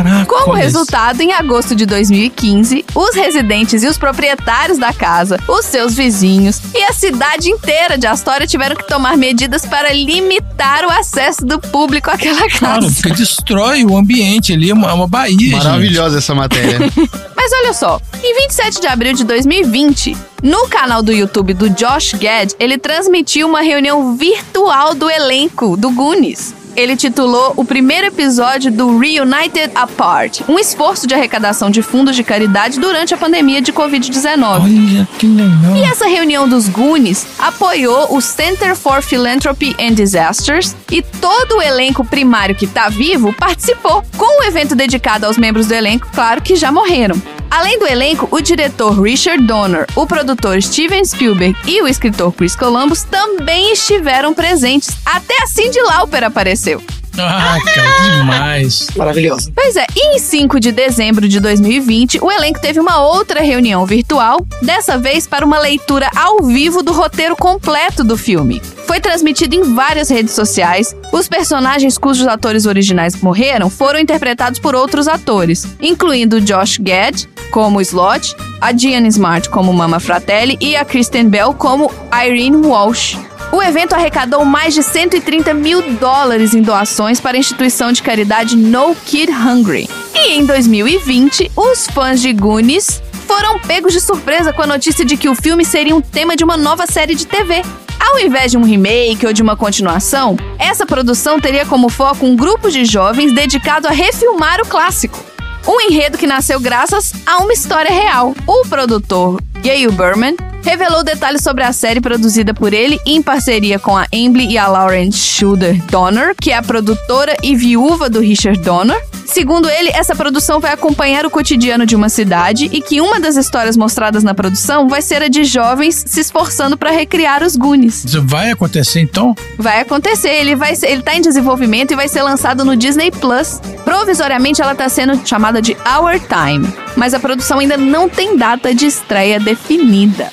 Caraca, 0.07 0.25
Como 0.25 0.51
olha 0.53 0.59
isso. 0.65 0.77
resultado, 0.77 1.21
em 1.21 1.33
agosto 1.33 1.75
de 1.75 1.85
2015, 1.85 2.85
os 2.95 3.15
residentes 3.15 3.83
e 3.83 3.87
os 3.87 3.97
proprietários 3.97 4.77
da 4.77 4.93
casa, 4.93 5.39
os 5.47 5.65
seus 5.65 5.95
vizinhos 5.95 6.61
e 6.73 6.83
a 6.83 6.93
cidade 6.93 7.49
inteira 7.49 7.97
de 7.97 8.07
Astoria 8.07 8.47
tiveram 8.47 8.75
que 8.75 8.87
tomar 8.87 9.17
medidas 9.17 9.65
para 9.65 9.91
limitar 9.93 10.85
o 10.85 10.89
acesso 10.91 11.45
do 11.45 11.59
público 11.59 12.09
àquela 12.09 12.47
Claro, 12.49 12.81
casa. 12.83 12.95
porque 12.95 13.09
destrói 13.13 13.83
o 13.83 13.97
ambiente 13.97 14.53
ali, 14.53 14.69
é 14.69 14.73
uma, 14.73 14.89
é 14.89 14.93
uma 14.93 15.07
baía, 15.07 15.37
gente. 15.37 15.63
Maravilhosa 15.63 16.17
essa 16.19 16.33
matéria. 16.33 16.79
Mas 17.35 17.51
olha 17.53 17.73
só, 17.73 18.01
em 18.23 18.35
27 18.43 18.81
de 18.81 18.87
abril 18.87 19.13
de 19.13 19.23
2020, 19.23 20.15
no 20.43 20.67
canal 20.67 21.01
do 21.01 21.11
YouTube 21.11 21.53
do 21.53 21.69
Josh 21.69 22.13
Gad, 22.13 22.51
ele 22.59 22.77
transmitiu 22.77 23.47
uma 23.47 23.61
reunião 23.61 24.15
virtual 24.17 24.93
do 24.93 25.09
elenco 25.09 25.77
do 25.77 25.89
Goonies. 25.91 26.53
Ele 26.77 26.95
titulou 26.95 27.55
o 27.57 27.65
primeiro 27.65 28.05
episódio 28.05 28.71
do 28.71 28.99
Reunited 28.99 29.71
Apart, 29.73 30.41
um 30.47 30.59
esforço 30.59 31.07
de 31.07 31.15
arrecadação 31.15 31.71
de 31.71 31.81
fundos 31.81 32.15
de 32.15 32.23
caridade 32.23 32.79
durante 32.79 33.15
a 33.15 33.17
pandemia 33.17 33.59
de 33.63 33.73
Covid-19. 33.73 34.61
Olha 34.61 35.07
que 35.17 35.25
legal. 35.25 35.75
E 35.75 35.81
essa 35.81 36.05
reunião 36.05 36.47
dos 36.47 36.69
Goonies 36.69 37.25
apoiou 37.39 38.15
o 38.15 38.21
Center 38.21 38.75
for 38.75 39.01
Philanthropy 39.01 39.75
and 39.79 39.95
Disasters 39.95 40.75
e 40.91 41.01
todo 41.01 41.57
o 41.57 41.61
elenco 41.63 42.05
primário 42.05 42.53
que 42.53 42.67
tá 42.67 42.89
vivo 42.89 43.33
participou, 43.33 44.03
com 44.15 44.39
um 44.39 44.43
evento 44.43 44.75
dedicado 44.75 45.25
aos 45.25 45.35
membros 45.35 45.65
do 45.65 45.73
elenco, 45.73 46.07
claro 46.13 46.43
que 46.43 46.55
já 46.55 46.71
morreram. 46.71 47.19
Além 47.49 47.79
do 47.79 47.87
elenco, 47.87 48.27
o 48.29 48.41
diretor 48.41 49.01
Richard 49.01 49.43
Donner, 49.45 49.87
o 49.95 50.05
produtor 50.05 50.61
Steven 50.61 51.03
Spielberg 51.03 51.57
e 51.65 51.81
o 51.81 51.87
escritor 51.87 52.33
Chris 52.33 52.55
Columbus 52.55 53.03
também 53.03 53.71
estiveram 53.71 54.33
presentes. 54.33 54.89
Até 55.05 55.41
a 55.41 55.47
Cyndi 55.47 55.79
Lauper 55.81 56.23
apareceu. 56.23 56.81
Ah, 57.19 57.57
cara, 57.73 58.17
demais. 58.17 58.87
Maravilhoso. 58.95 59.51
Pois 59.53 59.75
é, 59.75 59.85
e 59.95 60.15
em 60.15 60.19
5 60.19 60.59
de 60.59 60.71
dezembro 60.71 61.27
de 61.27 61.39
2020, 61.39 62.19
o 62.21 62.31
elenco 62.31 62.59
teve 62.61 62.79
uma 62.79 63.01
outra 63.01 63.41
reunião 63.41 63.85
virtual, 63.85 64.45
dessa 64.61 64.97
vez 64.97 65.27
para 65.27 65.45
uma 65.45 65.59
leitura 65.59 66.09
ao 66.15 66.43
vivo 66.43 66.83
do 66.83 66.91
roteiro 66.91 67.35
completo 67.35 68.03
do 68.03 68.17
filme. 68.17 68.61
Foi 68.85 68.99
transmitido 68.99 69.55
em 69.55 69.75
várias 69.75 70.09
redes 70.09 70.33
sociais. 70.33 70.95
Os 71.11 71.27
personagens 71.27 71.97
cujos 71.97 72.27
atores 72.27 72.65
originais 72.65 73.15
morreram 73.21 73.69
foram 73.69 73.99
interpretados 73.99 74.59
por 74.59 74.75
outros 74.75 75.07
atores, 75.07 75.67
incluindo 75.81 76.39
Josh 76.41 76.77
Gad 76.77 77.27
como 77.51 77.81
Slot, 77.81 78.35
a 78.61 78.71
Diane 78.71 79.07
Smart 79.09 79.49
como 79.49 79.73
Mama 79.73 79.99
Fratelli 79.99 80.57
e 80.61 80.75
a 80.75 80.85
Kristen 80.85 81.27
Bell 81.29 81.53
como 81.53 81.91
Irene 82.13 82.57
Walsh. 82.57 83.17
O 83.51 83.63
evento 83.63 83.93
arrecadou 83.93 84.43
mais 84.43 84.73
de 84.73 84.83
130 84.83 85.53
mil 85.53 85.81
dólares 85.93 86.53
em 86.53 86.61
doações 86.61 87.19
para 87.19 87.37
a 87.37 87.39
instituição 87.39 87.91
de 87.91 88.03
caridade 88.03 88.57
No 88.57 88.93
Kid 88.93 89.31
Hungry. 89.31 89.89
E 90.13 90.33
em 90.33 90.45
2020, 90.45 91.51
os 91.55 91.87
fãs 91.87 92.21
de 92.21 92.33
Goonies 92.33 93.01
foram 93.25 93.59
pegos 93.59 93.93
de 93.93 94.01
surpresa 94.01 94.51
com 94.51 94.61
a 94.61 94.67
notícia 94.67 95.05
de 95.05 95.15
que 95.15 95.29
o 95.29 95.35
filme 95.35 95.63
seria 95.63 95.95
um 95.95 96.01
tema 96.01 96.35
de 96.35 96.43
uma 96.43 96.57
nova 96.57 96.85
série 96.85 97.15
de 97.15 97.25
TV. 97.25 97.61
Ao 97.99 98.19
invés 98.19 98.51
de 98.51 98.57
um 98.57 98.63
remake 98.63 99.25
ou 99.25 99.33
de 99.33 99.41
uma 99.41 99.55
continuação, 99.55 100.37
essa 100.59 100.85
produção 100.85 101.39
teria 101.39 101.65
como 101.65 101.89
foco 101.89 102.25
um 102.25 102.35
grupo 102.35 102.69
de 102.69 102.85
jovens 102.85 103.33
dedicado 103.33 103.87
a 103.87 103.91
refilmar 103.91 104.59
o 104.61 104.67
clássico. 104.67 105.23
Um 105.67 105.81
enredo 105.81 106.17
que 106.17 106.27
nasceu 106.27 106.59
graças 106.59 107.13
a 107.25 107.39
uma 107.39 107.51
história 107.51 107.91
real. 107.91 108.33
O 108.45 108.65
produtor 108.67 109.41
Gail 109.67 109.91
Berman 109.91 110.37
revelou 110.63 111.03
detalhes 111.03 111.41
sobre 111.41 111.61
a 111.61 111.73
série 111.73 111.99
produzida 111.99 112.53
por 112.53 112.73
ele 112.73 112.97
em 113.05 113.21
parceria 113.21 113.77
com 113.77 113.97
a 113.97 114.05
Emily 114.13 114.53
e 114.53 114.57
a 114.57 114.65
Lauren 114.65 115.11
Schulder 115.11 115.81
Donner, 115.87 116.33
que 116.39 116.51
é 116.51 116.57
a 116.57 116.61
produtora 116.61 117.35
e 117.43 117.53
viúva 117.53 118.09
do 118.09 118.21
Richard 118.21 118.61
Donner. 118.61 119.01
Segundo 119.25 119.69
ele, 119.69 119.89
essa 119.89 120.15
produção 120.15 120.59
vai 120.59 120.71
acompanhar 120.71 121.25
o 121.25 121.29
cotidiano 121.29 121.85
de 121.85 121.95
uma 121.95 122.07
cidade 122.07 122.69
e 122.71 122.81
que 122.81 123.01
uma 123.01 123.19
das 123.19 123.35
histórias 123.35 123.75
mostradas 123.75 124.23
na 124.23 124.33
produção 124.33 124.87
vai 124.87 125.01
ser 125.01 125.21
a 125.21 125.27
de 125.27 125.43
jovens 125.43 126.01
se 126.07 126.21
esforçando 126.21 126.77
para 126.77 126.91
recriar 126.91 127.43
os 127.43 127.57
Goonies. 127.57 128.05
Isso 128.05 128.23
vai 128.25 128.51
acontecer 128.51 129.01
então? 129.01 129.35
Vai 129.57 129.81
acontecer, 129.81 130.29
ele 130.29 130.55
vai 130.55 130.75
ser, 130.75 130.87
ele 130.87 131.01
tá 131.01 131.13
em 131.13 131.21
desenvolvimento 131.21 131.91
e 131.91 131.95
vai 131.95 132.07
ser 132.07 132.23
lançado 132.23 132.63
no 132.63 132.75
Disney 132.75 133.11
Plus. 133.11 133.61
Provisoriamente 133.83 134.61
ela 134.61 134.73
tá 134.73 134.87
sendo 134.87 135.19
chamada 135.27 135.61
de 135.61 135.73
Our 135.73 136.19
Time, 136.19 136.67
mas 136.95 137.13
a 137.13 137.19
produção 137.19 137.59
ainda 137.59 137.77
não 137.77 138.07
tem 138.07 138.37
data 138.37 138.73
de 138.73 138.85
estreia 138.85 139.39
definida. 139.57 140.31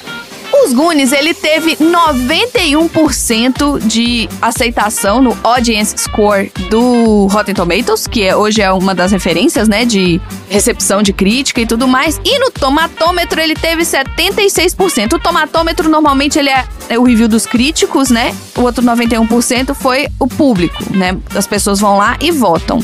Os 0.62 0.72
Goonies, 0.72 1.10
ele 1.10 1.34
teve 1.34 1.74
91% 1.76 3.84
de 3.84 4.28
aceitação 4.40 5.20
no 5.20 5.36
Audience 5.42 5.98
Score 5.98 6.52
do 6.70 7.26
Rotten 7.26 7.54
Tomatoes, 7.54 8.06
que 8.06 8.22
é, 8.22 8.36
hoje 8.36 8.62
é 8.62 8.72
uma 8.72 8.94
das 8.94 9.10
referências, 9.10 9.66
né, 9.66 9.84
de 9.84 10.20
recepção 10.48 11.02
de 11.02 11.12
crítica 11.12 11.60
e 11.60 11.66
tudo 11.66 11.88
mais. 11.88 12.20
E 12.24 12.38
no 12.38 12.52
Tomatômetro 12.52 13.40
ele 13.40 13.56
teve 13.56 13.82
76%. 13.82 15.14
O 15.14 15.18
Tomatômetro 15.18 15.88
normalmente 15.88 16.38
ele 16.38 16.50
é, 16.50 16.64
é 16.88 16.96
o 16.98 17.02
review 17.02 17.26
dos 17.26 17.46
críticos, 17.46 18.10
né? 18.10 18.32
O 18.56 18.60
outro 18.62 18.84
91% 18.84 19.74
foi 19.74 20.06
o 20.20 20.28
público, 20.28 20.84
né? 20.96 21.16
As 21.34 21.48
pessoas 21.48 21.80
vão 21.80 21.98
lá 21.98 22.16
e 22.20 22.30
votam. 22.30 22.78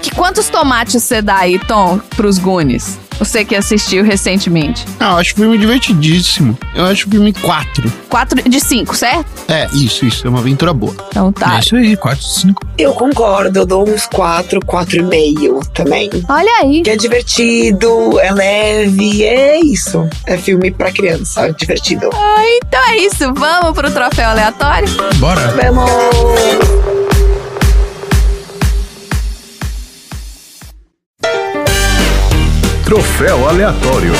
Que 0.00 0.14
quantos 0.14 0.48
tomates 0.48 1.02
você 1.02 1.20
dá 1.20 1.38
aí, 1.38 1.58
Tom, 1.58 1.98
pros 2.16 2.38
Goonies? 2.38 3.09
Você 3.20 3.44
que 3.44 3.54
assistiu 3.54 4.02
recentemente. 4.02 4.84
Ah, 4.98 5.12
eu 5.12 5.16
acho 5.18 5.34
o 5.34 5.36
filme 5.36 5.58
divertidíssimo. 5.58 6.58
Eu 6.74 6.86
acho 6.86 7.06
o 7.06 7.10
filme 7.10 7.32
4. 7.34 7.92
4 8.08 8.48
de 8.48 8.58
5, 8.60 8.96
certo? 8.96 9.26
É, 9.46 9.68
isso, 9.74 10.06
isso. 10.06 10.26
É 10.26 10.30
uma 10.30 10.38
aventura 10.40 10.72
boa. 10.72 10.94
Então 11.08 11.30
tá. 11.30 11.56
É 11.56 11.60
isso 11.60 11.76
aí, 11.76 11.96
4, 11.96 12.24
5. 12.24 12.66
Eu 12.78 12.94
concordo, 12.94 13.58
eu 13.58 13.66
dou 13.66 13.86
uns 13.88 14.06
4, 14.06 14.58
4,5 14.60 15.66
também. 15.74 16.10
Olha 16.28 16.50
aí. 16.62 16.82
Que 16.82 16.90
é 16.90 16.96
divertido, 16.96 18.18
é 18.20 18.32
leve, 18.32 19.22
é 19.22 19.60
isso. 19.60 20.08
É 20.26 20.38
filme 20.38 20.70
pra 20.70 20.90
criança, 20.90 21.52
divertido. 21.52 22.08
Ah, 22.14 22.44
então 22.56 22.80
é 22.88 22.96
isso. 22.96 23.34
Vamos 23.34 23.72
pro 23.74 23.90
troféu 23.90 24.30
aleatório? 24.30 24.88
Bora. 25.16 25.46
Vamos! 25.48 26.99
Troféu 32.90 33.48
aleatório. 33.48 34.12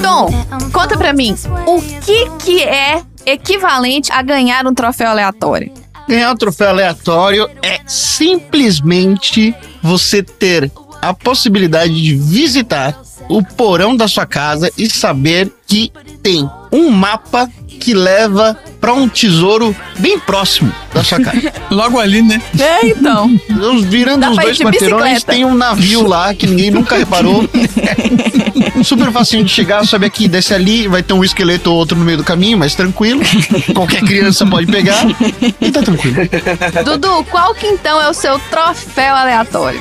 Tom, 0.00 0.30
conta 0.72 0.96
pra 0.96 1.12
mim, 1.12 1.34
o 1.66 1.82
que 2.00 2.30
que 2.38 2.62
é 2.62 3.02
equivalente 3.26 4.12
a 4.12 4.22
ganhar 4.22 4.64
um 4.64 4.72
troféu 4.72 5.08
aleatório? 5.08 5.72
Ganhar 6.08 6.30
o 6.30 6.36
troféu 6.36 6.68
aleatório 6.68 7.50
é 7.60 7.80
simplesmente 7.88 9.52
você 9.82 10.22
ter 10.22 10.70
a 11.02 11.12
possibilidade 11.12 12.00
de 12.00 12.14
visitar 12.14 12.96
o 13.28 13.42
porão 13.42 13.96
da 13.96 14.06
sua 14.06 14.24
casa 14.24 14.70
e 14.78 14.88
saber 14.88 15.52
que 15.66 15.90
tem 16.22 16.48
um 16.70 16.90
mapa 16.90 17.50
que 17.80 17.92
leva 17.94 18.56
pra 18.80 18.92
um 18.92 19.08
tesouro 19.08 19.74
bem 19.98 20.18
próximo 20.18 20.72
da 20.92 21.02
sua 21.02 21.20
casa. 21.20 21.52
Logo 21.70 21.98
ali, 21.98 22.22
né? 22.22 22.40
É, 22.58 22.86
então. 22.86 23.30
Os- 23.72 23.84
Virando 23.84 24.20
Dá 24.20 24.30
os 24.30 24.36
dois 24.36 24.58
quarteirões, 24.58 25.22
tem 25.24 25.44
um 25.44 25.54
navio 25.54 26.06
lá 26.06 26.34
que 26.34 26.46
ninguém 26.46 26.70
nunca 26.70 26.96
reparou. 26.96 27.48
Super 28.84 29.10
facinho 29.12 29.44
de 29.44 29.50
chegar, 29.50 29.84
sobe 29.86 30.06
aqui, 30.06 30.28
desce 30.28 30.52
ali, 30.52 30.86
vai 30.88 31.02
ter 31.02 31.14
um 31.14 31.24
esqueleto 31.24 31.70
ou 31.70 31.76
outro 31.76 31.96
no 31.98 32.04
meio 32.04 32.18
do 32.18 32.24
caminho, 32.24 32.58
mas 32.58 32.74
tranquilo. 32.74 33.20
Qualquer 33.74 34.02
criança 34.02 34.44
pode 34.46 34.66
pegar 34.70 35.04
e 35.60 35.70
tá 35.70 35.82
tranquilo. 35.82 36.16
Dudu, 36.84 37.24
qual 37.30 37.54
que 37.54 37.66
então 37.66 38.00
é 38.02 38.08
o 38.08 38.14
seu 38.14 38.38
troféu 38.50 39.14
aleatório? 39.14 39.80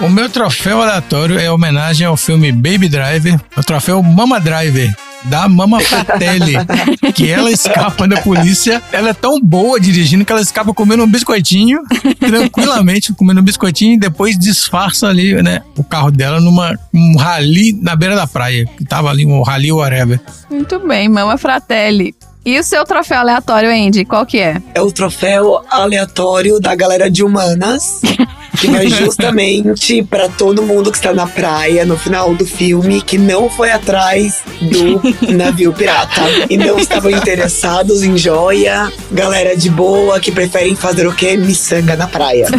O 0.00 0.08
meu 0.08 0.28
troféu 0.28 0.82
aleatório 0.82 1.38
é 1.38 1.50
homenagem 1.50 2.06
ao 2.06 2.16
filme 2.16 2.50
Baby 2.52 2.88
Driver, 2.88 3.38
o 3.56 3.62
troféu 3.62 4.02
Mama 4.02 4.40
Driver. 4.40 4.92
Da 5.24 5.48
Mama 5.48 5.80
Fratelli, 5.80 6.54
que 7.14 7.30
ela 7.30 7.50
escapa 7.50 8.06
da 8.06 8.20
polícia. 8.20 8.82
Ela 8.92 9.10
é 9.10 9.14
tão 9.14 9.40
boa 9.40 9.78
dirigindo 9.80 10.24
que 10.24 10.32
ela 10.32 10.40
escapa 10.42 10.74
comendo 10.74 11.04
um 11.04 11.10
biscoitinho, 11.10 11.80
tranquilamente 12.18 13.12
comendo 13.12 13.40
um 13.40 13.44
biscoitinho, 13.44 13.94
e 13.94 13.98
depois 13.98 14.38
disfarça 14.38 15.08
ali, 15.08 15.40
né, 15.42 15.62
o 15.76 15.84
carro 15.84 16.10
dela 16.10 16.40
numa 16.40 16.78
um 16.92 17.16
rally 17.16 17.72
na 17.80 17.94
beira 17.94 18.16
da 18.16 18.26
praia, 18.26 18.66
que 18.76 18.84
tava 18.84 19.10
ali 19.10 19.24
um 19.24 19.42
rally 19.42 19.72
whatever. 19.72 20.20
Muito 20.50 20.78
bem, 20.80 21.08
Mama 21.08 21.38
Fratelli. 21.38 22.14
E 22.44 22.58
o 22.58 22.64
seu 22.64 22.84
troféu 22.84 23.18
aleatório, 23.18 23.70
Andy, 23.70 24.04
qual 24.04 24.26
que 24.26 24.38
é? 24.38 24.60
É 24.74 24.80
o 24.80 24.90
troféu 24.90 25.64
aleatório 25.70 26.58
da 26.58 26.74
galera 26.74 27.08
de 27.08 27.22
humanas. 27.22 28.00
que 28.58 28.70
vai 28.70 28.86
justamente 28.86 30.02
pra 30.04 30.28
todo 30.28 30.62
mundo 30.62 30.90
que 30.90 30.96
está 30.96 31.12
na 31.12 31.26
praia 31.26 31.84
no 31.84 31.96
final 31.96 32.34
do 32.34 32.46
filme 32.46 33.00
que 33.00 33.18
não 33.18 33.50
foi 33.50 33.72
atrás 33.72 34.42
do 34.60 35.00
navio 35.34 35.72
pirata 35.72 36.22
e 36.48 36.56
não 36.56 36.78
estavam 36.78 37.10
interessados 37.10 38.02
em 38.02 38.16
joia, 38.16 38.92
galera 39.10 39.56
de 39.56 39.70
boa 39.70 40.20
que 40.20 40.30
preferem 40.30 40.76
fazer 40.76 41.06
o 41.08 41.14
quê? 41.14 41.36
Miçanga 41.36 41.96
na 41.96 42.06
praia. 42.06 42.46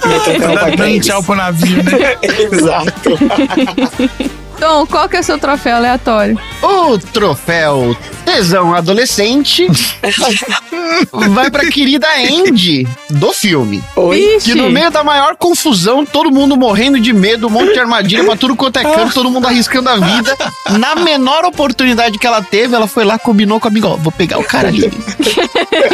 O 0.00 0.20
troféu 0.22 0.54
vai 0.54 0.76
pra 0.76 0.90
eles. 0.90 1.06
tchau 1.06 1.22
pro 1.22 1.34
navio, 1.34 1.82
né? 1.82 2.16
Exato. 2.52 3.10
Tom, 4.60 4.86
qual 4.86 5.08
que 5.08 5.16
é 5.16 5.20
o 5.20 5.22
seu 5.22 5.38
troféu 5.38 5.76
aleatório? 5.76 6.38
O 6.62 6.98
troféu 6.98 7.96
tesão 8.24 8.74
adolescente 8.74 9.66
vai 11.10 11.50
pra 11.50 11.68
querida 11.70 12.06
Andy 12.16 12.86
do 13.08 13.32
filme. 13.32 13.82
Oi? 13.96 14.38
Que 14.40 14.54
no 14.54 14.70
meio 14.70 14.90
da 14.90 15.02
maior 15.02 15.34
confusão, 15.36 16.04
todo 16.04 16.30
mundo 16.30 16.56
morrendo 16.56 17.00
de 17.00 17.12
medo, 17.12 17.46
um 17.46 17.50
monte 17.50 17.72
de 17.72 17.80
armadilha 17.80 18.22
pra 18.22 18.36
tudo 18.36 18.54
quanto 18.54 18.78
é 18.78 18.82
canto, 18.82 19.14
todo 19.14 19.30
mundo 19.30 19.46
arriscando 19.46 19.88
a 19.88 19.96
vida. 19.96 20.36
Na 20.78 20.94
menor 20.94 21.44
oportunidade 21.44 22.18
que 22.18 22.26
ela 22.26 22.42
teve, 22.42 22.74
ela 22.74 22.86
foi 22.86 23.04
lá, 23.04 23.18
combinou 23.18 23.58
com 23.58 23.66
a 23.66 23.70
amiga, 23.70 23.88
ó, 23.88 23.96
vou 23.96 24.12
pegar 24.12 24.38
o 24.38 24.44
cara 24.44 24.68
ali. 24.68 24.92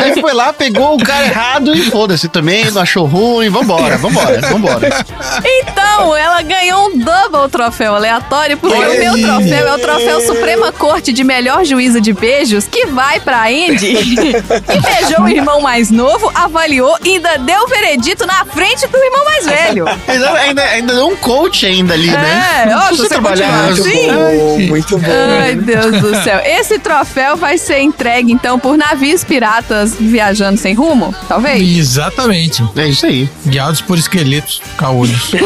Aí 0.02 0.20
foi 0.20 0.34
lá, 0.34 0.52
pegou 0.52 0.96
o 0.96 1.02
cara 1.02 1.26
errado 1.26 1.74
e 1.74 1.90
foda-se 1.90 2.28
também, 2.28 2.70
não 2.70 2.82
achou 2.82 3.06
ruim, 3.06 3.48
vambora, 3.48 3.96
vambora, 3.96 4.40
vambora. 4.42 5.06
Então, 5.44 6.16
ela 6.16 6.42
ganhou 6.42 6.88
um 6.88 6.98
double 6.98 7.48
troféu 7.50 7.94
aleatório, 7.94 8.55
porque 8.56 8.76
o 8.76 8.98
meu 8.98 9.12
troféu 9.22 9.68
é 9.68 9.74
o 9.74 9.78
troféu 9.78 10.20
Suprema 10.20 10.72
Corte 10.72 11.12
de 11.12 11.22
Melhor 11.24 11.64
Juíza 11.64 12.00
de 12.00 12.12
Beijos, 12.12 12.66
que 12.66 12.86
vai 12.86 13.20
pra 13.20 13.44
Andy, 13.46 13.96
que 14.66 14.80
beijou 14.80 15.24
o 15.24 15.28
irmão 15.28 15.60
mais 15.60 15.90
novo, 15.90 16.30
avaliou 16.34 16.96
e 17.04 17.14
ainda 17.14 17.38
deu 17.38 17.62
o 17.62 17.66
veredito 17.68 18.26
na 18.26 18.44
frente 18.44 18.86
do 18.86 18.96
irmão 18.98 19.24
mais 19.24 19.46
velho. 19.46 19.84
Ainda, 20.06 20.30
ainda, 20.32 20.62
ainda 20.62 20.94
deu 20.94 21.08
um 21.08 21.16
coach 21.16 21.66
ainda 21.66 21.94
ali, 21.94 22.10
né? 22.10 22.66
É, 22.68 22.74
ó, 22.76 22.80
se 22.80 22.86
Precisa 22.88 23.02
você 23.02 23.08
trabalhar. 23.08 23.68
assim. 23.70 24.06
Bom, 24.12 24.58
muito 24.60 24.98
bom. 24.98 25.10
Ai, 25.40 25.54
Deus 25.56 26.00
do 26.00 26.22
céu. 26.22 26.40
Esse 26.44 26.78
troféu 26.78 27.36
vai 27.36 27.58
ser 27.58 27.80
entregue, 27.80 28.32
então, 28.32 28.58
por 28.58 28.76
navios 28.76 29.24
piratas 29.24 29.94
viajando 29.98 30.58
sem 30.58 30.74
rumo? 30.74 31.14
Talvez? 31.28 31.60
Exatamente. 31.76 32.62
É 32.76 32.86
isso 32.88 33.06
aí. 33.06 33.28
Guiados 33.46 33.80
por 33.80 33.98
esqueletos 33.98 34.62
caolhos. 34.78 35.32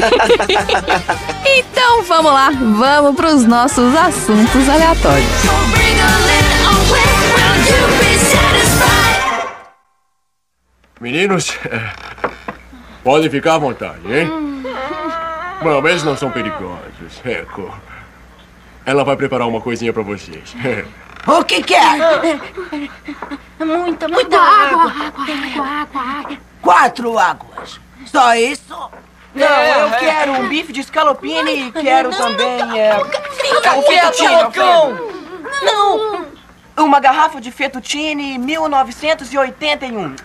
Então, 1.53 2.03
vamos 2.05 2.33
lá. 2.33 2.51
Vamos 2.51 2.99
pros 3.14 3.44
nossos 3.46 3.96
assuntos 3.96 4.68
aleatórios. 4.68 5.26
Meninos, 11.01 11.59
é, 11.64 11.92
podem 13.03 13.30
ficar 13.30 13.55
à 13.55 13.59
vontade, 13.59 14.01
hein? 14.07 14.28
Não, 15.62 15.86
eles 15.88 16.03
não 16.03 16.16
são 16.16 16.30
perigosos. 16.30 17.24
Eco. 17.24 17.74
Ela 18.84 19.03
vai 19.03 19.16
preparar 19.16 19.48
uma 19.48 19.61
coisinha 19.61 19.92
pra 19.92 20.03
vocês. 20.03 20.55
O 21.26 21.44
que 21.44 21.62
quer? 21.62 21.98
Muita, 23.59 24.09
muita 24.09 24.38
água. 24.38 24.84
Água, 24.84 25.24
água, 25.24 25.66
água, 25.66 26.03
água. 26.03 26.38
Quatro 26.62 27.18
águas. 27.18 27.80
Só 28.07 28.34
isso? 28.34 28.90
Não, 29.35 29.47
eu 29.47 29.91
quero 29.99 30.33
um 30.33 30.49
bife 30.49 30.72
de 30.72 30.81
escalopine 30.81 31.68
e 31.68 31.72
quero 31.72 32.11
também. 32.11 32.81
É, 32.81 32.97
o 32.99 33.83
fettuccine, 33.83 34.35
Alfredo. 34.35 35.12
Não. 35.62 36.26
Uma 36.76 36.99
garrafa 36.99 37.41
de 37.41 37.51
fettuccine 37.51 38.39
1981. 38.39 40.16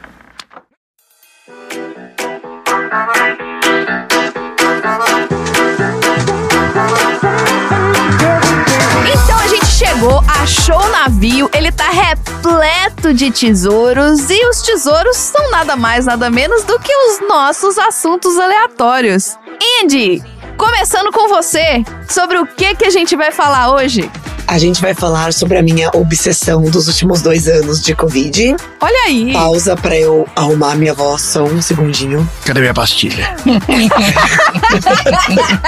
Então 9.08 9.39
a 9.39 9.47
gente 9.47 9.64
chegou, 9.76 10.23
achou 10.41 10.80
o 10.80 10.89
navio, 10.89 11.49
ele 11.53 11.69
tá 11.69 11.89
repleto 11.89 13.13
de 13.13 13.30
tesouros 13.30 14.30
e 14.30 14.47
os 14.47 14.61
tesouros 14.61 15.17
são 15.17 15.51
nada 15.51 15.76
mais, 15.76 16.05
nada 16.05 16.30
menos 16.30 16.63
do 16.63 16.80
que 16.80 16.93
os 16.95 17.28
nossos 17.28 17.78
assuntos 17.78 18.38
aleatórios. 18.38 19.38
Andy, 19.82 20.23
começando 20.57 21.11
com 21.11 21.28
você, 21.28 21.84
sobre 22.07 22.38
o 22.38 22.47
que 22.47 22.73
que 22.76 22.86
a 22.86 22.89
gente 22.89 23.17
vai 23.17 23.34
falar 23.34 23.73
hoje? 23.73 24.09
A 24.47 24.57
gente 24.57 24.80
vai 24.80 24.93
falar 24.93 25.34
sobre 25.34 25.57
a 25.57 25.61
minha 25.61 25.89
obsessão 25.93 26.61
dos 26.61 26.88
últimos 26.88 27.21
dois 27.21 27.49
anos 27.49 27.82
de 27.82 27.93
Covid. 27.93 28.55
Olha 28.80 29.03
aí. 29.07 29.34
Pausa 29.34 29.76
pra 29.76 29.97
eu 29.97 30.26
arrumar 30.38 30.76
minha 30.76 30.93
voz 30.93 31.21
só 31.21 31.43
um 31.43 31.61
segundinho. 31.61 32.26
Cadê 32.45 32.61
minha 32.61 32.73
pastilha? 32.73 33.36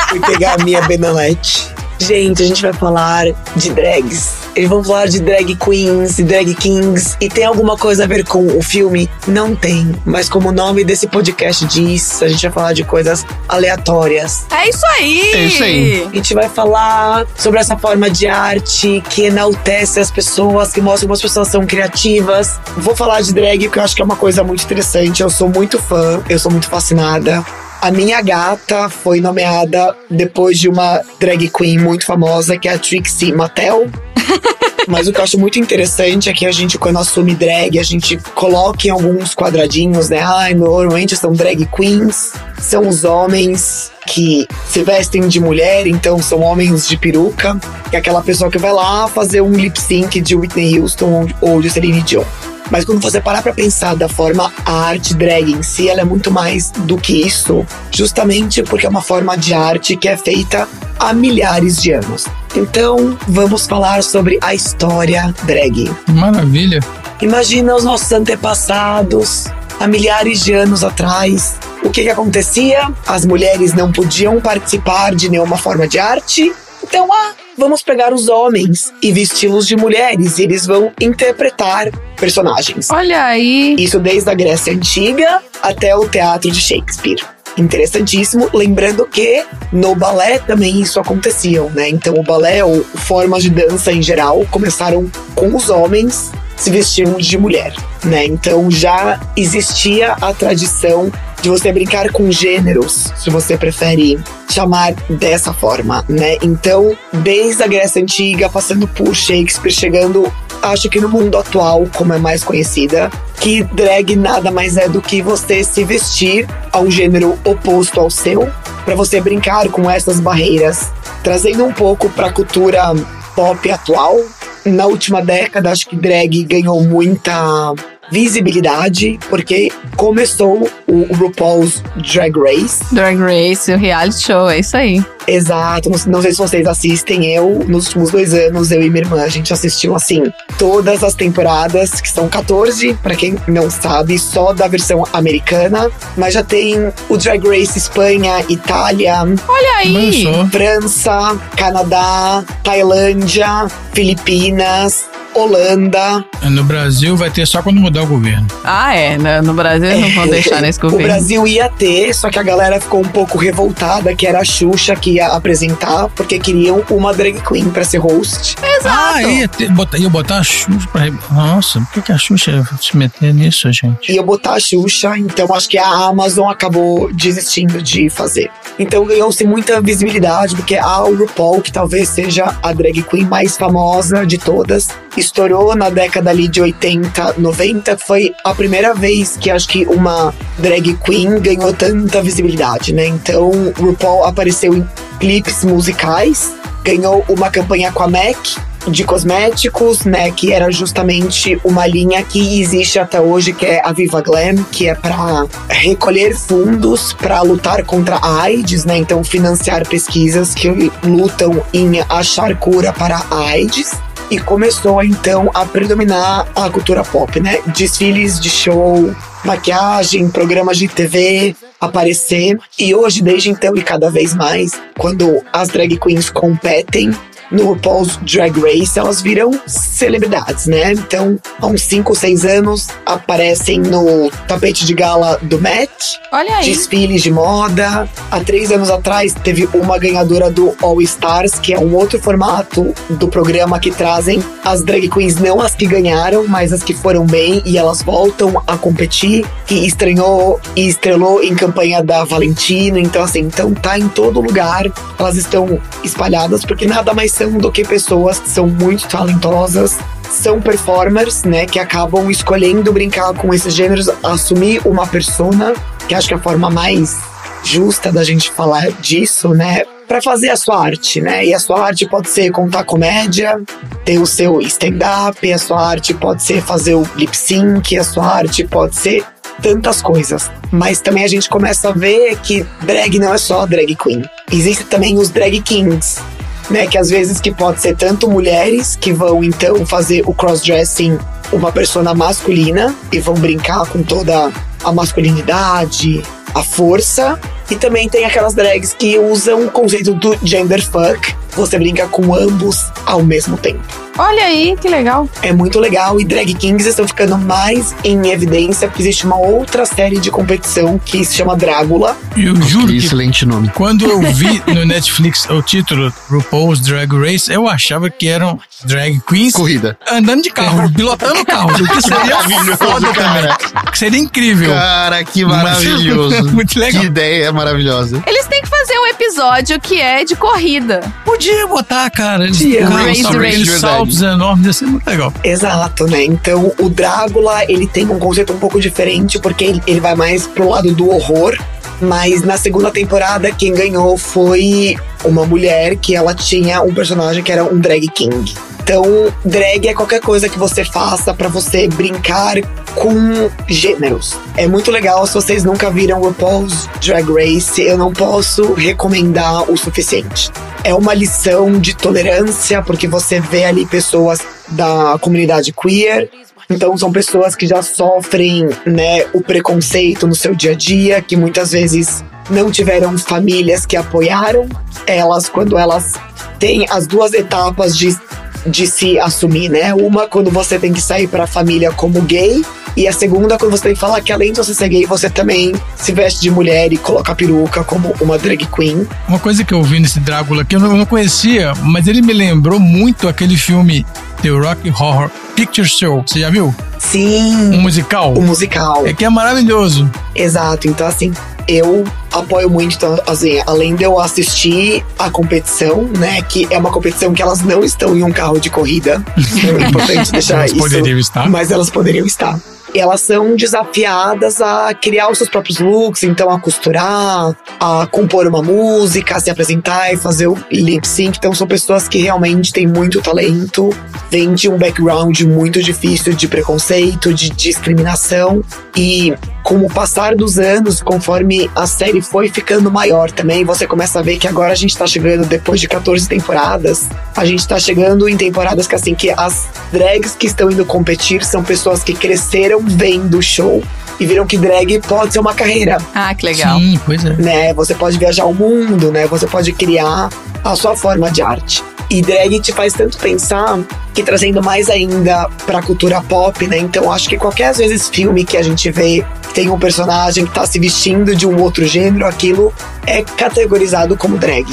Fui 0.07 0.19
pegar 0.21 0.53
a 0.53 0.63
minha 0.63 0.81
Benalete. 0.83 1.75
Gente, 1.99 2.43
a 2.43 2.45
gente 2.45 2.61
vai 2.61 2.73
falar 2.73 3.25
de 3.55 3.69
drags. 3.71 4.47
Eles 4.55 4.69
vão 4.69 4.83
falar 4.83 5.07
de 5.07 5.19
drag 5.19 5.55
queens 5.55 6.17
e 6.17 6.23
drag 6.23 6.53
kings. 6.55 7.15
E 7.21 7.29
tem 7.29 7.45
alguma 7.45 7.77
coisa 7.77 8.05
a 8.05 8.07
ver 8.07 8.25
com 8.25 8.45
o 8.57 8.61
filme? 8.61 9.09
Não 9.27 9.55
tem. 9.55 9.93
Mas 10.05 10.27
como 10.27 10.49
o 10.49 10.51
nome 10.51 10.83
desse 10.83 11.07
podcast 11.07 11.65
diz, 11.65 12.21
a 12.23 12.27
gente 12.27 12.41
vai 12.43 12.51
falar 12.51 12.73
de 12.73 12.83
coisas 12.83 13.25
aleatórias. 13.47 14.45
É 14.51 14.69
isso 14.69 14.85
aí. 14.97 15.31
É 15.33 15.45
isso 15.45 15.63
aí. 15.63 16.07
A 16.11 16.15
gente 16.15 16.33
vai 16.33 16.49
falar 16.49 17.27
sobre 17.37 17.59
essa 17.59 17.77
forma 17.77 18.09
de 18.09 18.27
arte 18.27 19.03
que 19.09 19.23
enaltece 19.23 19.99
as 19.99 20.09
pessoas, 20.09 20.71
que 20.71 20.81
mostra 20.81 21.05
como 21.05 21.13
as 21.13 21.21
pessoas 21.21 21.47
são 21.49 21.65
criativas. 21.65 22.59
Vou 22.77 22.95
falar 22.95 23.21
de 23.21 23.33
drag 23.33 23.65
porque 23.65 23.79
eu 23.79 23.83
acho 23.83 23.95
que 23.95 24.01
é 24.01 24.05
uma 24.05 24.15
coisa 24.15 24.43
muito 24.43 24.63
interessante. 24.63 25.21
Eu 25.21 25.29
sou 25.29 25.49
muito 25.49 25.79
fã, 25.79 26.23
eu 26.29 26.39
sou 26.39 26.51
muito 26.51 26.67
fascinada. 26.67 27.45
A 27.82 27.91
minha 27.91 28.21
gata 28.21 28.89
foi 28.89 29.21
nomeada 29.21 29.95
depois 30.09 30.59
de 30.59 30.67
uma 30.67 31.01
drag 31.19 31.49
queen 31.49 31.80
muito 31.80 32.05
famosa, 32.05 32.57
que 32.57 32.67
é 32.67 32.73
a 32.73 32.80
Trixie 32.80 33.32
Mattel. 33.32 33.88
Mas 34.88 35.07
o 35.07 35.11
que 35.11 35.19
eu 35.19 35.23
acho 35.23 35.38
muito 35.38 35.59
interessante 35.59 36.30
é 36.30 36.34
que 36.34 36.45
a 36.45 36.51
gente, 36.51 36.78
quando 36.78 36.97
assume 36.97 37.36
drag, 37.36 37.78
a 37.78 37.84
gente 37.84 38.17
coloca 38.34 38.88
em 38.88 38.89
alguns 38.89 39.36
quadradinhos, 39.36 40.09
né? 40.09 40.19
Ai, 40.21 40.53
normalmente 40.53 41.15
são 41.15 41.34
drag 41.34 41.65
queens, 41.65 42.34
são 42.57 42.88
os 42.88 43.03
homens 43.03 43.91
que 44.05 44.47
se 44.69 44.82
vestem 44.84 45.28
de 45.28 45.41
mulher, 45.41 45.86
então 45.88 46.21
são 46.21 46.41
homens 46.41 46.88
de 46.88 46.95
peruca, 46.95 47.59
que 47.89 47.97
é 47.97 47.99
aquela 47.99 48.21
pessoa 48.21 48.49
que 48.49 48.57
vai 48.57 48.71
lá 48.71 49.09
fazer 49.09 49.41
um 49.41 49.51
lip 49.51 49.80
sync 49.80 50.21
de 50.21 50.36
Whitney 50.36 50.80
Houston 50.80 51.28
ou 51.41 51.57
ou 51.57 51.61
de 51.61 51.69
Celine 51.69 52.01
Dion. 52.01 52.23
Mas 52.70 52.86
quando 52.86 53.01
você 53.01 53.22
parar 53.22 53.41
pra 53.41 53.53
pensar 53.53 53.95
da 53.95 54.09
forma 54.09 54.51
a 54.65 54.72
arte 54.72 55.13
drag 55.13 55.51
em 55.51 55.63
si, 55.63 55.89
ela 55.89 56.01
é 56.01 56.05
muito 56.05 56.32
mais 56.32 56.72
do 56.72 56.97
que 56.97 57.26
isso, 57.26 57.65
justamente 57.91 58.63
porque 58.63 58.86
é 58.86 58.89
uma 58.89 59.01
forma 59.01 59.38
de 59.38 59.53
arte 59.53 59.95
que 59.95 60.07
é 60.07 60.18
feita 60.18 60.68
há 60.99 61.13
milhares 61.13 61.82
de 61.82 61.91
anos. 61.91 62.26
Então, 62.55 63.18
vamos 63.28 63.65
falar 63.65 64.03
sobre 64.03 64.38
a 64.41 64.53
história 64.53 65.34
drag. 65.43 65.91
Maravilha. 66.07 66.80
Imagina 67.22 67.76
os 67.76 67.84
nossos 67.84 68.11
antepassados, 68.11 69.45
há 69.80 69.88
milhares 69.88 70.43
de 70.43 70.53
anos 70.53 70.84
atrás. 70.84 71.55
O 71.84 71.89
que, 71.89 72.03
que 72.03 72.09
acontecia? 72.09 72.89
As 73.05 73.26
mulheres 73.26 73.74
não 73.74 73.91
podiam 73.91 74.41
participar 74.41 75.15
de 75.15 75.30
nenhuma 75.30 75.57
forma 75.57 75.88
de 75.88 75.99
arte. 75.99 76.53
Então, 76.88 77.11
ah, 77.11 77.33
vamos 77.57 77.81
pegar 77.81 78.13
os 78.13 78.29
homens 78.29 78.93
e 79.01 79.11
vesti-los 79.11 79.67
de 79.67 79.75
mulheres 79.75 80.38
e 80.39 80.43
eles 80.43 80.65
vão 80.65 80.91
interpretar 81.01 81.91
personagens. 82.15 82.89
Olha 82.89 83.25
aí. 83.25 83.75
Isso 83.77 83.99
desde 83.99 84.29
a 84.29 84.33
Grécia 84.33 84.73
Antiga 84.73 85.41
até 85.61 85.95
o 85.95 86.07
teatro 86.07 86.49
de 86.49 86.61
Shakespeare. 86.61 87.21
Interessantíssimo, 87.57 88.49
lembrando 88.53 89.05
que 89.05 89.43
no 89.71 89.95
balé 89.95 90.39
também 90.39 90.79
isso 90.79 90.99
acontecia, 90.99 91.63
né? 91.73 91.89
Então 91.89 92.13
o 92.13 92.23
balé 92.23 92.63
ou 92.63 92.83
formas 92.83 93.43
de 93.43 93.49
dança 93.49 93.91
em 93.91 94.01
geral 94.01 94.45
começaram 94.49 95.11
com 95.35 95.55
os 95.55 95.69
homens 95.69 96.31
se 96.57 96.69
vestindo 96.69 97.17
de 97.17 97.37
mulher, 97.37 97.73
né? 98.03 98.25
Então 98.25 98.69
já 98.69 99.19
existia 99.37 100.13
a 100.19 100.33
tradição 100.33 101.11
de 101.41 101.49
você 101.49 101.71
brincar 101.71 102.11
com 102.11 102.31
gêneros, 102.31 103.13
se 103.15 103.29
você 103.29 103.55
prefere 103.57 104.19
chamar 104.49 104.93
dessa 105.07 105.53
forma, 105.53 106.03
né? 106.09 106.37
Então, 106.41 106.97
desde 107.13 107.63
a 107.63 107.67
Grécia 107.67 108.01
Antiga, 108.01 108.49
passando 108.49 108.87
por 108.87 109.15
Shakespeare, 109.15 109.71
chegando, 109.71 110.31
acho 110.63 110.89
que 110.89 110.99
no 110.99 111.07
mundo 111.07 111.37
atual, 111.37 111.87
como 111.95 112.13
é 112.13 112.17
mais 112.17 112.43
conhecida, 112.43 113.11
que 113.39 113.63
drag 113.63 114.15
nada 114.15 114.49
mais 114.49 114.77
é 114.77 114.89
do 114.89 114.99
que 114.99 115.21
você 115.21 115.63
se 115.63 115.83
vestir 115.83 116.47
a 116.71 116.79
um 116.79 116.89
gênero 116.89 117.37
oposto 117.45 117.99
ao 117.99 118.09
seu, 118.09 118.51
para 118.83 118.95
você 118.95 119.21
brincar 119.21 119.69
com 119.69 119.89
essas 119.89 120.19
barreiras, 120.19 120.91
trazendo 121.23 121.63
um 121.65 121.71
pouco 121.71 122.09
para 122.09 122.27
a 122.27 122.31
cultura 122.31 122.93
pop 123.38 123.71
atual. 123.71 124.25
Na 124.65 124.88
última 124.88 125.21
década, 125.21 125.71
acho 125.71 125.88
que 125.88 125.95
drag 125.95 126.43
ganhou 126.43 126.81
muita 126.81 127.75
visibilidade, 128.11 129.19
porque 129.29 129.71
começou 129.95 130.69
o, 130.87 130.93
o 130.93 131.15
RuPaul's 131.15 131.83
Drag 132.13 132.37
Race. 132.37 132.83
Drag 132.93 133.17
Race, 133.17 133.71
o 133.71 133.77
reality 133.77 134.23
show, 134.23 134.49
é 134.49 134.59
isso 134.59 134.77
aí. 134.77 135.03
Exato, 135.27 135.89
não, 135.89 135.99
não 136.07 136.21
sei 136.21 136.31
se 136.31 136.37
vocês 136.37 136.65
assistem. 136.65 137.35
Eu, 137.35 137.65
nos 137.67 137.87
últimos 137.87 138.11
dois 138.11 138.33
anos, 138.33 138.71
eu 138.71 138.81
e 138.81 138.89
minha 138.89 139.03
irmã, 139.03 139.21
a 139.21 139.27
gente 139.27 139.51
assistiu, 139.51 139.93
assim, 139.93 140.23
todas 140.57 141.03
as 141.03 141.15
temporadas, 141.15 141.99
que 141.99 142.09
são 142.09 142.29
14, 142.29 142.93
pra 143.03 143.15
quem 143.15 143.35
não 143.47 143.69
sabe, 143.69 144.17
só 144.17 144.53
da 144.53 144.67
versão 144.67 145.03
americana. 145.11 145.91
Mas 146.15 146.33
já 146.33 146.43
tem 146.43 146.91
o 147.09 147.17
Drag 147.17 147.45
Race 147.45 147.77
Espanha, 147.77 148.43
Itália, 148.47 149.17
Olha 149.47 149.77
aí! 149.77 150.25
França, 150.51 151.37
Canadá, 151.55 152.43
Tailândia, 152.63 153.67
Filipinas, 153.93 155.05
Holanda. 155.38 156.25
No 156.43 156.63
Brasil 156.63 157.15
vai 157.15 157.29
ter 157.29 157.45
só 157.45 157.61
quando 157.61 157.79
mudar 157.79 158.03
o 158.03 158.07
governo. 158.07 158.47
Ah, 158.63 158.95
é. 158.95 159.17
No, 159.17 159.47
no 159.47 159.53
Brasil 159.53 159.88
eles 159.89 160.01
não 160.01 160.09
vão 160.11 160.27
deixar 160.27 160.61
nesse 160.61 160.79
O 160.79 160.83
governo. 160.83 161.07
Brasil 161.07 161.47
ia 161.47 161.69
ter, 161.69 162.13
só 162.13 162.29
que 162.29 162.39
a 162.39 162.43
galera 162.43 162.79
ficou 162.79 163.01
um 163.01 163.07
pouco 163.07 163.38
revoltada, 163.38 164.15
que 164.15 164.25
era 164.25 164.39
a 164.39 164.45
Xuxa 164.45 164.95
que 164.95 165.13
ia 165.15 165.27
apresentar, 165.27 166.07
porque 166.09 166.39
queriam 166.39 166.83
uma 166.89 167.13
drag 167.13 167.41
queen 167.41 167.69
pra 167.69 167.83
ser 167.83 167.97
host. 167.97 168.55
Ah, 168.85 169.21
ia, 169.23 169.47
ter, 169.47 169.69
botar, 169.71 169.97
ia 169.97 170.09
botar 170.09 170.38
a 170.39 170.43
Xuxa 170.43 170.88
pra. 170.91 171.07
Nossa, 171.31 171.79
por 171.79 171.93
que, 171.93 172.01
que 172.03 172.11
a 172.11 172.17
Xuxa 172.17 172.51
ia 172.51 172.65
se 172.81 172.95
meter 172.95 173.33
nisso, 173.33 173.71
gente? 173.71 174.11
Ia 174.11 174.23
botar 174.23 174.53
a 174.53 174.59
Xuxa, 174.59 175.17
então 175.17 175.53
acho 175.53 175.67
que 175.69 175.77
a 175.77 175.88
Amazon 175.88 176.49
acabou 176.49 177.11
desistindo 177.13 177.81
de 177.81 178.09
fazer. 178.09 178.49
Então 178.79 179.05
ganhou-se 179.05 179.43
muita 179.45 179.81
visibilidade, 179.81 180.55
porque 180.55 180.75
a 180.75 180.97
RuPaul, 180.97 181.61
que 181.61 181.71
talvez 181.71 182.09
seja 182.09 182.55
a 182.61 182.73
drag 182.73 183.01
queen 183.03 183.25
mais 183.25 183.57
famosa 183.57 184.25
de 184.25 184.38
todas, 184.38 184.88
estourou 185.18 185.76
na 185.76 185.89
década 185.89 186.30
ali 186.30 186.47
de 186.47 186.61
80, 186.61 187.36
90. 187.38 187.97
Foi 187.97 188.34
a 188.43 188.53
primeira 188.53 188.93
vez 188.93 189.38
que 189.38 189.49
acho 189.49 189.68
que 189.68 189.86
uma 189.86 190.34
drag 190.57 190.93
queen 191.05 191.39
ganhou 191.39 191.74
tanta 191.74 192.22
visibilidade, 192.22 192.93
né? 192.93 193.07
Então 193.07 193.51
RuPaul 193.78 194.24
apareceu 194.24 194.74
em 194.74 194.88
clipes 195.20 195.63
musicais, 195.63 196.53
ganhou 196.84 197.26
uma 197.28 197.49
campanha 197.49 197.91
com 197.91 198.03
a 198.03 198.07
MAC 198.07 198.57
de 198.91 199.03
cosméticos, 199.03 200.05
né, 200.05 200.32
que 200.32 200.53
era 200.53 200.72
justamente 200.72 201.59
uma 201.63 201.86
linha 201.86 202.24
que 202.24 202.61
existe 202.61 202.97
até 202.97 203.20
hoje, 203.20 203.53
que 203.53 203.65
é 203.65 203.82
a 203.84 203.91
Viva 203.91 204.22
Glam, 204.22 204.63
que 204.72 204.88
é 204.88 204.95
para 204.95 205.45
recolher 205.68 206.36
fundos 206.36 207.13
para 207.13 207.41
lutar 207.41 207.84
contra 207.84 208.15
a 208.15 208.43
AIDS, 208.43 208.86
né? 208.86 208.97
Então 208.97 209.24
financiar 209.24 209.86
pesquisas 209.88 210.53
que 210.53 210.70
lutam 211.03 211.61
em 211.74 211.99
achar 212.09 212.55
cura 212.57 212.93
para 212.93 213.24
a 213.30 213.47
AIDS. 213.49 213.91
E 214.30 214.38
começou 214.39 215.01
então 215.01 215.49
a 215.53 215.65
predominar 215.65 216.47
a 216.53 216.69
cultura 216.69 217.01
pop, 217.01 217.39
né? 217.39 217.61
Desfiles 217.67 218.39
de 218.39 218.49
show, 218.49 219.15
maquiagem, 219.45 220.30
programas 220.30 220.78
de 220.78 220.89
TV 220.89 221.55
aparecer. 221.80 222.57
E 222.78 222.93
hoje, 222.93 223.21
desde 223.21 223.49
então 223.49 223.75
e 223.78 223.82
cada 223.82 224.11
vez 224.11 224.34
mais, 224.36 224.73
quando 224.97 225.41
as 225.53 225.69
drag 225.69 225.97
queens 225.97 226.30
competem 226.30 227.11
no 227.51 227.73
RuPaul's 227.73 228.17
Drag 228.17 228.59
Race, 228.59 228.97
elas 228.97 229.21
viram 229.21 229.51
celebridades, 229.65 230.67
né? 230.67 230.93
Então, 230.93 231.39
há 231.61 231.67
uns 231.67 231.81
5 231.83 232.09
ou 232.11 232.15
6 232.15 232.45
anos, 232.45 232.87
aparecem 233.05 233.79
no 233.79 234.29
tapete 234.47 234.85
de 234.85 234.93
gala 234.93 235.39
do 235.41 235.59
Met, 235.59 235.89
Olha 236.31 236.57
aí. 236.57 236.65
desfiles 236.65 237.21
de 237.21 237.31
moda. 237.31 238.07
Há 238.29 238.39
três 238.41 238.71
anos 238.71 238.89
atrás, 238.89 239.33
teve 239.33 239.67
uma 239.73 239.97
ganhadora 239.97 240.49
do 240.49 240.75
All 240.81 241.01
Stars, 241.01 241.57
que 241.59 241.73
é 241.73 241.79
um 241.79 241.95
outro 241.95 242.19
formato 242.19 242.93
do 243.09 243.27
programa 243.27 243.79
que 243.79 243.91
trazem 243.91 244.43
as 244.63 244.83
drag 244.83 245.09
queens, 245.09 245.35
não 245.35 245.61
as 245.61 245.73
que 245.75 245.85
ganharam, 245.85 246.45
mas 246.47 246.73
as 246.73 246.83
que 246.83 246.93
foram 246.93 247.25
bem 247.25 247.61
e 247.65 247.77
elas 247.77 248.01
voltam 248.01 248.61
a 248.67 248.77
competir. 248.77 249.45
Que 249.65 249.85
estranhou 249.85 250.59
e 250.75 250.87
estrelou 250.87 251.43
em 251.43 251.53
campanha 251.55 252.01
da 252.01 252.23
Valentina. 252.23 252.99
Então, 252.99 253.23
assim, 253.23 253.39
então 253.39 253.73
tá 253.73 253.97
em 253.99 254.07
todo 254.07 254.39
lugar. 254.39 254.85
Elas 255.19 255.35
estão 255.35 255.79
espalhadas 256.03 256.63
porque 256.63 256.85
nada 256.85 257.13
mais 257.13 257.31
são 257.38 257.51
do 257.51 257.71
que 257.71 257.83
pessoas 257.83 258.39
que 258.39 258.49
são 258.49 258.67
muito 258.67 259.07
talentosas 259.07 259.95
são 260.31 260.59
performers, 260.59 261.43
né, 261.43 261.65
que 261.65 261.79
acabam 261.79 262.29
escolhendo 262.31 262.91
brincar 262.91 263.33
com 263.33 263.53
esses 263.53 263.73
gêneros, 263.73 264.09
assumir 264.23 264.81
uma 264.85 265.07
persona, 265.07 265.73
que 266.07 266.15
acho 266.15 266.27
que 266.27 266.33
é 266.33 266.38
a 266.38 266.39
forma 266.39 266.69
mais 266.69 267.17
justa 267.63 268.11
da 268.11 268.23
gente 268.23 268.49
falar 268.51 268.91
disso, 268.99 269.49
né, 269.49 269.83
para 270.07 270.21
fazer 270.21 270.49
a 270.49 270.57
sua 270.57 270.81
arte, 270.81 271.21
né? 271.21 271.45
E 271.45 271.53
a 271.53 271.59
sua 271.59 271.85
arte 271.85 272.07
pode 272.07 272.29
ser 272.29 272.49
contar 272.49 272.85
comédia, 272.85 273.61
ter 274.05 274.17
o 274.19 274.25
seu 274.25 274.61
stand-up, 274.61 275.51
a 275.51 275.57
sua 275.57 275.85
arte 275.85 276.13
pode 276.13 276.41
ser 276.41 276.61
fazer 276.61 276.95
o 276.95 277.05
lip 277.15 277.35
sync, 277.35 277.97
a 277.97 278.03
sua 278.03 278.25
arte 278.25 278.63
pode 278.63 278.95
ser 278.95 279.25
tantas 279.61 280.01
coisas. 280.01 280.49
Mas 280.71 281.01
também 281.01 281.25
a 281.25 281.27
gente 281.27 281.49
começa 281.49 281.89
a 281.89 281.91
ver 281.91 282.38
que 282.38 282.65
drag 282.83 283.19
não 283.19 283.33
é 283.33 283.38
só 283.38 283.65
drag 283.65 283.95
queen. 283.95 284.23
Existem 284.49 284.88
também 284.88 285.17
os 285.17 285.29
drag 285.29 285.61
kings, 285.61 286.21
né? 286.70 286.88
Que 286.88 286.97
às 286.97 287.09
vezes 287.09 287.39
que 287.39 287.51
pode 287.51 287.82
ser 287.82 287.95
tanto 287.95 288.30
mulheres 288.30 288.95
que 288.95 289.13
vão 289.13 289.43
então 289.43 289.86
fazer 289.86 290.24
o 290.26 290.34
crossdressing 290.34 291.18
uma 291.51 291.72
persona 291.72 292.13
masculina 292.13 292.95
e 293.11 293.20
vão 293.20 293.36
brincar 293.36 293.86
com 293.88 294.03
toda 294.03 294.51
a 294.84 294.91
masculinidade, 294.91 296.22
a 296.53 296.63
força. 296.63 297.39
E 297.70 297.76
também 297.76 298.07
tem 298.07 298.26
aquelas 298.26 298.53
drags 298.53 298.93
que 298.93 299.18
usam 299.20 299.65
o 299.65 299.72
conceito 299.72 300.13
do 300.13 300.38
gender 300.43 300.84
fuck. 300.86 301.36
Você 301.51 301.78
brinca 301.78 302.07
com 302.07 302.34
ambos 302.34 302.91
ao 303.05 303.24
mesmo 303.24 303.57
tempo. 303.57 304.06
Olha 304.18 304.43
aí, 304.45 304.76
que 304.82 304.89
legal. 304.89 305.30
É 305.41 305.53
muito 305.53 305.80
legal 305.80 306.20
e 306.20 306.26
drag 306.26 306.53
kings 306.55 306.88
estão 306.89 307.07
ficando 307.07 307.38
mais 307.38 307.95
em 308.03 308.30
evidência 308.30 308.88
porque 308.88 309.03
existe 309.03 309.26
uma 309.26 309.38
outra 309.38 309.86
série 309.86 310.20
de 310.20 310.32
competição 310.32 310.99
que 311.03 311.24
se 311.24 311.36
chama 311.36 311.55
Drácula. 311.55 312.18
Eu 312.36 312.55
juro 312.63 312.88
que 312.88 312.97
Excelente 312.97 313.45
nome. 313.45 313.70
quando 313.76 314.05
eu 314.05 314.20
vi 314.34 314.61
no 314.68 314.86
Netflix 314.86 315.47
o 315.49 315.61
título 315.61 316.11
RuPaul's 316.30 316.80
Drag 316.80 317.11
Race, 317.13 317.51
eu 317.51 317.68
achava 317.68 318.09
que 318.09 318.28
eram 318.28 318.59
drag 318.86 319.19
queens 319.28 319.53
Corrida. 319.53 319.97
andando 320.11 320.43
de 320.43 320.49
carro, 320.51 320.91
pilotando 320.93 321.45
carro. 321.45 321.71
O 321.71 321.88
que 321.88 322.01
seria 322.01 322.17
Maravilhoso, 322.36 322.78
foda 322.78 323.13
cara. 323.13 323.55
também. 323.57 323.84
Que 323.91 323.97
seria 323.97 324.19
incrível. 324.19 324.73
Cara, 324.73 325.23
que 325.23 325.45
maravilhoso. 325.45 326.43
Muito 326.53 326.80
legal. 326.80 327.01
Que 327.01 327.07
ideia 327.07 327.51
maravilhosa. 327.51 328.21
Eles 328.25 328.45
têm 328.47 328.61
que 328.61 328.67
fazer 328.69 328.97
um 328.99 329.07
episódio 329.07 329.80
que 329.80 329.99
é 329.99 330.23
de 330.23 330.36
corrida. 330.36 331.01
Podia 331.25 331.65
botar, 331.67 332.09
cara. 332.11 332.45
Eles 332.45 332.57
Podia. 332.57 332.88
com 332.88 332.93
Race 332.93 333.23
Race. 333.23 333.38
aqueles 333.38 333.69
saltos 333.80 334.21
enormes, 334.21 334.65
ia 334.67 334.73
ser 334.73 334.86
muito 334.86 335.07
legal. 335.09 335.34
Exato, 335.43 336.05
né? 336.07 336.23
Então 336.25 336.71
o 336.80 336.89
Drácula, 336.89 337.63
ele 337.67 337.88
tem 337.88 338.05
um 338.05 338.19
conceito 338.19 338.53
um 338.53 338.59
pouco 338.59 338.80
diferente, 338.80 339.39
porque 339.39 339.80
ele 339.88 339.99
vai 339.99 340.15
mais 340.15 340.45
pro 340.47 340.69
lado 340.69 340.93
do 340.93 341.09
horror. 341.09 341.57
Mas 341.99 342.43
na 342.43 342.57
segunda 342.57 342.91
temporada, 342.91 343.51
quem 343.51 343.73
ganhou 343.73 344.17
foi 344.17 344.95
uma 345.23 345.45
mulher 345.45 345.95
que 345.95 346.15
ela 346.15 346.33
tinha 346.33 346.81
um 346.81 346.93
personagem 346.93 347.43
que 347.43 347.51
era 347.51 347.63
um 347.63 347.79
drag 347.79 348.07
king. 348.09 348.53
Então, 348.87 349.03
drag 349.43 349.85
é 349.85 349.93
qualquer 349.93 350.21
coisa 350.21 350.47
que 350.47 350.57
você 350.57 350.85
faça 350.85 351.33
pra 351.33 351.49
você 351.49 351.89
brincar 351.89 352.55
com 352.95 353.49
gêneros. 353.67 354.37
É 354.55 354.65
muito 354.65 354.91
legal, 354.91 355.27
se 355.27 355.33
vocês 355.33 355.65
nunca 355.65 355.91
viram 355.91 356.21
RuPaul's 356.21 356.87
Drag 357.05 357.29
Race, 357.29 357.81
eu 357.81 357.97
não 357.97 358.13
posso 358.13 358.73
recomendar 358.73 359.69
o 359.69 359.75
suficiente. 359.75 360.49
É 360.85 360.93
uma 360.95 361.13
lição 361.13 361.77
de 361.77 361.93
tolerância, 361.93 362.81
porque 362.81 363.09
você 363.09 363.41
vê 363.41 363.65
ali 363.65 363.85
pessoas 363.85 364.39
da 364.69 365.17
comunidade 365.19 365.73
queer, 365.73 366.29
então 366.70 366.97
são 366.97 367.11
pessoas 367.11 367.55
que 367.55 367.65
já 367.65 367.82
sofrem, 367.82 368.68
né, 368.86 369.26
o 369.34 369.41
preconceito 369.41 370.28
no 370.28 370.36
seu 370.36 370.53
dia 370.53 370.72
a 370.72 370.76
dia, 370.76 371.22
que 371.22 371.36
muitas 371.36 371.72
vezes 371.72 372.24
não 372.49 372.72
tiveram 372.72 373.18
famílias 373.18 373.86
que 373.86 373.95
apoiaram 373.95 374.68
elas 375.05 375.49
quando 375.49 375.78
elas 375.78 376.13
têm 376.59 376.86
as 376.89 377.07
duas 377.07 377.34
etapas 377.34 377.97
de, 377.97 378.18
de 378.65 378.88
se 378.88 379.20
assumir, 379.20 379.70
né? 379.70 379.93
Uma 379.93 380.28
quando 380.28 380.49
você 380.49 380.80
tem 380.80 380.93
que 380.93 381.01
sair 381.01 381.28
para 381.28 381.43
a 381.43 381.47
família 381.47 381.91
como 381.91 382.22
gay 382.22 382.61
e 382.97 383.07
a 383.07 383.11
segunda 383.11 383.57
quando 383.57 383.72
você 383.72 383.84
tem 383.84 383.93
que 383.93 383.99
falar 383.99 384.22
que 384.22 384.32
além 384.32 384.51
de 384.51 384.57
você 384.57 384.74
ser 384.74 384.89
gay, 384.89 385.05
você 385.05 385.30
também 385.30 385.72
se 385.95 386.11
veste 386.11 386.41
de 386.41 386.49
mulher 386.49 386.91
e 386.91 386.97
coloca 386.97 387.36
peruca 387.36 387.84
como 387.84 388.13
uma 388.20 388.39
drag 388.39 388.65
queen. 388.65 389.07
Uma 389.28 389.39
coisa 389.39 389.63
que 389.63 389.74
eu 389.74 389.84
vi 389.84 389.99
nesse 389.99 390.20
Drácula 390.20 390.65
que 390.65 390.76
eu 390.76 390.80
não, 390.80 391.05
conhecia, 391.05 391.74
mas 391.84 392.07
ele 392.07 392.22
me 392.22 392.34
lembrou 392.34 392.80
muito 392.80 393.28
aquele 393.28 393.55
filme 393.55 394.03
The 394.41 394.49
Rock 394.49 394.89
Horror 394.89 395.29
Picture 395.55 395.88
Show. 395.88 396.23
Você 396.25 396.41
já 396.41 396.49
viu? 396.49 396.73
Sim. 396.99 397.71
Um 397.75 397.81
musical? 397.81 398.33
O 398.33 398.41
musical. 398.41 399.05
É 399.07 399.13
que 399.13 399.25
é 399.25 399.29
maravilhoso. 399.29 400.09
Exato, 400.35 400.88
então 400.88 401.07
assim, 401.07 401.33
eu 401.67 402.03
apoio 402.31 402.69
muito, 402.69 402.95
então, 402.95 403.19
assim, 403.27 403.59
além 403.65 403.95
de 403.95 404.03
eu 404.03 404.19
assistir 404.19 405.03
a 405.17 405.29
competição, 405.29 406.03
né, 406.17 406.41
que 406.43 406.67
é 406.69 406.77
uma 406.77 406.91
competição 406.91 407.33
que 407.33 407.41
elas 407.41 407.61
não 407.61 407.83
estão 407.83 408.15
em 408.15 408.23
um 408.23 408.31
carro 408.31 408.59
de 408.59 408.69
corrida, 408.69 409.23
é 409.38 409.88
importante 409.89 410.31
deixar 410.31 410.55
Elas 410.59 410.71
isso, 410.71 410.79
poderiam 410.79 411.17
estar. 411.19 411.49
mas 411.49 411.71
elas 411.71 411.89
poderiam 411.89 412.25
estar. 412.25 412.59
Elas 412.99 413.21
são 413.21 413.55
desafiadas 413.55 414.61
a 414.61 414.93
criar 414.93 415.29
os 415.29 415.37
seus 415.37 415.49
próprios 415.49 415.79
looks, 415.79 416.23
então 416.23 416.49
a 416.49 416.59
costurar, 416.59 417.55
a 417.79 418.07
compor 418.07 418.47
uma 418.47 418.61
música, 418.61 419.35
a 419.35 419.39
se 419.39 419.49
apresentar 419.49 420.13
e 420.13 420.17
fazer 420.17 420.47
o 420.47 420.57
lip 420.71 421.07
sync. 421.07 421.37
Então 421.37 421.53
são 421.53 421.67
pessoas 421.67 422.07
que 422.07 422.19
realmente 422.19 422.73
têm 422.73 422.87
muito 422.87 423.21
talento, 423.21 423.89
vêm 424.29 424.53
de 424.53 424.69
um 424.69 424.77
background 424.77 425.41
muito 425.41 425.81
difícil 425.81 426.33
de 426.33 426.47
preconceito, 426.47 427.33
de 427.33 427.49
discriminação 427.49 428.63
e 428.95 429.33
com 429.67 429.85
o 429.85 429.89
passar 429.89 430.33
dos 430.33 430.57
anos, 430.57 431.01
conforme 431.01 431.69
a 431.75 431.85
série 431.85 432.21
foi 432.21 432.47
ficando 432.47 432.89
maior 432.89 433.29
também, 433.29 433.65
você 433.65 433.85
começa 433.85 434.19
a 434.19 434.21
ver 434.21 434.37
que 434.37 434.47
agora 434.47 434.71
a 434.71 434.75
gente 434.75 434.97
tá 434.97 435.05
chegando 435.05 435.45
depois 435.45 435.81
de 435.81 435.89
14 435.89 436.25
temporadas, 436.25 437.09
a 437.35 437.43
gente 437.43 437.67
tá 437.67 437.77
chegando 437.77 438.29
em 438.29 438.37
temporadas 438.37 438.87
que 438.87 438.95
assim 438.95 439.13
que 439.13 439.29
as 439.29 439.67
drags 439.91 440.37
que 440.37 440.47
estão 440.47 440.71
indo 440.71 440.85
competir 440.85 441.43
são 441.43 441.65
pessoas 441.65 442.01
que 442.01 442.13
cresceram 442.13 442.81
vendo 442.88 443.38
o 443.38 443.41
show 443.41 443.83
e 444.19 444.25
viram 444.25 444.45
que 444.45 444.57
drag 444.57 444.99
pode 445.01 445.33
ser 445.33 445.39
uma 445.39 445.53
carreira. 445.53 445.97
Ah, 446.13 446.33
que 446.33 446.45
legal. 446.45 446.79
Sim, 446.79 446.99
pois 447.05 447.23
é. 447.23 447.33
Né? 447.33 447.73
Você 447.73 447.93
pode 447.93 448.17
viajar 448.17 448.45
o 448.45 448.53
mundo, 448.53 449.11
né? 449.11 449.27
Você 449.27 449.45
pode 449.45 449.71
criar 449.73 450.29
a 450.63 450.75
sua 450.75 450.95
forma 450.95 451.29
de 451.29 451.41
arte. 451.41 451.83
E 452.09 452.21
drag 452.21 452.59
te 452.61 452.71
faz 452.71 452.93
tanto 452.93 453.17
pensar 453.17 453.79
que 454.13 454.23
trazendo 454.23 454.63
mais 454.63 454.89
ainda 454.89 455.49
pra 455.65 455.81
cultura 455.81 456.21
pop, 456.21 456.65
né? 456.65 456.77
Então 456.77 457.11
acho 457.11 457.27
que 457.27 457.38
qualquer 457.38 457.65
às 457.65 457.77
vezes 457.77 458.07
filme 458.07 458.45
que 458.45 458.55
a 458.55 458.63
gente 458.63 458.89
vê 458.89 459.25
tem 459.53 459.69
um 459.69 459.77
personagem 459.77 460.45
que 460.45 460.53
tá 460.53 460.65
se 460.65 460.79
vestindo 460.79 461.35
de 461.35 461.45
um 461.45 461.61
outro 461.61 461.85
gênero, 461.85 462.25
aquilo 462.25 462.73
é 463.05 463.21
categorizado 463.23 464.15
como 464.15 464.38
drag. 464.38 464.65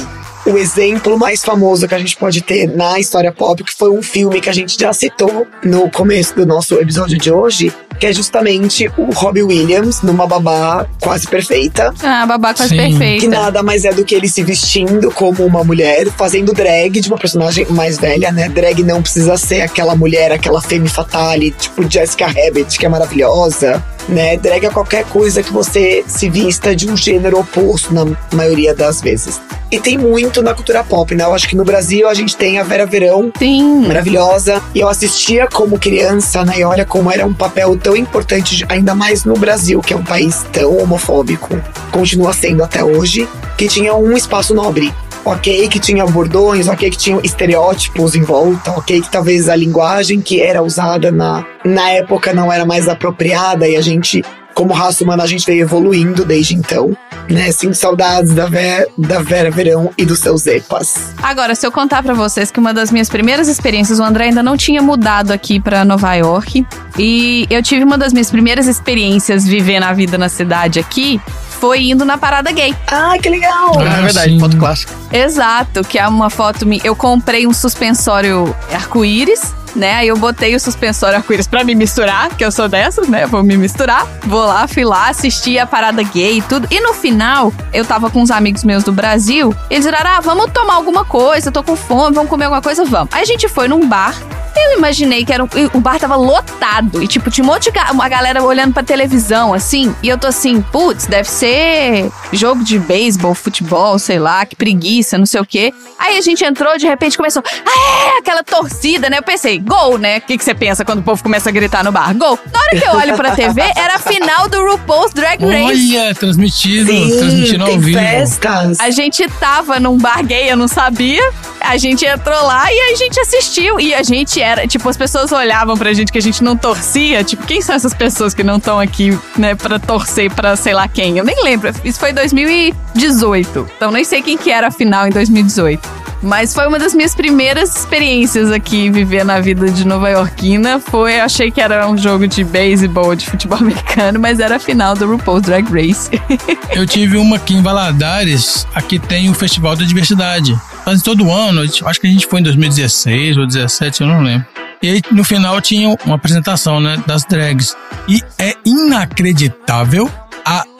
O 0.45 0.57
exemplo 0.57 1.17
mais 1.17 1.43
famoso 1.43 1.87
que 1.87 1.95
a 1.95 1.97
gente 1.97 2.15
pode 2.15 2.41
ter 2.41 2.67
na 2.67 2.99
história 2.99 3.31
pop, 3.31 3.63
que 3.63 3.73
foi 3.73 3.89
um 3.89 4.01
filme 4.01 4.39
que 4.39 4.49
a 4.49 4.53
gente 4.53 4.79
já 4.79 4.93
citou 4.93 5.47
no 5.63 5.89
começo 5.89 6.35
do 6.35 6.45
nosso 6.45 6.75
episódio 6.75 7.17
de 7.17 7.31
hoje, 7.31 7.73
que 7.99 8.05
é 8.05 8.13
justamente 8.13 8.87
o 8.95 9.11
Robbie 9.11 9.41
Williams 9.41 10.03
numa 10.03 10.27
babá 10.27 10.85
quase 10.99 11.27
perfeita. 11.27 11.91
Ah, 12.03 12.27
babá 12.27 12.53
quase 12.53 12.69
Sim. 12.69 12.77
perfeita. 12.77 13.21
Que 13.21 13.27
nada 13.27 13.63
mais 13.63 13.85
é 13.85 13.91
do 13.91 14.05
que 14.05 14.13
ele 14.13 14.27
se 14.27 14.43
vestindo 14.43 15.09
como 15.11 15.43
uma 15.43 15.63
mulher, 15.63 16.11
fazendo 16.11 16.53
drag 16.53 17.01
de 17.01 17.07
uma 17.07 17.17
personagem 17.17 17.65
mais 17.71 17.97
velha, 17.97 18.31
né? 18.31 18.47
Drag 18.47 18.83
não 18.83 19.01
precisa 19.01 19.37
ser 19.37 19.61
aquela 19.61 19.95
mulher, 19.95 20.31
aquela 20.31 20.61
femme 20.61 20.87
fatale, 20.87 21.51
tipo 21.51 21.89
Jessica 21.89 22.27
Rabbit, 22.27 22.77
que 22.77 22.85
é 22.85 22.89
maravilhosa, 22.89 23.83
né? 24.07 24.37
Drag 24.37 24.65
é 24.65 24.69
qualquer 24.69 25.05
coisa 25.05 25.41
que 25.41 25.51
você 25.51 26.03
se 26.05 26.29
vista 26.29 26.75
de 26.75 26.87
um 26.87 26.95
gênero 26.95 27.39
oposto 27.39 27.93
na 27.93 28.05
maioria 28.31 28.75
das 28.75 29.01
vezes. 29.01 29.41
E 29.71 29.79
tem 29.79 29.97
muito 29.97 30.34
na 30.41 30.53
cultura 30.53 30.83
pop, 30.83 31.13
né? 31.13 31.23
Eu 31.23 31.33
acho 31.33 31.47
que 31.47 31.55
no 31.55 31.63
Brasil 31.63 32.07
a 32.07 32.13
gente 32.13 32.35
tem 32.35 32.59
a 32.59 32.63
Vera 32.63 32.85
Verão, 32.85 33.31
Sim. 33.37 33.87
maravilhosa. 33.87 34.61
E 34.73 34.79
eu 34.79 34.89
assistia 34.89 35.47
como 35.47 35.79
criança, 35.79 36.43
né? 36.43 36.59
E 36.59 36.63
olha 36.63 36.85
como 36.85 37.11
era 37.11 37.25
um 37.25 37.33
papel 37.33 37.77
tão 37.77 37.95
importante, 37.95 38.65
ainda 38.69 38.95
mais 38.95 39.25
no 39.25 39.35
Brasil, 39.35 39.81
que 39.81 39.93
é 39.93 39.97
um 39.97 40.03
país 40.03 40.45
tão 40.51 40.77
homofóbico, 40.77 41.59
continua 41.91 42.33
sendo 42.33 42.63
até 42.63 42.83
hoje, 42.83 43.27
que 43.57 43.67
tinha 43.67 43.93
um 43.95 44.15
espaço 44.15 44.53
nobre. 44.53 44.93
Ok, 45.23 45.67
que 45.69 45.79
tinha 45.79 46.05
bordões, 46.05 46.67
ok, 46.67 46.87
que 46.91 46.97
tinha 46.97 47.19
estereótipos 47.23 48.13
em 48.13 48.21
volta, 48.21 48.69
ok, 48.71 49.01
que 49.01 49.09
talvez 49.09 49.49
a 49.49 49.55
linguagem 49.55 50.21
que 50.21 50.39
era 50.39 50.61
usada 50.61 51.11
na, 51.11 51.43
na 51.63 51.89
época 51.89 52.31
não 52.31 52.53
era 52.53 52.63
mais 52.63 52.87
apropriada 52.87 53.67
e 53.67 53.75
a 53.75 53.81
gente, 53.81 54.23
como 54.55 54.73
raça 54.73 55.03
humana, 55.03 55.23
a 55.23 55.27
gente 55.27 55.45
veio 55.45 55.61
evoluindo 55.61 56.25
desde 56.25 56.55
então. 56.55 56.97
Né, 57.29 57.51
sinto 57.51 57.75
saudades 57.75 58.33
da 58.33 58.45
Vera, 58.45 58.87
da 58.95 59.21
Vera 59.21 59.49
Verão 59.49 59.91
e 59.97 60.05
dos 60.05 60.19
seus 60.19 60.45
epas. 60.45 61.13
Agora, 61.21 61.55
se 61.55 61.65
eu 61.65 61.71
contar 61.71 62.03
pra 62.03 62.13
vocês 62.13 62.51
que 62.51 62.59
uma 62.59 62.71
das 62.71 62.91
minhas 62.91 63.09
primeiras 63.09 63.47
experiências, 63.47 63.99
o 63.99 64.03
André 64.03 64.25
ainda 64.25 64.43
não 64.43 64.55
tinha 64.55 64.79
mudado 64.79 65.31
aqui 65.31 65.59
pra 65.59 65.83
Nova 65.83 66.13
York. 66.13 66.65
E 66.97 67.47
eu 67.49 67.63
tive 67.63 67.83
uma 67.83 67.97
das 67.97 68.13
minhas 68.13 68.29
primeiras 68.29 68.67
experiências 68.67 69.45
vivendo 69.45 69.83
a 69.83 69.93
vida 69.93 70.17
na 70.19 70.29
cidade 70.29 70.79
aqui. 70.79 71.19
Foi 71.59 71.85
indo 71.85 72.05
na 72.05 72.17
parada 72.17 72.51
gay. 72.51 72.75
Ah, 72.87 73.17
que 73.19 73.27
legal! 73.27 73.79
Ah, 73.79 73.99
é 73.99 74.01
verdade, 74.03 74.33
sim. 74.33 74.39
foto 74.39 74.57
clássica. 74.57 74.93
Exato, 75.11 75.83
que 75.83 75.97
é 75.97 76.07
uma 76.07 76.29
foto. 76.29 76.65
Eu 76.83 76.95
comprei 76.95 77.47
um 77.47 77.53
suspensório 77.53 78.55
arco-íris, 78.71 79.53
né? 79.75 79.95
Aí 79.95 80.07
eu 80.07 80.17
botei 80.17 80.55
o 80.55 80.59
suspensório 80.59 81.17
arco-íris 81.17 81.47
pra 81.47 81.63
me 81.63 81.75
misturar, 81.75 82.29
que 82.35 82.43
eu 82.43 82.51
sou 82.51 82.67
dessas, 82.67 83.07
né? 83.07 83.25
Vou 83.25 83.43
me 83.43 83.57
misturar. 83.57 84.05
Vou 84.23 84.45
lá, 84.45 84.67
fui 84.67 84.83
lá, 84.83 85.09
assisti 85.09 85.59
a 85.59 85.65
parada 85.65 86.01
gay 86.03 86.37
e 86.37 86.41
tudo. 86.41 86.67
E 86.71 86.79
no 86.79 86.93
final, 86.93 87.53
eu 87.73 87.85
tava 87.85 88.09
com 88.09 88.21
uns 88.21 88.31
amigos 88.31 88.63
meus 88.63 88.83
do 88.83 88.91
Brasil. 88.91 89.55
Eles 89.69 89.85
falaram: 89.85 90.11
ah, 90.11 90.21
vamos 90.21 90.51
tomar 90.51 90.75
alguma 90.75 91.05
coisa, 91.05 91.51
tô 91.51 91.63
com 91.63 91.75
fome, 91.75 92.15
vamos 92.15 92.29
comer 92.29 92.45
alguma 92.45 92.61
coisa, 92.61 92.85
vamos. 92.85 93.13
Aí 93.13 93.21
a 93.21 93.25
gente 93.25 93.47
foi 93.47 93.67
num 93.67 93.87
bar. 93.87 94.15
Eu 94.55 94.77
imaginei 94.77 95.25
que 95.25 95.33
era 95.33 95.43
um, 95.43 95.47
o 95.73 95.79
bar 95.79 95.99
tava 95.99 96.15
lotado. 96.15 97.03
E, 97.03 97.07
tipo, 97.07 97.29
tinha 97.29 97.43
um 97.43 97.47
monte 97.47 97.69
de 97.71 97.79
uma 97.91 98.07
galera 98.07 98.41
olhando 98.41 98.73
pra 98.73 98.83
televisão, 98.83 99.53
assim. 99.53 99.93
E 100.01 100.07
eu 100.07 100.17
tô 100.17 100.27
assim, 100.27 100.61
putz, 100.61 101.05
deve 101.05 101.29
ser 101.29 102.09
jogo 102.31 102.63
de 102.63 102.79
beisebol, 102.79 103.35
futebol, 103.35 103.99
sei 103.99 104.17
lá, 104.17 104.45
que 104.45 104.55
preguiça, 104.55 105.17
não 105.17 105.25
sei 105.25 105.41
o 105.41 105.45
quê. 105.45 105.73
Aí 105.99 106.17
a 106.17 106.21
gente 106.21 106.43
entrou, 106.43 106.77
de 106.77 106.87
repente 106.87 107.17
começou, 107.17 107.43
ah, 107.65 108.17
aquela 108.19 108.43
torcida, 108.43 109.09
né? 109.09 109.19
Eu 109.19 109.23
pensei, 109.23 109.59
gol, 109.65 109.97
né? 109.97 110.17
O 110.17 110.21
que, 110.21 110.37
que 110.37 110.43
você 110.43 110.53
pensa 110.53 110.85
quando 110.85 110.99
o 110.99 111.03
povo 111.03 111.21
começa 111.23 111.49
a 111.49 111.51
gritar 111.51 111.83
no 111.83 111.91
bar? 111.91 112.13
Gol. 112.15 112.37
Na 112.53 112.59
hora 112.59 112.69
que 112.69 112.87
eu 112.87 112.93
olho 112.93 113.15
pra 113.15 113.31
TV, 113.31 113.61
era 113.75 113.95
a 113.95 113.99
final 113.99 114.47
do 114.47 114.63
RuPaul's 114.71 115.13
Drag 115.13 115.43
Race. 115.43 115.97
Olha, 115.97 116.15
transmitido, 116.15 116.91
Sim, 116.91 117.17
transmitindo 117.17 117.65
ao 117.65 117.79
vivo. 117.79 117.99
festas. 117.99 118.79
A 118.79 118.89
gente 118.89 119.27
tava 119.39 119.79
num 119.79 119.97
bar 119.97 120.23
gay, 120.23 120.51
eu 120.51 120.57
não 120.57 120.67
sabia. 120.67 121.21
A 121.59 121.77
gente 121.77 122.05
entrou 122.05 122.43
lá 122.45 122.71
e 122.71 122.93
a 122.93 122.95
gente 122.95 123.19
assistiu. 123.19 123.79
E 123.79 123.93
a 123.93 124.03
gente 124.03 124.39
era, 124.39 124.67
tipo, 124.67 124.87
as 124.87 124.95
pessoas 124.97 125.31
olhavam 125.31 125.75
pra 125.75 125.93
gente 125.93 126.11
que 126.11 126.17
a 126.17 126.21
gente 126.21 126.43
não 126.43 126.55
torcia. 126.55 127.23
Tipo, 127.23 127.45
quem 127.45 127.61
são 127.61 127.75
essas 127.75 127.93
pessoas 127.93 128.33
que 128.33 128.43
não 128.43 128.57
estão 128.57 128.79
aqui, 128.79 129.17
né, 129.35 129.55
pra 129.55 129.79
torcer 129.79 130.31
pra 130.31 130.55
sei 130.55 130.73
lá 130.73 130.87
quem? 130.87 131.17
Eu 131.17 131.23
nem 131.25 131.43
lembro. 131.43 131.71
Isso 131.83 131.99
foi 131.99 132.11
em 132.11 132.13
2018. 132.13 133.67
Então 133.75 133.91
nem 133.91 134.03
sei 134.03 134.21
quem 134.21 134.37
que 134.37 134.51
era 134.51 134.67
a 134.67 134.71
final 134.71 135.07
em 135.07 135.11
2018. 135.11 136.04
Mas 136.25 136.55
foi 136.55 136.67
uma 136.67 136.79
das 136.79 136.95
minhas 136.95 137.13
primeiras 137.13 137.77
experiências 137.77 138.51
aqui, 138.51 138.89
viver 138.89 139.23
na 139.23 139.39
vida 139.39 139.69
de 139.69 139.85
nova 139.85 140.09
iorquina. 140.09 140.79
Foi, 140.79 141.19
achei 141.19 141.51
que 141.51 141.61
era 141.61 141.87
um 141.87 141.95
jogo 141.95 142.27
de 142.27 142.43
beisebol, 142.43 143.15
de 143.15 143.27
futebol 143.27 143.59
americano, 143.61 144.19
mas 144.19 144.39
era 144.39 144.55
a 144.55 144.59
final 144.59 144.95
do 144.95 145.05
RuPaul's 145.05 145.43
Drag 145.43 145.63
Race. 145.71 146.09
Eu 146.73 146.87
tive 146.87 147.17
uma 147.17 147.35
aqui 147.35 147.53
em 147.53 147.61
Valadares, 147.61 148.67
aqui 148.73 148.97
tem 148.97 149.29
o 149.29 149.35
Festival 149.35 149.75
da 149.75 149.85
Diversidade. 149.85 150.59
Fazem 150.83 151.03
todo 151.03 151.31
ano, 151.31 151.61
acho 151.61 152.01
que 152.01 152.07
a 152.07 152.09
gente 152.09 152.25
foi 152.25 152.39
em 152.39 152.43
2016 152.43 153.37
ou 153.37 153.43
2017, 153.43 154.01
eu 154.01 154.07
não 154.07 154.21
lembro. 154.21 154.47
E 154.81 154.89
aí, 154.89 155.01
no 155.11 155.23
final 155.23 155.61
tinha 155.61 155.95
uma 156.05 156.15
apresentação, 156.15 156.79
né, 156.79 157.01
das 157.05 157.23
drags. 157.23 157.75
E 158.07 158.21
é 158.37 158.55
inacreditável 158.65 160.11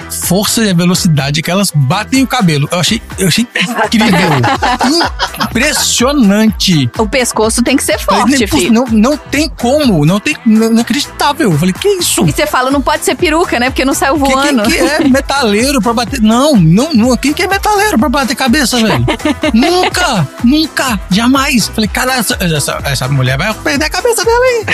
força 0.09 0.63
e 0.63 0.69
a 0.69 0.73
velocidade 0.73 1.41
que 1.41 1.49
elas 1.51 1.71
batem 1.73 2.23
o 2.23 2.27
cabelo. 2.27 2.67
Eu 2.71 2.79
achei, 2.79 3.01
eu 3.17 3.27
achei 3.27 3.45
incrível. 3.45 4.19
Impressionante. 5.49 6.89
O 6.97 7.07
pescoço 7.07 7.61
tem 7.63 7.75
que 7.77 7.83
ser 7.83 7.99
Falei, 7.99 8.21
forte, 8.21 8.37
nem- 8.39 8.47
filho. 8.47 8.73
Não, 8.73 8.85
não 8.85 9.17
tem 9.17 9.49
como, 9.49 10.05
não 10.05 10.19
tem, 10.19 10.35
não, 10.45 10.71
inacreditável. 10.71 11.51
Eu 11.51 11.57
falei, 11.57 11.73
que 11.73 11.87
isso? 11.87 12.25
E 12.27 12.31
você 12.31 12.45
fala, 12.45 12.69
não 12.71 12.81
pode 12.81 13.03
ser 13.05 13.15
peruca, 13.15 13.59
né? 13.59 13.69
Porque 13.69 13.85
não 13.85 13.93
saiu 13.93 14.15
Quem, 14.19 14.31
voando. 14.31 14.63
quem 14.63 14.71
que 14.73 14.77
é 14.79 14.99
metaleiro 15.07 15.81
pra 15.81 15.93
bater? 15.93 16.21
Não, 16.21 16.55
não, 16.55 16.93
não. 16.93 17.17
Quem 17.17 17.33
que 17.33 17.43
é 17.43 17.47
metaleiro 17.47 17.97
pra 17.97 18.09
bater 18.09 18.35
cabeça, 18.35 18.77
velho? 18.77 19.05
nunca, 19.53 20.27
nunca, 20.43 20.99
jamais. 21.09 21.67
Falei, 21.67 21.87
cara, 21.87 22.15
essa, 22.15 22.37
essa, 22.39 22.79
essa 22.83 23.07
mulher 23.07 23.37
vai 23.37 23.53
perder 23.53 23.85
a 23.85 23.89
cabeça 23.89 24.23
dela 24.25 24.45
aí. 24.45 24.65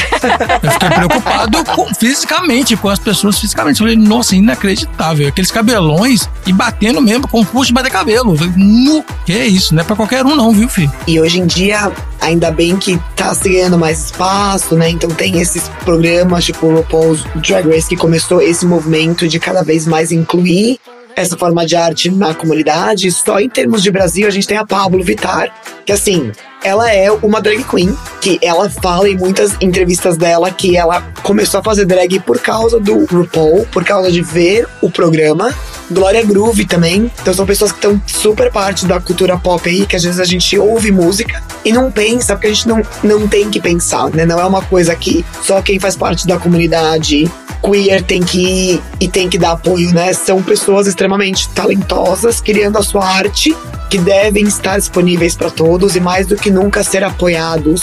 Eu 0.63 0.71
fiquei 0.71 0.89
preocupado 0.89 1.63
com- 1.65 1.93
fisicamente, 1.93 2.75
com 2.77 2.89
as 2.89 2.99
pessoas 2.99 3.39
fisicamente. 3.39 3.79
Falei, 3.79 3.95
nossa, 3.95 4.35
inacreditável. 4.35 5.20
Aqueles 5.27 5.51
cabelões 5.51 6.27
e 6.45 6.53
batendo 6.53 7.01
mesmo 7.01 7.27
com 7.27 7.43
força 7.43 7.67
de 7.67 7.73
bater 7.73 7.91
cabelo. 7.91 8.35
No, 8.55 9.03
que 9.25 9.33
é 9.33 9.45
isso? 9.45 9.73
Não 9.73 9.81
é 9.81 9.85
pra 9.85 9.95
qualquer 9.95 10.25
um, 10.25 10.35
não, 10.35 10.51
viu, 10.51 10.67
filho? 10.67 10.91
E 11.07 11.19
hoje 11.19 11.39
em 11.39 11.45
dia, 11.45 11.91
ainda 12.19 12.51
bem 12.51 12.77
que 12.77 12.99
tá 13.15 13.33
se 13.33 13.49
ganhando 13.49 13.77
mais 13.77 14.05
espaço, 14.05 14.75
né? 14.75 14.89
Então 14.89 15.09
tem 15.09 15.39
esses 15.39 15.69
programas, 15.83 16.45
tipo 16.45 16.67
o 16.67 16.75
RuPaul's 16.75 17.23
Drag 17.35 17.67
Race, 17.67 17.87
que 17.87 17.95
começou 17.95 18.41
esse 18.41 18.65
movimento 18.65 19.27
de 19.27 19.39
cada 19.39 19.63
vez 19.63 19.87
mais 19.87 20.11
incluir 20.11 20.79
essa 21.15 21.37
forma 21.37 21.65
de 21.65 21.75
arte 21.75 22.09
na 22.09 22.33
comunidade. 22.33 23.11
Só 23.11 23.39
em 23.39 23.49
termos 23.49 23.83
de 23.83 23.91
Brasil, 23.91 24.27
a 24.27 24.31
gente 24.31 24.47
tem 24.47 24.57
a 24.57 24.65
Pablo 24.65 25.03
Vittar, 25.03 25.53
que 25.85 25.91
assim, 25.91 26.31
ela 26.63 26.93
é 26.93 27.11
uma 27.11 27.41
drag 27.41 27.63
queen, 27.63 27.97
que 28.21 28.39
ela 28.41 28.69
fala 28.69 29.09
em 29.09 29.17
muitas 29.17 29.55
entrevistas 29.59 30.17
dela 30.17 30.51
que 30.51 30.77
ela 30.77 31.01
começou 31.23 31.59
a 31.59 31.63
fazer 31.63 31.85
drag 31.85 32.19
por 32.19 32.39
causa 32.39 32.79
do 32.79 33.05
RuPaul, 33.05 33.65
por 33.71 33.83
causa 33.83 34.11
de 34.11 34.21
ver 34.21 34.67
o 34.81 34.89
programa. 34.89 35.53
Glória 35.89 36.23
Groove 36.23 36.65
também. 36.65 37.11
Então 37.21 37.33
são 37.33 37.45
pessoas 37.45 37.71
que 37.71 37.77
estão 37.77 38.01
super 38.05 38.51
parte 38.51 38.85
da 38.85 38.99
cultura 38.99 39.37
pop 39.37 39.67
aí, 39.67 39.85
que 39.85 39.95
às 39.95 40.03
vezes 40.03 40.19
a 40.19 40.25
gente 40.25 40.57
ouve 40.57 40.91
música 40.91 41.43
e 41.65 41.71
não 41.71 41.91
pensa, 41.91 42.35
porque 42.35 42.47
a 42.47 42.53
gente 42.53 42.67
não, 42.67 42.81
não 43.03 43.27
tem 43.27 43.49
que 43.49 43.59
pensar, 43.59 44.09
né? 44.11 44.25
Não 44.25 44.39
é 44.39 44.45
uma 44.45 44.61
coisa 44.61 44.95
que 44.95 45.25
só 45.43 45.61
quem 45.61 45.79
faz 45.79 45.95
parte 45.95 46.27
da 46.27 46.37
comunidade 46.37 47.29
queer 47.61 48.01
tem 48.03 48.21
que 48.23 48.41
ir 48.41 48.81
e 48.99 49.07
tem 49.07 49.29
que 49.29 49.37
dar 49.37 49.51
apoio, 49.51 49.93
né? 49.93 50.13
São 50.13 50.41
pessoas 50.41 50.87
extremamente 50.87 51.47
talentosas, 51.49 52.41
criando 52.41 52.77
a 52.77 52.83
sua 52.83 53.05
arte, 53.05 53.55
que 53.89 53.97
devem 53.97 54.45
estar 54.45 54.77
disponíveis 54.77 55.35
para 55.35 55.49
todos 55.49 55.95
e 55.95 55.99
mais 55.99 56.25
do 56.25 56.35
que 56.35 56.49
nunca 56.51 56.83
ser 56.83 57.03
apoiados 57.03 57.81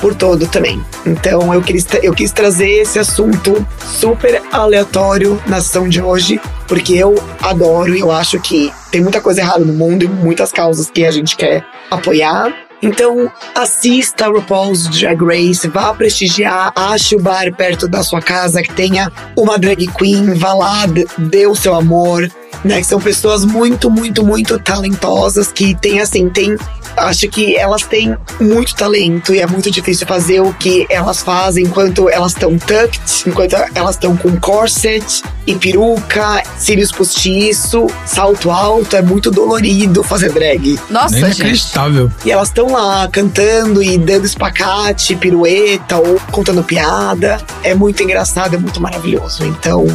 por 0.00 0.14
todo 0.14 0.46
também. 0.46 0.82
Então 1.04 1.52
eu 1.52 1.62
quis, 1.62 1.86
eu 2.02 2.12
quis 2.12 2.32
trazer 2.32 2.68
esse 2.68 2.98
assunto 2.98 3.66
super 3.80 4.42
aleatório 4.52 5.40
na 5.46 5.60
sessão 5.60 5.88
de 5.88 6.00
hoje, 6.00 6.40
porque 6.66 6.94
eu 6.94 7.14
adoro 7.42 7.94
e 7.94 8.00
eu 8.00 8.10
acho 8.10 8.40
que 8.40 8.72
tem 8.90 9.00
muita 9.00 9.20
coisa 9.20 9.40
errada 9.40 9.64
no 9.64 9.72
mundo 9.72 10.04
e 10.04 10.08
muitas 10.08 10.52
causas 10.52 10.90
que 10.90 11.04
a 11.04 11.10
gente 11.10 11.36
quer 11.36 11.64
apoiar. 11.90 12.54
Então, 12.80 13.30
assista 13.56 14.28
RuPaul's 14.28 14.86
Drag 14.86 15.20
Race, 15.20 15.66
vá 15.66 15.92
prestigiar, 15.92 16.72
ache 16.76 17.16
o 17.16 17.20
bar 17.20 17.52
perto 17.52 17.88
da 17.88 18.04
sua 18.04 18.22
casa 18.22 18.62
que 18.62 18.72
tenha 18.72 19.10
uma 19.36 19.58
drag 19.58 19.88
queen, 19.88 20.34
vá 20.34 20.54
lá, 20.54 20.84
dê 21.18 21.44
o 21.48 21.56
seu 21.56 21.74
amor, 21.74 22.30
né? 22.64 22.78
Que 22.78 22.84
são 22.84 23.00
pessoas 23.00 23.44
muito, 23.44 23.90
muito, 23.90 24.24
muito 24.24 24.58
talentosas 24.58 25.50
que 25.52 25.74
tem 25.74 26.00
assim, 26.00 26.28
tem. 26.28 26.56
Acho 26.96 27.28
que 27.28 27.56
elas 27.56 27.82
têm 27.82 28.16
muito 28.40 28.74
talento 28.74 29.32
e 29.32 29.40
é 29.40 29.46
muito 29.46 29.70
difícil 29.70 30.04
fazer 30.06 30.40
o 30.40 30.52
que 30.54 30.84
elas 30.90 31.22
fazem 31.22 31.64
enquanto 31.64 32.08
elas 32.08 32.32
estão 32.32 32.58
tucked, 32.58 33.00
enquanto 33.24 33.54
elas 33.74 33.94
estão 33.94 34.16
com 34.16 34.36
corset 34.40 35.22
e 35.46 35.54
peruca, 35.54 36.42
cílios 36.56 36.90
postiço, 36.90 37.86
salto 38.04 38.50
alto, 38.50 38.96
é 38.96 39.02
muito 39.02 39.30
dolorido 39.30 40.02
fazer 40.02 40.32
drag. 40.32 40.78
Nossa, 40.90 41.16
É 41.16 41.18
inacreditável. 41.20 42.10
E 42.24 42.32
elas 42.32 42.48
estão 42.48 42.72
lá 42.72 43.08
cantando 43.12 43.80
e 43.80 43.96
dando 43.96 44.26
espacate, 44.26 45.14
pirueta 45.14 45.98
ou 45.98 46.20
contando 46.32 46.64
piada. 46.64 47.38
É 47.62 47.74
muito 47.74 48.02
engraçado, 48.02 48.54
é 48.54 48.58
muito 48.58 48.80
maravilhoso. 48.80 49.44
Então, 49.44 49.86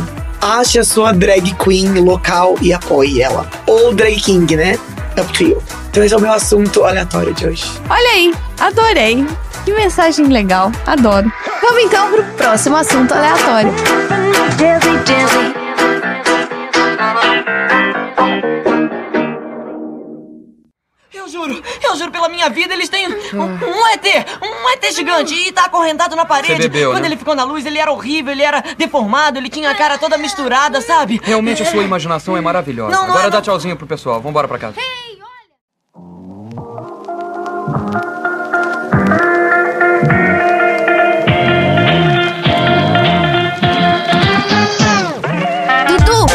ache 0.43 0.79
a 0.79 0.83
sua 0.83 1.13
drag 1.13 1.55
queen 1.55 1.99
local 2.01 2.55
e 2.61 2.73
apoie 2.73 3.21
ela. 3.21 3.49
Ou 3.65 3.93
drag 3.93 4.19
king, 4.19 4.55
né? 4.55 4.77
Up 5.17 5.31
to 5.31 5.43
you. 5.43 5.63
Então, 5.89 6.03
esse 6.03 6.13
é 6.13 6.17
o 6.17 6.21
meu 6.21 6.33
assunto 6.33 6.83
aleatório 6.83 7.33
de 7.33 7.47
hoje. 7.47 7.65
Olha 7.89 8.09
aí, 8.09 8.33
adorei. 8.59 9.25
Que 9.63 9.71
mensagem 9.73 10.25
legal, 10.25 10.71
adoro. 10.85 11.31
Vamos 11.61 11.83
então 11.83 12.11
pro 12.11 12.23
próximo 12.35 12.75
assunto 12.75 13.13
aleatório. 13.13 13.71
Juro, 21.33 21.63
eu 21.81 21.95
juro 21.97 22.11
pela 22.11 22.29
minha 22.29 22.47
vida, 22.49 22.73
eles 22.73 22.87
têm 22.89 23.07
um, 23.07 23.11
um 23.41 23.87
ET, 23.87 24.05
um 24.41 24.69
ET 24.69 24.93
gigante 24.93 25.33
e 25.33 25.51
tá 25.51 25.65
acorrentado 25.65 26.15
na 26.15 26.25
parede. 26.25 26.53
Você 26.53 26.69
bebeu, 26.69 26.91
Quando 26.91 27.01
né? 27.01 27.07
ele 27.09 27.17
ficou 27.17 27.33
na 27.35 27.43
luz, 27.43 27.65
ele 27.65 27.79
era 27.79 27.91
horrível, 27.91 28.31
ele 28.31 28.43
era 28.43 28.63
deformado, 28.77 29.39
ele 29.39 29.49
tinha 29.49 29.69
a 29.71 29.75
cara 29.75 29.97
toda 29.97 30.17
misturada, 30.17 30.79
sabe? 30.81 31.19
Realmente 31.23 31.63
a 31.63 31.65
sua 31.65 31.83
imaginação 31.83 32.37
é 32.37 32.41
maravilhosa. 32.41 32.91
Não, 32.91 33.03
não 33.03 33.09
Agora 33.13 33.27
é, 33.27 33.29
dá 33.31 33.37
não. 33.37 33.41
tchauzinho 33.43 33.75
pro 33.75 33.87
pessoal. 33.87 34.21
Vambora 34.21 34.47
pra 34.47 34.59
casa. 34.59 34.75
Dudu, 45.87 46.25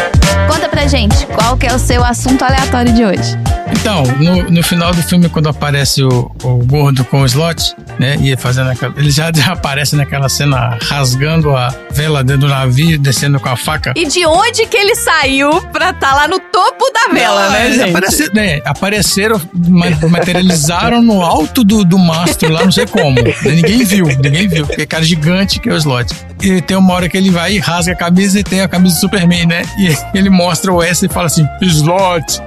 conta 0.53 0.69
pra 0.69 0.87
gente, 0.87 1.27
qual 1.27 1.57
que 1.57 1.67
é 1.67 1.75
o 1.75 1.79
seu 1.79 2.05
assunto 2.05 2.43
aleatório 2.45 2.93
de 2.93 3.05
hoje? 3.05 3.37
Então, 3.73 4.03
no, 4.19 4.51
no 4.51 4.63
final 4.63 4.93
do 4.93 5.03
filme, 5.03 5.29
quando 5.29 5.49
aparece 5.49 6.03
o, 6.03 6.31
o 6.43 6.57
gordo 6.65 7.05
com 7.05 7.23
o 7.23 7.27
slot, 7.27 7.75
né? 7.99 8.17
E 8.21 8.37
fazendo 8.37 8.71
aquela, 8.71 8.93
ele 8.97 9.11
já, 9.11 9.31
já 9.35 9.53
aparece 9.53 9.97
naquela 9.97 10.29
cena 10.29 10.79
rasgando 10.83 11.55
a 11.57 11.73
vela 11.91 12.23
dentro 12.25 12.43
do 12.43 12.49
navio, 12.49 12.99
descendo 12.99 13.39
com 13.41 13.49
a 13.49 13.57
faca. 13.57 13.93
E 13.97 14.07
de 14.07 14.25
onde 14.27 14.67
que 14.67 14.77
ele 14.77 14.95
saiu 14.95 15.61
pra 15.73 15.91
estar 15.91 16.15
lá 16.15 16.29
no 16.29 16.39
topo 16.39 16.85
da 16.93 17.13
vela, 17.13 17.45
Não, 17.47 17.53
né, 17.53 17.69
é, 17.69 17.73
gente? 17.73 17.91
aparece- 17.91 18.31
né, 18.35 18.61
apareceram, 18.65 19.41
ma- 19.55 20.09
materializaram 20.09 21.03
no 21.03 21.23
alto 21.23 21.63
do, 21.65 21.85
do 21.85 21.99
mastro 21.99 22.51
lá, 22.53 22.65
não 22.65 22.73
sei 22.73 22.87
como. 22.87 23.17
Ninguém 23.45 23.85
viu, 23.85 24.07
ninguém 24.07 24.49
viu, 24.49 24.67
porque 24.67 24.83
é 24.83 24.87
cara 24.87 25.05
gigante 25.05 25.59
que 25.61 25.69
é 25.69 25.73
o 25.73 25.77
slot. 25.77 26.15
E 26.43 26.61
tem 26.63 26.77
uma 26.77 26.93
hora 26.95 27.09
que 27.09 27.17
ele 27.17 27.31
vai 27.31 27.55
e 27.55 27.59
rasga 27.59 27.93
a 27.93 27.97
camisa 27.97 28.39
e 28.39 28.45
tem 28.45 28.61
a 28.61 28.69
camisa 28.69 28.95
do 28.95 29.01
Superman, 29.01 29.47
né? 29.47 29.63
E 29.79 29.97
ele 30.17 30.31
mostra 30.31 30.73
o 30.73 30.83
S 30.83 31.05
e 31.05 31.09
fala 31.09 31.27
assim: 31.27 31.47
slot. 31.63 32.41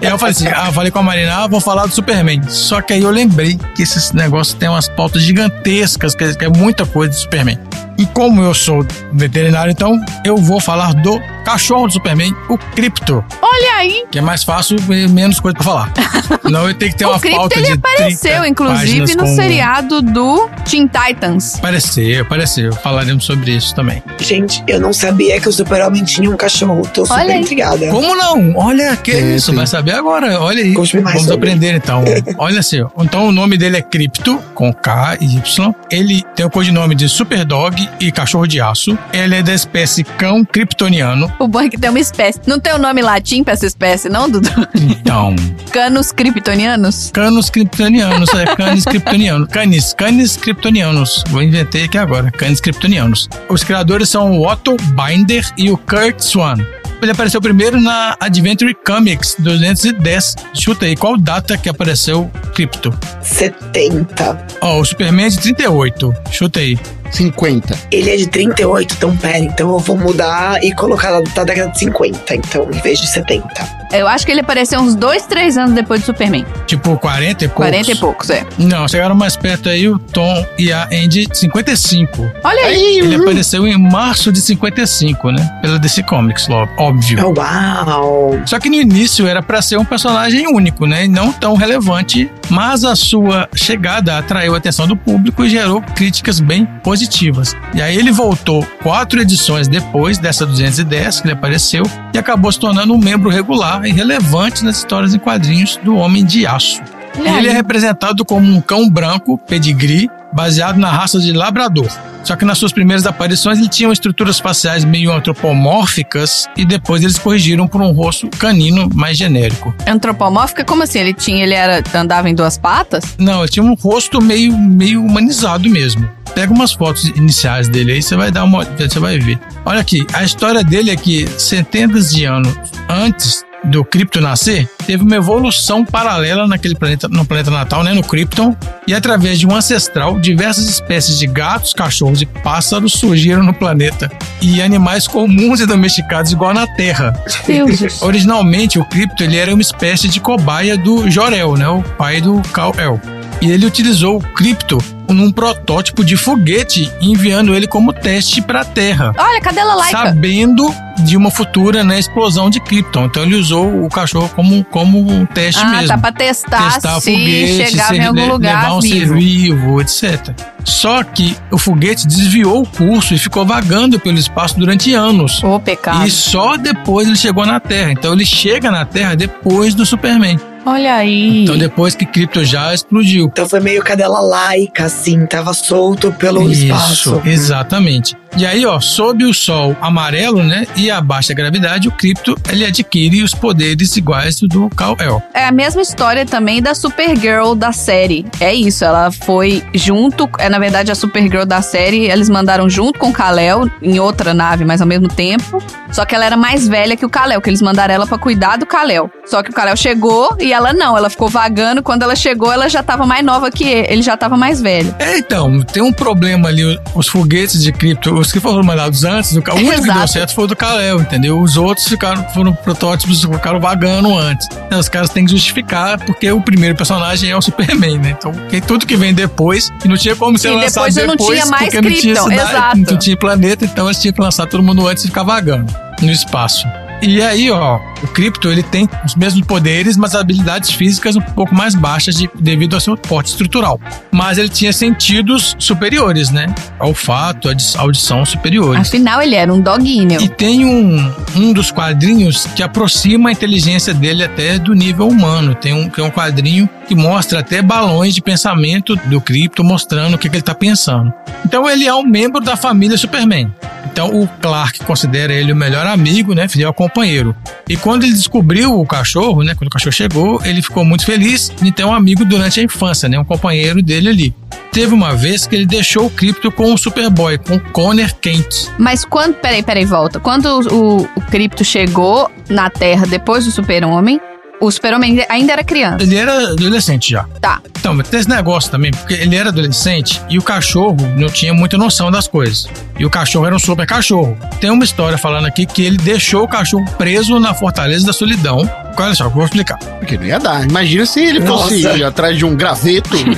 E 0.00 0.06
aí 0.06 0.12
eu 0.12 0.18
falei 0.18 0.32
assim: 0.32 0.48
ah, 0.48 0.72
falei 0.72 0.90
com 0.90 0.98
a 0.98 1.02
Marina, 1.02 1.44
ah, 1.44 1.46
vou 1.46 1.60
falar 1.60 1.86
do 1.86 1.92
Superman. 1.92 2.42
Só 2.48 2.80
que 2.80 2.92
aí 2.92 3.02
eu 3.02 3.10
lembrei 3.10 3.58
que 3.74 3.82
esses 3.82 4.12
negócios 4.12 4.54
tem 4.54 4.68
umas 4.68 4.88
pautas 4.88 5.22
gigantescas, 5.22 6.14
que, 6.14 6.34
que 6.34 6.44
é 6.44 6.48
muita 6.48 6.84
coisa 6.86 7.12
de 7.12 7.18
Superman. 7.18 7.58
E 8.00 8.06
como 8.06 8.42
eu 8.42 8.54
sou 8.54 8.84
veterinário, 9.12 9.70
então 9.70 10.00
eu 10.24 10.36
vou 10.38 10.58
falar 10.58 10.94
do 10.94 11.20
cachorro 11.44 11.86
do 11.86 11.92
Superman, 11.92 12.34
o 12.48 12.56
Crypto. 12.56 13.22
Olha 13.42 13.76
aí. 13.76 14.04
Que 14.10 14.18
é 14.18 14.22
mais 14.22 14.42
fácil 14.42 14.78
e 14.90 15.06
menos 15.08 15.38
coisa 15.38 15.54
pra 15.56 15.64
falar. 15.64 15.92
Não, 16.50 16.66
eu 16.66 16.74
tenho 16.74 16.90
que 16.92 16.96
ter 16.98 17.04
uma 17.04 17.18
Crypto 17.20 17.36
pauta 17.38 17.58
ele 17.58 17.66
de 17.66 17.72
apareceu, 17.74 18.30
30 18.40 18.48
inclusive, 18.48 19.14
no 19.16 19.24
com- 19.24 19.34
seriado 19.34 20.00
do 20.00 20.48
Teen 20.68 20.86
Titans. 20.88 21.56
Apareceu, 21.56 22.22
apareceu. 22.22 22.72
Falaremos 22.72 23.24
sobre 23.24 23.52
isso 23.54 23.74
também. 23.74 24.02
Gente, 24.18 24.62
eu 24.66 24.80
não 24.80 24.92
sabia 24.92 25.38
que 25.40 25.48
o 25.48 25.52
Super-Homem 25.52 26.02
tinha 26.04 26.30
um 26.30 26.36
cachorro. 26.36 26.82
Tô 26.94 27.04
super 27.04 27.20
Olha 27.20 27.34
aí. 27.34 27.40
intrigada. 27.40 27.88
Como 27.90 28.14
não? 28.16 28.54
Olha, 28.56 28.96
que 28.96 29.12
isso, 29.12 29.52
vai 29.52 29.66
saber 29.66 29.92
agora. 29.92 30.40
Olha 30.40 30.62
aí. 30.62 30.72
Vamos 30.72 30.88
sobre. 30.90 31.34
aprender 31.34 31.74
então. 31.74 32.02
Olha 32.38 32.60
assim, 32.60 32.82
então 32.98 33.26
o 33.28 33.32
nome 33.32 33.58
dele 33.58 33.76
é 33.76 33.82
Crypto, 33.82 34.38
com 34.54 34.72
K 34.72 35.18
e 35.20 35.36
Y. 35.36 35.74
Ele 35.90 36.22
tem 36.34 36.46
o 36.46 36.50
codinome 36.50 36.94
de 36.94 37.08
Superdog 37.08 37.88
e 37.98 38.12
Cachorro 38.12 38.46
de 38.46 38.60
Aço. 38.60 38.98
Ele 39.12 39.36
é 39.36 39.42
da 39.42 39.54
espécie 39.54 40.04
cão 40.04 40.44
kryptoniano. 40.44 41.32
O 41.38 41.48
bom 41.48 41.60
é 41.60 41.68
que 41.68 41.78
tem 41.78 41.90
uma 41.90 41.98
espécie. 42.00 42.40
Não 42.46 42.58
tem 42.60 42.72
o 42.72 42.78
nome 42.78 43.02
latim 43.02 43.42
pra 43.42 43.54
essa 43.54 43.66
espécie, 43.66 44.08
não, 44.08 44.28
Dudu? 44.28 44.50
Então, 44.74 45.34
Canos 45.72 46.12
kryptonianos? 46.12 47.10
canos 47.12 47.48
kryptonianos, 47.50 48.28
é 48.34 48.44
canis 48.56 48.84
kryptonianos. 48.84 49.48
Canis, 49.48 49.94
canis 49.94 50.36
kryptonianos. 50.36 51.24
Vou 51.28 51.42
inventei 51.42 51.84
aqui 51.84 51.98
agora, 51.98 52.30
canis 52.30 52.60
kryptonianos. 52.60 53.28
Os 53.48 53.62
criadores 53.64 54.08
são 54.08 54.32
o 54.38 54.46
Otto 54.46 54.76
Binder 54.94 55.48
e 55.56 55.70
o 55.70 55.76
Kurt 55.76 56.20
Swan. 56.20 56.56
Ele 57.02 57.12
apareceu 57.12 57.40
primeiro 57.40 57.80
na 57.80 58.14
Adventure 58.20 58.74
Comics 58.86 59.34
210. 59.38 60.36
Chuta 60.52 60.84
aí, 60.84 60.94
qual 60.94 61.16
data 61.16 61.56
que 61.56 61.68
apareceu 61.68 62.24
o 62.24 62.48
Crypto? 62.48 62.92
70. 63.22 64.46
Ó, 64.60 64.80
o 64.80 64.84
Superman 64.84 65.26
é 65.26 65.28
de 65.30 65.38
38. 65.38 66.14
Chuta 66.30 66.60
aí. 66.60 66.78
50. 67.10 67.78
Ele 67.90 68.10
é 68.10 68.16
de 68.16 68.26
38, 68.26 68.94
então 68.94 69.16
pera. 69.16 69.38
Então 69.38 69.72
eu 69.72 69.78
vou 69.78 69.96
mudar 69.96 70.62
e 70.62 70.74
colocar 70.74 71.10
da, 71.10 71.20
da 71.20 71.44
década 71.44 71.70
de 71.70 71.78
50, 71.78 72.34
então, 72.34 72.68
em 72.70 72.80
vez 72.80 72.98
de 72.98 73.06
70. 73.06 73.79
Eu 73.92 74.06
acho 74.06 74.24
que 74.24 74.32
ele 74.32 74.40
apareceu 74.40 74.80
uns 74.80 74.94
dois, 74.94 75.26
três 75.26 75.58
anos 75.58 75.74
depois 75.74 76.00
do 76.02 76.06
Superman. 76.06 76.44
Tipo 76.66 76.96
40 76.96 77.44
e 77.44 77.48
poucos. 77.48 77.66
40 77.66 77.92
e 77.92 77.96
poucos, 77.96 78.30
é. 78.30 78.46
Não, 78.58 78.86
chegaram 78.86 79.14
mais 79.14 79.36
perto 79.36 79.68
aí 79.68 79.88
o 79.88 79.98
Tom 79.98 80.46
e 80.58 80.72
a 80.72 80.84
Andy 80.86 81.26
de 81.26 81.36
55. 81.36 82.30
Olha 82.44 82.66
aí. 82.66 82.98
Ele 82.98 83.16
apareceu 83.16 83.66
em 83.66 83.76
março 83.76 84.32
de 84.32 84.40
55, 84.40 85.30
né? 85.32 85.58
Pela 85.60 85.78
DC 85.78 86.02
Comics, 86.04 86.48
óbvio. 86.78 87.18
Oh, 87.26 87.38
uau! 87.38 88.40
Só 88.46 88.58
que 88.58 88.68
no 88.68 88.76
início 88.76 89.26
era 89.26 89.42
pra 89.42 89.60
ser 89.60 89.76
um 89.76 89.84
personagem 89.84 90.46
único, 90.46 90.86
né? 90.86 91.04
E 91.04 91.08
não 91.08 91.32
tão 91.32 91.54
relevante, 91.54 92.30
mas 92.48 92.84
a 92.84 92.94
sua 92.94 93.48
chegada 93.54 94.18
atraiu 94.18 94.54
a 94.54 94.58
atenção 94.58 94.86
do 94.86 94.96
público 94.96 95.44
e 95.44 95.50
gerou 95.50 95.82
críticas 95.82 96.40
bem 96.40 96.64
positivas. 96.82 97.56
E 97.74 97.82
aí 97.82 97.96
ele 97.96 98.12
voltou 98.12 98.64
quatro 98.82 99.20
edições 99.20 99.68
depois 99.68 100.18
dessa 100.18 100.46
210 100.46 101.20
que 101.20 101.26
ele 101.26 101.34
apareceu 101.34 101.82
e 102.12 102.18
acabou 102.18 102.50
se 102.50 102.58
tornando 102.58 102.92
um 102.92 102.98
membro 102.98 103.30
regular 103.30 103.84
e 103.84 103.92
relevante 103.92 104.64
nas 104.64 104.78
histórias 104.78 105.14
em 105.14 105.18
quadrinhos 105.18 105.76
do 105.76 105.96
Homem 105.96 106.24
de 106.24 106.46
Aço. 106.46 106.82
Olha 107.18 107.38
Ele 107.38 107.48
é 107.48 107.52
representado 107.52 108.24
como 108.24 108.46
um 108.46 108.60
cão 108.60 108.88
branco, 108.88 109.38
pedigree, 109.38 110.08
baseado 110.32 110.78
na 110.78 110.90
raça 110.90 111.18
de 111.18 111.32
labrador. 111.32 111.88
Só 112.22 112.36
que 112.36 112.44
nas 112.44 112.58
suas 112.58 112.72
primeiras 112.72 113.06
aparições 113.06 113.58
ele 113.58 113.68
tinha 113.68 113.90
estruturas 113.90 114.38
faciais 114.38 114.84
meio 114.84 115.12
antropomórficas 115.12 116.46
e 116.56 116.64
depois 116.64 117.02
eles 117.02 117.18
corrigiram 117.18 117.66
por 117.66 117.80
um 117.80 117.92
rosto 117.92 118.28
canino 118.28 118.88
mais 118.94 119.16
genérico. 119.16 119.74
Antropomórfica, 119.86 120.64
como 120.64 120.82
assim? 120.82 120.98
Ele 120.98 121.14
tinha, 121.14 121.42
ele 121.42 121.54
era, 121.54 121.82
andava 121.94 122.28
em 122.28 122.34
duas 122.34 122.58
patas? 122.58 123.16
Não, 123.18 123.40
ele 123.40 123.48
tinha 123.48 123.64
um 123.64 123.74
rosto 123.74 124.20
meio, 124.20 124.56
meio 124.56 125.04
humanizado 125.04 125.68
mesmo. 125.68 126.08
Pega 126.34 126.52
umas 126.52 126.72
fotos 126.72 127.04
iniciais 127.08 127.68
dele 127.68 127.92
aí, 127.92 128.02
você 128.02 128.16
vai 128.16 128.30
dar 128.30 128.44
uma, 128.44 128.64
você 128.64 129.00
vai 129.00 129.18
ver. 129.18 129.38
Olha 129.64 129.80
aqui, 129.80 130.06
a 130.12 130.22
história 130.22 130.62
dele 130.62 130.90
é 130.90 130.96
que 130.96 131.26
centenas 131.38 132.12
de 132.12 132.24
anos 132.24 132.54
antes 132.88 133.44
do 133.64 133.84
Krypton 133.84 134.20
nascer, 134.20 134.68
teve 134.86 135.02
uma 135.02 135.16
evolução 135.16 135.84
paralela 135.84 136.46
naquele 136.46 136.74
planeta, 136.74 137.08
no 137.08 137.24
planeta 137.24 137.50
natal, 137.50 137.82
né, 137.82 137.92
no 137.92 138.02
Krypton, 138.02 138.56
e 138.86 138.94
através 138.94 139.38
de 139.38 139.46
um 139.46 139.54
ancestral, 139.54 140.18
diversas 140.18 140.68
espécies 140.68 141.18
de 141.18 141.26
gatos, 141.26 141.72
cachorros 141.72 142.22
e 142.22 142.26
pássaros 142.26 142.92
surgiram 142.92 143.42
no 143.42 143.52
planeta, 143.52 144.10
e 144.40 144.62
animais 144.62 145.06
comuns 145.06 145.60
e 145.60 145.66
domesticados 145.66 146.32
igual 146.32 146.54
na 146.54 146.66
Terra. 146.66 147.12
Deus. 147.46 148.02
Originalmente, 148.02 148.78
o 148.78 148.84
Krypton 148.84 149.24
ele 149.24 149.36
era 149.36 149.52
uma 149.52 149.62
espécie 149.62 150.08
de 150.08 150.20
cobaia 150.20 150.76
do 150.76 151.10
Jor-El, 151.10 151.56
né, 151.56 151.68
o 151.68 151.82
pai 151.82 152.20
do 152.20 152.40
Kal-El. 152.52 153.00
E 153.40 153.50
ele 153.50 153.64
utilizou 153.66 154.18
o 154.18 154.20
Krypto 154.20 154.78
num 155.12 155.30
protótipo 155.32 156.04
de 156.04 156.16
foguete, 156.16 156.90
enviando 157.00 157.54
ele 157.54 157.66
como 157.66 157.92
teste 157.92 158.40
para 158.42 158.60
a 158.60 158.64
Terra. 158.64 159.12
Olha, 159.18 159.40
cadela 159.40 159.74
laica. 159.74 159.98
Sabendo 160.06 160.72
de 161.04 161.16
uma 161.16 161.30
futura 161.30 161.82
né, 161.82 161.98
explosão 161.98 162.50
de 162.50 162.60
Krypton. 162.60 163.06
Então 163.06 163.22
ele 163.22 163.34
usou 163.36 163.84
o 163.84 163.88
cachorro 163.88 164.28
como, 164.36 164.62
como 164.64 164.98
um 165.10 165.24
teste 165.24 165.62
Ah, 165.62 165.70
mesmo. 165.70 165.88
tá 165.88 165.98
pra 165.98 166.12
testar, 166.12 166.74
testar 166.74 167.00
se 167.00 167.10
foguete, 167.12 167.70
chegava 167.70 167.94
se 167.94 168.00
em 168.00 168.04
algum 168.04 168.26
lugar 168.28 168.62
levar 168.64 168.76
um 168.76 168.82
ser 168.82 169.12
vivo. 169.14 169.80
etc. 169.80 170.30
Só 170.64 171.02
que 171.02 171.34
o 171.50 171.56
foguete 171.56 172.06
desviou 172.06 172.62
o 172.62 172.66
curso 172.66 173.14
e 173.14 173.18
ficou 173.18 173.46
vagando 173.46 173.98
pelo 173.98 174.18
espaço 174.18 174.58
durante 174.58 174.92
anos. 174.92 175.42
Ô, 175.42 175.58
pecado. 175.58 176.06
E 176.06 176.10
só 176.10 176.56
depois 176.58 177.08
ele 177.08 177.16
chegou 177.16 177.46
na 177.46 177.58
Terra. 177.58 177.92
Então 177.92 178.12
ele 178.12 178.26
chega 178.26 178.70
na 178.70 178.84
Terra 178.84 179.14
depois 179.14 179.74
do 179.74 179.86
Superman. 179.86 180.38
Olha 180.64 180.94
aí. 180.94 181.44
Então 181.44 181.56
depois 181.56 181.94
que 181.94 182.04
Krypton 182.04 182.44
já 182.44 182.74
explodiu. 182.74 183.26
Então 183.26 183.48
foi 183.48 183.60
meio 183.60 183.82
cadela 183.82 184.20
laica, 184.20 184.84
assim, 184.84 185.24
tava 185.26 185.52
solto 185.54 186.12
pelo 186.12 186.50
Isso, 186.50 186.64
espaço. 186.64 187.22
exatamente. 187.24 188.16
E 188.36 188.46
aí, 188.46 188.64
ó, 188.64 188.78
sob 188.80 189.24
o 189.24 189.34
sol 189.34 189.76
amarelo, 189.80 190.42
né, 190.42 190.66
e 190.76 190.90
a 190.90 191.00
baixa 191.00 191.34
gravidade, 191.34 191.88
o 191.88 191.92
Krypto, 191.92 192.36
ele 192.50 192.64
adquire 192.64 193.22
os 193.22 193.34
poderes 193.34 193.96
iguais 193.96 194.38
do 194.40 194.60
do 194.60 194.68
Kal-El. 194.70 195.22
É 195.32 195.46
a 195.46 195.52
mesma 195.52 195.80
história 195.80 196.26
também 196.26 196.60
da 196.60 196.74
Supergirl 196.74 197.54
da 197.54 197.72
série. 197.72 198.26
É 198.40 198.52
isso, 198.52 198.84
ela 198.84 199.10
foi 199.10 199.62
junto, 199.72 200.28
é 200.38 200.48
na 200.48 200.58
verdade 200.58 200.90
a 200.90 200.94
Supergirl 200.94 201.44
da 201.44 201.62
série, 201.62 202.10
eles 202.10 202.28
mandaram 202.28 202.68
junto 202.68 202.98
com 202.98 203.08
o 203.08 203.12
Kal-El 203.12 203.70
em 203.80 203.98
outra 203.98 204.34
nave, 204.34 204.64
mas 204.64 204.80
ao 204.80 204.86
mesmo 204.86 205.08
tempo. 205.08 205.62
Só 205.92 206.04
que 206.04 206.14
ela 206.14 206.24
era 206.24 206.36
mais 206.36 206.68
velha 206.68 206.96
que 206.96 207.06
o 207.06 207.10
Kal-El, 207.10 207.40
que 207.40 207.48
eles 207.48 207.62
mandaram 207.62 207.94
ela 207.94 208.06
pra 208.06 208.18
cuidar 208.18 208.56
do 208.58 208.66
Kal-El. 208.66 209.10
Só 209.24 209.42
que 209.42 209.50
o 209.50 209.52
Kal-El 209.52 209.76
chegou 209.76 210.36
e 210.38 210.52
ela 210.52 210.72
não, 210.72 210.96
ela 210.96 211.08
ficou 211.08 211.28
vagando. 211.28 211.82
Quando 211.82 212.02
ela 212.02 212.14
chegou, 212.14 212.52
ela 212.52 212.68
já 212.68 212.82
tava 212.82 213.06
mais 213.06 213.24
nova 213.24 213.50
que 213.50 213.64
ele, 213.64 213.86
ele 213.92 214.02
já 214.02 214.16
tava 214.16 214.36
mais 214.36 214.60
velho. 214.60 214.94
É, 214.98 215.18
então, 215.18 215.62
tem 215.62 215.82
um 215.82 215.92
problema 215.92 216.48
ali, 216.48 216.78
os 216.94 217.08
foguetes 217.08 217.62
de 217.62 217.72
Krypto, 217.72 218.19
os 218.20 218.32
que 218.32 218.40
foram 218.40 218.62
mandados 218.62 219.04
antes, 219.04 219.32
o 219.32 219.42
único 219.54 219.82
que 219.82 219.92
deu 219.92 220.08
certo 220.08 220.34
foi 220.34 220.44
o 220.44 220.46
do 220.46 220.56
Kal-El, 220.56 221.00
entendeu? 221.00 221.40
Os 221.40 221.56
outros 221.56 221.88
ficaram, 221.88 222.28
foram 222.30 222.52
protótipos, 222.52 223.22
ficaram 223.22 223.60
vagando 223.60 224.16
antes. 224.16 224.48
Né, 224.70 224.76
Os 224.76 224.88
caras 224.88 225.10
têm 225.10 225.24
que 225.24 225.32
justificar, 225.32 225.98
porque 226.04 226.30
o 226.30 226.40
primeiro 226.40 226.76
personagem 226.76 227.30
é 227.30 227.36
o 227.36 227.42
Superman, 227.42 227.98
né? 227.98 228.16
Então, 228.18 228.32
tudo 228.66 228.86
que 228.86 228.96
vem 228.96 229.14
depois, 229.14 229.72
e 229.84 229.88
não 229.88 229.96
tinha 229.96 230.14
como 230.14 230.38
ser 230.38 230.48
E 230.48 230.54
lançado 230.56 230.84
depois 230.84 230.94
já 230.94 231.06
não 231.06 231.16
depois, 231.16 231.38
tinha 231.38 231.50
mais 231.50 231.64
porque 231.64 231.80
não 231.80 231.96
tinha 231.96 232.16
cidade, 232.16 232.80
não 232.90 232.98
tinha 232.98 233.16
planeta, 233.16 233.64
então 233.64 233.86
eles 233.86 233.98
tinham 233.98 234.12
que 234.12 234.20
lançar 234.20 234.46
todo 234.46 234.62
mundo 234.62 234.86
antes 234.86 235.04
e 235.04 235.08
ficar 235.08 235.22
vagando 235.22 235.72
no 236.00 236.10
espaço. 236.10 236.66
E 237.02 237.22
aí, 237.22 237.50
ó, 237.50 237.78
o 238.02 238.06
Krypto, 238.08 238.48
ele 238.50 238.62
tem 238.62 238.88
os 239.04 239.14
mesmos 239.14 239.46
poderes, 239.46 239.96
mas 239.96 240.14
habilidades 240.14 240.70
físicas 240.70 241.16
um 241.16 241.20
pouco 241.20 241.54
mais 241.54 241.74
baixas 241.74 242.14
de- 242.14 242.30
devido 242.38 242.74
ao 242.74 242.80
seu 242.80 242.96
porte 242.96 243.28
estrutural. 243.30 243.80
Mas 244.10 244.38
ele 244.38 244.48
tinha 244.48 244.72
sentidos 244.72 245.56
superiores, 245.58 246.30
né? 246.30 246.46
Olfato, 246.78 247.48
audi- 247.48 247.76
audição 247.76 248.24
superiores. 248.24 248.80
Afinal, 248.88 249.20
ele 249.22 249.34
era 249.34 249.52
um 249.52 249.60
doguinho. 249.60 250.20
E 250.20 250.28
tem 250.28 250.64
um, 250.64 251.12
um 251.36 251.52
dos 251.52 251.70
quadrinhos 251.70 252.46
que 252.54 252.62
aproxima 252.62 253.28
a 253.30 253.32
inteligência 253.32 253.92
dele 253.94 254.22
até 254.24 254.58
do 254.58 254.74
nível 254.74 255.08
humano. 255.08 255.54
Tem 255.54 255.72
um, 255.72 255.88
que 255.88 256.00
é 256.00 256.04
um 256.04 256.10
quadrinho 256.10 256.68
que 256.86 256.94
mostra 256.94 257.40
até 257.40 257.62
balões 257.62 258.14
de 258.14 258.20
pensamento 258.20 258.96
do 258.96 259.20
Krypto, 259.20 259.62
mostrando 259.64 260.14
o 260.14 260.18
que, 260.18 260.28
que 260.28 260.36
ele 260.36 260.42
está 260.42 260.54
pensando. 260.54 261.12
Então 261.44 261.68
ele 261.68 261.86
é 261.86 261.94
um 261.94 262.02
membro 262.04 262.40
da 262.40 262.56
família 262.56 262.96
Superman. 262.98 263.52
Então 263.92 264.08
o 264.22 264.28
Clark 264.40 264.84
considera 264.84 265.32
ele 265.32 265.52
o 265.52 265.56
melhor 265.56 265.86
amigo, 265.86 266.34
né, 266.34 266.48
fiel 266.48 266.72
companheiro. 266.72 267.34
E 267.68 267.76
quando 267.76 268.04
ele 268.04 268.12
descobriu 268.12 268.78
o 268.78 268.86
cachorro, 268.86 269.42
né, 269.42 269.54
quando 269.54 269.68
o 269.68 269.70
cachorro 269.70 269.92
chegou, 269.92 270.40
ele 270.44 270.62
ficou 270.62 270.84
muito 270.84 271.04
feliz 271.04 271.52
de 271.60 271.72
ter 271.72 271.84
um 271.84 271.92
amigo 271.92 272.24
durante 272.24 272.60
a 272.60 272.62
infância, 272.62 273.08
né, 273.08 273.18
um 273.18 273.24
companheiro 273.24 273.82
dele 273.82 274.08
ali. 274.08 274.34
Teve 274.72 274.94
uma 274.94 275.14
vez 275.14 275.46
que 275.46 275.56
ele 275.56 275.66
deixou 275.66 276.06
o 276.06 276.10
Krypto 276.10 276.50
com 276.52 276.72
o 276.72 276.78
Superboy, 276.78 277.38
com 277.38 277.56
o 277.56 277.60
Connor 277.60 278.14
Kent. 278.20 278.68
Mas 278.78 279.04
quando. 279.04 279.34
Peraí, 279.34 279.64
peraí, 279.64 279.84
volta. 279.84 280.20
Quando 280.20 280.46
o, 280.46 281.02
o 281.02 281.20
Krypto 281.28 281.64
chegou 281.64 282.30
na 282.48 282.70
Terra 282.70 283.04
depois 283.04 283.44
do 283.44 283.50
Super-Homem, 283.50 284.20
o 284.60 284.70
Super-Homem 284.70 285.24
ainda 285.28 285.54
era 285.54 285.64
criança. 285.64 286.02
Ele 286.02 286.16
era 286.16 286.50
adolescente 286.50 287.10
já. 287.10 287.24
Tá. 287.40 287.60
Então, 287.78 287.94
mas 287.94 288.08
tem 288.08 288.20
esse 288.20 288.28
negócio 288.28 288.70
também, 288.70 288.90
porque 288.90 289.14
ele 289.14 289.34
era 289.34 289.48
adolescente 289.48 290.20
e 290.28 290.38
o 290.38 290.42
cachorro 290.42 290.96
não 291.16 291.28
tinha 291.28 291.54
muita 291.54 291.78
noção 291.78 292.10
das 292.10 292.28
coisas. 292.28 292.68
E 292.98 293.04
o 293.06 293.10
cachorro 293.10 293.46
era 293.46 293.56
um 293.56 293.58
super 293.58 293.86
cachorro. 293.86 294.36
Tem 294.60 294.68
uma 294.70 294.84
história 294.84 295.16
falando 295.16 295.46
aqui 295.46 295.64
que 295.64 295.82
ele 295.82 295.96
deixou 295.96 296.44
o 296.44 296.48
cachorro 296.48 296.84
preso 296.98 297.40
na 297.40 297.54
Fortaleza 297.54 298.06
da 298.06 298.12
Solidão. 298.12 298.70
Olha 298.98 299.14
só, 299.14 299.24
eu 299.24 299.30
vou 299.30 299.42
explicar. 299.42 299.78
Porque 299.78 300.18
não 300.18 300.26
ia 300.26 300.38
dar. 300.38 300.68
Imagina 300.68 301.06
se 301.06 301.20
ele 301.20 301.40
fosse 301.40 301.82
Nossa. 301.82 302.06
atrás 302.06 302.36
de 302.36 302.44
um 302.44 302.54
graveto. 302.54 303.16
ele 303.16 303.30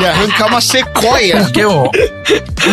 ia 0.00 0.10
arrancar 0.10 0.46
uma 0.46 0.60
sequoia. 0.60 1.42
Porque, 1.42 1.64
ó, 1.64 1.90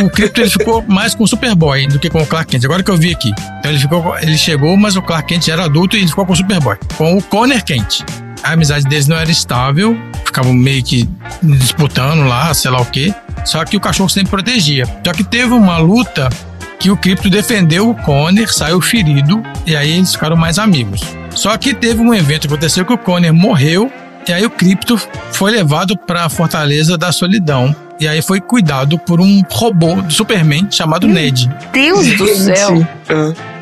o 0.04 0.10
Krypto 0.12 0.42
ele 0.42 0.52
ficou 0.52 0.84
mais 0.88 1.16
com 1.16 1.24
o 1.24 1.28
Superboy 1.28 1.88
do 1.88 1.98
que 1.98 2.12
com 2.12 2.22
o 2.22 2.26
Clark 2.28 2.52
Kent. 2.52 2.66
Agora 2.66 2.84
que 2.84 2.92
eu 2.92 2.98
vi 2.98 3.12
aqui. 3.12 3.34
Então 3.58 3.72
ele 3.72 3.80
ficou, 3.80 4.20
ele 4.20 4.38
chegou, 4.38 4.78
mas 4.78 4.96
o 4.96 5.02
Clark 5.02 5.28
Kent 5.28 5.48
era 5.48 5.66
adulto 5.66 5.96
e 5.96 6.02
ele 6.02 6.08
ficou 6.08 6.28
com 6.28 6.34
o 6.34 6.36
Superboy. 6.36 6.59
Com 6.98 7.18
o 7.18 7.22
Connor 7.22 7.64
Kent. 7.64 8.04
A 8.44 8.54
amizade 8.54 8.86
deles 8.86 9.08
não 9.08 9.18
era 9.18 9.30
estável, 9.30 9.98
ficavam 10.26 10.54
meio 10.54 10.82
que 10.84 11.10
disputando 11.42 12.28
lá, 12.28 12.54
sei 12.54 12.72
lá 12.72 12.80
o 12.82 12.86
quê. 12.86 13.14
Só 13.46 13.64
que 13.66 13.78
o 13.78 13.80
cachorro 13.80 14.10
sempre 14.10 14.30
protegia. 14.32 14.86
Só 15.06 15.14
que 15.14 15.24
teve 15.24 15.54
uma 15.54 15.78
luta 15.78 16.30
que 16.80 16.90
o 16.90 16.96
Krypto 16.96 17.30
defendeu 17.30 17.90
o 17.90 17.96
Connor, 17.96 18.48
saiu 18.52 18.80
ferido, 18.80 19.44
e 19.66 19.76
aí 19.76 19.92
eles 19.92 20.14
ficaram 20.14 20.38
mais 20.38 20.58
amigos. 20.58 21.02
Só 21.36 21.58
que 21.58 21.74
teve 21.74 22.02
um 22.02 22.14
evento 22.14 22.42
que 22.42 22.48
aconteceu 22.48 22.86
que 22.86 22.94
o 22.94 22.98
Connor 22.98 23.34
morreu, 23.34 23.92
e 24.28 24.32
aí 24.32 24.46
o 24.46 24.50
Krypto 24.50 24.98
foi 25.32 25.52
levado 25.52 25.98
para 25.98 26.26
a 26.26 26.30
Fortaleza 26.30 26.98
da 26.98 27.12
Solidão. 27.12 27.76
E 28.00 28.08
aí 28.08 28.22
foi 28.22 28.40
cuidado 28.40 28.98
por 28.98 29.20
um 29.20 29.44
robô 29.50 29.96
do 29.96 30.14
Superman 30.14 30.68
chamado 30.72 31.06
Ned. 31.06 31.52
Deus 31.74 32.08
do 32.18 32.28
céu. 32.28 32.88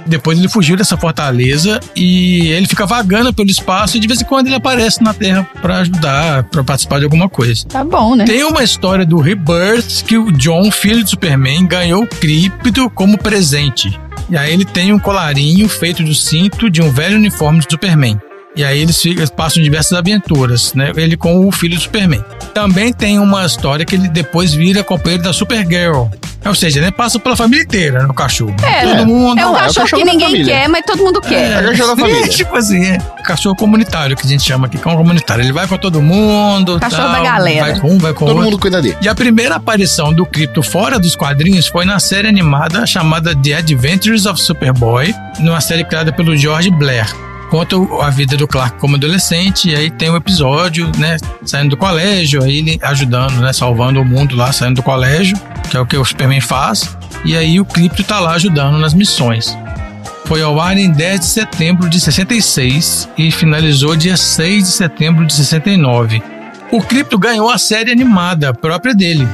Depois 0.08 0.38
ele 0.38 0.48
fugiu 0.48 0.76
dessa 0.76 0.98
fortaleza 0.98 1.80
e 1.96 2.48
ele 2.48 2.68
fica 2.68 2.86
vagando 2.86 3.34
pelo 3.34 3.50
espaço 3.50 3.98
e 3.98 4.00
de 4.00 4.08
vez 4.08 4.22
em 4.22 4.26
quando 4.26 4.48
ele 4.48 4.56
aparece 4.56 5.04
na 5.04 5.14
Terra 5.14 5.48
para 5.62 5.78
ajudar, 5.80 6.44
para 6.44 6.64
participar 6.64 7.00
de 7.00 7.06
alguma 7.06 7.30
coisa. 7.30 7.66
Tá 7.68 7.84
bom, 7.84 8.16
né? 8.16 8.26
Tem 8.26 8.44
uma 8.44 8.64
história 8.64 9.06
do 9.06 9.18
Rebirth 9.20 10.04
que 10.06 10.18
o 10.18 10.32
John, 10.32 10.72
filho 10.72 11.04
do 11.04 11.10
Superman, 11.10 11.66
ganhou 11.66 12.04
o 12.04 12.08
Krypto 12.08 12.90
como 12.90 13.18
presente. 13.18 14.00
E 14.30 14.38
aí 14.38 14.54
ele 14.54 14.66
tem 14.66 14.92
um 14.92 15.00
colarinho 15.00 15.70
feito 15.70 16.04
do 16.04 16.14
cinto 16.14 16.70
de 16.70 16.82
um 16.82 16.92
velho 16.92 17.16
uniforme 17.16 17.60
do 17.60 17.72
Superman. 17.72 18.20
E 18.58 18.64
aí 18.64 18.82
eles 18.82 19.00
ficam- 19.02 19.26
passam 19.28 19.62
diversas 19.62 19.94
aventuras, 19.98 20.74
né? 20.74 20.92
Ele 20.98 21.16
com 21.16 21.48
o 21.48 21.52
filho 21.52 21.76
do 21.76 21.82
Superman. 21.82 22.24
Também 22.54 22.92
tem 22.92 23.20
uma 23.20 23.46
história 23.46 23.86
que 23.86 23.96
ele 23.96 24.10
depois 24.10 24.54
vira 24.54 24.84
companheiro 24.84 25.24
da 25.24 25.32
Supergirl. 25.32 26.08
Ou 26.46 26.56
seja, 26.56 26.80
ele 26.80 26.92
passa 26.92 27.20
pela 27.20 27.36
família 27.36 27.64
inteira, 27.64 28.00
né, 28.04 28.06
o 28.10 28.14
cachorro. 28.14 28.56
É, 28.64 28.82
Todo 28.96 29.06
mundo. 29.06 29.38
é 29.40 29.46
um 29.46 29.54
cachorro, 29.54 29.88
que 29.88 30.04
ninguém 30.06 30.46
quer, 30.46 30.70
mas 30.70 30.82
todo 30.86 31.04
mundo 31.04 31.20
quer. 31.20 31.62
É, 31.64 31.74
tipo 32.30 32.56
assim, 32.56 32.84
é. 32.86 32.98
Cachorro 33.26 33.56
comunitário, 33.56 34.16
que 34.16 34.26
a 34.26 34.30
gente 34.30 34.44
chama 34.44 34.68
aqui, 34.68 34.78
cão 34.78 34.96
comunitário. 34.96 35.44
Ele 35.44 35.52
vai 35.52 35.68
com 35.68 35.78
todo 35.78 36.02
mundo. 36.02 36.80
Cachorro 36.80 37.04
tal, 37.04 37.12
da 37.12 37.20
galera. 37.22 37.62
Vai 37.74 37.80
com 37.80 37.92
um, 37.92 37.98
vai 37.98 38.14
com 38.14 38.26
Todo 38.26 38.36
outro. 38.38 38.44
mundo 38.46 38.60
cuida 38.60 38.82
dele. 38.82 38.96
E 39.02 39.10
a 39.10 39.14
primeira 39.16 39.56
aparição 39.56 40.14
do 40.14 40.26
Krypto 40.26 40.64
fora 40.64 40.98
dos 40.98 41.16
quadrinhos 41.18 41.68
foi 41.68 41.84
na 41.86 42.00
série 42.00 42.28
animada 42.30 42.86
chamada 42.86 43.36
The 43.36 43.56
Adventures 43.56 44.26
of 44.26 44.42
Superboy, 44.42 45.14
numa 45.40 45.60
série 45.60 45.84
criada 45.84 46.14
pelo 46.14 46.36
George 46.38 46.70
Blair. 46.72 47.08
Conta 47.50 47.78
o- 47.78 48.02
a 48.02 48.10
vida 48.10 48.36
do 48.36 48.46
Clark 48.48 48.78
como 48.78 48.96
adolescente, 48.98 49.70
e 49.70 49.76
aí 49.76 49.90
tem 49.90 50.10
um 50.10 50.18
episódio, 50.18 50.92
né, 50.98 51.16
saindo 51.46 51.70
do 51.72 51.78
colégio, 51.78 52.44
aí 52.44 52.58
ele 52.58 52.80
ajudando, 52.82 53.40
né, 53.40 53.54
salvando 53.54 54.02
o 54.02 54.06
mundo 54.06 54.36
lá, 54.36 54.52
saindo 54.52 54.76
do 54.76 54.84
colégio, 54.84 55.38
que 55.70 55.78
é 55.78 55.80
o 55.80 55.86
que 55.86 55.96
o 55.96 56.04
Superman 56.04 56.42
faz, 56.42 56.98
e 57.24 57.38
aí 57.38 57.60
o 57.60 57.66
Krypto 57.66 58.04
tá 58.04 58.20
lá 58.20 58.34
ajudando 58.34 58.78
nas 58.78 58.94
missões. 58.94 59.58
Foi 60.26 60.42
ao 60.42 60.60
ar 60.60 60.78
em 60.78 60.92
10 60.92 61.22
de 61.22 61.26
setembro 61.28 61.90
de 61.90 62.02
66 62.02 63.08
e 63.18 63.32
finalizou 63.32 63.96
dia 63.96 64.18
6 64.18 64.64
de 64.66 64.70
setembro 64.72 65.26
de 65.26 65.34
69. 65.34 66.22
O 66.70 66.82
Krypto 66.82 67.18
ganhou 67.18 67.50
a 67.50 67.58
série 67.58 67.90
animada 67.92 68.54
própria 68.54 68.94
dele, 68.94 69.26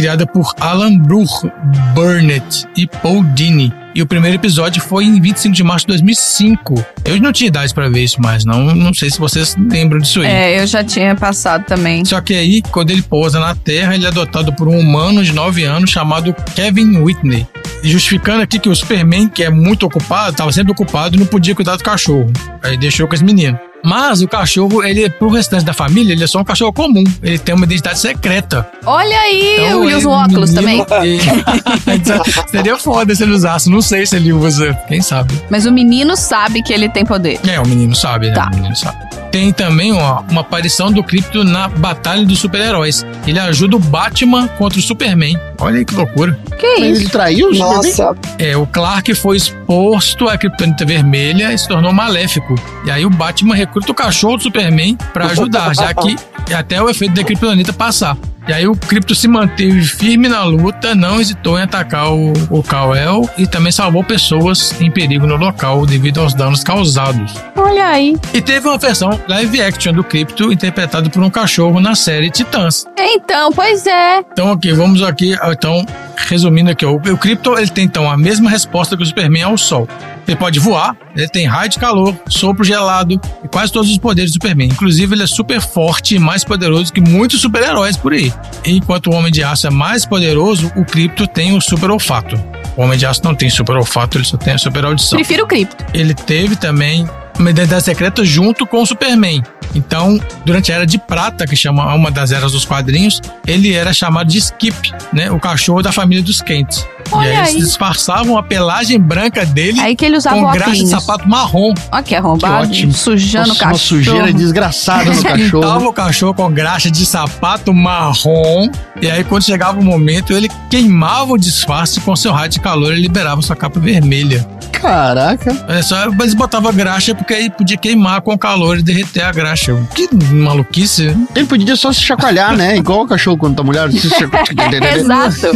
criada 0.00 0.26
por 0.26 0.54
Alan 0.58 0.96
Bruch 0.96 1.46
Burnett 1.94 2.66
e 2.74 2.86
Paul 2.86 3.22
Dini. 3.34 3.70
E 3.94 4.00
o 4.00 4.06
primeiro 4.06 4.36
episódio 4.36 4.80
foi 4.80 5.04
em 5.04 5.20
25 5.20 5.54
de 5.54 5.62
março 5.62 5.84
de 5.84 5.88
2005. 5.88 6.82
Eu 7.04 7.20
não 7.20 7.32
tinha 7.32 7.48
idade 7.48 7.74
pra 7.74 7.86
ver 7.86 8.02
isso 8.02 8.18
mais, 8.18 8.46
não. 8.46 8.74
Não 8.74 8.94
sei 8.94 9.10
se 9.10 9.18
vocês 9.18 9.54
lembram 9.58 9.98
disso 9.98 10.22
aí. 10.22 10.26
É, 10.26 10.62
eu 10.62 10.66
já 10.66 10.82
tinha 10.82 11.14
passado 11.14 11.66
também. 11.66 12.02
Só 12.06 12.18
que 12.22 12.32
aí, 12.32 12.62
quando 12.62 12.92
ele 12.92 13.02
pousa 13.02 13.38
na 13.38 13.54
Terra, 13.54 13.94
ele 13.94 14.06
é 14.06 14.08
adotado 14.08 14.54
por 14.54 14.68
um 14.68 14.78
humano 14.78 15.22
de 15.22 15.34
9 15.34 15.64
anos 15.64 15.90
chamado 15.90 16.34
Kevin 16.54 16.96
Whitney. 16.96 17.46
Justificando 17.82 18.40
aqui 18.40 18.58
que 18.58 18.70
o 18.70 18.74
Superman, 18.74 19.28
que 19.28 19.44
é 19.44 19.50
muito 19.50 19.84
ocupado, 19.84 20.30
estava 20.30 20.50
sempre 20.50 20.72
ocupado 20.72 21.16
e 21.16 21.18
não 21.18 21.26
podia 21.26 21.54
cuidar 21.54 21.76
do 21.76 21.84
cachorro. 21.84 22.32
Aí 22.62 22.78
deixou 22.78 23.06
com 23.06 23.14
esse 23.14 23.24
menino. 23.24 23.58
Mas 23.82 24.20
o 24.22 24.28
cachorro, 24.28 24.82
ele, 24.84 25.08
pro 25.10 25.28
restante 25.30 25.64
da 25.64 25.72
família, 25.72 26.12
ele 26.12 26.22
é 26.22 26.26
só 26.26 26.40
um 26.40 26.44
cachorro 26.44 26.72
comum. 26.72 27.02
Ele 27.22 27.38
tem 27.38 27.54
uma 27.54 27.64
identidade 27.64 27.98
secreta. 27.98 28.66
Olha 28.84 29.18
aí, 29.18 29.56
Então, 29.66 29.88
e 29.88 29.94
os 29.94 30.02
ele- 30.04 30.06
óculos 30.12 30.52
menino- 30.52 30.84
também. 30.84 31.18
Seria 32.50 32.76
foda 32.78 33.14
se 33.14 33.22
ele 33.22 33.32
usasse. 33.32 33.70
Não 33.70 33.80
sei 33.80 34.06
se 34.06 34.16
ele 34.16 34.32
usa. 34.32 34.74
Quem 34.88 35.00
sabe? 35.00 35.34
Mas 35.50 35.66
o 35.66 35.72
menino 35.72 36.16
sabe 36.16 36.62
que 36.62 36.72
ele 36.72 36.88
tem 36.88 37.04
poder. 37.04 37.40
É, 37.46 37.60
o 37.60 37.66
menino 37.66 37.94
sabe, 37.94 38.28
né? 38.28 38.34
Tá. 38.34 38.50
O 38.52 38.56
menino 38.56 38.76
sabe. 38.76 38.98
tem 39.30 39.52
também 39.52 39.92
ó, 39.92 40.22
uma 40.30 40.40
aparição 40.40 40.90
do 40.90 41.02
Krypto 41.04 41.44
na 41.44 41.68
Batalha 41.68 42.24
dos 42.26 42.38
Super-Heróis. 42.38 43.06
Ele 43.26 43.38
ajuda 43.38 43.76
o 43.76 43.78
Batman 43.78 44.48
contra 44.48 44.78
o 44.78 44.82
Superman. 44.82 45.38
Olha 45.60 45.78
aí 45.78 45.84
que 45.84 45.94
loucura. 45.94 46.38
Que 46.58 46.78
Mas 46.78 46.92
isso? 46.92 47.02
ele 47.02 47.10
traiu? 47.10 47.52
Nossa, 47.52 48.16
É, 48.38 48.56
o 48.56 48.66
Clark 48.66 49.14
foi 49.14 49.36
exposto 49.36 50.28
à 50.28 50.36
Kryptonita 50.38 50.84
Vermelha 50.86 51.52
e 51.52 51.58
se 51.58 51.68
tornou 51.68 51.92
maléfico. 51.92 52.54
E 52.84 52.90
aí 52.90 53.04
o 53.04 53.10
Batman 53.10 53.54
recruta 53.54 53.92
o 53.92 53.94
cachorro 53.94 54.36
do 54.38 54.42
Superman 54.44 54.96
pra 55.12 55.26
ajudar, 55.32 55.74
já 55.74 55.92
que 55.92 56.16
até 56.54 56.82
o 56.82 56.88
efeito 56.88 57.14
da 57.14 57.22
Kryptonita 57.22 57.72
passar. 57.72 58.16
E 58.48 58.52
aí 58.52 58.66
o 58.66 58.74
Krypto 58.74 59.14
se 59.14 59.28
manteve 59.28 59.82
firme 59.82 60.28
na 60.28 60.42
luta, 60.44 60.94
não 60.94 61.20
hesitou 61.20 61.58
em 61.58 61.62
atacar 61.62 62.12
o, 62.12 62.32
o 62.50 62.62
Kal-El 62.62 63.28
e 63.38 63.46
também 63.46 63.70
salvou 63.70 64.02
pessoas 64.02 64.80
em 64.80 64.90
perigo 64.90 65.26
no 65.26 65.36
local 65.36 65.86
devido 65.86 66.20
aos 66.20 66.34
danos 66.34 66.64
causados. 66.64 67.34
Olha 67.54 67.86
aí. 67.86 68.16
E 68.32 68.40
teve 68.40 68.66
uma 68.66 68.78
versão 68.78 69.20
live 69.28 69.62
action 69.62 69.92
do 69.92 70.02
Krypto 70.02 70.52
interpretado 70.52 71.10
por 71.10 71.22
um 71.22 71.30
cachorro 71.30 71.80
na 71.80 71.94
série 71.94 72.30
Titãs. 72.30 72.86
Então, 72.98 73.52
pois 73.52 73.86
é. 73.86 74.20
Então 74.32 74.50
aqui, 74.50 74.72
vamos 74.72 75.02
aqui, 75.02 75.36
então, 75.44 75.84
resumindo 76.16 76.70
aqui, 76.70 76.84
o, 76.84 76.96
o 76.96 77.18
Krypto, 77.18 77.58
ele 77.58 77.68
tem 77.68 77.84
então 77.84 78.10
a 78.10 78.16
mesma 78.16 78.50
resposta 78.50 78.96
que 78.96 79.02
o 79.02 79.06
Superman 79.06 79.42
ao 79.42 79.58
Sol. 79.58 79.88
Ele 80.26 80.36
pode 80.36 80.60
voar, 80.60 80.96
ele 81.16 81.28
tem 81.28 81.46
raio 81.46 81.68
de 81.68 81.78
calor, 81.78 82.14
sopro 82.28 82.64
gelado 82.64 83.20
e 83.44 83.48
quase 83.48 83.72
todos 83.72 83.90
os 83.90 83.98
poderes 83.98 84.30
do 84.30 84.34
Superman. 84.34 84.68
Inclusive, 84.68 85.14
ele 85.14 85.22
é 85.22 85.26
super 85.26 85.60
forte 85.60 86.14
e 86.14 86.18
mais 86.18 86.44
poderoso 86.44 86.92
que 86.92 87.00
muitos 87.00 87.40
super-heróis 87.40 87.96
por 87.96 88.12
aí. 88.12 88.32
Enquanto 88.64 89.08
o 89.08 89.14
Homem 89.14 89.32
de 89.32 89.42
Aço 89.42 89.66
é 89.66 89.70
mais 89.70 90.04
poderoso, 90.04 90.70
o 90.76 90.84
Krypto 90.84 91.26
tem 91.26 91.56
o 91.56 91.60
super 91.60 91.90
olfato. 91.90 92.36
O 92.76 92.82
Homem 92.82 92.98
de 92.98 93.06
Aço 93.06 93.22
não 93.24 93.34
tem 93.34 93.50
super 93.50 93.76
olfato, 93.76 94.16
ele 94.16 94.24
só 94.24 94.36
tem 94.36 94.54
a 94.54 94.58
super 94.58 94.84
audição. 94.84 95.18
Prefiro 95.18 95.44
o 95.44 95.46
cripto. 95.46 95.84
Ele 95.92 96.14
teve 96.14 96.56
também 96.56 97.06
uma 97.40 97.50
identidade 97.50 97.84
secreta 97.84 98.24
junto 98.24 98.66
com 98.66 98.82
o 98.82 98.86
Superman. 98.86 99.42
Então, 99.74 100.18
durante 100.44 100.72
a 100.72 100.76
Era 100.76 100.86
de 100.86 100.98
Prata, 100.98 101.46
que 101.46 101.54
chama 101.54 101.94
uma 101.94 102.10
das 102.10 102.32
eras 102.32 102.50
dos 102.52 102.64
quadrinhos, 102.64 103.20
ele 103.46 103.72
era 103.72 103.92
chamado 103.92 104.26
de 104.28 104.38
Skip, 104.38 104.92
né? 105.12 105.30
O 105.30 105.38
cachorro 105.38 105.80
da 105.80 105.92
família 105.92 106.24
dos 106.24 106.42
Kents. 106.42 106.78
e 106.78 107.14
Olha 107.14 107.28
aí, 107.30 107.36
eles 107.36 107.48
aí. 107.50 107.60
disfarçavam 107.60 108.36
a 108.36 108.42
pelagem 108.42 108.98
branca 108.98 109.46
dele 109.46 109.78
Aí 109.80 109.94
que 109.94 110.04
ele 110.04 110.16
usava 110.16 110.40
com 110.40 110.50
graxa 110.50 110.82
de 110.82 110.88
sapato 110.88 111.28
marrom. 111.28 111.72
Olha 111.92 112.02
que 112.02 112.14
arrombado. 112.16 112.66
Que 112.66 112.72
ótimo. 112.72 112.92
Sujando 112.92 113.48
Nossa, 113.48 113.62
o 113.62 113.66
uma 113.66 113.72
cachorro. 113.72 113.78
sujeira 113.78 114.32
desgraçada 114.32 115.04
no 115.04 115.14
Pintava 115.22 115.38
cachorro. 115.38 115.86
o 115.86 115.92
cachorro 115.92 116.34
com 116.34 116.50
graxa 116.52 116.90
de 116.90 117.06
sapato 117.06 117.72
marrom. 117.72 118.68
E 119.00 119.08
aí, 119.08 119.22
quando 119.22 119.44
chegava 119.44 119.78
o 119.78 119.84
momento, 119.84 120.32
ele 120.32 120.50
queimava 120.68 121.32
o 121.32 121.38
disfarce 121.38 122.00
com 122.00 122.16
seu 122.16 122.32
raio 122.32 122.48
de 122.50 122.58
calor 122.58 122.92
e 122.92 123.00
liberava 123.00 123.40
sua 123.40 123.54
capa 123.54 123.78
vermelha. 123.78 124.44
Caraca. 124.80 125.64
É 125.68 125.82
só, 125.82 126.06
eles 126.06 126.34
botavam 126.34 126.72
graxa 126.72 127.14
porque 127.14 127.34
aí 127.34 127.50
podia 127.50 127.76
queimar 127.76 128.20
com 128.22 128.32
o 128.32 128.38
calor 128.38 128.78
e 128.78 128.82
derreter 128.82 129.22
a 129.22 129.32
graxa. 129.32 129.76
Que 129.94 130.08
maluquice. 130.32 131.14
Ele 131.34 131.46
podia 131.46 131.76
só 131.76 131.92
se 131.92 132.00
chacoalhar, 132.00 132.56
né? 132.56 132.76
Igual 132.76 133.02
o 133.02 133.06
cachorro 133.06 133.36
quando 133.36 133.56
tá 133.56 133.62
molhado. 133.62 133.92
Se 133.98 134.08
chacoalha. 134.10 134.96
Exato. 134.96 135.46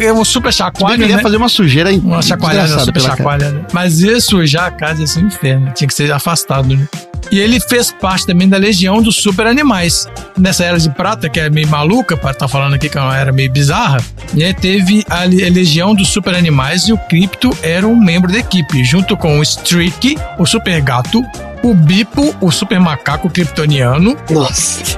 É 0.00 0.12
um 0.12 0.24
super 0.24 0.52
chacoalho, 0.52 0.94
Ele 0.94 1.02
queria 1.02 1.16
né? 1.16 1.22
fazer 1.22 1.36
uma 1.36 1.48
sujeira 1.48 1.90
Uma 1.92 2.22
chacoalhada, 2.22 2.66
desgraçada 2.66 3.00
super 3.00 3.16
chacoalha. 3.16 3.50
né? 3.52 3.64
Mas 3.72 4.00
ia 4.00 4.20
sujar 4.20 4.66
a 4.66 4.70
casa, 4.70 5.00
ia 5.02 5.06
ser 5.06 5.20
um 5.22 5.26
inferno. 5.28 5.72
Tinha 5.74 5.88
que 5.88 5.94
ser 5.94 6.10
afastado, 6.12 6.68
né? 6.76 6.86
E 7.30 7.38
ele 7.38 7.60
fez 7.60 7.92
parte 7.92 8.26
também 8.26 8.48
da 8.48 8.56
legião 8.56 9.02
dos 9.02 9.16
super 9.16 9.46
animais. 9.46 10.08
Nessa 10.36 10.64
era 10.64 10.78
de 10.78 10.88
prata, 10.90 11.28
que 11.28 11.38
é 11.38 11.50
meio 11.50 11.68
maluca, 11.68 12.16
para 12.16 12.30
estar 12.30 12.48
falando 12.48 12.74
aqui 12.74 12.88
que 12.88 12.96
é 12.96 13.00
uma 13.00 13.16
era 13.16 13.32
meio 13.32 13.50
bizarra, 13.50 13.98
né? 14.32 14.52
teve 14.52 15.04
a, 15.10 15.24
le- 15.24 15.44
a 15.46 15.50
legião 15.50 15.94
dos 15.94 16.08
super 16.08 16.34
animais 16.34 16.88
e 16.88 16.92
o 16.92 16.98
Crypto 16.98 17.50
era 17.62 17.86
um 17.86 17.96
membro 17.96 18.30
da 18.32 18.38
equipe, 18.38 18.82
junto 18.84 19.16
com 19.16 19.38
o 19.38 19.42
Streak, 19.42 20.16
o 20.38 20.46
super 20.46 20.80
gato, 20.80 21.22
o 21.62 21.74
Bipo, 21.74 22.34
o 22.40 22.50
super 22.50 22.78
macaco 22.80 23.28
kryptoniano. 23.28 24.16
nossa. 24.30 24.96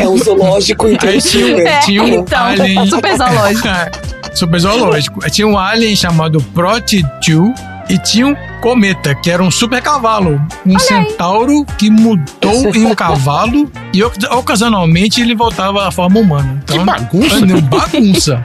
É 0.00 0.08
um 0.08 0.16
zoológico 0.18 0.86
Aí 0.86 0.94
inteiro. 0.94 1.58
É, 1.60 1.78
tinha 1.80 2.02
um 2.02 2.08
então, 2.20 2.44
alien. 2.44 2.86
super 2.88 3.16
zoológico. 3.16 3.68
super 4.34 4.58
zoológico. 4.60 5.30
Tinha 5.30 5.46
um 5.48 5.58
alien 5.58 5.96
chamado 5.96 6.40
Prot-2 6.54 7.54
e 7.88 7.98
tinha 7.98 8.26
um 8.26 8.36
cometa, 8.68 9.14
que 9.14 9.30
era 9.30 9.42
um 9.42 9.50
super 9.50 9.82
cavalo. 9.82 10.40
Um 10.64 10.78
centauro 10.78 11.66
que 11.76 11.90
mudou 11.90 12.74
em 12.74 12.86
um 12.86 12.94
cavalo 12.94 13.70
e 13.92 14.02
oc- 14.02 14.16
ocasionalmente 14.32 15.20
ele 15.20 15.34
voltava 15.34 15.86
à 15.86 15.90
forma 15.90 16.18
humana. 16.18 16.62
Então, 16.64 16.78
Que 16.78 16.84
bagunça. 16.84 17.36
é, 17.36 17.60
bagunça. 17.60 18.42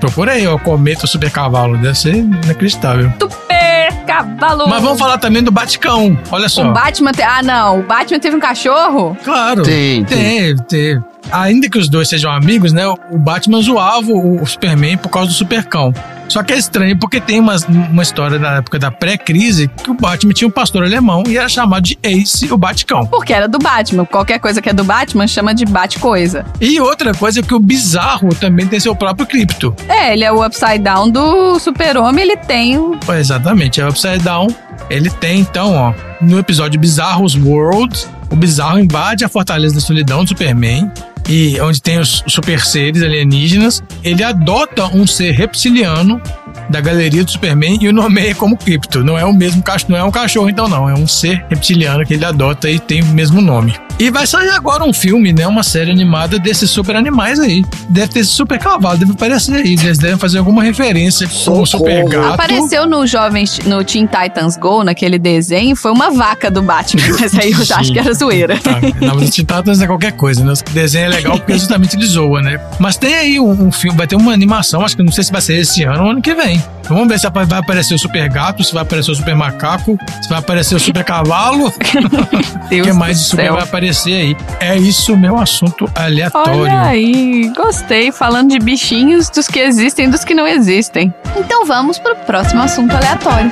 Procura 0.00 0.32
aí, 0.32 0.46
ó, 0.46 0.56
cometa 0.58 1.06
super 1.06 1.30
cavalo. 1.30 1.76
Deve 1.76 1.98
ser 1.98 2.14
inacreditável. 2.14 3.12
Super 3.20 3.92
cavalo. 4.06 4.66
Mas 4.70 4.82
vamos 4.82 4.98
falar 4.98 5.18
também 5.18 5.42
do 5.42 5.50
Baticão. 5.52 6.18
Olha 6.30 6.48
só. 6.48 6.70
O 6.70 6.72
Batman. 6.72 7.12
Te... 7.12 7.20
Ah, 7.22 7.42
não. 7.42 7.80
O 7.80 7.82
Batman 7.82 8.18
teve 8.20 8.36
um 8.36 8.40
cachorro? 8.40 9.14
Claro. 9.22 9.62
Tem, 9.64 10.02
tem. 10.04 10.18
Teve, 10.56 10.62
teve. 10.62 11.02
Ainda 11.30 11.68
que 11.68 11.78
os 11.78 11.88
dois 11.88 12.08
sejam 12.08 12.30
amigos, 12.30 12.72
né? 12.72 12.86
O 12.86 13.18
Batman 13.18 13.60
zoava 13.62 14.12
o 14.12 14.44
Superman 14.46 14.96
por 14.96 15.08
causa 15.08 15.28
do 15.28 15.34
Supercão. 15.34 15.92
Só 16.28 16.42
que 16.42 16.52
é 16.52 16.58
estranho 16.58 16.96
porque 16.98 17.20
tem 17.20 17.40
uma, 17.40 17.56
uma 17.68 18.02
história 18.02 18.38
da 18.38 18.56
época 18.56 18.78
da 18.78 18.90
pré-crise 18.90 19.68
que 19.82 19.90
o 19.90 19.94
Batman 19.94 20.32
tinha 20.32 20.46
um 20.46 20.50
pastor 20.50 20.84
alemão 20.84 21.24
e 21.26 21.38
era 21.38 21.48
chamado 21.48 21.82
de 21.82 21.98
Ace, 22.02 22.52
o 22.52 22.58
Baticão. 22.58 23.06
Porque 23.06 23.32
era 23.32 23.48
do 23.48 23.58
Batman. 23.58 24.04
Qualquer 24.04 24.38
coisa 24.38 24.60
que 24.60 24.68
é 24.68 24.72
do 24.72 24.84
Batman 24.84 25.26
chama 25.26 25.54
de 25.54 25.64
Bate-coisa. 25.64 26.44
E 26.60 26.78
outra 26.80 27.14
coisa 27.14 27.40
é 27.40 27.42
que 27.42 27.54
o 27.54 27.58
Bizarro 27.58 28.34
também 28.34 28.66
tem 28.66 28.78
seu 28.78 28.94
próprio 28.94 29.26
cripto. 29.26 29.74
É, 29.88 30.12
ele 30.12 30.24
é 30.24 30.30
o 30.30 30.44
Upside 30.44 30.78
Down 30.78 31.10
do 31.10 31.58
Super-Homem. 31.58 32.24
Ele 32.24 32.36
tem 32.36 32.76
o. 32.76 32.98
Exatamente, 33.18 33.80
é 33.80 33.86
o 33.86 33.88
Upside 33.88 34.18
Down. 34.18 34.48
Ele 34.90 35.10
tem, 35.10 35.40
então, 35.40 35.72
ó, 35.74 35.94
no 36.20 36.38
episódio 36.38 36.78
Bizarros 36.78 37.34
World, 37.36 38.06
o 38.30 38.36
Bizarro 38.36 38.78
invade 38.78 39.24
a 39.24 39.28
Fortaleza 39.28 39.74
da 39.74 39.80
Solidão 39.80 40.24
do 40.24 40.28
Superman, 40.28 40.90
e 41.28 41.60
onde 41.60 41.80
tem 41.82 41.98
os 41.98 42.24
super 42.26 42.60
seres 42.60 43.02
alienígenas. 43.02 43.82
Ele 44.02 44.24
adota 44.24 44.86
um 44.86 45.06
ser 45.06 45.32
reptiliano 45.32 46.20
da 46.68 46.80
galeria 46.80 47.24
do 47.24 47.30
Superman 47.30 47.78
e 47.80 47.88
o 47.88 47.92
nomeia 47.92 48.34
como 48.34 48.56
Crypto. 48.56 49.04
Não 49.04 49.18
é 49.18 49.24
o 49.24 49.32
mesmo 49.32 49.62
cachorro, 49.62 49.92
não 49.92 49.98
é 49.98 50.04
um 50.04 50.10
cachorro, 50.10 50.48
então, 50.48 50.68
não. 50.68 50.88
É 50.88 50.94
um 50.94 51.06
ser 51.06 51.44
reptiliano 51.48 52.04
que 52.04 52.14
ele 52.14 52.24
adota 52.24 52.70
e 52.70 52.78
tem 52.78 53.02
o 53.02 53.06
mesmo 53.06 53.40
nome. 53.40 53.74
E 53.98 54.10
vai 54.10 54.28
sair 54.28 54.50
agora 54.50 54.84
um 54.84 54.92
filme, 54.92 55.32
né? 55.32 55.44
Uma 55.44 55.64
série 55.64 55.90
animada 55.90 56.38
desses 56.38 56.70
super 56.70 56.94
animais 56.94 57.40
aí. 57.40 57.64
Deve 57.88 58.12
ter 58.12 58.20
esse 58.20 58.30
super 58.30 58.56
cavalo, 58.56 58.96
deve 58.96 59.10
aparecer 59.10 59.56
aí. 59.56 59.72
Eles 59.72 59.98
devem 59.98 60.16
fazer 60.16 60.38
alguma 60.38 60.62
referência 60.62 61.26
com 61.44 61.62
o 61.62 61.66
super 61.66 62.08
gato. 62.08 62.34
Apareceu 62.34 62.86
no 62.86 63.04
Jovens, 63.08 63.58
no 63.66 63.82
Teen 63.82 64.06
Titans 64.06 64.56
Go, 64.56 64.84
naquele 64.84 65.18
desenho, 65.18 65.74
foi 65.74 65.90
uma 65.90 66.12
vaca 66.12 66.48
do 66.48 66.62
Batman. 66.62 67.02
Mas 67.18 67.34
aí 67.36 67.50
eu 67.50 67.64
já 67.64 67.78
acho 67.78 67.92
que 67.92 67.98
era 67.98 68.14
zoeira. 68.14 68.56
Tá, 68.58 68.78
não, 69.00 69.16
mas 69.16 69.28
o 69.28 69.32
Teen 69.32 69.44
Titans 69.44 69.80
é 69.80 69.86
qualquer 69.86 70.12
coisa, 70.12 70.44
né? 70.44 70.52
O 70.52 70.70
desenho 70.72 71.06
é 71.06 71.08
legal 71.18 71.38
porque 71.38 71.52
justamente 71.54 71.96
ele 71.96 72.06
zoa, 72.06 72.40
né? 72.40 72.60
Mas 72.78 72.96
tem 72.96 73.14
aí 73.14 73.40
um, 73.40 73.50
um 73.50 73.72
filme, 73.72 73.96
vai 73.96 74.06
ter 74.06 74.16
uma 74.16 74.32
animação, 74.32 74.84
acho 74.84 74.96
que 74.96 75.02
não 75.02 75.12
sei 75.12 75.24
se 75.24 75.32
vai 75.32 75.40
ser 75.40 75.58
esse 75.58 75.84
ano 75.84 76.04
ou 76.04 76.10
ano 76.10 76.22
que 76.22 76.34
vem. 76.34 76.62
Então 76.80 76.96
vamos 76.96 77.08
ver 77.08 77.18
se 77.18 77.28
vai 77.28 77.58
aparecer 77.58 77.94
o 77.94 77.98
Super 77.98 78.28
Gato, 78.28 78.64
se 78.64 78.72
vai 78.72 78.82
aparecer 78.82 79.10
o 79.10 79.14
Super 79.14 79.34
Macaco, 79.34 79.98
se 80.22 80.28
vai 80.28 80.38
aparecer 80.38 80.74
o 80.74 80.80
Super 80.80 81.04
Cavalo. 81.04 81.72
O 82.68 82.82
que 82.82 82.92
mais 82.92 83.18
de 83.18 83.24
super 83.24 83.50
vai 83.50 83.62
aparecer 83.62 84.12
aí? 84.12 84.36
É 84.60 84.76
isso, 84.76 85.16
meu 85.16 85.38
assunto 85.38 85.90
aleatório. 85.94 86.60
Olha 86.60 86.82
aí, 86.82 87.50
gostei. 87.56 88.12
Falando 88.12 88.50
de 88.50 88.58
bichinhos, 88.58 89.30
dos 89.30 89.48
que 89.48 89.58
existem 89.58 90.04
e 90.04 90.08
dos 90.08 90.22
que 90.22 90.34
não 90.34 90.46
existem. 90.46 91.12
Então 91.34 91.64
vamos 91.64 91.98
pro 91.98 92.14
próximo 92.14 92.60
assunto 92.60 92.94
aleatório. 92.94 93.50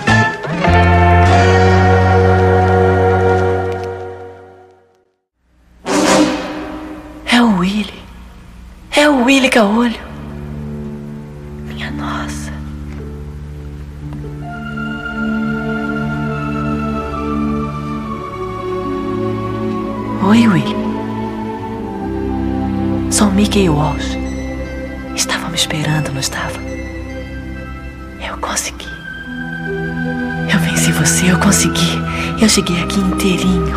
Willy. 7.67 7.93
É 8.93 9.09
o 9.09 9.25
Willy 9.25 9.49
Caolho. 9.49 9.99
Minha 11.67 11.91
nossa. 11.91 12.53
Oi, 20.29 20.47
Willy. 20.47 20.77
Sou 23.11 23.33
Mickey 23.33 23.69
Walsh. 23.69 24.17
Estava 25.17 25.49
me 25.49 25.57
esperando, 25.57 26.13
não 26.13 26.21
estava? 26.21 26.61
Eu 28.25 28.37
consegui. 28.39 28.87
Eu 30.53 30.61
venci 30.61 30.93
você, 30.93 31.33
eu 31.33 31.39
consegui. 31.41 31.99
Eu 32.41 32.49
cheguei 32.49 32.81
aqui 32.81 33.01
inteirinho. 33.01 33.75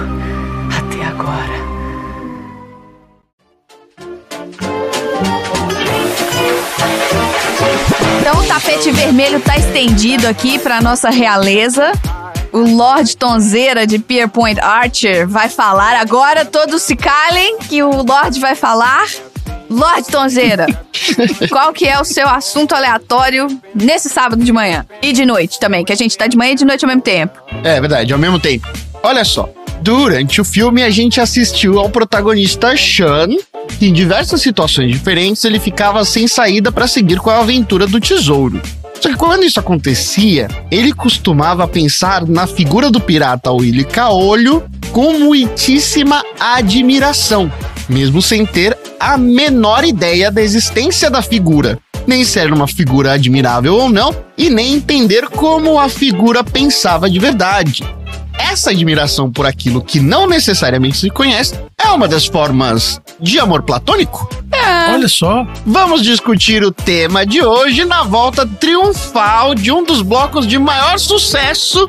Até 0.78 1.04
agora. 1.08 1.79
Então 8.20 8.42
o 8.42 8.48
tapete 8.48 8.92
vermelho 8.92 9.40
tá 9.40 9.58
estendido 9.58 10.28
aqui 10.28 10.60
pra 10.60 10.82
nossa 10.82 11.10
realeza. 11.10 11.92
O 12.52 12.60
Lord 12.60 13.16
Tonzeira 13.16 13.86
de 13.88 14.00
Pierpoint 14.00 14.60
Archer 14.60 15.28
vai 15.28 15.50
falar. 15.50 15.96
Agora 15.96 16.44
todos 16.44 16.82
se 16.82 16.96
calem 16.96 17.60
que 17.60 17.82
o 17.82 18.04
Lord 18.04 18.40
vai 18.40 18.56
falar. 18.56 19.08
Lord 19.70 20.08
Tonzeira, 20.12 20.66
qual 21.50 21.72
que 21.72 21.86
é 21.88 22.00
o 22.00 22.04
seu 22.04 22.28
assunto 22.28 22.74
aleatório 22.74 23.48
nesse 23.74 24.10
sábado 24.10 24.44
de 24.44 24.52
manhã? 24.52 24.84
E 25.02 25.14
de 25.14 25.26
noite 25.26 25.60
também, 25.60 25.86
que 25.86 25.94
a 25.94 25.96
gente 25.96 26.18
tá 26.18 26.26
de 26.26 26.36
manhã 26.36 26.54
e 26.54 26.56
de 26.56 26.66
noite 26.66 26.84
ao 26.84 26.90
mesmo 26.90 27.04
tempo. 27.04 27.40
É 27.64 27.80
verdade, 27.80 28.12
ao 28.12 28.18
mesmo 28.18 28.40
tempo. 28.40 28.68
Olha 29.04 29.24
só. 29.24 29.48
Durante 29.90 30.40
o 30.40 30.46
filme, 30.46 30.84
a 30.84 30.92
gente 30.92 31.20
assistiu 31.20 31.80
ao 31.80 31.90
protagonista 31.90 32.78
Sean, 32.78 33.30
que 33.80 33.88
em 33.88 33.92
diversas 33.92 34.40
situações 34.40 34.92
diferentes 34.92 35.44
ele 35.44 35.60
ficava 35.60 36.06
sem 36.06 36.28
saída 36.28 36.72
para 36.72 36.88
seguir 36.88 37.18
com 37.18 37.32
a 37.32 37.40
aventura 37.40 37.88
do 37.88 38.00
tesouro. 38.00 38.62
Só 39.02 39.10
que 39.10 39.16
quando 39.16 39.46
isso 39.46 39.60
acontecia, 39.60 40.48
ele 40.70 40.94
costumava 40.94 41.68
pensar 41.68 42.28
na 42.28 42.46
figura 42.46 42.92
do 42.92 43.02
pirata 43.02 43.52
Willy 43.52 43.84
Caolho 43.84 44.64
com 44.92 45.18
muitíssima 45.18 46.24
admiração, 46.40 47.52
mesmo 47.90 48.22
sem 48.22 48.46
ter 48.46 48.78
a 49.00 49.18
menor 49.18 49.84
ideia 49.84 50.30
da 50.30 50.44
existência 50.44 51.10
da 51.10 51.24
figura, 51.24 51.80
nem 52.06 52.24
se 52.24 52.38
era 52.38 52.54
uma 52.54 52.68
figura 52.68 53.14
admirável 53.14 53.74
ou 53.74 53.90
não, 53.90 54.16
e 54.38 54.52
nem 54.52 54.76
entender 54.76 55.28
como 55.30 55.80
a 55.80 55.90
figura 55.90 56.44
pensava 56.44 57.10
de 57.10 57.18
verdade. 57.18 57.84
Essa 58.40 58.72
admiração 58.72 59.32
por 59.32 59.46
aquilo 59.46 59.82
que 59.82 60.00
não 60.00 60.26
necessariamente 60.26 60.98
se 60.98 61.10
conhece 61.10 61.56
é 61.78 61.88
uma 61.90 62.08
das 62.08 62.26
formas 62.26 63.00
de 63.20 63.40
amor 63.40 63.62
platônico? 63.64 64.28
Olha 64.92 65.08
só. 65.08 65.46
Vamos 65.66 66.02
discutir 66.04 66.64
o 66.64 66.72
tema 66.72 67.26
de 67.26 67.44
hoje 67.44 67.86
na 67.86 68.04
volta 68.04 68.46
triunfal 68.46 69.54
de 69.56 69.72
um 69.72 69.84
dos 69.84 70.02
blocos 70.02 70.46
de 70.48 70.58
maior 70.58 71.00
sucesso 71.00 71.86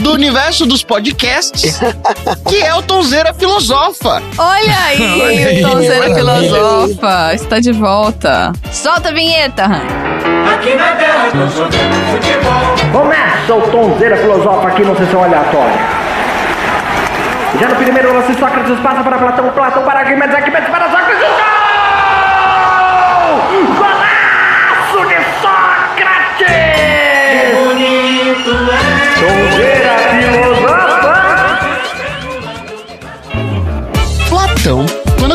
do 0.00 0.12
universo 0.12 0.64
dos 0.66 0.82
podcasts, 0.82 1.80
que 2.48 2.56
é 2.56 2.74
o 2.74 2.82
Tonzeira 2.82 3.34
Filosofa. 3.34 4.22
Olha 4.38 4.78
aí, 4.86 5.20
Olha 5.20 5.48
aí, 5.48 5.64
o 5.64 5.68
Tonzeira. 5.68 6.14
Filosofa 6.14 7.34
está 7.34 7.60
de 7.60 7.72
volta. 7.72 8.52
Solta 8.72 9.08
a 9.08 9.12
vinheta, 9.12 9.64
Han. 9.66 10.11
Aqui 10.54 10.74
na 10.74 10.92
terra 10.92 11.30
do 11.32 11.50
futebol. 11.50 12.76
Começa 12.92 13.54
o 13.54 13.62
Tonzeira 13.70 14.16
Filosofa 14.16 14.68
aqui 14.68 14.82
no 14.84 14.96
Sessão 14.96 15.24
Aleatória. 15.24 15.80
Já 17.60 17.68
no 17.68 17.76
primeiro 17.76 18.14
lance, 18.14 18.32
Sócrates 18.34 18.78
passa 18.80 19.02
para 19.02 19.18
Platão, 19.18 19.50
Platão 19.50 19.82
para 19.82 20.00
Arquimedes, 20.00 20.34
Arquimedes 20.34 20.68
para 20.70 20.84
Sócrates, 20.90 21.18
gol! 21.18 21.28
Golaço 23.76 25.06
de 25.08 25.16
Sócrates! 25.42 26.46
Que 27.18 27.52
bonito 27.54 28.52
é! 28.72 28.80
Tonzeira 29.20 29.94
Filosofa! 30.12 31.14
Platão, 34.30 34.86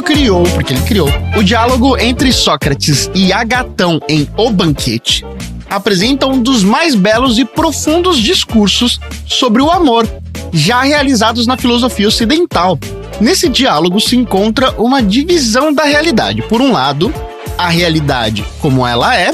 criou, 0.08 0.44
porque 0.44 0.72
ele 0.72 0.82
criou, 0.84 1.10
o 1.36 1.44
diálogo 1.44 1.98
entre 1.98 2.32
Sócrates 2.32 3.12
e 3.14 3.34
Agatão 3.34 4.00
em 4.08 4.26
O 4.38 4.50
Banquete, 4.50 5.26
apresenta 5.70 6.26
um 6.26 6.42
dos 6.42 6.64
mais 6.64 6.96
belos 6.96 7.38
e 7.38 7.44
profundos 7.44 8.18
discursos 8.18 9.02
sobre 9.26 9.62
o 9.62 9.70
amor, 9.70 10.08
já 10.54 10.82
realizados 10.82 11.46
na 11.46 11.58
filosofia 11.58 12.08
ocidental. 12.08 12.80
Nesse 13.20 13.50
diálogo 13.50 14.00
se 14.00 14.16
encontra 14.16 14.72
uma 14.78 15.04
divisão 15.04 15.74
da 15.74 15.84
realidade. 15.84 16.42
Por 16.44 16.62
um 16.62 16.72
lado, 16.72 17.14
a 17.58 17.68
realidade 17.68 18.46
como 18.62 18.88
ela 18.88 19.14
é, 19.14 19.34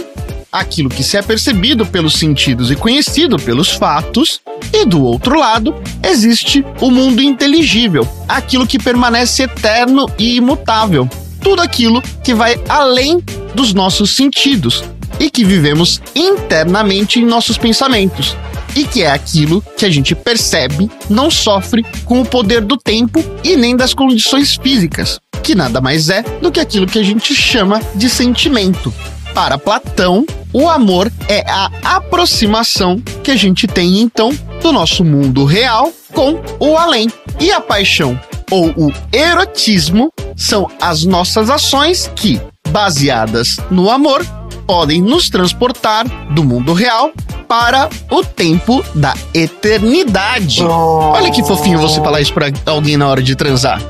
aquilo 0.53 0.88
que 0.88 1.03
se 1.03 1.17
é 1.17 1.21
percebido 1.23 1.84
pelos 1.84 2.13
sentidos 2.13 2.69
e 2.69 2.75
conhecido 2.75 3.38
pelos 3.38 3.71
fatos, 3.71 4.39
e 4.71 4.85
do 4.85 5.03
outro 5.03 5.38
lado, 5.38 5.73
existe 6.03 6.63
o 6.80 6.91
mundo 6.91 7.21
inteligível, 7.21 8.07
aquilo 8.27 8.67
que 8.67 8.77
permanece 8.77 9.43
eterno 9.43 10.05
e 10.19 10.35
imutável, 10.35 11.09
tudo 11.41 11.61
aquilo 11.61 12.01
que 12.23 12.35
vai 12.35 12.61
além 12.69 13.19
dos 13.55 13.73
nossos 13.73 14.15
sentidos 14.15 14.84
e 15.19 15.30
que 15.30 15.43
vivemos 15.43 16.01
internamente 16.15 17.19
em 17.19 17.25
nossos 17.25 17.57
pensamentos. 17.57 18.38
E 18.75 18.85
que 18.85 19.03
é 19.03 19.11
aquilo 19.11 19.63
que 19.77 19.85
a 19.85 19.89
gente 19.89 20.15
percebe, 20.15 20.89
não 21.07 21.30
sofre 21.30 21.85
com 22.05 22.21
o 22.21 22.25
poder 22.25 22.61
do 22.61 22.75
tempo 22.75 23.23
e 23.43 23.55
nem 23.55 23.75
das 23.75 23.93
condições 23.93 24.55
físicas, 24.55 25.19
que 25.43 25.53
nada 25.53 25.80
mais 25.80 26.09
é 26.09 26.23
do 26.41 26.51
que 26.51 26.59
aquilo 26.59 26.88
que 26.88 26.97
a 26.97 27.03
gente 27.03 27.35
chama 27.35 27.80
de 27.93 28.09
sentimento. 28.09 28.91
Para 29.34 29.57
Platão, 29.57 30.26
o 30.53 30.69
amor 30.69 31.11
é 31.27 31.43
a 31.49 31.72
aproximação 31.95 32.99
que 33.23 33.31
a 33.31 33.35
gente 33.35 33.65
tem 33.65 33.99
então 33.99 34.30
do 34.61 34.72
nosso 34.72 35.03
mundo 35.03 35.43
real 35.43 35.91
com 36.14 36.39
o 36.60 36.77
além. 36.77 37.07
E 37.39 37.51
a 37.51 37.60
paixão 37.60 38.19
ou 38.51 38.68
o 38.77 38.93
erotismo 39.11 40.11
são 40.35 40.69
as 40.80 41.03
nossas 41.03 41.49
ações 41.49 42.11
que, 42.15 42.39
baseadas 42.74 43.60
no 43.70 43.91
amor, 43.91 44.26
podem 44.66 45.00
nos 45.00 45.30
transportar 45.30 46.08
do 46.32 46.44
mundo 46.44 46.74
real 46.74 47.12
para 47.48 47.88
o 48.10 48.24
tempo 48.24 48.84
da 48.95 49.14
eternidade. 49.32 50.64
Olha 50.64 51.30
que 51.30 51.44
fofinho 51.44 51.78
você 51.78 52.02
falar 52.02 52.20
isso 52.20 52.34
pra 52.34 52.48
alguém 52.66 52.98
na 52.98 53.08
hora 53.08 53.22
de 53.22 53.36
transar. 53.36 53.80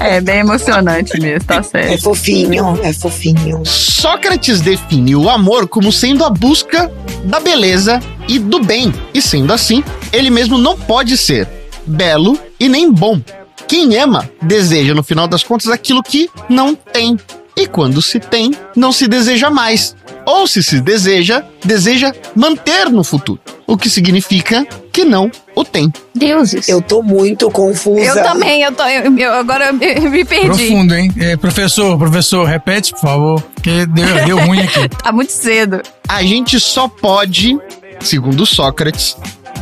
É 0.00 0.20
bem 0.20 0.38
emocionante 0.38 1.20
mesmo, 1.20 1.46
tá 1.46 1.62
certo. 1.62 1.92
É 1.92 1.98
fofinho, 1.98 2.78
é 2.82 2.92
fofinho. 2.92 3.62
Sócrates 3.64 4.60
define 4.60 5.14
o 5.14 5.28
amor 5.28 5.68
como 5.68 5.92
sendo 5.92 6.24
a 6.24 6.30
busca 6.30 6.90
da 7.24 7.38
beleza 7.38 8.00
e 8.26 8.38
do 8.38 8.60
bem. 8.60 8.92
E 9.12 9.20
sendo 9.20 9.52
assim, 9.52 9.84
ele 10.12 10.30
mesmo 10.30 10.56
não 10.56 10.76
pode 10.76 11.16
ser 11.16 11.46
belo 11.86 12.38
e 12.58 12.68
nem 12.68 12.90
bom. 12.90 13.20
Quem 13.66 13.96
ama 13.96 14.28
deseja, 14.40 14.94
no 14.94 15.02
final 15.02 15.26
das 15.26 15.42
contas, 15.42 15.68
aquilo 15.68 16.02
que 16.02 16.30
não 16.48 16.74
tem. 16.74 17.18
E 17.56 17.66
quando 17.66 18.00
se 18.00 18.20
tem, 18.20 18.54
não 18.76 18.92
se 18.92 19.08
deseja 19.08 19.50
mais. 19.50 19.96
Ou 20.24 20.46
se 20.46 20.62
se 20.62 20.80
deseja, 20.80 21.42
deseja 21.64 22.12
manter 22.36 22.88
no 22.88 23.02
futuro. 23.02 23.40
O 23.66 23.76
que 23.76 23.90
significa 23.90 24.66
que 24.92 25.04
não 25.04 25.30
o 25.56 25.64
tem. 25.64 25.92
Deuses. 26.14 26.68
Eu 26.68 26.80
tô 26.80 27.02
muito 27.02 27.50
confusa. 27.50 28.00
Eu 28.00 28.14
também, 28.22 28.62
eu 28.62 28.72
tô. 28.72 28.84
Eu, 28.84 29.16
eu- 29.18 29.34
agora 29.34 29.66
eu 29.66 29.74
me, 29.74 29.94
me 30.08 30.24
perdi. 30.24 30.46
Profundo, 30.46 30.94
hein? 30.94 31.12
É, 31.18 31.36
professor, 31.36 31.98
professor, 31.98 32.44
repete, 32.46 32.92
por 32.92 33.00
favor, 33.00 33.42
que 33.62 33.84
deu, 33.86 34.24
deu 34.24 34.38
ruim 34.38 34.60
aqui. 34.60 34.88
Tá 35.02 35.10
muito 35.12 35.32
cedo. 35.32 35.82
A 36.08 36.22
gente 36.22 36.58
só 36.60 36.88
pode, 36.88 37.58
segundo 38.00 38.46
Sócrates, 38.46 39.16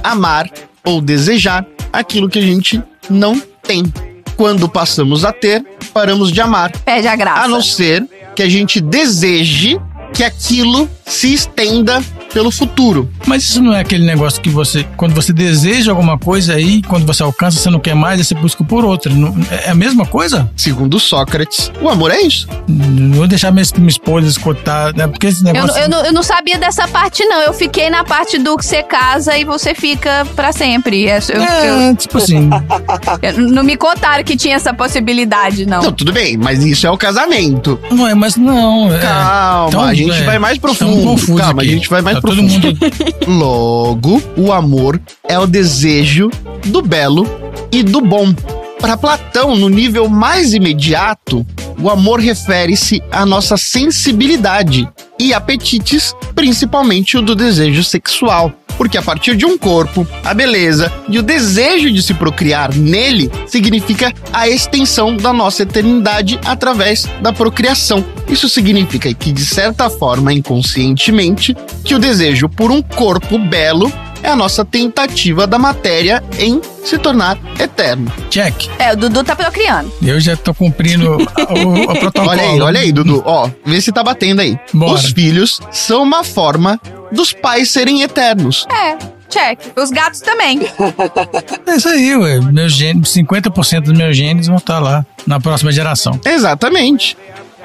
amar 0.05 0.51
ou 0.85 1.01
desejar 1.01 1.67
aquilo 1.93 2.29
que 2.29 2.39
a 2.39 2.43
gente 2.43 2.81
não 3.09 3.41
tem. 3.63 3.85
Quando 4.37 4.69
passamos 4.69 5.25
a 5.25 5.33
ter, 5.33 5.65
paramos 5.95 6.31
de 6.31 6.41
amar. 6.41 6.71
Perde 6.85 7.09
a 7.09 7.17
graça. 7.17 7.43
A 7.43 7.49
não 7.49 7.63
ser 7.63 8.07
que 8.35 8.43
a 8.43 8.49
gente 8.49 8.81
deseje 8.81 9.81
que 10.13 10.23
aquilo 10.23 10.89
se 11.07 11.33
estenda 11.33 12.03
pelo 12.35 12.51
futuro. 12.51 13.09
Mas 13.27 13.45
isso 13.45 13.63
não 13.63 13.73
é 13.73 13.81
aquele 13.81 14.05
negócio 14.05 14.41
que 14.43 14.51
você, 14.51 14.85
quando 14.97 15.15
você 15.15 15.33
deseja 15.33 15.91
alguma 15.93 16.19
coisa 16.19 16.55
aí, 16.55 16.83
quando 16.83 17.07
você 17.07 17.23
alcança, 17.23 17.59
você 17.59 17.71
não 17.71 17.79
quer 17.81 17.95
mais, 17.95 18.19
aí 18.19 18.25
você 18.25 18.35
busca 18.35 18.63
por 18.65 18.85
outra. 18.85 19.13
Não- 19.15 19.35
é 19.51 19.71
a 19.71 19.75
mesma 19.75 20.05
coisa? 20.05 20.51
Segundo 20.57 20.99
Sócrates, 20.99 21.71
o 21.81 21.89
amor 21.89 22.11
é 22.11 22.21
isso. 22.21 22.47
Não 22.69 23.19
vou 23.19 23.27
deixar 23.29 23.51
minha, 23.53 23.65
minha 23.79 23.89
esposa 23.89 24.27
escutar, 24.27 24.93
né? 24.95 25.07
Porque 25.07 25.29
esse 25.29 25.47
Eu, 25.47 25.53
negócio. 25.53 25.75
não- 25.77 25.81
eu, 25.83 25.89
não, 25.89 26.05
eu 26.07 26.13
não 26.13 26.23
sabia 26.23 26.59
dessa 26.59 26.87
parte, 26.89 27.25
não. 27.25 27.41
Eu 27.41 27.55
fiquei 27.55 27.89
na 27.89 28.05
parte 28.05 28.37
do 28.39 28.57
que 28.57 28.67
você 28.67 28.83
casa 28.83 29.37
e 29.39 29.45
você 29.45 29.75
fica 29.75 30.27
pra 30.35 30.53
sempre. 30.53 31.07
É, 31.07 31.19
eu- 31.19 31.43
É, 31.43 31.91
eu- 31.91 31.97
tipo 31.97 32.19
assim. 32.19 32.51
eu- 33.23 33.39
não 33.49 33.63
me 33.63 33.77
contaram 33.77 34.25
que 34.25 34.37
tinha 34.37 34.57
essa 34.57 34.75
possibilidade, 34.75 35.65
não. 35.65 35.81
Não, 35.83 35.93
tudo 35.93 36.13
bem, 36.13 36.37
mas 36.37 36.65
isso 36.65 36.87
é 36.87 36.91
o 36.91 36.99
casamento. 36.99 37.79
Não 37.91 38.07
é, 38.07 38.15
mas 38.15 38.37
não. 38.37 38.93
é. 38.95 38.99
Calma, 38.99 39.69
Então, 39.69 39.81
a 39.83 39.95
gente 39.95 40.13
é, 40.13 40.23
vai 40.25 40.39
mais 40.39 40.57
estamos 40.57 40.96
profundo. 41.03 41.21
confusos 41.21 41.41
Calma, 41.41 41.63
aqui. 41.63 41.71
a 41.71 41.75
gente 41.75 41.89
vai 41.89 42.03
mais 42.03 42.17
Tá 42.17 42.21
todo 42.23 42.37
profundo. 42.37 42.67
mundo- 42.67 42.79
Logo, 43.27 44.23
o 44.37 44.53
amor 44.53 45.01
é 45.29 45.39
o 45.39 45.47
desejo 45.47 46.31
do 46.67 46.83
belo 46.83 47.27
e 47.73 47.83
do 47.83 48.01
bom. 48.01 48.33
Para 48.81 48.97
Platão, 48.97 49.57
no 49.57 49.69
nível 49.69 50.09
mais 50.09 50.53
imediato, 50.55 51.45
o 51.81 51.91
amor 51.91 52.21
refere-se 52.21 53.03
à 53.11 53.25
nossa 53.27 53.57
sensibilidade 53.57 54.89
e 55.19 55.33
apetites, 55.33 56.15
principalmente 56.35 57.17
o 57.17 57.23
do 57.23 57.35
desejo 57.35 57.83
sexual. 57.83 58.53
Porque 58.77 58.99
a 58.99 59.03
partir 59.03 59.35
de 59.37 59.47
um 59.47 59.57
corpo, 59.57 60.07
a 60.23 60.35
beleza 60.35 60.93
e 61.09 61.19
o 61.19 61.23
desejo 61.23 61.91
de 61.91 62.03
se 62.03 62.13
procriar 62.13 62.75
nele 62.75 63.31
significa 63.47 64.13
a 64.33 64.49
extensão 64.49 65.17
da 65.17 65.33
nossa 65.33 65.63
eternidade 65.63 66.39
através 66.45 67.07
da 67.23 67.33
procriação. 67.33 68.05
Isso 68.29 68.49
significa 68.51 69.13
que, 69.15 69.33
de 69.33 69.47
certa 69.47 69.89
forma, 69.89 70.33
inconscientemente, 70.33 71.57
que 71.85 71.95
o 71.95 71.99
desejo 71.99 72.51
por 72.51 72.71
um 72.71 72.83
corpo 72.83 73.39
belo 73.39 73.91
é 74.27 74.31
a 74.31 74.37
nossa 74.37 74.65
tentativa 74.65 75.47
da 75.47 75.57
matéria 75.57 76.23
em 76.37 76.61
se 76.85 76.99
tornar 76.99 77.39
eterno. 77.61 78.13
Check. 78.29 78.69
É, 78.77 78.93
o 78.93 78.97
Dudu 78.97 79.23
tá 79.23 79.37
procriando. 79.37 79.93
Eu 80.03 80.21
já 80.21 80.37
tô 80.37 80.53
cumprindo 80.53 81.17
o, 81.17 81.93
o 81.93 81.95
protocolo. 81.97 82.31
Olha 82.31 82.43
aí, 82.43 82.61
olha 82.61 82.81
aí, 82.81 82.91
Dudu. 82.93 83.23
Ó, 83.25 83.49
vê 83.65 83.81
se 83.81 83.93
tá 83.93 84.03
batendo 84.03 84.41
aí. 84.41 84.59
Bora. 84.75 84.95
Os 84.95 85.13
filhos 85.13 85.61
são 85.71 86.03
uma 86.03 86.25
forma 86.25 86.81
dos 87.13 87.33
pais 87.33 87.71
serem 87.71 88.03
eternos. 88.03 88.67
É, 88.69 88.99
check. 89.31 89.61
Os 89.77 89.91
gatos 89.91 90.21
também. 90.21 90.61
É 91.65 91.77
isso 91.77 91.89
aí, 91.89 92.17
ué. 92.17 92.41
Meus 92.41 92.73
genes, 92.73 93.09
50% 93.11 93.83
dos 93.83 93.97
meus 93.97 94.17
genes 94.17 94.49
vão 94.49 94.57
estar 94.57 94.81
lá 94.81 95.07
na 95.25 95.39
próxima 95.39 95.71
geração. 95.71 96.19
Exatamente. 96.25 97.17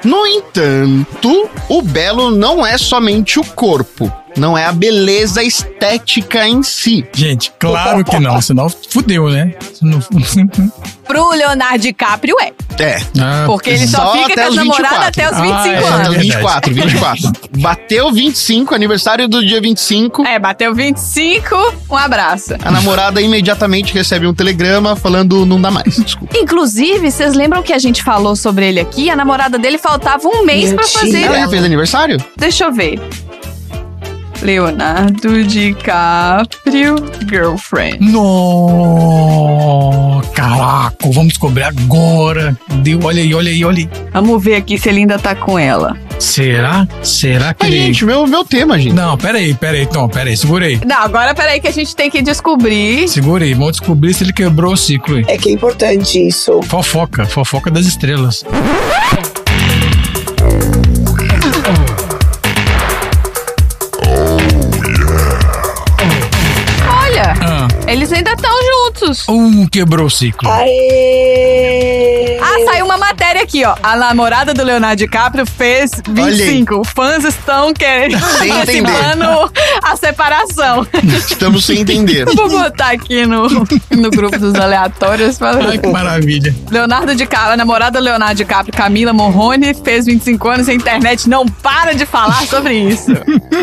No 0.04 0.26
entanto, 0.26 1.48
o 1.68 1.82
belo 1.82 2.30
não 2.30 2.64
é 2.64 2.78
somente 2.78 3.40
o 3.40 3.44
corpo. 3.44 4.12
Não 4.36 4.56
é 4.56 4.64
a 4.64 4.72
beleza 4.72 5.42
estética 5.42 6.46
em 6.48 6.62
si. 6.62 7.04
Gente, 7.14 7.52
claro 7.58 8.04
que 8.04 8.18
não, 8.18 8.40
senão 8.40 8.68
fudeu, 8.68 9.28
né? 9.28 9.52
Senão- 9.74 10.00
Pro 11.06 11.30
Leonardo 11.30 11.78
DiCaprio 11.80 12.36
é. 12.40 12.52
É. 12.82 12.96
Ah, 13.20 13.42
Porque 13.46 13.70
ele 13.70 13.86
só, 13.86 14.12
fica 14.12 14.34
com 14.34 14.48
as 14.48 14.54
namoradas 14.54 15.08
até 15.08 15.30
os 15.30 15.36
25 15.36 15.52
Ah, 15.54 15.68
é 15.68 15.76
Até 15.78 15.88
anos. 15.94 16.08
os 16.08 16.16
24, 16.16 16.74
24. 16.74 17.32
Bateu 17.58 18.12
25, 18.12 18.74
aniversário 18.74 19.28
do 19.28 19.44
dia 19.44 19.60
25. 19.60 20.24
É, 20.26 20.38
bateu 20.38 20.74
25, 20.74 21.54
um 21.90 21.96
abraço. 21.96 22.54
A 22.64 22.70
namorada 22.70 23.20
imediatamente 23.20 23.92
recebe 23.92 24.26
um 24.26 24.32
telegrama 24.32 24.96
falando 24.96 25.44
não 25.44 25.60
dá 25.60 25.70
mais. 25.70 25.96
Desculpa. 25.96 26.34
Inclusive, 26.38 27.10
vocês 27.10 27.34
lembram 27.34 27.62
que 27.62 27.72
a 27.74 27.78
gente 27.78 28.02
falou 28.02 28.34
sobre 28.34 28.66
ele 28.68 28.80
aqui? 28.80 29.10
A 29.10 29.16
namorada 29.16 29.58
dele 29.58 29.76
faltava 29.78 30.26
um 30.28 30.44
mês 30.46 30.72
pra 30.72 30.86
fazer. 30.86 31.24
Ela 31.24 31.40
já 31.40 31.48
fez 31.48 31.64
aniversário? 31.64 32.16
Deixa 32.38 32.64
eu 32.64 32.72
ver. 32.72 32.98
Leonardo 34.42 35.44
DiCaprio, 35.44 36.96
girlfriend. 37.28 37.98
No, 38.00 38.20
caraca, 40.34 40.96
vamos 41.12 41.28
descobrir 41.28 41.62
agora. 41.62 42.56
Deu, 42.82 42.98
olha 43.04 43.22
aí, 43.22 43.34
olha 43.34 43.50
aí, 43.50 43.64
olha 43.64 43.78
aí. 43.78 43.88
Vamos 44.12 44.42
ver 44.42 44.56
aqui 44.56 44.76
se 44.76 44.88
ele 44.88 45.00
ainda 45.00 45.18
tá 45.18 45.36
com 45.36 45.58
ela. 45.58 45.96
Será? 46.18 46.86
Será 47.02 47.54
que 47.54 47.66
Ai, 47.66 47.72
ele... 47.72 47.86
gente, 47.86 48.04
meu, 48.04 48.26
meu 48.26 48.44
tema, 48.44 48.78
gente. 48.78 48.94
Não, 48.94 49.16
pera 49.16 49.38
aí, 49.38 49.54
pera 49.54 49.76
aí, 49.76 49.86
Tom, 49.86 50.08
pera 50.08 50.28
aí, 50.28 50.36
segura 50.36 50.66
aí. 50.66 50.80
Não, 50.84 50.98
agora 50.98 51.34
peraí 51.34 51.60
que 51.60 51.68
a 51.68 51.72
gente 51.72 51.94
tem 51.94 52.10
que 52.10 52.20
descobrir. 52.20 53.08
Segura 53.08 53.44
aí, 53.44 53.54
vamos 53.54 53.78
descobrir 53.78 54.12
se 54.12 54.24
ele 54.24 54.32
quebrou 54.32 54.72
o 54.72 54.76
ciclo 54.76 55.16
aí. 55.16 55.24
É 55.28 55.38
que 55.38 55.48
é 55.48 55.52
importante 55.52 56.24
isso. 56.24 56.60
Fofoca, 56.62 57.24
fofoca 57.26 57.70
das 57.70 57.86
estrelas. 57.86 58.44
Juntos. 69.18 69.28
um 69.28 69.66
quebrou 69.66 70.06
o 70.06 70.10
ciclo. 70.10 70.48
Aê! 70.50 72.38
Ah, 72.40 72.64
saiu 72.66 72.84
uma 72.84 72.98
matéria 72.98 73.42
aqui, 73.42 73.64
ó. 73.64 73.74
A 73.82 73.96
namorada 73.96 74.52
do 74.52 74.62
Leonardo 74.62 74.96
DiCaprio 74.96 75.46
fez 75.46 75.90
25. 76.08 76.82
Fãs 76.84 77.24
estão 77.24 77.72
querendo 77.72 78.18
Sem 78.38 78.50
entender. 78.60 78.90
antecipando 78.90 79.52
a 79.82 79.96
separação. 79.96 80.86
Estamos 81.16 81.64
sem 81.64 81.80
entender. 81.80 82.24
Vou 82.34 82.48
botar 82.50 82.90
aqui 82.90 83.24
no, 83.26 83.48
no 83.48 84.10
grupo 84.10 84.38
dos 84.38 84.54
aleatórios. 84.54 85.38
falando. 85.38 85.70
Ai, 85.70 85.78
que 85.78 85.86
maravilha. 85.86 86.54
Leonardo 86.70 87.14
DiCaprio, 87.14 87.52
a 87.52 87.56
namorada 87.56 87.98
do 87.98 88.04
Leonardo 88.04 88.34
DiCaprio, 88.34 88.74
Camila 88.76 89.12
Morrone, 89.12 89.74
fez 89.74 90.06
25 90.06 90.48
anos 90.48 90.68
e 90.68 90.72
a 90.72 90.74
internet 90.74 91.28
não 91.28 91.46
para 91.46 91.94
de 91.94 92.04
falar 92.04 92.44
sobre 92.46 92.74
isso. 92.74 93.12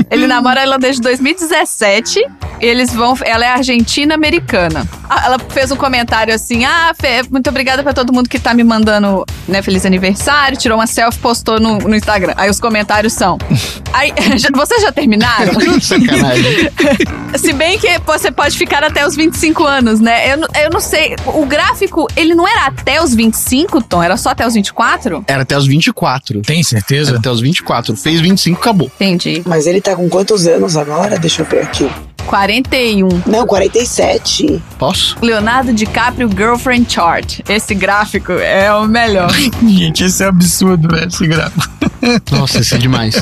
Ele 0.09 0.25
namora 0.25 0.61
ela 0.61 0.77
desde 0.79 1.01
2017 1.01 2.19
e 2.61 2.65
eles 2.65 2.93
vão. 2.93 3.15
Ela 3.23 3.45
é 3.45 3.49
argentina-americana. 3.49 4.87
Ah, 5.09 5.23
Ela 5.25 5.38
fez 5.49 5.71
um 5.71 5.75
comentário 5.75 6.33
assim: 6.33 6.65
Ah, 6.65 6.93
Fê, 6.99 7.23
muito 7.29 7.49
obrigada 7.49 7.81
pra 7.83 7.93
todo 7.93 8.11
mundo 8.13 8.27
que 8.29 8.39
tá 8.39 8.53
me 8.53 8.63
mandando, 8.63 9.25
né, 9.47 9.61
feliz 9.61 9.85
aniversário. 9.85 10.57
Tirou 10.57 10.77
uma 10.77 10.87
selfie, 10.87 11.19
postou 11.19 11.59
no, 11.59 11.77
no 11.79 11.95
Instagram. 11.95 12.33
Aí 12.37 12.49
os 12.49 12.59
comentários 12.59 13.13
são. 13.13 13.37
Aí, 13.93 14.13
já- 14.37 14.49
vocês 14.53 14.81
já 14.81 14.91
terminaram? 14.91 15.53
Sacanagem. 15.81 16.69
Se 17.37 17.53
bem 17.53 17.79
que 17.79 17.99
você 18.05 18.31
pode 18.31 18.57
ficar 18.57 18.83
até 18.83 19.05
os 19.05 19.15
25 19.15 19.63
anos, 19.65 19.99
né? 19.99 20.31
Eu, 20.33 20.37
não- 20.37 20.47
eu 20.63 20.69
não 20.69 20.79
sei. 20.79 21.15
O 21.25 21.45
gráfico, 21.45 22.07
ele 22.15 22.35
não 22.35 22.47
era 22.47 22.67
até 22.67 23.01
os 23.01 23.13
25, 23.15 23.81
Tom? 23.83 24.03
Era 24.03 24.15
só 24.17 24.29
até 24.29 24.45
os 24.45 24.53
24? 24.53 25.23
Era 25.27 25.41
até 25.43 25.57
os 25.57 25.65
24. 25.65 26.41
Tem 26.41 26.57
Era 26.57 26.67
certeza? 26.67 27.17
até 27.17 27.29
os 27.31 27.41
24. 27.41 27.95
Fez 27.95 28.19
25, 28.21 28.59
acabou. 28.59 28.91
Entendi. 28.95 29.41
Mas 29.45 29.65
ele 29.67 29.81
tá 29.81 29.95
com 29.95 30.07
quantos 30.09 30.45
anos 30.47 30.77
agora? 30.77 31.17
Deixa 31.17 31.41
eu 31.41 31.45
ver 31.45 31.61
aqui. 31.63 31.89
41. 32.27 33.07
Não, 33.25 33.45
47. 33.47 34.61
Posso? 34.77 35.17
Leonardo 35.29 35.71
DiCaprio 35.71 36.27
Girlfriend 36.27 36.91
Chart. 36.91 37.41
Esse 37.47 37.75
gráfico 37.75 38.31
é 38.31 38.73
o 38.73 38.87
melhor. 38.87 39.31
Gente, 39.61 40.03
esse 40.03 40.23
é 40.23 40.27
absurdo, 40.27 40.89
velho, 40.89 41.07
esse 41.07 41.27
gráfico. 41.27 41.69
Nossa, 42.31 42.59
isso 42.59 42.73
é 42.73 42.77
demais. 42.79 43.15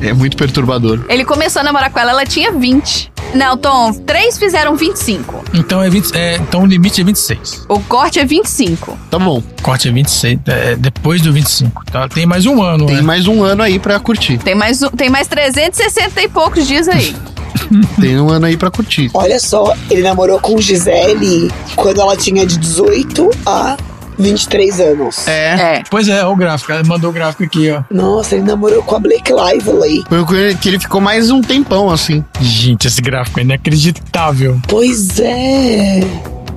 É 0.00 0.12
muito 0.12 0.36
perturbador. 0.36 1.04
Ele 1.08 1.24
começou 1.24 1.60
a 1.60 1.62
namorar 1.62 1.90
com 1.90 2.00
ela, 2.00 2.10
ela 2.10 2.26
tinha 2.26 2.50
20. 2.50 3.12
Não, 3.32 3.56
Tom, 3.56 3.92
três 3.92 4.36
fizeram 4.38 4.74
25. 4.74 5.44
Então, 5.54 5.80
é 5.80 5.88
20, 5.88 6.16
é, 6.16 6.36
então 6.36 6.64
o 6.64 6.66
limite 6.66 7.00
é 7.00 7.04
26. 7.04 7.64
O 7.68 7.78
corte 7.78 8.18
é 8.18 8.24
25. 8.24 8.98
Tá 9.08 9.18
bom. 9.18 9.40
Corte 9.62 9.88
é 9.88 9.92
26, 9.92 10.40
é 10.46 10.74
depois 10.74 11.22
do 11.22 11.32
25. 11.32 11.84
Tá? 11.86 12.08
Tem 12.08 12.26
mais 12.26 12.44
um 12.44 12.60
ano, 12.60 12.86
Tem 12.86 12.96
né? 12.96 13.02
mais 13.02 13.28
um 13.28 13.44
ano 13.44 13.62
aí 13.62 13.78
pra 13.78 14.00
curtir. 14.00 14.38
Tem 14.38 14.56
mais, 14.56 14.80
tem 14.96 15.08
mais 15.08 15.28
360 15.28 16.20
e 16.22 16.28
poucos 16.28 16.66
dias 16.66 16.88
aí. 16.88 17.14
Tem 18.00 18.18
um 18.18 18.28
ano 18.30 18.46
aí 18.46 18.56
pra 18.56 18.70
curtir. 18.70 19.10
Olha 19.14 19.38
só, 19.38 19.74
ele 19.90 20.02
namorou 20.02 20.38
com 20.40 20.58
Gisele 20.60 21.41
quando 21.76 22.00
ela 22.00 22.16
tinha 22.16 22.44
de 22.46 22.58
18 22.58 23.30
a 23.46 23.76
23 24.18 24.78
anos. 24.80 25.26
É. 25.26 25.32
É. 25.78 25.82
Pois 25.90 26.06
é, 26.08 26.24
o 26.24 26.36
gráfico. 26.36 26.70
Ela 26.72 26.82
mandou 26.84 27.10
o 27.10 27.12
gráfico 27.12 27.44
aqui, 27.44 27.70
ó. 27.70 27.82
Nossa, 27.90 28.34
ele 28.36 28.44
namorou 28.44 28.82
com 28.82 28.96
a 28.96 28.98
Blake 29.00 29.32
Lively. 29.32 30.04
Foi 30.08 30.24
com 30.24 30.34
ele- 30.34 30.54
que 30.54 30.68
ele 30.68 30.78
ficou 30.78 31.00
mais 31.00 31.30
um 31.30 31.40
tempão 31.40 31.90
assim. 31.90 32.24
Gente, 32.40 32.86
esse 32.86 33.00
gráfico 33.00 33.40
é 33.40 33.42
inacreditável. 33.42 34.60
Pois 34.68 35.18
é. 35.18 36.00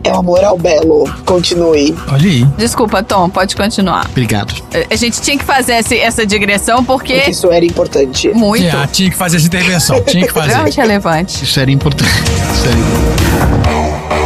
É 0.04 0.12
um 0.14 0.20
amor 0.20 0.44
ao 0.44 0.56
belo. 0.56 1.10
Continue. 1.26 1.96
Olha 2.12 2.30
aí. 2.30 2.44
Desculpa, 2.58 3.02
Tom, 3.02 3.28
pode 3.28 3.56
continuar. 3.56 4.06
Obrigado. 4.12 4.54
A- 4.92 4.96
gente 4.96 5.20
tinha 5.20 5.36
que 5.36 5.44
fazer 5.44 5.78
esse- 5.78 5.98
essa 5.98 6.24
digressão 6.28 6.84
porque. 6.84 7.16
Porque 7.16 7.32
isso 7.32 7.50
era 7.52 7.66
importante. 7.66 8.28
Muito. 8.30 8.66
Tinha 8.92 9.10
que 9.10 9.16
fazer 9.18 9.38
essa 9.38 9.48
intervenção. 9.48 10.00
Tinha 10.04 10.28
que 10.28 10.32
fazer. 10.34 10.48
Extremamente 10.50 10.78
relevante. 10.78 11.44
Isso 11.44 11.60
era 11.60 11.72
importante. 11.72 12.12
Isso 12.12 12.68
era 12.68 12.78
importante. 12.78 14.25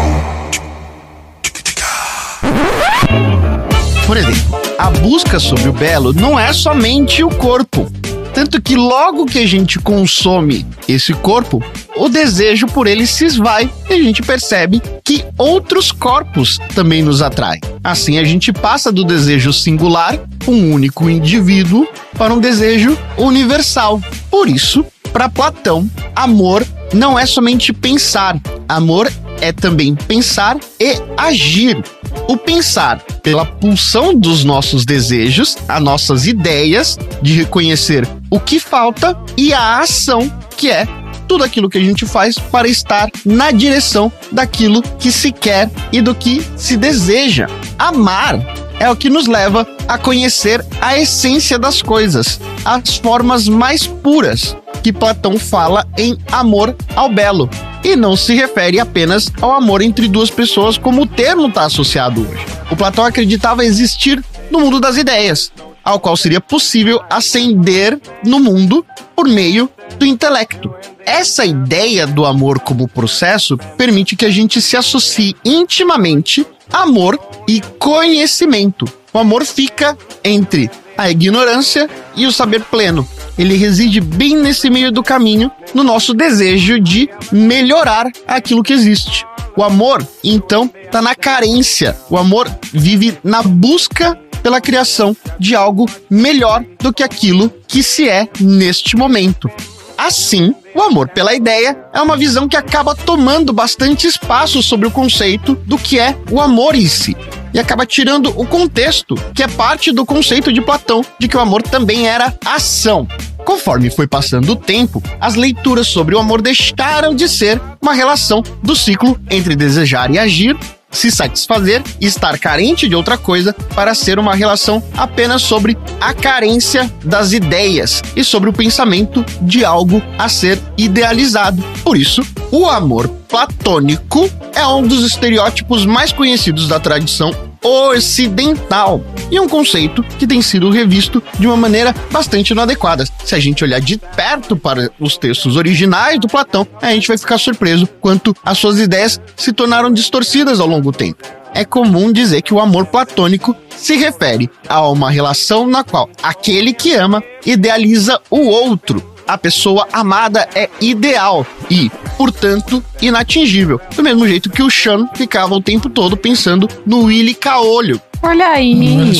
A 4.79 4.89
busca 4.89 5.41
sobre 5.41 5.67
o 5.67 5.73
belo 5.73 6.13
não 6.13 6.39
é 6.39 6.53
somente 6.53 7.21
o 7.21 7.29
corpo. 7.29 7.91
Tanto 8.33 8.61
que 8.61 8.77
logo 8.77 9.25
que 9.25 9.39
a 9.39 9.45
gente 9.45 9.77
consome 9.77 10.65
esse 10.87 11.13
corpo, 11.13 11.61
o 11.97 12.07
desejo 12.07 12.65
por 12.65 12.87
ele 12.87 13.05
se 13.05 13.25
esvai 13.25 13.69
e 13.89 13.93
a 13.93 14.01
gente 14.01 14.21
percebe 14.21 14.81
que 15.03 15.25
outros 15.37 15.91
corpos 15.91 16.57
também 16.73 17.03
nos 17.03 17.21
atraem. 17.21 17.59
Assim, 17.83 18.19
a 18.19 18.23
gente 18.23 18.53
passa 18.53 18.89
do 18.89 19.03
desejo 19.03 19.51
singular, 19.51 20.17
um 20.47 20.71
único 20.71 21.09
indivíduo, 21.09 21.85
para 22.17 22.33
um 22.33 22.39
desejo 22.39 22.97
universal. 23.17 24.01
Por 24.31 24.47
isso, 24.47 24.85
para 25.11 25.27
Platão, 25.27 25.89
amor 26.15 26.65
não 26.93 27.19
é 27.19 27.25
somente 27.25 27.73
pensar, 27.73 28.39
amor 28.67 29.11
é 29.41 29.51
também 29.51 29.95
pensar 29.95 30.57
e 30.79 30.95
agir. 31.17 31.81
O 32.27 32.37
pensar 32.37 33.01
pela 33.23 33.45
pulsão 33.45 34.15
dos 34.15 34.43
nossos 34.43 34.85
desejos, 34.85 35.57
as 35.67 35.81
nossas 35.81 36.27
ideias 36.27 36.97
de 37.21 37.33
reconhecer 37.33 38.07
o 38.29 38.39
que 38.39 38.59
falta 38.59 39.17
e 39.37 39.53
a 39.53 39.79
ação, 39.79 40.31
que 40.57 40.69
é 40.69 40.87
tudo 41.27 41.43
aquilo 41.43 41.69
que 41.69 41.77
a 41.77 41.83
gente 41.83 42.05
faz 42.05 42.37
para 42.37 42.67
estar 42.67 43.09
na 43.23 43.51
direção 43.51 44.11
daquilo 44.31 44.81
que 44.81 45.11
se 45.11 45.31
quer 45.31 45.69
e 45.91 46.01
do 46.01 46.15
que 46.15 46.43
se 46.55 46.75
deseja. 46.75 47.47
Amar 47.77 48.39
é 48.79 48.89
o 48.89 48.95
que 48.95 49.09
nos 49.09 49.27
leva 49.27 49.67
a 49.87 49.97
conhecer 49.97 50.65
a 50.81 50.97
essência 50.97 51.59
das 51.59 51.81
coisas, 51.81 52.39
as 52.65 52.97
formas 52.97 53.47
mais 53.47 53.85
puras 53.85 54.55
que 54.81 54.93
Platão 54.93 55.37
fala 55.37 55.85
em 55.97 56.17
amor 56.31 56.75
ao 56.95 57.09
belo. 57.09 57.49
E 57.83 57.95
não 57.95 58.15
se 58.15 58.33
refere 58.35 58.79
apenas 58.79 59.31
ao 59.41 59.51
amor 59.51 59.81
entre 59.81 60.07
duas 60.07 60.29
pessoas, 60.29 60.77
como 60.77 61.03
o 61.03 61.07
termo 61.07 61.47
está 61.47 61.63
associado 61.63 62.21
hoje. 62.21 62.45
O 62.69 62.75
Platão 62.75 63.05
acreditava 63.05 63.63
existir 63.63 64.23
no 64.51 64.59
mundo 64.59 64.79
das 64.79 64.97
ideias, 64.97 65.51
ao 65.83 65.99
qual 65.99 66.17
seria 66.17 66.41
possível 66.41 67.01
ascender 67.09 67.99
no 68.23 68.39
mundo 68.39 68.85
por 69.15 69.27
meio 69.27 69.69
do 69.97 70.05
intelecto. 70.05 70.73
Essa 71.05 71.45
ideia 71.45 72.05
do 72.05 72.25
amor 72.25 72.59
como 72.59 72.87
processo 72.87 73.57
permite 73.77 74.15
que 74.15 74.25
a 74.25 74.29
gente 74.29 74.61
se 74.61 74.77
associe 74.77 75.35
intimamente 75.43 76.45
amor 76.71 77.19
e 77.47 77.61
conhecimento. 77.79 78.85
O 79.11 79.17
amor 79.17 79.43
fica 79.45 79.97
entre 80.23 80.69
a 80.99 81.09
ignorância 81.09 81.89
e 82.13 82.25
o 82.27 82.31
saber 82.31 82.61
pleno. 82.65 83.07
Ele 83.37 83.55
reside 83.55 84.01
bem 84.01 84.35
nesse 84.35 84.69
meio 84.69 84.91
do 84.91 85.01
caminho, 85.01 85.49
no 85.73 85.81
nosso 85.81 86.13
desejo 86.13 86.77
de 86.77 87.09
melhorar 87.31 88.11
aquilo 88.27 88.61
que 88.61 88.73
existe. 88.73 89.25
O 89.55 89.63
amor, 89.63 90.05
então, 90.21 90.69
está 90.83 91.01
na 91.01 91.15
carência. 91.15 91.95
O 92.09 92.17
amor 92.17 92.51
vive 92.73 93.17
na 93.23 93.41
busca 93.41 94.19
pela 94.43 94.59
criação 94.59 95.15
de 95.39 95.55
algo 95.55 95.89
melhor 96.09 96.65
do 96.81 96.91
que 96.91 97.01
aquilo 97.01 97.49
que 97.65 97.81
se 97.81 98.09
é 98.09 98.27
neste 98.37 98.97
momento. 98.97 99.49
Assim, 99.97 100.53
o 100.73 100.81
amor 100.81 101.09
pela 101.09 101.33
ideia 101.33 101.77
é 101.93 102.01
uma 102.01 102.17
visão 102.17 102.47
que 102.47 102.57
acaba 102.57 102.95
tomando 102.95 103.51
bastante 103.51 104.07
espaço 104.07 104.61
sobre 104.61 104.87
o 104.87 104.91
conceito 104.91 105.55
do 105.65 105.77
que 105.77 105.99
é 105.99 106.15
o 106.31 106.39
amor 106.39 106.75
em 106.75 106.87
si. 106.87 107.15
E 107.53 107.59
acaba 107.59 107.85
tirando 107.85 108.29
o 108.39 108.45
contexto, 108.45 109.15
que 109.33 109.41
é 109.41 109.47
parte 109.47 109.91
do 109.91 110.05
conceito 110.05 110.53
de 110.53 110.61
Platão, 110.61 111.03
de 111.19 111.27
que 111.27 111.35
o 111.35 111.39
amor 111.39 111.63
também 111.63 112.07
era 112.07 112.33
ação. 112.45 113.07
Conforme 113.43 113.89
foi 113.89 114.05
passando 114.05 114.51
o 114.51 114.55
tempo, 114.55 115.01
as 115.19 115.33
leituras 115.33 115.87
sobre 115.87 116.13
o 116.13 116.19
amor 116.19 116.41
deixaram 116.41 117.15
de 117.15 117.27
ser 117.27 117.59
uma 117.81 117.93
relação 117.93 118.43
do 118.61 118.75
ciclo 118.75 119.19
entre 119.29 119.55
desejar 119.55 120.11
e 120.11 120.19
agir, 120.19 120.55
se 120.91 121.11
satisfazer 121.11 121.83
e 121.99 122.05
estar 122.05 122.37
carente 122.39 122.87
de 122.87 122.95
outra 122.95 123.17
coisa 123.17 123.53
para 123.75 123.93
ser 123.93 124.19
uma 124.19 124.35
relação 124.35 124.83
apenas 124.97 125.41
sobre 125.41 125.77
a 125.99 126.13
carência 126.13 126.91
das 127.03 127.31
ideias 127.31 128.01
e 128.15 128.23
sobre 128.23 128.49
o 128.49 128.53
pensamento 128.53 129.23
de 129.41 129.63
algo 129.63 130.01
a 130.17 130.27
ser 130.29 130.59
idealizado. 130.77 131.63
Por 131.83 131.97
isso, 131.97 132.25
o 132.51 132.67
amor 132.67 133.07
platônico 133.27 134.29
é 134.53 134.65
um 134.65 134.85
dos 134.85 135.03
estereótipos 135.03 135.85
mais 135.85 136.11
conhecidos 136.11 136.67
da 136.67 136.79
tradição 136.79 137.48
ocidental 137.63 139.03
e 139.31 139.39
um 139.39 139.47
conceito 139.47 140.03
que 140.17 140.27
tem 140.27 140.41
sido 140.41 140.69
revisto 140.69 141.21
de 141.37 141.47
uma 141.47 141.57
maneira 141.57 141.93
bastante 142.11 142.51
inadequada. 142.51 143.05
Se 143.23 143.35
a 143.35 143.39
gente 143.39 143.63
olhar 143.63 143.79
de 143.79 143.97
perto 143.97 144.55
para 144.55 144.91
os 144.99 145.17
textos 145.17 145.55
originais 145.55 146.19
do 146.19 146.27
Platão, 146.27 146.67
a 146.81 146.91
gente 146.91 147.07
vai 147.07 147.17
ficar 147.17 147.37
surpreso 147.37 147.87
quanto 147.99 148.35
as 148.43 148.57
suas 148.57 148.79
ideias 148.79 149.19
se 149.35 149.51
tornaram 149.51 149.91
distorcidas 149.91 150.59
ao 150.59 150.67
longo 150.67 150.91
do 150.91 150.97
tempo. 150.97 151.23
É 151.53 151.65
comum 151.65 152.11
dizer 152.11 152.41
que 152.41 152.53
o 152.53 152.59
amor 152.59 152.85
platônico 152.85 153.55
se 153.75 153.95
refere 153.95 154.49
a 154.67 154.87
uma 154.87 155.09
relação 155.09 155.67
na 155.67 155.83
qual 155.83 156.09
aquele 156.21 156.73
que 156.73 156.93
ama 156.93 157.23
idealiza 157.45 158.19
o 158.29 158.47
outro. 158.47 159.03
A 159.29 159.37
pessoa 159.37 159.87
amada 159.93 160.49
é 160.55 160.67
ideal 160.81 161.45
e, 161.69 161.91
portanto, 162.17 162.83
inatingível. 162.99 163.79
Do 163.95 164.01
mesmo 164.01 164.27
jeito 164.27 164.49
que 164.49 164.63
o 164.63 164.71
Sean 164.71 165.07
ficava 165.13 165.53
o 165.53 165.61
tempo 165.61 165.87
todo 165.87 166.17
pensando 166.17 166.67
no 166.83 167.03
Willy 167.03 167.35
Caolho. 167.35 168.01
Olha 168.23 168.47
aí. 168.47 169.13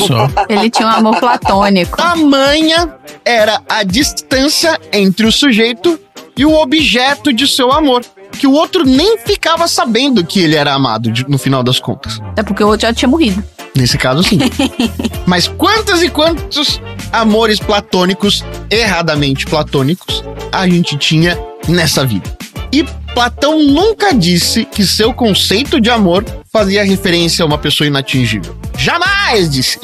Ele 0.48 0.68
tinha 0.68 0.88
um 0.88 0.90
amor 0.90 1.20
platônico. 1.20 1.96
Tamanha 1.96 2.92
era 3.24 3.62
a 3.68 3.84
distância 3.84 4.80
entre 4.92 5.26
o 5.26 5.30
sujeito 5.30 5.96
e 6.36 6.44
o 6.44 6.54
objeto 6.54 7.32
de 7.32 7.46
seu 7.46 7.70
amor. 7.70 8.04
Que 8.32 8.48
o 8.48 8.52
outro 8.52 8.84
nem 8.84 9.16
ficava 9.18 9.68
sabendo 9.68 10.24
que 10.26 10.40
ele 10.40 10.56
era 10.56 10.74
amado 10.74 11.12
no 11.28 11.38
final 11.38 11.62
das 11.62 11.78
contas. 11.78 12.18
É 12.36 12.42
porque 12.42 12.64
o 12.64 12.66
outro 12.66 12.84
já 12.84 12.92
tinha 12.92 13.08
morrido. 13.08 13.44
Nesse 13.80 13.96
caso, 13.96 14.22
sim. 14.22 14.38
Mas 15.24 15.48
quantos 15.48 16.02
e 16.02 16.10
quantos 16.10 16.82
amores 17.10 17.58
platônicos, 17.58 18.44
erradamente 18.70 19.46
platônicos, 19.46 20.22
a 20.52 20.68
gente 20.68 20.98
tinha 20.98 21.38
nessa 21.66 22.04
vida? 22.04 22.30
E 22.70 22.84
Platão 23.14 23.62
nunca 23.62 24.14
disse 24.14 24.64
que 24.64 24.86
seu 24.86 25.12
conceito 25.12 25.80
de 25.80 25.90
amor 25.90 26.24
fazia 26.52 26.84
referência 26.84 27.42
a 27.42 27.46
uma 27.46 27.58
pessoa 27.58 27.86
inatingível. 27.86 28.56
Jamais 28.76 29.50
disse. 29.50 29.78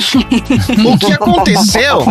o 0.85 0.99
que 0.99 1.13
aconteceu 1.13 2.03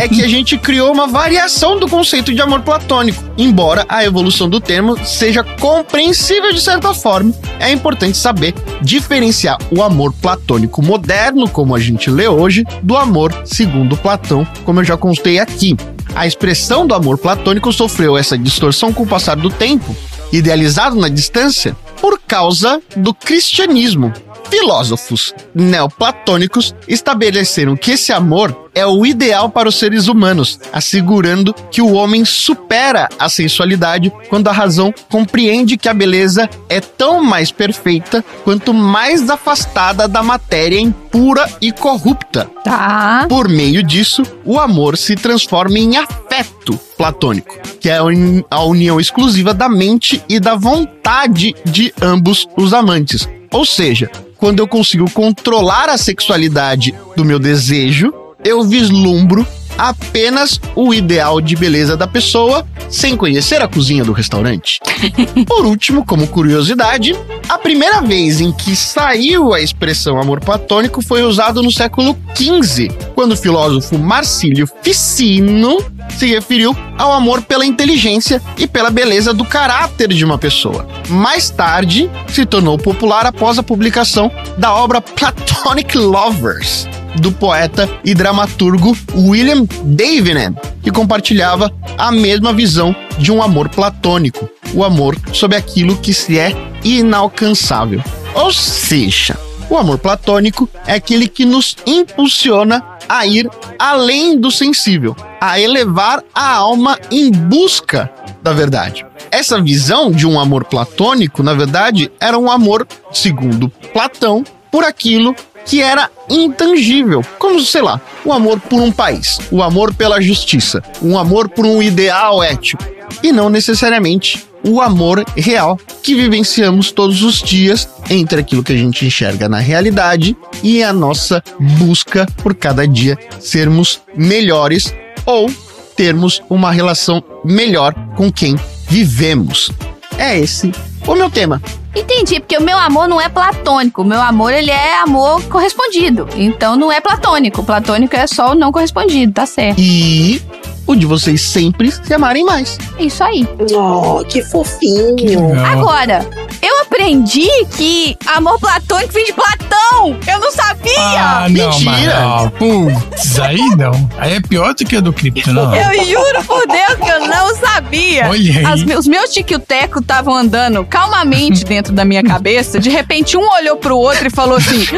é 0.00 0.06
que 0.08 0.22
a 0.22 0.28
gente 0.28 0.58
criou 0.58 0.92
uma 0.92 1.06
variação 1.06 1.78
do 1.78 1.88
conceito 1.88 2.32
de 2.34 2.40
amor 2.40 2.60
platônico. 2.62 3.24
Embora 3.38 3.86
a 3.88 4.04
evolução 4.04 4.48
do 4.48 4.60
termo 4.60 4.98
seja 5.04 5.42
compreensível 5.42 6.52
de 6.52 6.60
certa 6.60 6.92
forma, 6.92 7.32
é 7.58 7.72
importante 7.72 8.18
saber 8.18 8.54
diferenciar 8.82 9.56
o 9.70 9.82
amor 9.82 10.12
platônico 10.12 10.82
moderno, 10.82 11.48
como 11.48 11.74
a 11.74 11.80
gente 11.80 12.10
lê 12.10 12.28
hoje, 12.28 12.64
do 12.82 12.96
amor 12.96 13.32
segundo 13.44 13.96
Platão, 13.96 14.46
como 14.64 14.80
eu 14.80 14.84
já 14.84 14.96
constei 14.96 15.38
aqui. 15.38 15.76
A 16.14 16.26
expressão 16.26 16.86
do 16.86 16.94
amor 16.94 17.18
platônico 17.18 17.72
sofreu 17.72 18.16
essa 18.16 18.38
distorção 18.38 18.92
com 18.92 19.02
o 19.02 19.06
passar 19.06 19.36
do 19.36 19.50
tempo, 19.50 19.94
idealizado 20.32 20.96
na 20.96 21.08
distância, 21.08 21.76
por 22.00 22.20
causa 22.20 22.80
do 22.96 23.14
cristianismo. 23.14 24.12
Filósofos 24.50 25.34
neoplatônicos 25.54 26.74
estabeleceram 26.86 27.76
que 27.76 27.92
esse 27.92 28.12
amor 28.12 28.68
é 28.74 28.86
o 28.86 29.06
ideal 29.06 29.48
para 29.48 29.68
os 29.68 29.78
seres 29.78 30.06
humanos, 30.06 30.60
assegurando 30.72 31.54
que 31.70 31.80
o 31.80 31.92
homem 31.94 32.24
supera 32.24 33.08
a 33.18 33.28
sensualidade 33.28 34.12
quando 34.28 34.48
a 34.48 34.52
razão 34.52 34.92
compreende 35.10 35.76
que 35.78 35.88
a 35.88 35.94
beleza 35.94 36.48
é 36.68 36.80
tão 36.80 37.24
mais 37.24 37.50
perfeita 37.50 38.24
quanto 38.44 38.74
mais 38.74 39.28
afastada 39.30 40.06
da 40.06 40.22
matéria 40.22 40.78
impura 40.78 41.48
e 41.60 41.72
corrupta. 41.72 42.50
Tá. 42.62 43.26
Por 43.28 43.48
meio 43.48 43.82
disso, 43.82 44.22
o 44.44 44.60
amor 44.60 44.96
se 44.98 45.14
transforma 45.14 45.78
em 45.78 45.96
afeto 45.96 46.78
platônico, 46.98 47.56
que 47.80 47.88
é 47.88 47.96
a 47.96 48.04
uni- 48.04 48.44
a 48.50 48.62
união 48.62 49.00
exclusiva 49.00 49.54
da 49.54 49.68
mente 49.68 50.22
e 50.28 50.38
da 50.38 50.54
vontade 50.54 51.54
de 51.64 51.92
ambos 52.02 52.46
os 52.56 52.74
amantes. 52.74 53.28
Ou 53.52 53.64
seja, 53.64 54.10
quando 54.36 54.60
eu 54.60 54.68
consigo 54.68 55.10
controlar 55.10 55.88
a 55.88 55.96
sexualidade 55.96 56.94
do 57.16 57.24
meu 57.24 57.38
desejo, 57.38 58.12
eu 58.44 58.62
vislumbro 58.62 59.46
apenas 59.78 60.60
o 60.74 60.92
ideal 60.92 61.40
de 61.40 61.56
beleza 61.56 61.96
da 61.96 62.06
pessoa 62.06 62.66
sem 62.88 63.16
conhecer 63.16 63.60
a 63.62 63.68
cozinha 63.68 64.04
do 64.04 64.12
restaurante. 64.12 64.80
Por 65.46 65.66
último, 65.66 66.04
como 66.04 66.26
curiosidade, 66.28 67.14
a 67.48 67.58
primeira 67.58 68.00
vez 68.00 68.40
em 68.40 68.52
que 68.52 68.74
saiu 68.76 69.52
a 69.52 69.60
expressão 69.60 70.20
amor 70.20 70.40
platônico 70.40 71.02
foi 71.02 71.22
usado 71.22 71.62
no 71.62 71.70
século 71.70 72.16
XV, 72.34 72.88
quando 73.14 73.32
o 73.32 73.36
filósofo 73.36 73.98
Marcílio 73.98 74.68
Ficino 74.82 75.78
se 76.16 76.26
referiu 76.26 76.76
ao 76.96 77.12
amor 77.12 77.42
pela 77.42 77.66
inteligência 77.66 78.40
e 78.56 78.66
pela 78.66 78.90
beleza 78.90 79.34
do 79.34 79.44
caráter 79.44 80.08
de 80.08 80.24
uma 80.24 80.38
pessoa. 80.38 80.86
Mais 81.08 81.50
tarde, 81.50 82.10
se 82.28 82.46
tornou 82.46 82.78
popular 82.78 83.26
após 83.26 83.58
a 83.58 83.62
publicação 83.62 84.30
da 84.56 84.74
obra 84.74 85.00
Platonic 85.00 85.96
Lovers, 85.98 86.88
do 87.20 87.32
poeta 87.32 87.88
e 88.04 88.14
dramaturgo 88.14 88.96
William 89.14 89.66
Davenant, 89.82 90.56
que 90.82 90.90
compartilhava 90.90 91.72
a 91.96 92.12
mesma 92.12 92.52
visão 92.52 92.94
de 93.18 93.32
um 93.32 93.42
amor 93.42 93.68
platônico, 93.68 94.48
o 94.74 94.84
amor 94.84 95.16
sobre 95.32 95.56
aquilo 95.56 95.96
que 95.96 96.12
se 96.12 96.38
é 96.38 96.52
inalcançável. 96.84 98.02
Ou 98.34 98.52
seja, 98.52 99.36
o 99.68 99.76
amor 99.76 99.98
platônico 99.98 100.68
é 100.86 100.94
aquele 100.94 101.26
que 101.26 101.44
nos 101.44 101.76
impulsiona 101.86 102.84
a 103.08 103.26
ir 103.26 103.48
além 103.78 104.38
do 104.38 104.50
sensível, 104.50 105.16
a 105.40 105.58
elevar 105.58 106.22
a 106.34 106.54
alma 106.54 106.98
em 107.10 107.30
busca 107.30 108.10
da 108.42 108.52
verdade. 108.52 109.04
Essa 109.30 109.60
visão 109.60 110.10
de 110.10 110.26
um 110.26 110.38
amor 110.38 110.64
platônico, 110.64 111.42
na 111.42 111.52
verdade, 111.52 112.10
era 112.20 112.38
um 112.38 112.50
amor, 112.50 112.86
segundo 113.12 113.68
Platão, 113.92 114.44
por 114.70 114.84
aquilo 114.84 115.34
que 115.66 115.82
era 115.82 116.10
intangível, 116.30 117.22
como, 117.38 117.60
sei 117.60 117.82
lá, 117.82 118.00
o 118.24 118.32
amor 118.32 118.60
por 118.60 118.80
um 118.80 118.90
país, 118.92 119.38
o 119.50 119.62
amor 119.62 119.92
pela 119.92 120.20
justiça, 120.20 120.82
um 121.02 121.18
amor 121.18 121.48
por 121.48 121.66
um 121.66 121.82
ideal 121.82 122.42
ético, 122.42 122.82
e 123.22 123.32
não 123.32 123.50
necessariamente 123.50 124.46
o 124.64 124.80
amor 124.80 125.24
real 125.36 125.78
que 126.02 126.14
vivenciamos 126.14 126.90
todos 126.90 127.22
os 127.22 127.40
dias 127.40 127.88
entre 128.10 128.40
aquilo 128.40 128.62
que 128.62 128.72
a 128.72 128.76
gente 128.76 129.06
enxerga 129.06 129.48
na 129.48 129.58
realidade 129.58 130.36
e 130.62 130.82
a 130.82 130.92
nossa 130.92 131.42
busca 131.78 132.26
por 132.42 132.54
cada 132.54 132.86
dia 132.86 133.16
sermos 133.38 134.00
melhores 134.16 134.92
ou 135.24 135.50
termos 135.96 136.42
uma 136.50 136.72
relação 136.72 137.22
melhor 137.44 137.94
com 138.16 138.30
quem 138.30 138.56
vivemos. 138.88 139.70
É 140.18 140.38
esse 140.38 140.72
o 141.06 141.14
meu 141.14 141.30
tema. 141.30 141.60
Entendi, 141.94 142.40
porque 142.40 142.58
o 142.58 142.62
meu 142.62 142.76
amor 142.76 143.08
não 143.08 143.20
é 143.20 143.28
platônico. 143.28 144.02
O 144.02 144.04
meu 144.04 144.20
amor, 144.20 144.52
ele 144.52 144.70
é 144.70 144.98
amor 144.98 145.42
correspondido. 145.44 146.28
Então 146.36 146.76
não 146.76 146.92
é 146.92 147.00
platônico. 147.00 147.64
Platônico 147.64 148.14
é 148.14 148.26
só 148.26 148.52
o 148.52 148.54
não 148.54 148.70
correspondido, 148.70 149.32
tá 149.32 149.46
certo. 149.46 149.80
E 149.80 150.42
o 150.86 150.94
de 150.94 151.06
vocês 151.06 151.40
sempre 151.42 151.90
se 151.90 152.12
amarem 152.14 152.44
mais. 152.44 152.78
Isso 152.98 153.22
aí. 153.24 153.46
Oh, 153.74 154.24
que 154.24 154.42
fofinho. 154.42 155.16
Agora, 155.64 156.26
eu 156.62 156.82
aprendi 156.82 157.48
que 157.76 158.16
amor 158.26 158.58
platônico 158.58 159.12
vem 159.12 159.24
de 159.26 159.32
Platão. 159.32 160.16
Eu 160.26 160.40
não 160.40 160.50
sabia. 160.52 160.94
Ah, 160.98 161.46
não, 161.48 161.80
mas 161.80 162.06
não. 162.06 162.50
Putz, 162.50 163.38
aí 163.40 163.58
não. 163.76 164.10
Aí 164.18 164.34
é 164.34 164.40
pior 164.40 164.74
do 164.74 164.84
que 164.84 164.96
a 164.96 165.00
do 165.00 165.12
cripto, 165.12 165.52
não. 165.52 165.74
Eu 165.74 166.04
juro 166.04 166.44
por 166.44 166.66
Deus 166.66 166.94
que 167.02 167.08
eu 167.10 167.20
não 167.28 167.54
sabia. 167.56 168.28
Olha 168.28 168.68
aí. 168.70 168.84
Me- 168.84 168.96
os 168.96 169.06
meus 169.06 169.30
tiquio-teco 169.30 169.98
estavam 170.00 170.34
andando 170.34 170.84
calmamente 170.84 171.64
dentro 171.66 171.92
da 171.92 172.04
minha 172.04 172.22
cabeça. 172.22 172.78
De 172.78 172.90
repente, 172.90 173.36
um 173.36 173.46
olhou 173.54 173.76
pro 173.76 173.96
outro 173.96 174.26
e 174.26 174.30
falou 174.30 174.56
assim: 174.56 174.84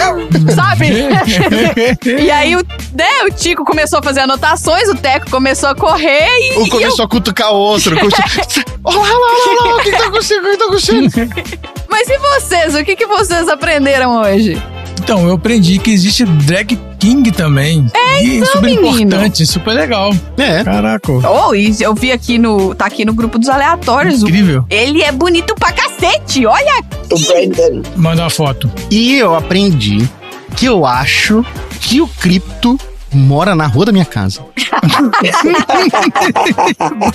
"Ah", 0.00 0.54
Sabe? 0.54 0.88
e 2.22 2.30
aí, 2.30 2.56
o, 2.56 2.58
né, 2.94 3.22
o 3.26 3.30
Tico 3.32 3.64
começou 3.64 3.98
a 3.98 4.02
fazer 4.02 4.20
anotações, 4.20 4.77
o 4.88 4.94
Teco 4.94 5.30
começou 5.30 5.68
a 5.70 5.74
correr 5.74 6.28
e. 6.28 6.58
Um 6.58 6.66
e 6.66 6.70
começou 6.70 7.04
a 7.04 7.08
cutucar 7.08 7.52
o 7.52 7.56
outro. 7.56 7.96
Olha 8.84 8.96
lá, 8.98 9.04
olha 9.04 9.18
lá, 9.18 9.60
olha 9.62 9.70
lá, 9.70 9.76
o 9.76 9.82
que 9.82 9.90
que 9.90 9.96
tá 9.98 10.06
acontecendo? 10.06 10.40
O 10.40 10.44
que 10.44 10.50
que 10.52 10.56
tá 10.58 10.64
acontecendo? 10.64 11.10
Mas 11.90 12.08
e 12.08 12.18
vocês? 12.18 12.74
O 12.74 12.84
que, 12.84 12.96
que 12.96 13.06
vocês 13.06 13.48
aprenderam 13.48 14.20
hoje? 14.20 14.60
Então, 15.02 15.26
eu 15.26 15.34
aprendi 15.34 15.78
que 15.78 15.90
existe 15.90 16.24
drag 16.24 16.78
king 16.98 17.30
também. 17.32 17.86
É, 17.94 18.22
e 18.22 18.36
então, 18.36 18.46
super 18.52 18.62
menino. 18.70 18.88
importante, 19.00 19.46
super 19.46 19.72
legal. 19.74 20.10
É. 20.36 20.62
Caraca. 20.64 21.12
Oh, 21.12 21.54
e 21.54 21.74
eu 21.80 21.94
vi 21.94 22.12
aqui 22.12 22.38
no. 22.38 22.74
Tá 22.74 22.86
aqui 22.86 23.04
no 23.04 23.12
grupo 23.14 23.38
dos 23.38 23.48
aleatórios. 23.48 24.22
o- 24.22 24.26
Incrível. 24.28 24.64
Ele 24.70 25.02
é 25.02 25.10
bonito 25.12 25.54
pra 25.54 25.72
cacete, 25.72 26.44
olha 26.46 26.82
O 27.10 27.18
Brandon. 27.18 27.82
Manda 27.96 28.22
uma 28.22 28.30
foto. 28.30 28.70
E 28.90 29.16
eu 29.16 29.34
aprendi 29.34 30.08
que 30.56 30.66
eu 30.66 30.84
acho 30.86 31.44
que 31.80 32.00
o 32.00 32.08
cripto 32.08 32.78
mora 33.12 33.54
na 33.54 33.66
rua 33.66 33.86
da 33.86 33.92
minha 33.92 34.04
casa. 34.04 34.40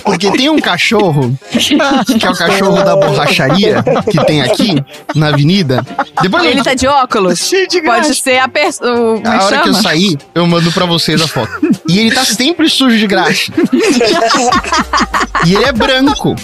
Porque 0.04 0.30
tem 0.32 0.48
um 0.48 0.60
cachorro, 0.60 1.36
que 1.50 2.26
é 2.26 2.30
o 2.30 2.36
cachorro 2.36 2.82
da 2.82 2.96
borracharia, 2.96 3.84
que 4.10 4.24
tem 4.24 4.42
aqui 4.42 4.82
na 5.14 5.28
avenida. 5.28 5.84
Depois 6.20 6.44
Ele 6.44 6.62
tá 6.62 6.74
de 6.74 6.86
óculos? 6.86 7.50
Pode 7.84 8.14
ser 8.14 8.38
a 8.38 8.48
pessoa. 8.48 9.18
A 9.18 9.20
que 9.20 9.28
hora 9.28 9.62
que 9.62 9.68
eu 9.68 9.74
chama? 9.74 9.82
sair, 9.82 10.18
eu 10.34 10.46
mando 10.46 10.72
pra 10.72 10.86
vocês 10.86 11.20
a 11.20 11.28
foto. 11.28 11.52
E 11.88 11.98
ele 11.98 12.14
tá 12.14 12.24
sempre 12.24 12.68
sujo 12.68 12.96
de 12.96 13.06
graxa. 13.06 13.52
E 15.44 15.54
ele 15.54 15.64
é 15.64 15.72
branco. 15.72 16.34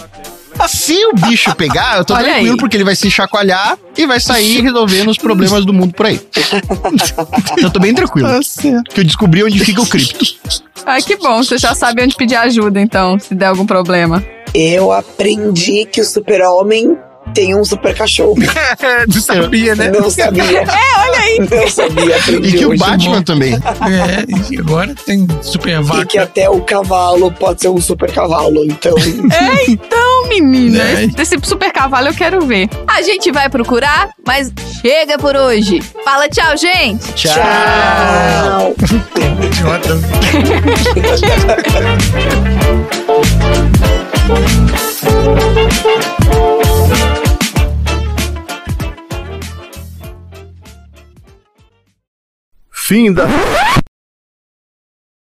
Se 0.68 1.04
o 1.06 1.12
bicho 1.14 1.54
pegar, 1.54 1.98
eu 1.98 2.04
tô 2.04 2.14
Olha 2.14 2.24
tranquilo 2.24 2.52
aí. 2.52 2.56
porque 2.58 2.76
ele 2.76 2.84
vai 2.84 2.94
se 2.94 3.10
chacoalhar 3.10 3.78
e 3.96 4.06
vai 4.06 4.20
sair 4.20 4.60
resolvendo 4.60 5.08
os 5.08 5.18
problemas 5.18 5.64
do 5.64 5.72
mundo 5.72 5.94
por 5.94 6.06
aí. 6.06 6.20
eu 7.58 7.70
tô 7.70 7.80
bem 7.80 7.94
tranquilo. 7.94 8.28
Que 8.92 9.00
eu 9.00 9.04
descobri 9.04 9.42
onde 9.42 9.58
fica 9.64 9.80
o 9.80 9.86
cripto. 9.86 10.24
Ai, 10.84 11.02
que 11.02 11.16
bom. 11.16 11.42
Você 11.42 11.58
já 11.58 11.74
sabe 11.74 12.02
onde 12.02 12.14
pedir 12.14 12.36
ajuda, 12.36 12.80
então, 12.80 13.18
se 13.18 13.34
der 13.34 13.46
algum 13.46 13.66
problema. 13.66 14.24
Eu 14.54 14.92
aprendi 14.92 15.84
que 15.84 16.00
o 16.00 16.04
super-homem 16.04 16.98
tem 17.32 17.54
um 17.54 17.64
super 17.64 17.94
cachorro. 17.96 18.36
Não 19.12 19.20
sabia, 19.20 19.74
né? 19.74 19.90
Não 19.90 20.10
sabia. 20.10 20.60
É, 20.62 20.98
olha 20.98 21.18
aí. 21.18 21.38
Não 21.50 21.68
sabia, 21.68 22.16
E 22.48 22.52
que 22.52 22.66
o. 22.66 22.76
Batman 22.76 23.22
também. 23.22 23.54
É, 23.80 24.52
e 24.52 24.58
agora 24.58 24.94
tem 25.06 25.26
super 25.42 25.70
E 25.80 25.82
vaca. 25.82 26.06
que 26.06 26.18
até 26.18 26.48
o 26.48 26.60
cavalo 26.60 27.32
pode 27.32 27.60
ser 27.62 27.68
um 27.68 27.80
super 27.80 28.10
cavalo, 28.12 28.64
então. 28.64 28.94
É, 29.30 29.70
então, 29.70 30.28
menina. 30.28 30.82
É. 30.82 31.08
Esse, 31.20 31.36
super 31.42 31.72
cavalo 31.72 32.08
eu 32.08 32.14
quero 32.14 32.44
ver. 32.46 32.68
A 32.86 33.02
gente 33.02 33.30
vai 33.32 33.48
procurar, 33.48 34.10
mas 34.26 34.52
chega 34.80 35.18
por 35.18 35.36
hoje. 35.36 35.80
Fala 36.04 36.28
tchau, 36.28 36.56
gente. 36.56 37.12
Tchau. 37.14 38.74
Idiota. 39.42 39.98
Fim 52.90 53.12
da. 53.12 53.24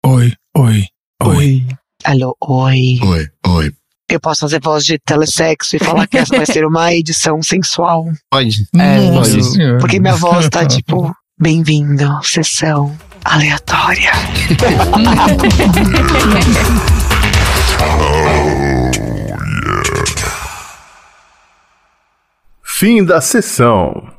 Oi, 0.04 0.32
oi, 0.56 0.84
oi. 1.22 1.64
Alô, 2.04 2.36
oi. 2.40 2.98
Oi, 3.00 3.28
oi. 3.46 3.72
Eu 4.10 4.18
posso 4.18 4.40
fazer 4.40 4.60
voz 4.60 4.84
de 4.84 4.98
telesexo 4.98 5.76
e 5.76 5.78
falar 5.78 6.08
que 6.08 6.18
essa 6.18 6.36
vai 6.36 6.46
ser 6.46 6.66
uma 6.66 6.92
edição 6.92 7.40
sensual. 7.44 8.06
Pode. 8.28 8.66
É, 8.74 9.08
Nossa 9.12 9.40
senhora. 9.40 9.78
Porque 9.78 10.00
minha 10.00 10.16
voz 10.16 10.48
tá 10.48 10.66
tipo, 10.66 11.14
bem-vindo, 11.38 12.18
sessão 12.24 12.92
aleatória. 13.24 14.10
Fim 22.64 23.04
da 23.04 23.20
sessão. 23.20 24.13